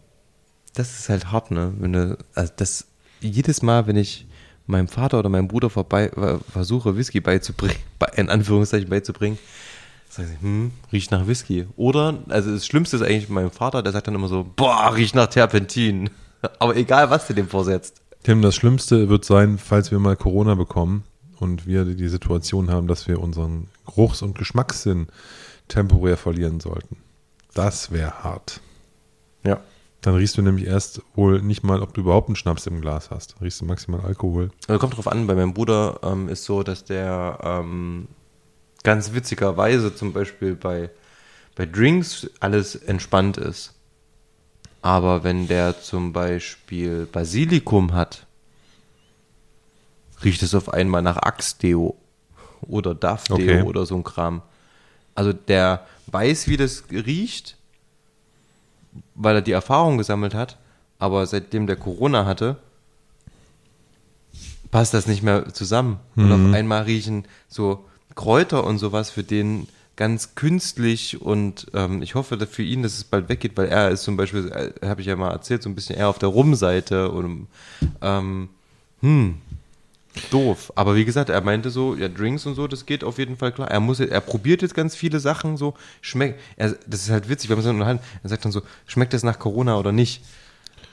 Das 0.74 0.98
ist 0.98 1.09
halt 1.10 1.30
hart, 1.32 1.51
ne? 1.51 1.74
Wenn 1.78 1.93
du, 1.93 2.18
also 2.34 2.52
das, 2.56 2.86
jedes 3.20 3.60
Mal, 3.60 3.86
wenn 3.86 3.97
ich 3.97 4.26
meinem 4.72 4.88
Vater 4.88 5.20
oder 5.20 5.28
meinem 5.28 5.48
Bruder 5.48 5.70
vorbei 5.70 6.06
äh, 6.06 6.38
versuche, 6.50 6.96
Whisky 6.96 7.20
beizubringen, 7.20 7.76
bei, 7.98 8.06
in 8.16 8.28
Anführungszeichen 8.28 8.88
beizubringen, 8.88 9.38
sage 10.08 10.30
ich, 10.34 10.42
hm, 10.42 10.72
riecht 10.92 11.12
nach 11.12 11.26
Whisky. 11.28 11.66
Oder, 11.76 12.18
also 12.28 12.50
das 12.50 12.66
Schlimmste 12.66 12.96
ist 12.96 13.02
eigentlich 13.02 13.28
mein 13.28 13.50
Vater, 13.50 13.82
der 13.82 13.92
sagt 13.92 14.08
dann 14.08 14.14
immer 14.14 14.28
so, 14.28 14.44
boah, 14.56 14.94
riecht 14.94 15.14
nach 15.14 15.28
Terpentin. 15.28 16.10
Aber 16.58 16.76
egal, 16.76 17.10
was 17.10 17.28
du 17.28 17.34
dem 17.34 17.48
vorsetzt. 17.48 18.02
Tim, 18.24 18.42
das 18.42 18.54
Schlimmste 18.54 19.08
wird 19.08 19.24
sein, 19.24 19.58
falls 19.58 19.90
wir 19.90 19.98
mal 19.98 20.16
Corona 20.16 20.54
bekommen 20.54 21.04
und 21.38 21.66
wir 21.66 21.84
die 21.84 22.08
Situation 22.08 22.70
haben, 22.70 22.86
dass 22.86 23.08
wir 23.08 23.20
unseren 23.20 23.68
Geruchs- 23.86 24.22
und 24.22 24.36
Geschmackssinn 24.38 25.08
temporär 25.68 26.16
verlieren 26.16 26.60
sollten. 26.60 26.96
Das 27.54 27.90
wäre 27.90 28.22
hart. 28.22 28.60
Ja. 29.44 29.60
Dann 30.02 30.14
riechst 30.16 30.36
du 30.36 30.42
nämlich 30.42 30.66
erst 30.66 31.00
wohl 31.14 31.40
nicht 31.42 31.62
mal, 31.62 31.80
ob 31.80 31.94
du 31.94 32.00
überhaupt 32.00 32.28
einen 32.28 32.36
Schnaps 32.36 32.66
im 32.66 32.80
Glas 32.80 33.10
hast. 33.10 33.34
Dann 33.34 33.44
riechst 33.44 33.60
du 33.60 33.64
maximal 33.64 34.00
Alkohol. 34.00 34.50
Also 34.66 34.78
kommt 34.80 34.96
drauf 34.96 35.06
an, 35.06 35.26
bei 35.28 35.34
meinem 35.34 35.54
Bruder 35.54 36.00
ähm, 36.02 36.28
ist 36.28 36.44
so, 36.44 36.64
dass 36.64 36.84
der 36.84 37.38
ähm, 37.42 38.08
ganz 38.82 39.12
witzigerweise 39.12 39.94
zum 39.94 40.12
Beispiel 40.12 40.56
bei, 40.56 40.90
bei 41.54 41.66
Drinks 41.66 42.28
alles 42.40 42.74
entspannt 42.74 43.36
ist. 43.36 43.74
Aber 44.82 45.22
wenn 45.22 45.46
der 45.46 45.80
zum 45.80 46.12
Beispiel 46.12 47.06
Basilikum 47.06 47.92
hat, 47.92 48.26
riecht 50.24 50.42
es 50.42 50.54
auf 50.54 50.68
einmal 50.72 51.02
nach 51.02 51.16
Axe-Deo 51.16 51.96
oder 52.62 52.94
Duff-Deo 52.96 53.36
Okay. 53.36 53.62
oder 53.62 53.86
so 53.86 53.94
ein 53.94 54.02
Kram. 54.02 54.42
Also 55.14 55.32
der 55.32 55.86
weiß, 56.08 56.48
wie 56.48 56.56
das 56.56 56.84
riecht, 56.90 57.56
weil 59.14 59.36
er 59.36 59.43
die 59.43 59.52
Erfahrung 59.52 59.98
gesammelt 59.98 60.35
hat, 60.35 60.59
aber 60.98 61.27
seitdem 61.27 61.66
der 61.66 61.77
Corona 61.77 62.24
hatte, 62.24 62.56
passt 64.70 64.94
das 64.94 65.06
nicht 65.06 65.23
mehr 65.23 65.52
zusammen. 65.52 65.98
Und 66.16 66.32
auf 66.32 66.55
einmal 66.55 66.82
riechen 66.82 67.24
so 67.48 67.85
Kräuter 68.14 68.64
und 68.64 68.78
sowas 68.78 69.10
für 69.10 69.23
den 69.23 69.69
ganz 69.97 70.35
künstlich 70.35 71.20
und 71.20 71.66
ähm, 71.74 72.02
ich 72.02 72.14
hoffe 72.14 72.36
dass 72.36 72.48
für 72.48 72.62
ihn, 72.62 72.82
dass 72.82 72.97
es 72.97 73.05
bald 73.05 73.28
weggeht, 73.28 73.56
weil 73.56 73.69
er 73.69 73.90
ist 73.90 74.05
zum 74.05 74.16
Beispiel, 74.16 74.51
äh, 74.51 74.86
habe 74.86 75.02
ich 75.02 75.06
ja 75.06 75.16
mal 75.16 75.31
erzählt, 75.31 75.62
so 75.62 75.69
ein 75.69 75.74
bisschen 75.74 75.97
eher 75.97 76.09
auf 76.09 76.19
der 76.19 76.31
Rum-Seite 76.31 77.10
und 77.10 77.47
ähm, 78.01 78.48
hm, 79.01 79.36
doof. 80.30 80.72
Aber 80.76 80.94
wie 80.94 81.05
gesagt, 81.05 81.30
er 81.30 81.40
meinte 81.40 81.70
so, 81.70 81.94
ja, 81.94 82.09
Drinks 82.09 82.47
und 82.47 82.55
so, 82.55 82.66
das 82.68 82.86
geht 82.86 83.05
auf 83.05 83.18
jeden 83.18 83.36
Fall 83.36 83.52
klar. 83.52 83.70
Er 83.70 83.80
muss, 83.80 84.01
er 84.01 84.20
probiert 84.20 84.62
jetzt 84.62 84.74
ganz 84.74 84.94
viele 84.94 85.20
Sachen 85.20 85.56
so, 85.56 85.74
schmeckt, 86.01 86.40
er, 86.56 86.76
das 86.86 87.02
ist 87.02 87.10
halt 87.10 87.28
witzig, 87.28 87.51
wenn 87.51 87.56
man 87.56 87.64
so 87.64 87.70
unterhalten, 87.70 88.02
er 88.22 88.28
sagt 88.28 88.44
dann 88.44 88.52
so, 88.52 88.62
schmeckt 88.86 89.12
das 89.14 89.22
nach 89.22 89.39
Corona 89.39 89.78
oder 89.78 89.93
nicht? 89.93 90.22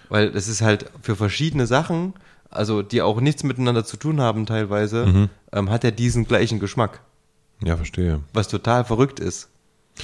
Weil 0.10 0.32
das 0.32 0.48
ist 0.48 0.62
halt 0.62 0.86
für 1.02 1.16
verschiedene 1.16 1.68
Sachen, 1.68 2.14
also 2.50 2.82
die 2.82 3.02
auch 3.02 3.22
nichts 3.22 3.44
miteinander 3.44 3.86
zu 3.86 3.98
tun 3.98 4.22
haben 4.22 4.46
teilweise, 4.46 5.30
ähm, 5.52 5.70
hat 5.70 5.84
er 5.84 5.92
diesen 5.92 6.26
gleichen 6.26 6.60
Geschmack, 6.60 7.02
Ja, 7.64 7.76
verstehe. 7.78 8.22
was 8.34 8.48
total 8.48 8.86
verrückt 8.86 9.20
ist. 9.20 9.50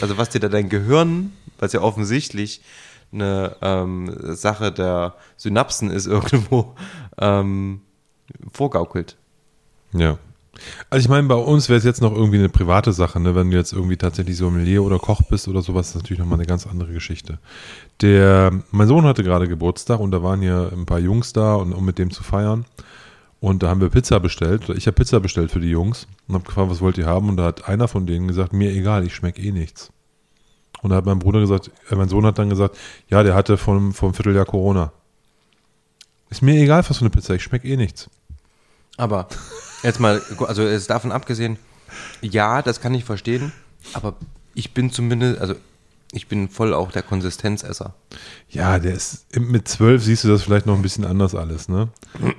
Also 0.02 0.18
was 0.18 0.30
dir 0.30 0.40
da 0.40 0.50
dein 0.50 0.70
Gehirn, 0.70 1.32
was 1.58 1.72
ja 1.74 1.82
offensichtlich 1.82 2.62
eine 3.14 3.56
ähm, 3.62 4.14
Sache 4.36 4.72
der 4.72 5.16
Synapsen 5.38 5.90
ist 5.90 6.06
irgendwo, 6.06 6.76
ähm, 7.18 7.82
vorgaukelt. 8.52 9.18
Ja. 9.94 10.18
Also 10.90 11.04
ich 11.04 11.10
meine, 11.10 11.28
bei 11.28 11.36
uns 11.36 11.68
wäre 11.68 11.78
es 11.78 11.84
jetzt 11.84 12.02
noch 12.02 12.14
irgendwie 12.14 12.38
eine 12.38 12.50
private 12.50 12.94
Sache, 12.94 13.20
ne? 13.20 13.36
wenn 13.36 13.52
du 13.52 13.58
jetzt 13.58 13.74
irgendwie 13.74 13.98
tatsächlich 13.98 14.38
Sommelier 14.38 14.84
oder 14.84 15.00
Koch 15.00 15.22
bist 15.24 15.48
oder 15.48 15.62
sowas, 15.62 15.90
ist 15.90 15.96
natürlich 15.96 16.20
nochmal 16.20 16.40
eine 16.40 16.48
ganz 16.48 16.66
andere 16.66 16.94
Geschichte. 16.94 17.40
Der, 18.02 18.52
mein 18.72 18.88
Sohn 18.88 19.06
hatte 19.06 19.24
gerade 19.24 19.48
Geburtstag 19.48 20.00
und 20.00 20.12
da 20.12 20.24
waren 20.24 20.42
hier 20.42 20.72
ein 20.74 20.86
paar 20.86 21.00
Jungs 21.00 21.34
da, 21.34 21.56
und, 21.56 21.74
um 21.74 21.84
mit 21.84 21.98
dem 21.98 22.12
zu 22.12 22.24
feiern. 22.24 22.66
Und 23.42 23.64
da 23.64 23.70
haben 23.70 23.82
wir 23.82 23.90
Pizza 23.90 24.20
bestellt. 24.20 24.70
Ich 24.70 24.88
habe 24.88 24.96
Pizza 24.96 25.20
bestellt 25.20 25.52
für 25.52 25.60
die 25.60 25.70
Jungs 25.70 26.08
und 26.28 26.36
habe 26.36 26.46
gefragt, 26.46 26.72
was 26.72 26.82
wollt 26.82 26.98
ihr 26.98 27.06
haben? 27.06 27.30
Und 27.30 27.38
da 27.38 27.44
hat 27.44 27.68
einer 27.68 27.88
von 27.88 28.08
denen 28.08 28.28
gesagt, 28.28 28.54
mir 28.54 28.72
egal, 28.72 29.06
ich 29.06 29.14
schmecke 29.14 29.42
eh 29.42 29.52
nichts. 29.52 29.92
Und 30.82 30.92
da 30.92 30.96
hat 30.98 31.06
mein 31.06 31.20
Bruder 31.20 31.40
gesagt, 31.42 31.70
äh, 31.90 31.96
mein 31.96 32.10
Sohn 32.10 32.26
hat 32.26 32.40
dann 32.40 32.50
gesagt, 32.50 32.78
ja, 33.10 33.24
der 33.24 33.36
hatte 33.36 33.58
vom, 33.58 33.94
vom 33.94 34.14
Vierteljahr 34.14 34.46
Corona. 34.46 34.94
Ist 36.36 36.42
mir 36.42 36.62
egal, 36.62 36.84
was 36.86 36.98
für 36.98 37.04
eine 37.04 37.12
Pizza, 37.12 37.34
ich 37.34 37.44
schmecke 37.44 37.66
eh 37.66 37.78
nichts. 37.78 38.10
Aber 38.98 39.30
jetzt 39.84 40.02
mal, 40.02 40.22
also 40.40 40.64
es 40.64 40.82
ist 40.82 40.90
davon 40.90 41.14
abgesehen, 41.14 41.58
ja, 42.20 42.62
das 42.62 42.82
kann 42.82 42.94
ich 42.94 43.06
verstehen, 43.06 43.54
aber 43.94 44.18
ich 44.54 44.74
bin 44.74 44.92
zumindest, 44.92 45.40
also 45.40 45.56
ich 46.12 46.28
bin 46.28 46.50
voll 46.50 46.74
auch 46.74 46.92
der 46.92 47.04
Konsistenzesser. 47.04 47.94
Ja, 48.50 48.80
der 48.80 48.96
ist 48.96 49.28
mit 49.40 49.70
zwölf 49.70 50.04
siehst 50.04 50.26
du 50.26 50.28
das 50.28 50.44
vielleicht 50.44 50.66
noch 50.66 50.76
ein 50.76 50.82
bisschen 50.82 51.06
anders 51.06 51.36
alles, 51.36 51.70
ne? 51.70 51.88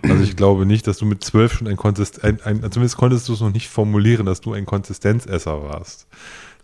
Also 0.02 0.23
ich 0.23 0.36
glaube 0.36 0.66
nicht, 0.66 0.86
dass 0.86 0.98
du 0.98 1.06
mit 1.06 1.24
zwölf 1.24 1.55
schon 1.55 1.66
ein 1.66 1.78
Konsist, 1.78 2.23
ein, 2.23 2.43
ein, 2.43 2.70
zumindest 2.70 2.98
konntest 2.98 3.27
du 3.31 3.32
es 3.32 3.40
noch 3.40 3.51
nicht 3.51 3.70
formulieren, 3.70 4.27
dass 4.27 4.43
du 4.43 4.52
ein 4.52 4.66
Konsistenzesser 4.66 5.62
warst. 5.62 6.06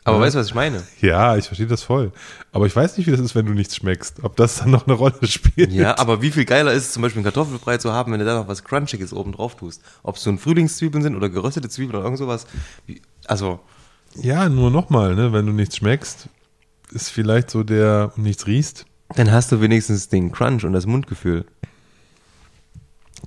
Aber 0.04 0.16
Ja. 0.18 0.22
weißt 0.24 0.34
du, 0.34 0.40
was 0.40 0.46
ich 0.48 0.54
meine? 0.54 0.82
Ja, 1.00 1.36
ich 1.36 1.46
verstehe 1.46 1.66
das 1.68 1.82
voll. 1.84 2.10
Aber 2.50 2.66
ich 2.66 2.74
weiß 2.74 2.96
nicht, 2.96 3.06
wie 3.06 3.12
das 3.12 3.20
ist, 3.20 3.34
wenn 3.36 3.46
du 3.46 3.52
nichts 3.52 3.76
schmeckst. 3.76 4.24
Ob 4.24 4.34
das 4.36 4.56
dann 4.56 4.70
noch 4.70 4.86
eine 4.86 4.94
Rolle 4.96 5.14
spielt. 5.28 5.70
Ja, 5.72 5.96
aber 5.98 6.20
wie 6.22 6.30
viel 6.32 6.44
geiler 6.44 6.72
ist 6.72 6.86
es 6.86 6.92
zum 6.92 7.02
Beispiel 7.02 7.18
einen 7.20 7.24
Kartoffelbrei 7.32 7.78
zu 7.78 7.92
haben, 7.92 8.10
wenn 8.12 8.18
du 8.18 8.24
da 8.26 8.34
noch 8.34 8.48
was 8.48 8.64
Crunchiges 8.64 9.12
oben 9.12 9.32
drauf 9.32 9.56
tust? 9.56 9.80
Ob 10.02 10.16
es 10.16 10.22
so 10.22 10.30
ein 10.30 10.38
Frühlingszwiebeln 10.38 11.02
sind 11.04 11.14
oder 11.14 11.28
geröstete 11.28 11.68
Zwiebeln 11.68 11.94
oder 11.96 12.04
irgend 12.04 12.18
sowas. 12.18 12.46
Also, 13.26 13.60
Ja, 14.16 14.48
nur 14.48 14.70
nochmal, 14.72 15.14
ne? 15.14 15.32
Wenn 15.32 15.46
du 15.46 15.52
nichts 15.52 15.76
schmeckst, 15.76 16.28
ist 16.90 17.08
vielleicht 17.10 17.50
so 17.50 17.62
der 17.62 18.12
und 18.16 18.24
nichts 18.24 18.46
riechst. 18.48 18.86
dann 19.14 19.30
hast 19.30 19.52
du 19.52 19.60
wenigstens 19.60 20.08
den 20.08 20.32
Crunch 20.32 20.64
und 20.64 20.72
das 20.72 20.84
Mundgefühl. 20.86 21.44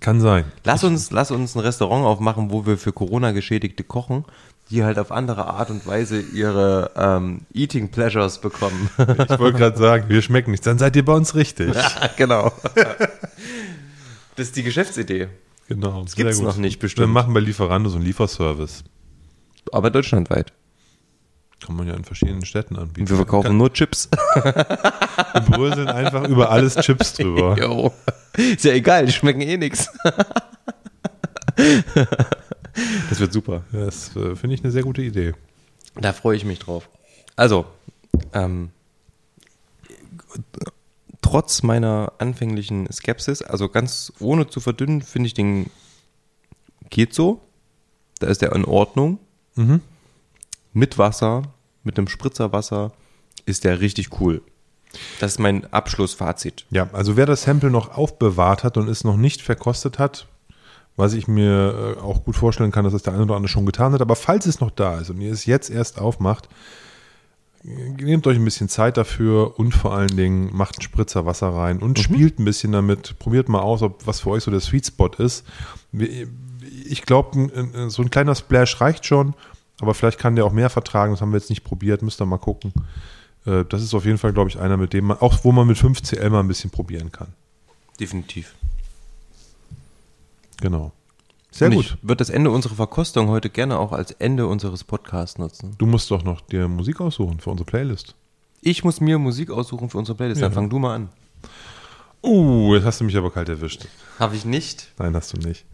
Kann 0.02 0.20
sein. 0.20 0.44
Lass 0.66 0.84
uns, 0.84 1.10
lass 1.12 1.32
uns 1.32 1.56
ein 1.56 1.60
Restaurant 1.62 2.06
aufmachen, 2.06 2.52
wo 2.52 2.66
wir 2.66 2.78
für 2.78 2.92
Corona-Geschädigte 2.92 3.84
kochen, 3.86 4.26
die 4.70 4.84
halt 4.84 4.98
auf 4.98 5.12
andere 5.12 5.48
Art 5.48 5.70
und 5.70 5.86
Weise 5.86 6.20
ihre 6.20 6.92
ähm, 6.96 7.42
Eating 7.54 7.90
Pleasures 7.90 8.40
bekommen. 8.40 8.90
Ich 8.98 9.40
wollte 9.40 9.58
gerade 9.60 9.78
sagen, 9.78 10.06
wir 10.10 10.22
schmecken 10.22 10.52
nichts. 10.52 10.66
Dann 10.66 10.80
seid 10.80 10.96
ihr 10.96 11.06
bei 11.06 11.14
uns 11.14 11.36
richtig. 11.36 11.74
ja, 11.74 12.10
genau. 12.18 12.52
Das 14.36 14.48
ist 14.48 14.56
die 14.56 14.64
Geschäftsidee. 14.64 15.28
Genau. 15.68 16.04
Das 16.04 16.16
gibt's 16.16 16.40
noch 16.40 16.58
nicht, 16.58 16.80
bestimmt. 16.80 17.08
Wir 17.08 17.14
machen 17.14 17.34
bei 17.34 17.40
Lieferando 17.40 17.90
so 17.90 17.98
einen 17.98 18.06
Lieferservice. 18.06 18.84
Aber 19.72 19.90
deutschlandweit. 19.90 20.52
Kann 21.66 21.76
man 21.78 21.88
ja 21.88 21.94
in 21.94 22.04
verschiedenen 22.04 22.46
Städten 22.46 22.76
anbieten. 22.76 23.10
Wir 23.10 23.16
verkaufen 23.16 23.58
nur 23.58 23.74
Chips. 23.74 24.10
Wir 24.36 25.42
bröseln 25.50 25.88
einfach 25.88 26.28
über 26.28 26.52
alles 26.52 26.76
Chips 26.76 27.14
drüber. 27.14 27.58
Jo. 27.60 27.94
Ist 28.38 28.66
ja 28.66 28.74
egal, 28.74 29.06
die 29.06 29.14
schmecken 29.14 29.42
eh 29.42 29.58
nix. 29.58 29.90
Das 33.10 33.20
wird 33.20 33.34
super. 33.34 33.64
Das 33.72 34.16
äh, 34.16 34.36
finde 34.36 34.56
ich 34.56 34.64
eine 34.64 34.72
sehr 34.72 34.84
gute 34.84 35.02
Idee. 35.02 35.34
Da 35.96 36.14
freue 36.14 36.36
ich 36.36 36.46
mich 36.46 36.60
drauf. 36.60 36.90
Also, 37.36 37.66
ähm, 38.34 38.70
trotz 41.22 41.64
meiner 41.64 42.14
anfänglichen 42.18 42.92
Skepsis, 42.92 43.42
also 43.42 43.70
ganz 43.70 44.14
ohne 44.20 44.48
zu 44.48 44.60
verdünnen, 44.60 45.02
finde 45.02 45.28
ich 45.28 45.34
den 45.34 45.70
geht 46.90 47.14
so. 47.14 47.42
Da 48.20 48.28
ist 48.28 48.42
der 48.42 48.54
in 48.54 48.66
Ordnung. 48.66 49.20
Mhm. 49.56 49.82
Mit 50.74 50.98
Wasser, 50.98 51.44
mit 51.84 51.98
einem 51.98 52.08
Spritzer 52.08 52.52
Wasser 52.52 52.92
ist 53.46 53.64
der 53.64 53.80
richtig 53.80 54.20
cool. 54.20 54.42
Das 55.20 55.34
ist 55.34 55.40
mein 55.40 55.72
Abschlussfazit. 55.74 56.66
Ja, 56.70 56.90
also 56.94 57.18
wer 57.18 57.26
das 57.26 57.44
Sample 57.44 57.70
noch 57.70 57.98
aufbewahrt 57.98 58.64
hat 58.64 58.78
und 58.78 58.88
es 58.88 59.04
noch 59.04 59.18
nicht 59.18 59.42
verkostet 59.42 60.00
hat, 60.00 60.28
was 60.98 61.14
ich 61.14 61.28
mir 61.28 61.98
äh, 61.98 62.02
auch 62.02 62.24
gut 62.24 62.36
vorstellen 62.36 62.72
kann, 62.72 62.86
dass 62.86 62.94
es 62.94 63.04
der 63.04 63.14
eine 63.14 63.24
oder 63.24 63.36
andere 63.36 63.50
schon 63.50 63.66
getan 63.66 63.94
hat, 63.94 64.02
aber 64.02 64.16
falls 64.16 64.46
es 64.46 64.60
noch 64.60 64.72
da 64.72 65.00
ist 65.00 65.10
und 65.10 65.20
ihr 65.22 65.32
es 65.32 65.46
jetzt 65.46 65.70
erst 65.70 66.00
aufmacht, 66.00 66.48
nehmt 67.64 68.28
euch 68.28 68.38
ein 68.38 68.46
bisschen 68.46 68.70
Zeit 68.70 68.96
dafür 68.98 69.60
und 69.60 69.74
vor 69.74 69.94
allen 69.94 70.16
Dingen 70.16 70.56
macht 70.56 70.78
einen 70.78 70.84
Spritzer 70.84 71.26
Wasser 71.26 71.50
rein 71.50 71.80
und 71.80 71.98
spielt 72.00 72.40
ein 72.40 72.46
bisschen 72.46 72.72
damit. 72.72 73.18
Probiert 73.18 73.50
mal 73.50 73.62
aus, 73.62 73.82
ob 73.82 74.06
was 74.06 74.20
für 74.20 74.30
euch 74.30 74.44
so 74.44 74.52
der 74.52 74.60
Sweet 74.60 74.86
Spot 74.86 75.10
ist. 75.18 75.46
Ich 75.92 77.02
glaube, 77.02 77.50
so 77.88 78.04
ein 78.04 78.12
kleiner 78.12 78.36
Splash 78.36 78.80
reicht 78.82 79.06
schon, 79.06 79.34
aber 79.82 79.96
vielleicht 79.96 80.20
kann 80.20 80.36
der 80.36 80.46
auch 80.46 80.52
mehr 80.52 80.70
vertragen. 80.70 81.14
Das 81.14 81.22
haben 81.22 81.32
wir 81.32 81.40
jetzt 81.40 81.50
nicht 81.50 81.64
probiert, 81.64 82.04
müsst 82.04 82.22
ihr 82.22 82.26
mal 82.28 82.38
gucken. 82.38 82.72
Äh, 83.46 83.66
Das 83.66 83.82
ist 83.82 83.94
auf 83.94 84.06
jeden 84.06 84.18
Fall, 84.20 84.34
glaube 84.34 84.50
ich, 84.50 84.60
einer, 84.60 84.78
mit 84.78 84.94
dem 84.94 85.06
man, 85.06 85.18
auch 85.18 85.44
wo 85.44 85.52
man 85.52 85.68
mit 85.68 85.78
5CL 85.78 86.30
mal 86.30 86.42
ein 86.42 86.48
bisschen 86.48 86.70
probieren 86.70 87.12
kann. 87.12 87.30
Definitiv. 88.00 88.54
Genau. 90.62 90.92
Sehr 91.52 91.70
Und 91.70 91.76
gut. 91.76 91.86
Ich 91.86 91.98
würde 92.02 92.18
das 92.18 92.30
Ende 92.30 92.52
unserer 92.52 92.76
Verkostung 92.76 93.30
heute 93.30 93.50
gerne 93.50 93.80
auch 93.80 93.92
als 93.94 94.12
Ende 94.12 94.48
unseres 94.48 94.84
Podcasts 94.84 95.38
nutzen. 95.38 95.76
Du 95.78 95.86
musst 95.86 96.12
doch 96.12 96.24
noch 96.24 96.42
dir 96.42 96.68
Musik 96.68 97.00
aussuchen 97.00 97.40
für 97.40 97.50
unsere 97.50 97.66
Playlist. 97.66 98.16
Ich 98.62 98.84
muss 98.84 99.00
mir 99.00 99.20
Musik 99.20 99.52
aussuchen 99.52 99.90
für 99.90 99.98
unsere 99.98 100.18
Playlist. 100.18 100.42
Dann 100.42 100.52
Ja. 100.52 100.56
fang 100.56 100.70
du 100.70 100.80
mal 100.80 100.96
an. 100.96 101.10
Uh, 102.24 102.74
jetzt 102.74 102.86
hast 102.86 103.00
du 103.00 103.06
mich 103.06 103.16
aber 103.16 103.30
kalt 103.32 103.50
erwischt. 103.50 103.86
Habe 104.20 104.36
ich 104.36 104.46
nicht. 104.46 104.92
Nein, 104.98 105.16
hast 105.16 105.32
du 105.34 105.38
nicht. 105.38 105.66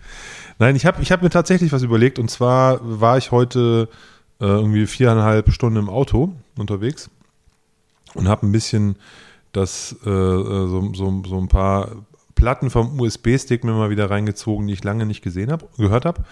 Nein, 0.59 0.75
ich 0.75 0.85
habe 0.85 1.01
ich 1.01 1.11
hab 1.11 1.21
mir 1.23 1.29
tatsächlich 1.29 1.71
was 1.71 1.81
überlegt 1.81 2.19
und 2.19 2.29
zwar 2.29 2.79
war 2.83 3.17
ich 3.17 3.31
heute 3.31 3.87
äh, 4.41 4.45
irgendwie 4.45 4.85
viereinhalb 4.85 5.51
Stunden 5.53 5.79
im 5.79 5.89
Auto 5.89 6.33
unterwegs 6.57 7.09
und 8.15 8.27
habe 8.27 8.45
ein 8.45 8.51
bisschen 8.51 8.97
das, 9.53 9.95
äh, 10.05 10.09
äh, 10.09 10.67
so, 10.67 10.91
so, 10.93 11.23
so 11.25 11.37
ein 11.37 11.47
paar 11.47 11.91
Platten 12.41 12.71
vom 12.71 12.99
USB-Stick 12.99 13.63
mir 13.63 13.73
mal 13.73 13.91
wieder 13.91 14.09
reingezogen, 14.09 14.65
die 14.65 14.73
ich 14.73 14.83
lange 14.83 15.05
nicht 15.05 15.21
gesehen 15.21 15.51
habe, 15.51 15.67
gehört 15.77 16.05
habe. 16.05 16.23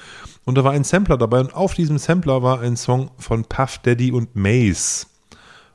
Und 0.44 0.58
da 0.58 0.64
war 0.64 0.72
ein 0.72 0.84
Sampler 0.84 1.18
dabei 1.18 1.40
und 1.40 1.54
auf 1.54 1.76
diesem 1.76 2.00
Sampler 2.00 2.42
war 2.42 2.62
ein 2.62 2.78
Song 2.78 3.12
von 3.20 3.46
Puff 3.46 3.78
Daddy 3.78 4.12
und 4.12 4.36
Mace. 4.36 5.06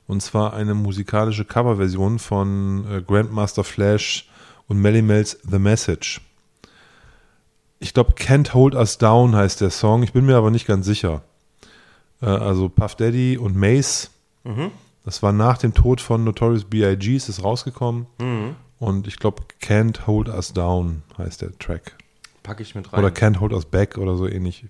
Und 0.09 0.23
zwar 0.23 0.52
eine 0.52 0.74
musikalische 0.74 1.44
Coverversion 1.44 2.19
von 2.19 2.85
äh, 2.90 3.01
Grandmaster 3.01 3.62
Flash 3.62 4.28
und 4.66 4.78
Melly 4.78 5.02
Mel's 5.02 5.39
The 5.48 5.61
Message. 5.61 6.20
Ich 7.78 7.94
glaube, 7.94 8.15
Can't 8.15 8.55
Hold 8.55 8.74
Us 8.74 8.98
Down 8.98 9.36
heißt 9.36 9.61
der 9.61 9.70
Song. 9.70 10.02
Ich 10.02 10.12
bin 10.12 10.27
mir 10.27 10.35
aber 10.35 10.51
nicht 10.51 10.66
ganz 10.66 10.85
sicher. 10.85 11.23
Äh, 12.20 12.27
also 12.27 12.69
Puff 12.69 12.97
Daddy 12.97 13.39
und 13.39 13.55
Mace. 13.55 14.11
Das 15.05 15.23
war 15.23 15.31
nach 15.31 15.59
dem 15.59 15.74
Tod 15.74 16.01
von 16.01 16.24
Notorious 16.24 16.65
B.I.G. 16.65 17.15
ist 17.15 17.28
es 17.28 17.44
rausgekommen. 17.44 18.06
Und 18.78 19.06
ich 19.06 19.18
glaube, 19.18 19.44
Can't 19.62 20.06
Hold 20.06 20.28
Us 20.28 20.52
Down 20.52 21.02
heißt 21.16 21.42
der 21.42 21.56
Track. 21.59 21.96
Packe 22.42 22.62
ich 22.62 22.74
mit 22.74 22.92
rein. 22.92 23.01
Oder 23.01 23.09
Can't 23.12 23.40
Hold 23.40 23.52
Us 23.52 23.64
Back 23.64 23.98
oder 23.98 24.16
so 24.16 24.28
ähnlich. 24.28 24.64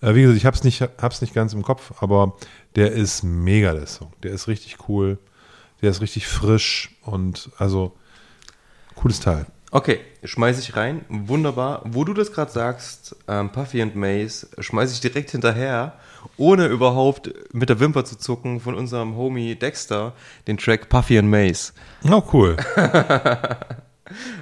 Äh, 0.00 0.14
wie 0.14 0.22
gesagt, 0.22 0.36
ich 0.38 0.46
habe 0.46 0.56
es 0.56 0.64
nicht, 0.64 0.80
hab's 0.80 1.20
nicht 1.20 1.34
ganz 1.34 1.52
im 1.52 1.62
Kopf, 1.62 2.02
aber 2.02 2.36
der 2.76 2.92
ist 2.92 3.22
mega, 3.22 3.72
der 3.72 3.86
Song. 3.86 4.12
Der 4.22 4.32
ist 4.32 4.48
richtig 4.48 4.88
cool. 4.88 5.18
Der 5.80 5.90
ist 5.90 6.00
richtig 6.00 6.26
frisch 6.26 6.96
und 7.02 7.50
also 7.58 7.96
cooles 8.94 9.20
Teil. 9.20 9.46
Okay, 9.70 10.00
schmeiß 10.24 10.58
ich 10.60 10.76
rein. 10.76 11.04
Wunderbar. 11.08 11.82
Wo 11.84 12.04
du 12.04 12.14
das 12.14 12.32
gerade 12.32 12.50
sagst, 12.50 13.16
ähm, 13.28 13.52
Puffy 13.52 13.82
und 13.82 13.96
Mace, 13.96 14.48
schmeiß 14.58 14.92
ich 14.92 15.00
direkt 15.00 15.30
hinterher, 15.30 15.94
ohne 16.36 16.66
überhaupt 16.66 17.30
mit 17.52 17.68
der 17.68 17.78
Wimper 17.78 18.04
zu 18.04 18.16
zucken, 18.16 18.60
von 18.60 18.74
unserem 18.74 19.16
Homie 19.16 19.56
Dexter, 19.56 20.14
den 20.46 20.56
Track 20.56 20.88
Puffy 20.88 21.18
and 21.18 21.30
Mace. 21.30 21.74
Oh, 22.08 22.22
cool. 22.32 22.56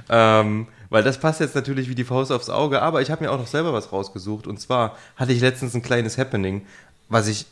Ähm, 0.08 0.68
weil 0.90 1.02
das 1.02 1.18
passt 1.18 1.40
jetzt 1.40 1.54
natürlich 1.54 1.88
wie 1.88 1.94
die 1.94 2.04
Faust 2.04 2.30
aufs 2.30 2.50
Auge, 2.50 2.82
aber 2.82 3.02
ich 3.02 3.10
habe 3.10 3.24
mir 3.24 3.32
auch 3.32 3.38
noch 3.38 3.46
selber 3.46 3.72
was 3.72 3.92
rausgesucht. 3.92 4.46
Und 4.46 4.60
zwar 4.60 4.96
hatte 5.16 5.32
ich 5.32 5.40
letztens 5.40 5.74
ein 5.74 5.82
kleines 5.82 6.18
Happening, 6.18 6.64
was 7.08 7.28
ich 7.28 7.46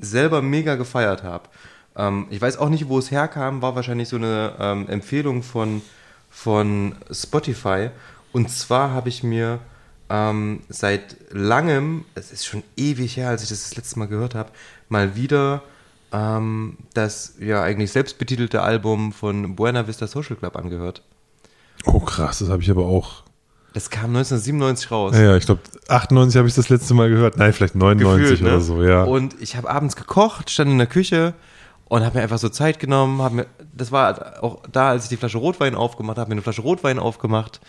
selber 0.00 0.42
mega 0.42 0.74
gefeiert 0.74 1.22
habe. 1.22 1.48
Ähm, 1.96 2.26
ich 2.30 2.40
weiß 2.40 2.58
auch 2.58 2.68
nicht, 2.68 2.88
wo 2.88 2.98
es 2.98 3.10
herkam, 3.10 3.62
war 3.62 3.76
wahrscheinlich 3.76 4.08
so 4.08 4.16
eine 4.16 4.54
ähm, 4.58 4.88
Empfehlung 4.88 5.42
von, 5.42 5.82
von 6.34 6.96
Spotify. 7.10 7.90
Und 8.32 8.50
zwar 8.50 8.90
habe 8.90 9.08
ich 9.08 9.22
mir 9.22 9.60
ähm, 10.10 10.60
seit 10.68 11.16
langem, 11.30 12.04
es 12.16 12.32
ist 12.32 12.44
schon 12.44 12.64
ewig 12.76 13.16
her, 13.16 13.28
als 13.28 13.44
ich 13.44 13.48
das 13.48 13.62
das 13.62 13.76
letzte 13.76 14.00
Mal 14.00 14.08
gehört 14.08 14.34
habe, 14.34 14.50
mal 14.88 15.14
wieder 15.14 15.62
ähm, 16.12 16.76
das 16.92 17.34
ja 17.38 17.62
eigentlich 17.62 17.92
selbstbetitelte 17.92 18.62
Album 18.62 19.12
von 19.12 19.54
Buena 19.54 19.86
Vista 19.86 20.06
Social 20.08 20.36
Club 20.36 20.56
angehört. 20.56 21.02
Oh, 21.86 22.00
krass, 22.00 22.40
das 22.40 22.48
habe 22.48 22.62
ich 22.62 22.70
aber 22.70 22.84
auch. 22.84 23.22
Das 23.72 23.90
kam 23.90 24.14
1997 24.16 24.90
raus. 24.90 25.14
Ja, 25.14 25.22
ja 25.22 25.36
ich 25.36 25.46
glaube, 25.46 25.62
98 25.88 26.36
habe 26.36 26.48
ich 26.48 26.54
das 26.54 26.68
letzte 26.68 26.94
Mal 26.94 27.08
gehört. 27.08 27.36
Nein, 27.36 27.52
vielleicht 27.52 27.76
99 27.76 28.22
Gefühlt, 28.22 28.42
ne? 28.42 28.48
oder 28.48 28.60
so, 28.60 28.82
ja. 28.82 29.04
Und 29.04 29.40
ich 29.40 29.56
habe 29.56 29.70
abends 29.70 29.96
gekocht, 29.96 30.50
stand 30.50 30.70
in 30.70 30.78
der 30.78 30.86
Küche 30.88 31.34
und 31.86 32.04
habe 32.04 32.18
mir 32.18 32.22
einfach 32.22 32.38
so 32.38 32.48
Zeit 32.48 32.78
genommen. 32.78 33.22
Hab 33.22 33.32
mir, 33.32 33.46
das 33.74 33.92
war 33.92 34.42
auch 34.42 34.62
da, 34.70 34.90
als 34.90 35.04
ich 35.04 35.08
die 35.10 35.16
Flasche 35.16 35.38
Rotwein 35.38 35.74
aufgemacht 35.74 36.18
habe, 36.18 36.28
mir 36.28 36.34
eine 36.34 36.42
Flasche 36.42 36.62
Rotwein 36.62 36.98
aufgemacht 36.98 37.60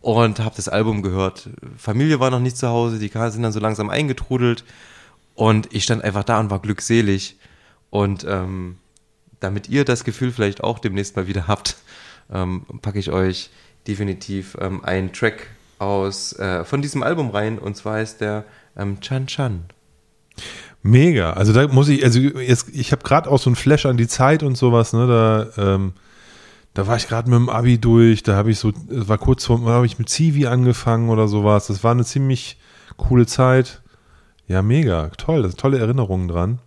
und 0.00 0.40
habe 0.40 0.54
das 0.56 0.68
Album 0.68 1.02
gehört. 1.02 1.48
Familie 1.76 2.20
war 2.20 2.30
noch 2.30 2.40
nicht 2.40 2.56
zu 2.56 2.68
Hause, 2.68 2.98
die 2.98 3.08
sind 3.08 3.42
dann 3.42 3.52
so 3.52 3.60
langsam 3.60 3.90
eingetrudelt 3.90 4.64
und 5.34 5.72
ich 5.72 5.84
stand 5.84 6.04
einfach 6.04 6.24
da 6.24 6.40
und 6.40 6.50
war 6.50 6.60
glückselig. 6.60 7.38
Und 7.90 8.24
ähm, 8.28 8.76
damit 9.40 9.68
ihr 9.68 9.84
das 9.84 10.04
Gefühl 10.04 10.32
vielleicht 10.32 10.62
auch 10.62 10.78
demnächst 10.78 11.16
mal 11.16 11.26
wieder 11.26 11.46
habt, 11.48 11.76
ähm, 12.32 12.66
packe 12.82 12.98
ich 12.98 13.10
euch 13.10 13.50
definitiv 13.86 14.56
ähm, 14.60 14.84
einen 14.84 15.12
Track 15.12 15.48
aus 15.78 16.32
äh, 16.38 16.64
von 16.64 16.82
diesem 16.82 17.02
Album 17.02 17.30
rein 17.30 17.58
und 17.58 17.76
zwar 17.76 18.00
ist 18.00 18.20
der 18.20 18.44
ähm, 18.76 19.00
Chan 19.00 19.26
Chan. 19.26 19.64
Mega. 20.86 21.32
Also 21.32 21.54
da 21.54 21.66
muss 21.66 21.88
ich, 21.88 22.04
also 22.04 22.20
jetzt, 22.20 22.68
ich 22.74 22.92
habe 22.92 23.02
gerade 23.02 23.30
auch 23.30 23.38
so 23.38 23.48
ein 23.48 23.56
Flash 23.56 23.86
an 23.86 23.96
die 23.96 24.06
Zeit 24.06 24.42
und 24.42 24.54
sowas, 24.54 24.92
ne? 24.92 25.06
Da, 25.06 25.74
ähm, 25.74 25.94
da 26.74 26.86
war 26.86 26.96
ich 26.96 27.08
gerade 27.08 27.30
mit 27.30 27.38
dem 27.38 27.48
Abi 27.48 27.78
durch, 27.78 28.22
da 28.22 28.36
habe 28.36 28.50
ich 28.50 28.58
so, 28.58 28.70
war 28.88 29.16
kurz 29.16 29.46
vor, 29.46 29.64
habe 29.64 29.86
ich 29.86 29.98
mit 29.98 30.10
Zivi 30.10 30.46
angefangen 30.46 31.08
oder 31.08 31.26
sowas. 31.26 31.68
Das 31.68 31.82
war 31.84 31.92
eine 31.92 32.04
ziemlich 32.04 32.58
coole 32.98 33.24
Zeit. 33.24 33.80
Ja, 34.46 34.60
mega, 34.60 35.08
toll, 35.16 35.50
tolle 35.54 35.78
Erinnerungen 35.78 36.28
dran. 36.28 36.58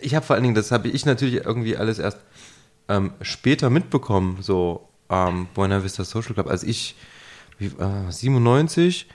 Ich 0.00 0.14
habe 0.14 0.24
vor 0.24 0.34
allen 0.34 0.44
Dingen, 0.44 0.54
das 0.54 0.72
habe 0.72 0.88
ich 0.88 1.04
natürlich 1.04 1.44
irgendwie 1.44 1.76
alles 1.76 1.98
erst 1.98 2.18
ähm, 2.88 3.12
später 3.20 3.68
mitbekommen, 3.68 4.38
so 4.40 4.88
ähm, 5.10 5.46
Buena 5.52 5.84
Vista 5.84 6.04
Social 6.04 6.32
Club. 6.32 6.46
Als 6.48 6.62
ich 6.62 6.96
wie, 7.58 7.66
äh, 7.66 8.10
97, 8.10 9.08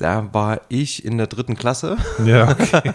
da 0.00 0.32
war 0.32 0.62
ich 0.68 1.04
in 1.04 1.18
der 1.18 1.26
dritten 1.26 1.56
Klasse. 1.56 1.98
Ja, 2.24 2.50
okay. 2.50 2.92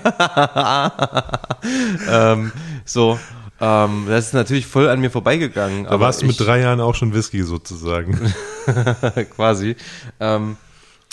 ähm, 2.10 2.52
so, 2.84 3.19
ähm, 3.61 4.06
das 4.07 4.27
ist 4.27 4.34
natürlich 4.34 4.65
voll 4.65 4.90
an 4.90 4.99
mir 4.99 5.11
vorbeigegangen. 5.11 5.86
Da 5.86 5.99
warst 5.99 6.23
du 6.23 6.26
mit 6.26 6.40
drei 6.40 6.61
Jahren 6.61 6.82
auch 6.82 6.95
schon 6.95 7.14
Whisky 7.14 7.44
sozusagen. 7.44 8.34
quasi. 9.36 9.76
Ähm, 10.19 10.57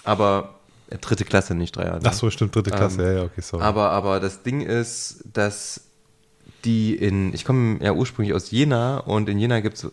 aber 0.05 0.55
äh, 0.89 0.97
dritte 0.97 1.27
Klasse, 1.27 1.55
nicht 1.55 1.77
drei 1.77 1.85
Jahre. 1.85 2.01
Ach 2.05 2.13
so, 2.15 2.31
stimmt, 2.31 2.57
dritte 2.57 2.71
Klasse. 2.71 3.03
Ähm, 3.03 3.07
ja, 3.09 3.13
ja, 3.15 3.23
okay, 3.25 3.43
sorry. 3.43 3.63
Aber, 3.63 3.91
aber 3.91 4.19
das 4.19 4.43
Ding 4.43 4.63
ist, 4.63 5.25
dass 5.31 5.83
die 6.65 6.95
in, 6.95 7.35
ich 7.35 7.45
komme 7.45 7.79
ja 7.83 7.93
ursprünglich 7.93 8.35
aus 8.35 8.51
Jena 8.51 8.99
und 8.99 9.29
in 9.29 9.39
Jena 9.39 9.61
gibt 9.61 9.77
es 9.77 9.93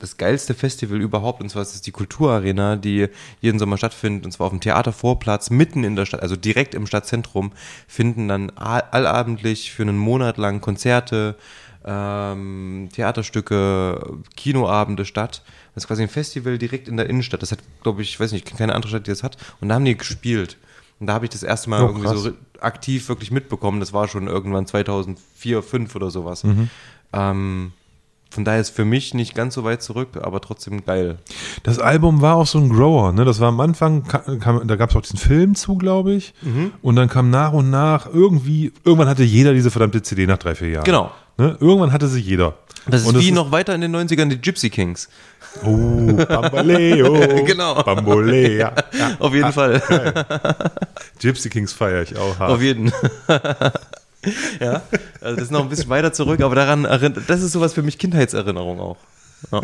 das 0.00 0.16
geilste 0.16 0.54
Festival 0.54 1.00
überhaupt, 1.00 1.40
und 1.40 1.50
zwar 1.50 1.62
ist 1.62 1.74
es 1.74 1.82
die 1.82 1.92
Kulturarena, 1.92 2.76
die 2.76 3.08
jeden 3.40 3.58
Sommer 3.58 3.76
stattfindet, 3.76 4.24
und 4.24 4.32
zwar 4.32 4.46
auf 4.46 4.52
dem 4.52 4.60
Theatervorplatz, 4.60 5.50
mitten 5.50 5.84
in 5.84 5.94
der 5.94 6.06
Stadt, 6.06 6.22
also 6.22 6.36
direkt 6.36 6.74
im 6.74 6.86
Stadtzentrum, 6.86 7.52
finden 7.86 8.26
dann 8.26 8.50
all 8.56 8.80
allabendlich 8.80 9.72
für 9.72 9.82
einen 9.82 9.98
Monat 9.98 10.38
lang 10.38 10.62
Konzerte, 10.62 11.36
ähm, 11.84 12.88
Theaterstücke, 12.92 14.18
Kinoabende 14.36 15.04
statt. 15.04 15.42
Das 15.74 15.84
ist 15.84 15.88
quasi 15.88 16.02
ein 16.02 16.08
Festival 16.08 16.56
direkt 16.56 16.88
in 16.88 16.96
der 16.96 17.08
Innenstadt. 17.08 17.42
Das 17.42 17.52
hat, 17.52 17.60
glaube 17.82 18.02
ich, 18.02 18.10
ich 18.10 18.20
weiß 18.20 18.32
nicht, 18.32 18.56
keine 18.56 18.74
andere 18.74 18.88
Stadt, 18.88 19.06
die 19.06 19.10
das 19.10 19.22
hat. 19.22 19.36
Und 19.60 19.68
da 19.68 19.74
haben 19.76 19.84
die 19.84 19.96
gespielt. 19.96 20.56
Und 20.98 21.06
da 21.06 21.14
habe 21.14 21.26
ich 21.26 21.30
das 21.30 21.42
erste 21.42 21.70
Mal 21.70 21.82
Oh, 21.82 21.88
irgendwie 21.88 22.18
so 22.18 22.32
aktiv 22.60 23.08
wirklich 23.08 23.30
mitbekommen. 23.30 23.80
Das 23.80 23.92
war 23.92 24.08
schon 24.08 24.28
irgendwann 24.28 24.66
2004, 24.66 25.60
2005 25.62 25.96
oder 25.96 26.10
sowas. 26.10 26.44
Mhm. 26.44 26.68
Ähm, 27.12 27.72
von 28.30 28.44
daher 28.44 28.60
ist 28.60 28.70
für 28.70 28.84
mich 28.84 29.12
nicht 29.12 29.34
ganz 29.34 29.54
so 29.54 29.64
weit 29.64 29.82
zurück, 29.82 30.10
aber 30.22 30.40
trotzdem 30.40 30.84
geil. 30.84 31.18
Das 31.64 31.78
Album 31.78 32.20
war 32.22 32.36
auch 32.36 32.46
so 32.46 32.58
ein 32.58 32.68
Grower, 32.68 33.12
ne? 33.12 33.24
Das 33.24 33.40
war 33.40 33.48
am 33.48 33.58
Anfang, 33.60 34.04
ka- 34.04 34.36
kam, 34.40 34.66
da 34.68 34.76
gab 34.76 34.90
es 34.90 34.96
auch 34.96 35.02
diesen 35.02 35.18
Film 35.18 35.54
zu, 35.56 35.76
glaube 35.76 36.12
ich. 36.14 36.32
Mhm. 36.42 36.70
Und 36.82 36.96
dann 36.96 37.08
kam 37.08 37.30
nach 37.30 37.52
und 37.52 37.70
nach 37.70 38.06
irgendwie, 38.06 38.72
irgendwann 38.84 39.08
hatte 39.08 39.24
jeder 39.24 39.52
diese 39.52 39.70
verdammte 39.70 40.00
CD 40.02 40.26
nach 40.26 40.38
drei, 40.38 40.54
vier 40.54 40.68
Jahren. 40.70 40.84
Genau. 40.84 41.10
Ne? 41.38 41.56
Irgendwann 41.60 41.92
hatte 41.92 42.06
sie 42.06 42.20
jeder. 42.20 42.54
Das 42.86 43.02
ist 43.02 43.08
Und 43.08 43.18
wie 43.20 43.30
noch 43.32 43.50
weiter 43.52 43.74
in 43.74 43.82
den 43.82 43.94
90ern 43.94 44.28
die 44.28 44.40
Gypsy 44.40 44.70
Kings. 44.70 45.08
Oh, 45.64 46.12
Bamboleo. 46.12 47.14
Genau. 47.44 47.82
Bambolea. 47.82 48.72
Ja, 48.98 49.10
Auf 49.18 49.34
jeden 49.34 49.52
Fall. 49.52 49.82
Gypsy 51.18 51.50
Kings 51.50 51.72
feiere 51.72 52.02
ich 52.02 52.16
auch 52.16 52.38
hart. 52.38 52.50
Auf 52.52 52.62
jeden. 52.62 52.92
ja, 54.60 54.82
also 55.20 55.36
das 55.36 55.44
ist 55.44 55.50
noch 55.50 55.62
ein 55.62 55.68
bisschen 55.68 55.88
weiter 55.88 56.12
zurück, 56.12 56.40
aber 56.40 56.54
daran 56.54 56.84
erinnert, 56.84 57.28
das 57.28 57.42
ist 57.42 57.52
sowas 57.52 57.72
für 57.72 57.82
mich 57.82 57.98
Kindheitserinnerung 57.98 58.80
auch. 58.80 58.96
Ja. 59.50 59.60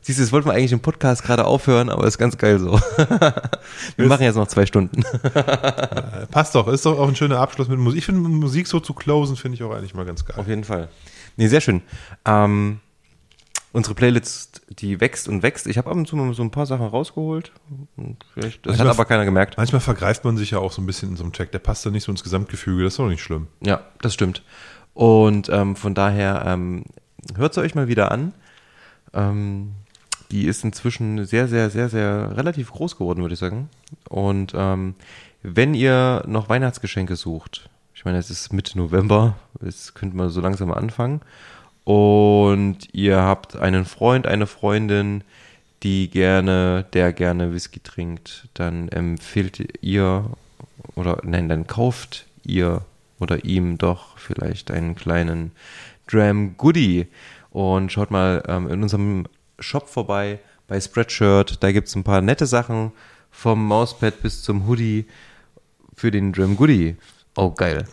Siehst 0.00 0.18
du, 0.18 0.22
das 0.24 0.32
wollten 0.32 0.48
wir 0.48 0.54
eigentlich 0.54 0.72
im 0.72 0.80
Podcast 0.80 1.22
gerade 1.22 1.44
aufhören, 1.44 1.88
aber 1.88 2.06
ist 2.06 2.18
ganz 2.18 2.36
geil 2.36 2.58
so. 2.58 2.72
Wir 3.96 4.06
machen 4.08 4.22
jetzt 4.22 4.34
noch 4.34 4.48
zwei 4.48 4.66
Stunden. 4.66 5.02
Passt 6.30 6.54
doch, 6.54 6.66
ist 6.68 6.84
doch 6.84 6.98
auch 6.98 7.08
ein 7.08 7.16
schöner 7.16 7.38
Abschluss 7.38 7.68
mit 7.68 7.78
Musik. 7.78 7.98
Ich 7.98 8.06
finde 8.06 8.28
Musik 8.28 8.66
so 8.66 8.80
zu 8.80 8.92
closen, 8.92 9.36
finde 9.36 9.56
ich 9.56 9.62
auch 9.62 9.72
eigentlich 9.72 9.94
mal 9.94 10.04
ganz 10.04 10.24
geil. 10.24 10.36
Auf 10.36 10.48
jeden 10.48 10.64
Fall. 10.64 10.88
Nee, 11.36 11.46
sehr 11.46 11.60
schön. 11.60 11.82
Ähm, 12.24 12.80
unsere 13.72 13.94
Playlist, 13.94 14.62
die 14.68 15.00
wächst 15.00 15.28
und 15.28 15.42
wächst. 15.42 15.66
Ich 15.66 15.78
habe 15.78 15.90
ab 15.90 15.96
und 15.96 16.06
zu 16.06 16.16
mal 16.16 16.32
so 16.34 16.42
ein 16.42 16.50
paar 16.50 16.66
Sachen 16.66 16.86
rausgeholt. 16.86 17.52
Das 18.36 18.44
hat 18.44 18.66
Manchmal- 18.66 18.88
aber 18.90 19.04
keiner 19.04 19.24
gemerkt. 19.24 19.56
Manchmal 19.56 19.80
vergreift 19.80 20.24
man 20.24 20.36
sich 20.36 20.50
ja 20.50 20.58
auch 20.58 20.72
so 20.72 20.82
ein 20.82 20.86
bisschen 20.86 21.10
in 21.10 21.16
so 21.16 21.24
einem 21.24 21.32
Track. 21.32 21.52
Der 21.52 21.58
passt 21.58 21.84
dann 21.86 21.92
nicht 21.92 22.04
so 22.04 22.12
ins 22.12 22.22
Gesamtgefüge, 22.22 22.82
das 22.84 22.94
ist 22.94 22.98
doch 22.98 23.08
nicht 23.08 23.22
schlimm. 23.22 23.48
Ja, 23.64 23.80
das 24.00 24.14
stimmt. 24.14 24.42
Und 24.94 25.48
ähm, 25.48 25.74
von 25.76 25.94
daher 25.94 26.44
ähm, 26.46 26.84
hört 27.36 27.54
sie 27.54 27.60
euch 27.60 27.74
mal 27.74 27.88
wieder 27.88 28.10
an. 28.12 28.34
Ähm, 29.14 29.72
die 30.30 30.46
ist 30.46 30.64
inzwischen 30.64 31.24
sehr, 31.26 31.48
sehr, 31.48 31.70
sehr, 31.70 31.88
sehr 31.88 32.36
relativ 32.36 32.72
groß 32.72 32.96
geworden, 32.96 33.20
würde 33.20 33.34
ich 33.34 33.40
sagen. 33.40 33.68
Und 34.08 34.52
ähm, 34.54 34.94
wenn 35.42 35.74
ihr 35.74 36.22
noch 36.26 36.48
Weihnachtsgeschenke 36.48 37.16
sucht, 37.16 37.68
ich 37.94 38.04
meine, 38.04 38.18
es 38.18 38.30
ist 38.30 38.52
Mitte 38.52 38.76
November, 38.78 39.36
es 39.64 39.94
könnte 39.94 40.16
man 40.16 40.28
so 40.30 40.40
langsam 40.40 40.68
mal 40.68 40.74
anfangen. 40.78 41.20
Und 41.84 42.88
ihr 42.92 43.18
habt 43.18 43.56
einen 43.56 43.84
Freund, 43.84 44.26
eine 44.26 44.46
Freundin, 44.46 45.24
die 45.82 46.08
gerne, 46.08 46.86
der 46.92 47.12
gerne 47.12 47.52
Whisky 47.52 47.80
trinkt, 47.80 48.48
dann 48.54 48.88
empfiehlt 48.88 49.82
ihr 49.82 50.24
oder 50.94 51.18
nein, 51.24 51.48
dann 51.48 51.66
kauft 51.66 52.26
ihr 52.44 52.82
oder 53.18 53.44
ihm 53.44 53.78
doch 53.78 54.18
vielleicht 54.18 54.70
einen 54.70 54.94
kleinen 54.94 55.52
Dram 56.10 56.56
Goodie 56.56 57.06
und 57.50 57.90
schaut 57.90 58.10
mal 58.10 58.42
ähm, 58.46 58.70
in 58.70 58.82
unserem 58.82 59.26
Shop 59.58 59.88
vorbei 59.88 60.38
bei 60.68 60.80
Spreadshirt. 60.80 61.62
Da 61.62 61.72
gibt 61.72 61.88
es 61.88 61.96
ein 61.96 62.04
paar 62.04 62.20
nette 62.20 62.46
Sachen 62.46 62.92
vom 63.30 63.66
Mauspad 63.66 64.22
bis 64.22 64.42
zum 64.42 64.68
Hoodie 64.68 65.06
für 65.96 66.10
den 66.10 66.32
Dram 66.32 66.56
Goodie. 66.56 66.96
Oh, 67.34 67.50
geil. 67.50 67.84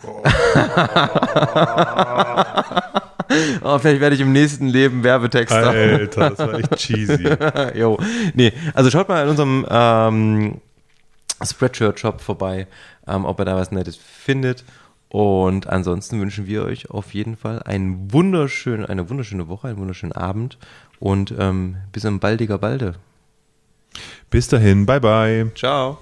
oh, 3.62 3.78
vielleicht 3.78 4.00
werde 4.00 4.14
ich 4.14 4.20
im 4.20 4.32
nächsten 4.32 4.66
Leben 4.66 5.02
Werbetexter. 5.02 5.70
Alter, 5.70 6.30
das 6.30 6.38
war 6.38 6.54
echt 6.58 6.76
cheesy. 6.76 7.28
jo. 7.74 7.98
Nee, 8.34 8.52
also 8.74 8.90
schaut 8.90 9.08
mal 9.08 9.22
in 9.22 9.28
unserem 9.28 9.66
ähm, 9.70 10.60
Spreadshirt-Shop 11.42 12.20
vorbei, 12.20 12.66
ähm, 13.06 13.24
ob 13.24 13.38
ihr 13.40 13.44
da 13.44 13.56
was 13.56 13.72
Nettes 13.72 13.96
findet. 13.96 14.64
Und 15.08 15.66
ansonsten 15.66 16.20
wünschen 16.20 16.46
wir 16.46 16.64
euch 16.64 16.90
auf 16.90 17.14
jeden 17.14 17.36
Fall 17.36 17.62
einen 17.64 18.12
wunderschönen, 18.12 18.86
eine 18.86 19.10
wunderschöne 19.10 19.48
Woche, 19.48 19.68
einen 19.68 19.78
wunderschönen 19.78 20.12
Abend 20.12 20.56
und 21.00 21.34
ähm, 21.36 21.78
bis 21.92 22.04
im 22.04 22.20
baldiger 22.20 22.58
Balde. 22.58 22.94
Bis 24.30 24.46
dahin, 24.46 24.86
bye 24.86 25.00
bye. 25.00 25.50
Ciao. 25.56 25.98